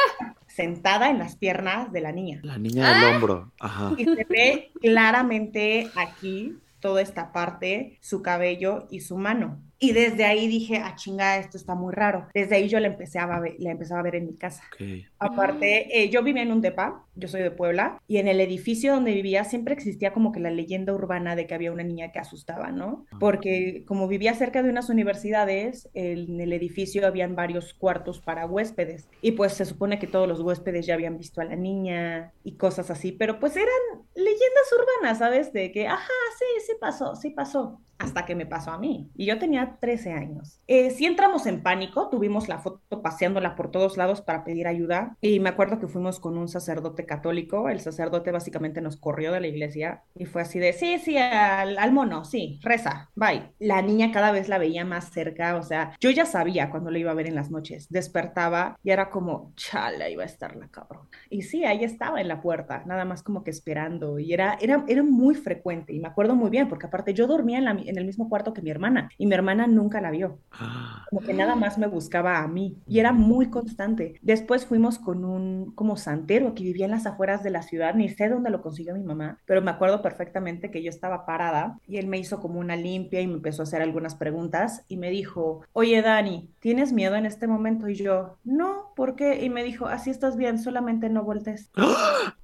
sentada 0.47 1.09
en 1.09 1.19
las 1.19 1.35
piernas 1.35 1.91
de 1.91 2.01
la 2.01 2.11
niña. 2.11 2.39
La 2.43 2.57
niña 2.57 2.93
del 2.93 3.15
hombro. 3.15 3.51
Ajá. 3.59 3.91
Y 3.97 4.05
se 4.05 4.25
ve 4.29 4.71
claramente 4.81 5.89
aquí 5.95 6.57
toda 6.79 7.01
esta 7.01 7.31
parte, 7.31 7.97
su 8.01 8.21
cabello 8.21 8.87
y 8.89 8.99
su 8.99 9.17
mano. 9.17 9.61
Y 9.79 9.91
desde 9.91 10.25
ahí 10.25 10.47
dije, 10.47 10.77
ah, 10.77 10.95
chinga, 10.95 11.37
esto 11.37 11.57
está 11.57 11.75
muy 11.75 11.93
raro. 11.93 12.27
Desde 12.33 12.55
ahí 12.55 12.69
yo 12.69 12.79
la, 12.79 12.87
empecé 12.87 13.19
a 13.19 13.39
ver, 13.39 13.55
la 13.59 13.71
empezaba 13.71 14.01
a 14.01 14.03
ver 14.03 14.15
en 14.15 14.27
mi 14.27 14.35
casa. 14.35 14.63
Ok. 14.73 15.05
Aparte, 15.25 16.03
eh, 16.03 16.09
yo 16.09 16.23
vivía 16.23 16.43
en 16.43 16.51
un 16.51 16.61
depa, 16.61 17.05
yo 17.15 17.27
soy 17.27 17.41
de 17.41 17.51
Puebla, 17.51 18.01
y 18.07 18.17
en 18.17 18.27
el 18.27 18.41
edificio 18.41 18.93
donde 18.93 19.13
vivía 19.13 19.43
siempre 19.43 19.73
existía 19.73 20.13
como 20.13 20.31
que 20.31 20.39
la 20.39 20.49
leyenda 20.49 20.93
urbana 20.93 21.35
de 21.35 21.47
que 21.47 21.53
había 21.53 21.71
una 21.71 21.83
niña 21.83 22.11
que 22.11 22.19
asustaba, 22.19 22.71
¿no? 22.71 23.05
Ah. 23.11 23.17
Porque 23.19 23.83
como 23.87 24.07
vivía 24.07 24.33
cerca 24.33 24.63
de 24.63 24.69
unas 24.69 24.89
universidades, 24.89 25.89
en 25.93 26.39
el 26.39 26.53
edificio 26.53 27.05
habían 27.07 27.35
varios 27.35 27.73
cuartos 27.73 28.19
para 28.19 28.45
huéspedes, 28.45 29.07
y 29.21 29.31
pues 29.31 29.53
se 29.53 29.65
supone 29.65 29.99
que 29.99 30.07
todos 30.07 30.27
los 30.27 30.41
huéspedes 30.41 30.85
ya 30.85 30.95
habían 30.95 31.17
visto 31.17 31.41
a 31.41 31.45
la 31.45 31.55
niña 31.55 32.33
y 32.43 32.57
cosas 32.57 32.89
así, 32.91 33.11
pero 33.11 33.39
pues 33.39 33.55
eran 33.55 34.03
leyendas 34.15 34.73
urbanas, 34.77 35.19
¿sabes? 35.19 35.53
De 35.53 35.71
que, 35.71 35.87
ajá, 35.87 36.13
sí, 36.37 36.65
sí 36.65 36.73
pasó, 36.79 37.15
sí 37.15 37.29
pasó 37.29 37.79
hasta 38.03 38.25
que 38.25 38.35
me 38.35 38.45
pasó 38.45 38.71
a 38.71 38.77
mí. 38.77 39.09
Y 39.15 39.25
yo 39.25 39.39
tenía 39.39 39.77
13 39.79 40.11
años. 40.11 40.59
Eh, 40.67 40.91
sí 40.91 41.05
entramos 41.05 41.45
en 41.45 41.63
pánico, 41.63 42.09
tuvimos 42.09 42.49
la 42.49 42.59
foto 42.59 43.01
paseándola 43.01 43.55
por 43.55 43.71
todos 43.71 43.97
lados 43.97 44.21
para 44.21 44.43
pedir 44.43 44.67
ayuda. 44.67 45.12
Y 45.21 45.39
me 45.39 45.49
acuerdo 45.49 45.79
que 45.79 45.87
fuimos 45.87 46.19
con 46.19 46.37
un 46.37 46.47
sacerdote 46.47 47.05
católico. 47.05 47.69
El 47.69 47.79
sacerdote 47.79 48.31
básicamente 48.31 48.81
nos 48.81 48.97
corrió 48.97 49.31
de 49.31 49.39
la 49.41 49.47
iglesia 49.47 50.03
y 50.15 50.25
fue 50.25 50.41
así 50.41 50.59
de, 50.59 50.73
sí, 50.73 50.99
sí, 50.99 51.17
al, 51.17 51.77
al 51.77 51.91
mono, 51.93 52.25
sí, 52.25 52.59
reza, 52.63 53.09
bye. 53.15 53.53
La 53.59 53.81
niña 53.81 54.11
cada 54.11 54.31
vez 54.31 54.49
la 54.49 54.57
veía 54.57 54.85
más 54.85 55.11
cerca, 55.11 55.55
o 55.57 55.63
sea, 55.63 55.95
yo 55.99 56.09
ya 56.11 56.25
sabía 56.25 56.69
cuando 56.69 56.91
la 56.91 56.99
iba 56.99 57.11
a 57.11 57.13
ver 57.15 57.27
en 57.27 57.35
las 57.35 57.51
noches. 57.51 57.87
Despertaba 57.89 58.77
y 58.83 58.91
era 58.91 59.09
como, 59.09 59.53
chala, 59.55 60.09
iba 60.09 60.23
a 60.23 60.25
estar 60.25 60.55
la 60.55 60.67
cabrona. 60.69 61.09
Y 61.29 61.43
sí, 61.43 61.63
ahí 61.65 61.83
estaba 61.83 62.21
en 62.21 62.27
la 62.27 62.41
puerta, 62.41 62.83
nada 62.85 63.05
más 63.05 63.23
como 63.23 63.43
que 63.43 63.51
esperando. 63.51 64.19
Y 64.19 64.33
era, 64.33 64.57
era, 64.61 64.83
era 64.87 65.03
muy 65.03 65.35
frecuente 65.35 65.93
y 65.93 65.99
me 65.99 66.07
acuerdo 66.07 66.35
muy 66.35 66.49
bien, 66.49 66.67
porque 66.69 66.87
aparte 66.87 67.13
yo 67.13 67.27
dormía 67.27 67.57
en 67.59 67.65
la 67.65 67.71
en 67.73 67.97
el 67.97 68.05
mismo 68.05 68.29
cuarto 68.29 68.53
que 68.53 68.61
mi 68.61 68.69
hermana 68.69 69.09
y 69.17 69.25
mi 69.25 69.33
hermana 69.35 69.67
nunca 69.67 69.99
la 70.01 70.11
vio. 70.11 70.39
Ah, 70.51 71.05
Como 71.09 71.21
que 71.23 71.33
nada 71.33 71.55
más 71.55 71.77
me 71.77 71.87
buscaba 71.87 72.39
a 72.39 72.47
mí 72.47 72.81
y 72.87 72.99
era 72.99 73.11
muy 73.13 73.49
constante. 73.49 74.15
Después 74.21 74.65
fuimos 74.65 74.97
con 75.03 75.25
un 75.25 75.71
como 75.75 75.97
santero 75.97 76.53
que 76.53 76.63
vivía 76.63 76.85
en 76.85 76.91
las 76.91 77.05
afueras 77.05 77.43
de 77.43 77.49
la 77.51 77.61
ciudad, 77.63 77.95
ni 77.95 78.09
sé 78.09 78.29
dónde 78.29 78.49
lo 78.49 78.61
consiguió 78.61 78.93
mi 78.95 79.03
mamá, 79.03 79.39
pero 79.45 79.61
me 79.61 79.71
acuerdo 79.71 80.01
perfectamente 80.01 80.71
que 80.71 80.83
yo 80.83 80.89
estaba 80.89 81.25
parada 81.25 81.77
y 81.87 81.97
él 81.97 82.07
me 82.07 82.17
hizo 82.19 82.39
como 82.39 82.59
una 82.59 82.75
limpia 82.75 83.21
y 83.21 83.27
me 83.27 83.33
empezó 83.35 83.61
a 83.61 83.65
hacer 83.65 83.81
algunas 83.81 84.15
preguntas 84.15 84.83
y 84.87 84.97
me 84.97 85.09
dijo, 85.09 85.61
oye 85.73 86.01
Dani, 86.01 86.49
¿tienes 86.59 86.93
miedo 86.93 87.15
en 87.15 87.25
este 87.25 87.47
momento? 87.47 87.87
Y 87.89 87.95
yo, 87.95 88.37
no, 88.43 88.91
¿por 88.95 89.15
qué? 89.15 89.43
Y 89.43 89.49
me 89.49 89.63
dijo, 89.63 89.87
así 89.87 90.09
estás 90.09 90.35
bien, 90.37 90.59
solamente 90.59 91.09
no 91.09 91.23
voltees. 91.23 91.71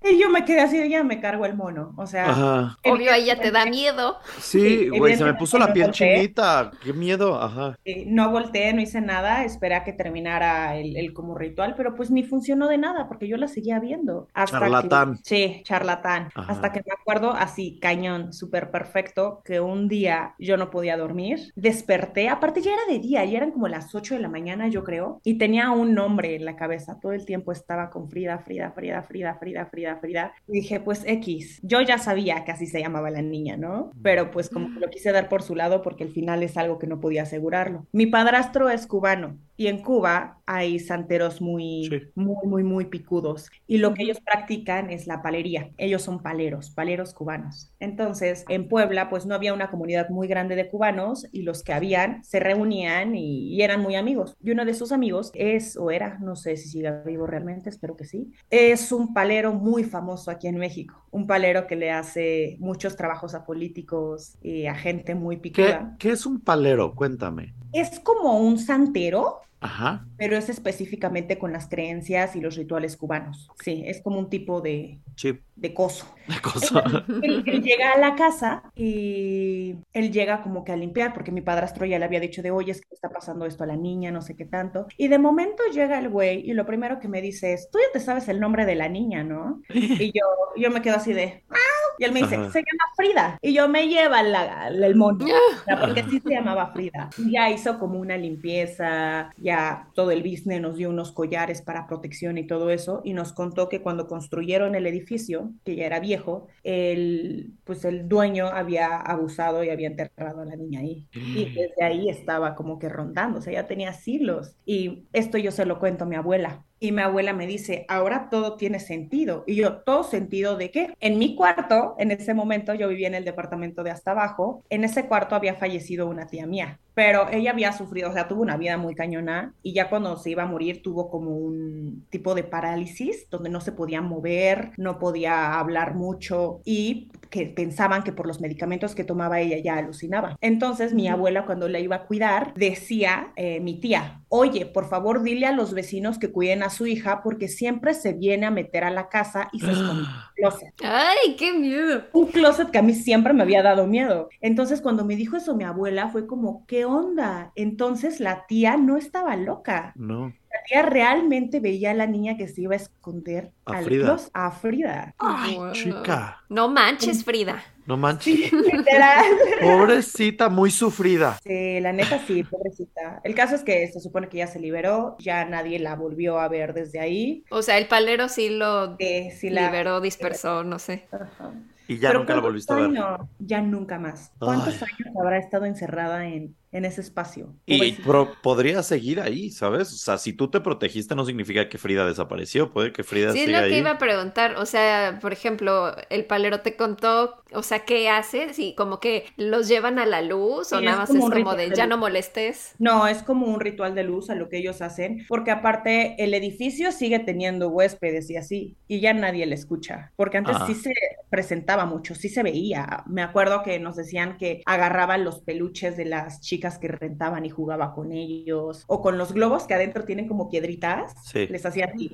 Y 0.03 0.19
yo 0.19 0.29
me 0.29 0.45
quedé 0.45 0.61
así, 0.61 0.89
ya 0.89 1.03
me 1.03 1.19
cargo 1.19 1.45
el 1.45 1.55
mono, 1.55 1.93
o 1.97 2.07
sea... 2.07 2.29
Ajá. 2.29 2.77
Obvio, 2.83 3.11
ahí 3.11 3.25
ya 3.25 3.39
te 3.39 3.51
da 3.51 3.65
miedo. 3.65 4.17
Sí, 4.37 4.89
Sí, 4.89 4.89
güey, 4.89 5.15
se 5.15 5.23
me 5.23 5.33
puso 5.33 5.57
la 5.57 5.67
no 5.67 5.73
piel 5.73 5.87
volteé. 5.87 5.91
chinita. 5.91 6.71
Qué 6.81 6.93
miedo. 6.93 7.41
Ajá. 7.41 7.75
Eh, 7.85 8.05
no 8.07 8.29
volteé, 8.31 8.73
no 8.73 8.81
hice 8.81 9.01
nada, 9.01 9.43
esperé 9.45 9.75
a 9.75 9.83
que 9.83 9.93
terminara 9.93 10.75
el, 10.77 10.95
el 10.97 11.13
como 11.13 11.35
ritual, 11.35 11.73
pero 11.75 11.95
pues 11.95 12.11
ni 12.11 12.23
funcionó 12.23 12.48
de 12.55 12.77
nada 12.77 13.07
porque 13.07 13.27
yo 13.27 13.37
la 13.37 13.47
seguía 13.47 13.79
viendo. 13.79 14.27
Hasta 14.33 14.59
Charlatán. 14.59 15.15
Que, 15.17 15.21
sí, 15.23 15.61
charlatán. 15.63 16.29
Ajá. 16.33 16.51
Hasta 16.51 16.71
que 16.71 16.81
me 16.85 16.93
acuerdo 16.93 17.31
así, 17.31 17.79
cañón, 17.79 18.33
súper 18.33 18.71
perfecto, 18.71 19.41
que 19.43 19.59
un 19.59 19.87
día 19.87 20.35
yo 20.39 20.57
no 20.57 20.69
podía 20.69 20.97
dormir, 20.97 21.51
desperté, 21.55 22.29
aparte 22.29 22.61
ya 22.61 22.73
era 22.73 22.85
de 22.89 22.99
día, 22.99 23.25
ya 23.25 23.37
eran 23.37 23.51
como 23.51 23.67
las 23.67 23.93
8 23.93 24.15
de 24.15 24.21
la 24.21 24.29
mañana 24.29 24.67
yo 24.67 24.83
creo, 24.83 25.19
y 25.23 25.37
tenía 25.37 25.71
un 25.71 25.93
nombre 25.93 26.35
en 26.35 26.45
la 26.45 26.55
cabeza, 26.55 26.99
todo 26.99 27.13
el 27.13 27.25
tiempo 27.25 27.51
estaba 27.51 27.89
con 27.89 28.09
Frida, 28.09 28.39
Frida, 28.39 28.71
Frida, 28.71 29.03
Frida, 29.03 29.35
Frida, 29.35 29.65
Frida, 29.65 29.95
Frida, 29.97 30.33
y 30.47 30.53
dije 30.53 30.79
pues 30.79 31.03
X, 31.05 31.59
yo 31.63 31.81
ya 31.81 31.97
sabía 31.97 32.43
que 32.43 32.51
así 32.51 32.65
se 32.65 32.79
llamaba 32.79 33.09
la 33.09 33.21
niña, 33.21 33.57
¿no? 33.57 33.91
Pero 34.01 34.31
pues 34.31 34.49
como 34.49 34.73
que 34.73 34.79
lo 34.79 34.89
quise 34.89 35.11
dar 35.11 35.29
por 35.29 35.41
su 35.41 35.55
lado 35.55 35.81
porque 35.81 36.03
al 36.03 36.11
final 36.11 36.43
es 36.43 36.57
algo 36.57 36.79
que 36.79 36.87
no 36.87 36.99
podía 36.99 37.23
asegurarlo. 37.23 37.85
Mi 37.91 38.05
padrastro 38.05 38.69
es 38.69 38.87
cubano 38.87 39.37
y 39.59 39.67
en 39.67 39.81
Cuba 39.83 40.41
hay 40.45 40.79
santeros 40.79 41.41
muy, 41.41 41.89
Sí. 41.89 41.99
muy, 42.15 42.47
muy, 42.47 42.63
muy 42.63 42.85
picudos. 42.85 43.49
Y 43.67 43.77
lo 43.77 43.93
que 43.93 44.03
ellos 44.03 44.19
practican 44.21 44.89
es 44.89 45.05
la 45.07 45.21
palería. 45.21 45.71
Ellos 45.77 46.01
son 46.01 46.21
paleros, 46.23 46.71
paleros 46.71 47.13
cubanos. 47.13 47.71
Entonces, 47.79 48.45
en 48.49 48.67
Puebla, 48.69 49.09
pues 49.09 49.25
no 49.25 49.35
había 49.35 49.53
una 49.53 49.69
comunidad 49.69 50.09
muy 50.09 50.27
grande 50.27 50.55
de 50.55 50.69
cubanos 50.69 51.27
y 51.31 51.43
los 51.43 51.63
que 51.63 51.73
habían 51.73 52.23
se 52.23 52.39
reunían 52.39 53.15
y, 53.15 53.53
y 53.55 53.61
eran 53.61 53.81
muy 53.81 53.95
amigos. 53.95 54.35
Y 54.41 54.51
uno 54.51 54.65
de 54.65 54.73
sus 54.73 54.91
amigos 54.91 55.31
es, 55.35 55.77
o 55.77 55.91
era, 55.91 56.17
no 56.19 56.35
sé 56.35 56.57
si 56.57 56.69
sigue 56.69 56.91
vivo 57.05 57.27
realmente, 57.27 57.69
espero 57.69 57.95
que 57.95 58.05
sí, 58.05 58.31
es 58.49 58.91
un 58.91 59.13
palero 59.13 59.53
muy 59.53 59.83
famoso 59.83 60.31
aquí 60.31 60.47
en 60.47 60.57
México. 60.57 61.05
Un 61.11 61.27
palero 61.27 61.67
que 61.67 61.75
le 61.75 61.91
hace 61.91 62.57
muchos 62.59 62.95
trabajos 62.95 63.33
a 63.35 63.45
políticos 63.45 64.37
y 64.41 64.65
a 64.67 64.75
gente 64.75 65.15
muy 65.15 65.37
¿Qué, 65.51 65.83
picuda. 65.83 65.95
qué 65.99 66.11
es 66.11 66.25
un 66.25 66.41
palero? 66.41 66.95
Cuéntame. 66.95 67.55
Es 67.71 67.99
como 67.99 68.39
un 68.39 68.57
santero, 68.59 69.41
Ajá. 69.61 70.08
Pero 70.19 70.37
es 70.37 70.49
específicamente 70.49 71.39
con 71.39 71.51
las 71.53 71.67
creencias 71.67 72.35
y 72.35 72.41
los 72.41 72.55
rituales 72.55 72.97
cubanos. 72.97 73.49
Sí, 73.63 73.83
es 73.87 74.01
como 74.01 74.19
un 74.19 74.29
tipo 74.29 74.61
de, 74.61 74.99
Chip. 75.15 75.41
de 75.55 75.73
coso. 75.73 76.05
De 76.27 76.39
cosa. 76.41 76.83
Él, 77.23 77.43
él 77.47 77.63
llega 77.63 77.93
a 77.93 77.97
la 77.97 78.15
casa 78.15 78.63
y 78.75 79.75
él 79.93 80.11
llega 80.11 80.41
como 80.43 80.63
que 80.63 80.71
a 80.71 80.75
limpiar, 80.75 81.13
porque 81.13 81.31
mi 81.31 81.41
padrastro 81.41 81.85
ya 81.85 81.97
le 81.97 82.05
había 82.05 82.19
dicho 82.19 82.41
de, 82.43 82.51
oye, 82.51 82.71
es 82.71 82.81
que 82.81 82.93
está 82.93 83.09
pasando 83.09 83.45
esto 83.45 83.63
a 83.63 83.67
la 83.67 83.75
niña, 83.75 84.11
no 84.11 84.21
sé 84.21 84.35
qué 84.35 84.45
tanto. 84.45 84.85
Y 84.97 85.07
de 85.07 85.17
momento 85.17 85.63
llega 85.73 85.97
el 85.97 86.09
güey 86.09 86.47
y 86.49 86.53
lo 86.53 86.65
primero 86.65 86.99
que 86.99 87.07
me 87.07 87.21
dice 87.21 87.53
es, 87.53 87.69
tú 87.71 87.79
ya 87.79 87.91
te 87.93 87.99
sabes 87.99 88.27
el 88.27 88.39
nombre 88.39 88.65
de 88.65 88.75
la 88.75 88.89
niña, 88.89 89.23
¿no? 89.23 89.61
Y 89.73 90.11
yo, 90.13 90.25
yo 90.57 90.69
me 90.69 90.81
quedo 90.81 90.97
así 90.97 91.13
de, 91.13 91.43
"Ah", 91.49 91.55
y 91.97 92.03
él 92.05 92.11
me 92.13 92.21
dice, 92.21 92.35
Ajá. 92.35 92.51
se 92.51 92.59
llama 92.59 92.83
Frida. 92.95 93.37
Y 93.41 93.53
yo 93.53 93.67
me 93.67 93.87
lleva 93.87 94.21
la, 94.23 94.69
la- 94.69 94.87
el 94.87 94.95
mono, 94.95 95.25
porque 95.81 96.03
sí 96.03 96.19
se 96.21 96.29
llamaba 96.29 96.71
Frida. 96.73 97.09
Y 97.17 97.31
ya 97.33 97.49
hizo 97.49 97.77
como 97.79 97.99
una 97.99 98.17
limpieza, 98.17 99.31
ya 99.37 99.87
todo 99.95 100.08
el 100.11 100.23
business 100.23 100.61
nos 100.61 100.75
dio 100.77 100.89
unos 100.89 101.11
collares 101.11 101.61
para 101.61 101.87
protección 101.87 102.37
y 102.37 102.47
todo 102.47 102.69
eso, 102.69 103.01
y 103.03 103.13
nos 103.13 103.33
contó 103.33 103.69
que 103.69 103.81
cuando 103.81 104.07
construyeron 104.07 104.75
el 104.75 104.87
edificio, 104.87 105.51
que 105.63 105.75
ya 105.75 105.85
era 105.85 105.99
viejo, 105.99 106.47
el, 106.63 107.53
pues 107.63 107.85
el 107.85 108.07
dueño 108.07 108.47
había 108.47 108.97
abusado 108.97 109.63
y 109.63 109.69
había 109.69 109.87
enterrado 109.87 110.41
a 110.41 110.45
la 110.45 110.55
niña 110.55 110.81
ahí. 110.81 111.07
Y 111.13 111.53
desde 111.53 111.83
ahí 111.83 112.09
estaba 112.09 112.55
como 112.55 112.79
que 112.79 112.89
rondando, 112.89 113.39
o 113.39 113.41
sea, 113.41 113.53
ya 113.53 113.67
tenía 113.67 113.93
siglos. 113.93 114.55
Y 114.65 115.07
esto 115.13 115.37
yo 115.37 115.51
se 115.51 115.65
lo 115.65 115.79
cuento 115.79 116.03
a 116.03 116.07
mi 116.07 116.15
abuela. 116.15 116.65
Y 116.79 116.91
mi 116.91 117.01
abuela 117.01 117.33
me 117.33 117.47
dice, 117.47 117.85
ahora 117.89 118.29
todo 118.29 118.55
tiene 118.55 118.79
sentido. 118.79 119.43
Y 119.47 119.55
yo, 119.55 119.77
¿todo 119.77 120.03
sentido 120.03 120.55
de 120.55 120.71
qué? 120.71 120.93
En 120.99 121.19
mi 121.19 121.35
cuarto, 121.35 121.95
en 121.97 122.11
ese 122.11 122.33
momento, 122.33 122.73
yo 122.73 122.87
vivía 122.87 123.07
en 123.07 123.15
el 123.15 123.25
departamento 123.25 123.83
de 123.83 123.91
hasta 123.91 124.11
abajo, 124.11 124.63
en 124.69 124.83
ese 124.83 125.07
cuarto 125.07 125.35
había 125.35 125.55
fallecido 125.55 126.07
una 126.07 126.27
tía 126.27 126.45
mía, 126.45 126.79
pero 126.93 127.29
ella 127.31 127.51
había 127.51 127.71
sufrido, 127.71 128.09
o 128.09 128.13
sea, 128.13 128.27
tuvo 128.27 128.41
una 128.41 128.57
vida 128.57 128.77
muy 128.77 128.95
cañona 128.95 129.53
y 129.63 129.73
ya 129.73 129.89
cuando 129.89 130.17
se 130.17 130.31
iba 130.31 130.43
a 130.43 130.47
morir 130.47 130.81
tuvo 130.81 131.09
como 131.09 131.31
un 131.31 132.05
tipo 132.09 132.35
de 132.35 132.43
parálisis 132.43 133.29
donde 133.29 133.49
no 133.49 133.61
se 133.61 133.71
podía 133.71 134.01
mover, 134.01 134.71
no 134.77 134.99
podía 134.99 135.59
hablar 135.59 135.95
mucho 135.95 136.61
y 136.65 137.09
que 137.29 137.45
pensaban 137.45 138.03
que 138.03 138.11
por 138.11 138.27
los 138.27 138.41
medicamentos 138.41 138.95
que 138.95 139.03
tomaba 139.03 139.39
ella 139.39 139.57
ya 139.57 139.77
alucinaba. 139.77 140.37
Entonces 140.41 140.93
mi 140.93 141.07
abuela 141.07 141.45
cuando 141.45 141.67
la 141.67 141.79
iba 141.79 141.97
a 141.97 142.05
cuidar 142.05 142.53
decía, 142.55 143.33
eh, 143.35 143.59
mi 143.59 143.79
tía, 143.79 144.23
oye, 144.29 144.65
por 144.65 144.89
favor 144.89 145.23
dile 145.23 145.45
a 145.45 145.51
los 145.51 145.73
vecinos 145.73 146.19
que 146.19 146.31
cuiden 146.31 146.63
a 146.63 146.69
su 146.69 146.87
hija 146.87 147.21
porque 147.23 147.47
siempre 147.47 147.93
se 147.93 148.13
viene 148.13 148.45
a 148.45 148.51
meter 148.51 148.83
a 148.83 148.91
la 148.91 149.09
casa 149.09 149.49
y 149.51 149.59
se 149.59 149.71
esconde 149.71 150.03
en 150.03 150.09
el 150.09 150.33
closet. 150.35 150.73
Ay, 150.83 151.35
qué 151.37 151.53
miedo. 151.53 152.03
Un 152.13 152.27
closet 152.27 152.71
que 152.71 152.77
a 152.79 152.83
mí 152.83 152.93
siempre 152.93 153.33
me 153.33 153.43
había 153.43 153.61
dado 153.61 153.87
miedo. 153.87 154.29
Entonces 154.41 154.81
cuando 154.81 155.05
me 155.05 155.15
dijo 155.15 155.37
eso 155.37 155.55
mi 155.55 155.63
abuela 155.63 156.09
fue 156.09 156.27
como, 156.27 156.65
¿qué 156.65 156.85
onda? 156.85 157.51
Entonces 157.55 158.19
la 158.19 158.45
tía 158.47 158.77
no 158.77 158.97
estaba 158.97 159.35
loca. 159.35 159.93
No. 159.95 160.33
La 160.51 160.63
tía 160.67 160.81
realmente 160.83 161.59
veía 161.59 161.91
a 161.91 161.93
la 161.93 162.07
niña 162.07 162.35
que 162.37 162.47
se 162.47 162.61
iba 162.61 162.73
a 162.73 162.77
esconder 162.77 163.53
A 163.65 163.77
al 163.77 163.83
Frida. 163.85 164.17
a 164.33 164.51
Frida. 164.51 165.15
Ay, 165.17 165.55
Wow. 165.57 165.71
chica. 165.73 166.43
No 166.49 166.69
manches, 166.69 167.23
Frida. 167.23 167.63
No 167.85 167.97
manches. 167.97 168.51
Literal. 168.51 169.25
Pobrecita, 169.59 170.49
muy 170.49 170.71
sufrida. 170.71 171.37
Sí, 171.43 171.79
la 171.81 171.93
neta 171.93 172.19
sí, 172.25 172.43
pobrecita. 172.43 173.21
El 173.23 173.35
caso 173.35 173.55
es 173.55 173.63
que 173.63 173.87
se 173.91 173.99
supone 173.99 174.29
que 174.29 174.37
ya 174.39 174.47
se 174.47 174.59
liberó, 174.59 175.15
ya 175.19 175.45
nadie 175.45 175.79
la 175.79 175.95
volvió 175.95 176.39
a 176.39 176.47
ver 176.47 176.73
desde 176.73 176.99
ahí. 176.99 177.43
O 177.51 177.61
sea, 177.61 177.77
el 177.77 177.87
palero 177.87 178.27
sí 178.29 178.49
lo 178.49 178.95
Eh, 178.99 179.31
sí 179.31 179.49
la... 179.49 179.67
liberó, 179.67 180.01
dispersó, 180.01 180.63
no 180.63 180.79
sé. 180.79 181.07
Ajá. 181.11 181.53
Y 181.87 181.97
ya 181.99 182.09
Pero 182.09 182.19
nunca 182.19 182.35
la 182.35 182.41
¿cuántos 182.41 182.41
volviste 182.41 182.73
a 182.73 182.75
ver. 182.75 182.91
Ya 183.39 183.61
nunca 183.61 183.97
más. 183.99 184.31
¿Cuántos 184.39 184.81
Ay. 184.81 184.89
años 184.99 185.15
habrá 185.19 185.39
estado 185.39 185.65
encerrada 185.65 186.27
en, 186.27 186.55
en 186.71 186.85
ese 186.85 187.01
espacio? 187.01 187.55
Y 187.65 187.93
podría 188.41 188.83
seguir 188.83 189.19
ahí, 189.21 189.51
¿sabes? 189.51 189.93
O 189.93 189.97
sea, 189.97 190.17
si 190.17 190.33
tú 190.33 190.49
te 190.49 190.59
protegiste 190.61 191.15
no 191.15 191.25
significa 191.25 191.69
que 191.69 191.77
Frida 191.77 192.05
desapareció, 192.05 192.71
puede 192.73 192.91
que 192.93 193.03
Frida 193.03 193.31
Sí, 193.33 193.41
es 193.41 193.49
lo 193.49 193.67
que 193.67 193.75
ahí. 193.75 193.75
iba 193.75 193.91
a 193.91 193.97
preguntar. 193.97 194.55
O 194.57 194.65
sea, 194.65 195.19
por 195.21 195.33
ejemplo, 195.33 195.95
el 196.09 196.25
palero 196.25 196.61
te 196.61 196.75
contó, 196.75 197.43
o 197.53 197.63
sea, 197.63 197.85
¿qué 197.85 198.09
hace? 198.09 198.53
Sí, 198.53 198.73
como 198.75 198.99
que 198.99 199.25
los 199.37 199.67
llevan 199.67 199.99
a 199.99 200.05
la 200.05 200.21
luz 200.21 200.73
o 200.73 200.79
Sí, 200.79 200.85
nada 200.85 200.97
es 200.97 200.97
más 200.97 201.07
como 201.07 201.27
es 201.27 201.29
como 201.29 201.31
ritual 201.31 201.57
de 201.57 201.69
de 201.69 201.75
ya 201.75 201.85
no 201.87 201.97
molestes. 201.97 202.75
No, 202.77 203.07
es 203.07 203.23
como 203.23 203.47
un 203.47 203.59
ritual 203.59 203.93
de 203.93 204.03
luz 204.05 204.29
a 204.29 204.35
lo 204.35 204.47
que 204.47 204.57
ellos 204.57 204.81
hacen, 204.81 205.25
porque 205.27 205.51
aparte 205.51 206.15
el 206.23 206.33
edificio 206.33 206.91
sigue 206.93 207.19
teniendo 207.19 207.69
huéspedes 207.69 208.29
y 208.29 208.37
así, 208.37 208.77
y 208.87 209.01
ya 209.01 209.13
nadie 209.13 209.45
le 209.45 209.55
escucha, 209.55 210.13
porque 210.15 210.37
antes 210.37 210.61
Ah. 210.61 210.65
sí 210.65 210.75
se, 210.75 210.93
presentaba 211.29 211.85
mucho, 211.85 212.15
sí 212.15 212.29
se 212.29 212.41
veía. 212.43 213.03
Me 213.07 213.21
acuerdo 213.21 213.63
que 213.63 213.79
nos 213.79 213.97
decían 213.97 214.37
que 214.37 214.61
agarraban 214.65 215.25
los 215.25 215.41
peluches 215.41 215.97
de 215.97 216.05
las 216.05 216.39
chicas 216.41 216.58
que 216.77 216.87
rentaban 216.89 217.45
y 217.45 217.49
jugaba 217.49 217.93
con 217.93 218.11
ellos, 218.11 218.83
o 218.87 219.01
con 219.01 219.17
los 219.17 219.31
globos 219.33 219.63
que 219.63 219.73
adentro 219.73 220.03
tienen 220.03 220.27
como 220.27 220.49
piedritas, 220.49 221.13
Sí. 221.23 221.47
les 221.47 221.65
hacía 221.65 221.85
así. 221.93 222.11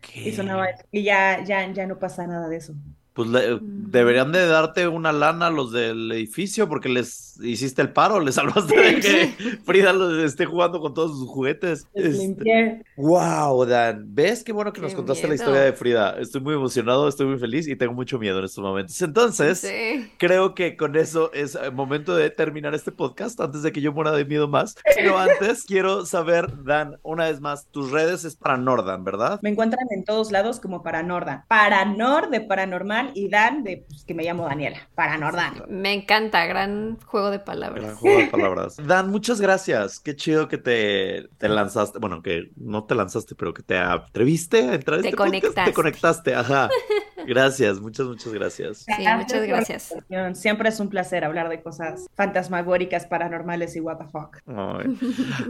¿Qué? 0.00 0.28
Y 0.28 0.32
sonaba. 0.32 0.68
Y 0.92 1.02
ya, 1.02 1.42
ya, 1.44 1.70
ya 1.72 1.86
no 1.86 1.98
pasa 1.98 2.26
nada 2.26 2.48
de 2.48 2.56
eso. 2.56 2.74
Pues 3.12 3.28
le- 3.30 3.58
deberían 3.62 4.30
de 4.32 4.46
darte 4.46 4.88
una 4.88 5.12
lana 5.12 5.46
a 5.46 5.50
los 5.50 5.72
del 5.72 6.12
edificio 6.12 6.68
porque 6.68 6.88
les 6.88 7.25
hiciste 7.42 7.82
el 7.82 7.92
paro, 7.92 8.20
les 8.20 8.34
salvaste 8.36 8.76
de 8.76 9.00
que 9.00 9.58
Frida 9.64 9.92
esté 10.24 10.44
jugando 10.46 10.80
con 10.80 10.94
todos 10.94 11.18
sus 11.18 11.28
juguetes. 11.28 11.86
Les 11.94 12.18
Este. 12.18 12.84
Wow, 12.96 13.64
Dan. 13.66 14.14
¿Ves 14.14 14.42
qué 14.44 14.52
bueno 14.52 14.72
que 14.72 14.80
nos 14.80 14.94
contaste 14.94 15.28
la 15.28 15.34
historia 15.34 15.60
de 15.60 15.72
Frida? 15.72 16.16
Estoy 16.18 16.40
muy 16.40 16.54
emocionado, 16.54 17.08
estoy 17.08 17.26
muy 17.26 17.38
feliz 17.38 17.68
y 17.68 17.76
tengo 17.76 17.92
mucho 17.94 18.18
miedo 18.18 18.38
en 18.38 18.44
estos 18.44 18.62
momentos. 18.62 19.00
Entonces, 19.02 19.60
Sí. 19.60 20.10
creo 20.18 20.54
que 20.54 20.76
con 20.76 20.96
eso 20.96 21.32
es 21.32 21.54
eh, 21.54 21.70
momento 21.70 22.16
de 22.16 22.30
terminar 22.30 22.74
este 22.74 22.92
podcast 22.92 23.40
antes 23.40 23.62
de 23.62 23.72
que 23.72 23.80
yo 23.80 23.92
muera 23.92 24.12
de 24.12 24.24
miedo 24.24 24.48
más. 24.48 24.76
Pero 24.96 25.18
antes 25.18 25.64
quiero 25.64 26.06
saber, 26.06 26.64
Dan, 26.64 26.98
una 27.02 27.24
vez 27.26 27.40
más, 27.40 27.66
tus 27.70 27.90
redes 27.90 28.24
es 28.24 28.36
para 28.36 28.56
Nordan, 28.56 29.04
¿verdad? 29.04 29.38
Me 29.42 29.50
encuentran 29.50 29.86
en 29.90 30.04
todos 30.04 30.32
lados 30.32 30.60
como 30.60 30.82
Paranordan. 30.82 31.44
Paranor 31.48 32.30
de 32.30 32.40
paranormal 32.40 33.10
y 33.14 33.28
Dan 33.28 33.62
de 33.64 33.84
pues, 33.88 34.04
que 34.04 34.14
me 34.14 34.22
llamo 34.24 34.44
Daniela. 34.44 34.88
Paranordan. 34.94 35.64
Me 35.68 35.92
encanta, 35.92 36.46
gran 36.46 36.98
juego 37.06 37.25
de 37.30 37.38
Gran 37.38 37.44
palabras. 37.46 37.94
juego 37.98 38.18
de 38.18 38.26
palabras. 38.26 38.76
Dan, 38.86 39.10
muchas 39.10 39.40
gracias. 39.40 40.00
Qué 40.00 40.14
chido 40.16 40.48
que 40.48 40.58
te, 40.58 41.28
te 41.38 41.48
lanzaste. 41.48 41.98
Bueno, 41.98 42.22
que 42.22 42.50
no 42.56 42.84
te 42.84 42.94
lanzaste, 42.94 43.34
pero 43.34 43.52
que 43.54 43.62
te 43.62 43.78
atreviste 43.78 44.62
a 44.70 44.74
entrar 44.74 44.98
a 44.98 45.02
Te 45.02 45.08
este 45.08 45.16
podcast. 45.16 45.32
Te 45.34 45.40
conectaste. 45.40 45.72
conectaste, 45.72 46.34
ajá. 46.34 46.68
Gracias, 47.26 47.80
muchas, 47.80 48.06
muchas 48.06 48.32
gracias. 48.32 48.84
Sí, 48.86 49.04
muchas 49.16 49.44
gracias. 49.48 49.94
Siempre 50.34 50.68
es 50.68 50.78
un 50.78 50.88
placer 50.88 51.24
hablar 51.24 51.48
de 51.48 51.60
cosas 51.60 52.06
fantasmagóricas, 52.14 53.06
paranormales 53.06 53.74
y 53.74 53.80
what 53.80 53.96
the 53.98 54.04
fuck. 54.04 54.36
Ay, 54.46 54.96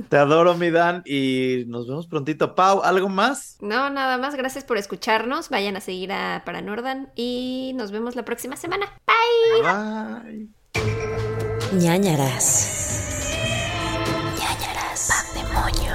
te 0.09 0.17
adoro, 0.17 0.55
mi 0.55 0.71
Dan, 0.71 1.03
y 1.05 1.65
nos 1.67 1.87
vemos 1.87 2.07
prontito. 2.07 2.55
Pau, 2.55 2.81
¿algo 2.83 3.11
más? 3.11 3.59
No, 3.61 3.91
nada 3.91 4.17
más, 4.17 4.37
gracias 4.37 4.65
por 4.65 4.79
escucharnos. 4.79 5.51
Vayan 5.51 5.77
a 5.77 5.81
seguir 5.83 6.13
a 6.13 6.45
Paranordan 6.47 7.11
y 7.15 7.73
nos 7.75 7.91
vemos 7.91 8.17
la 8.17 8.25
próxima 8.25 8.57
semana. 8.57 8.87
Bye. 9.63 10.49
Bye 10.73 11.26
ñañaras. 11.77 12.49
ñañaras. 14.39 15.03
Pandemonio. 15.35 15.86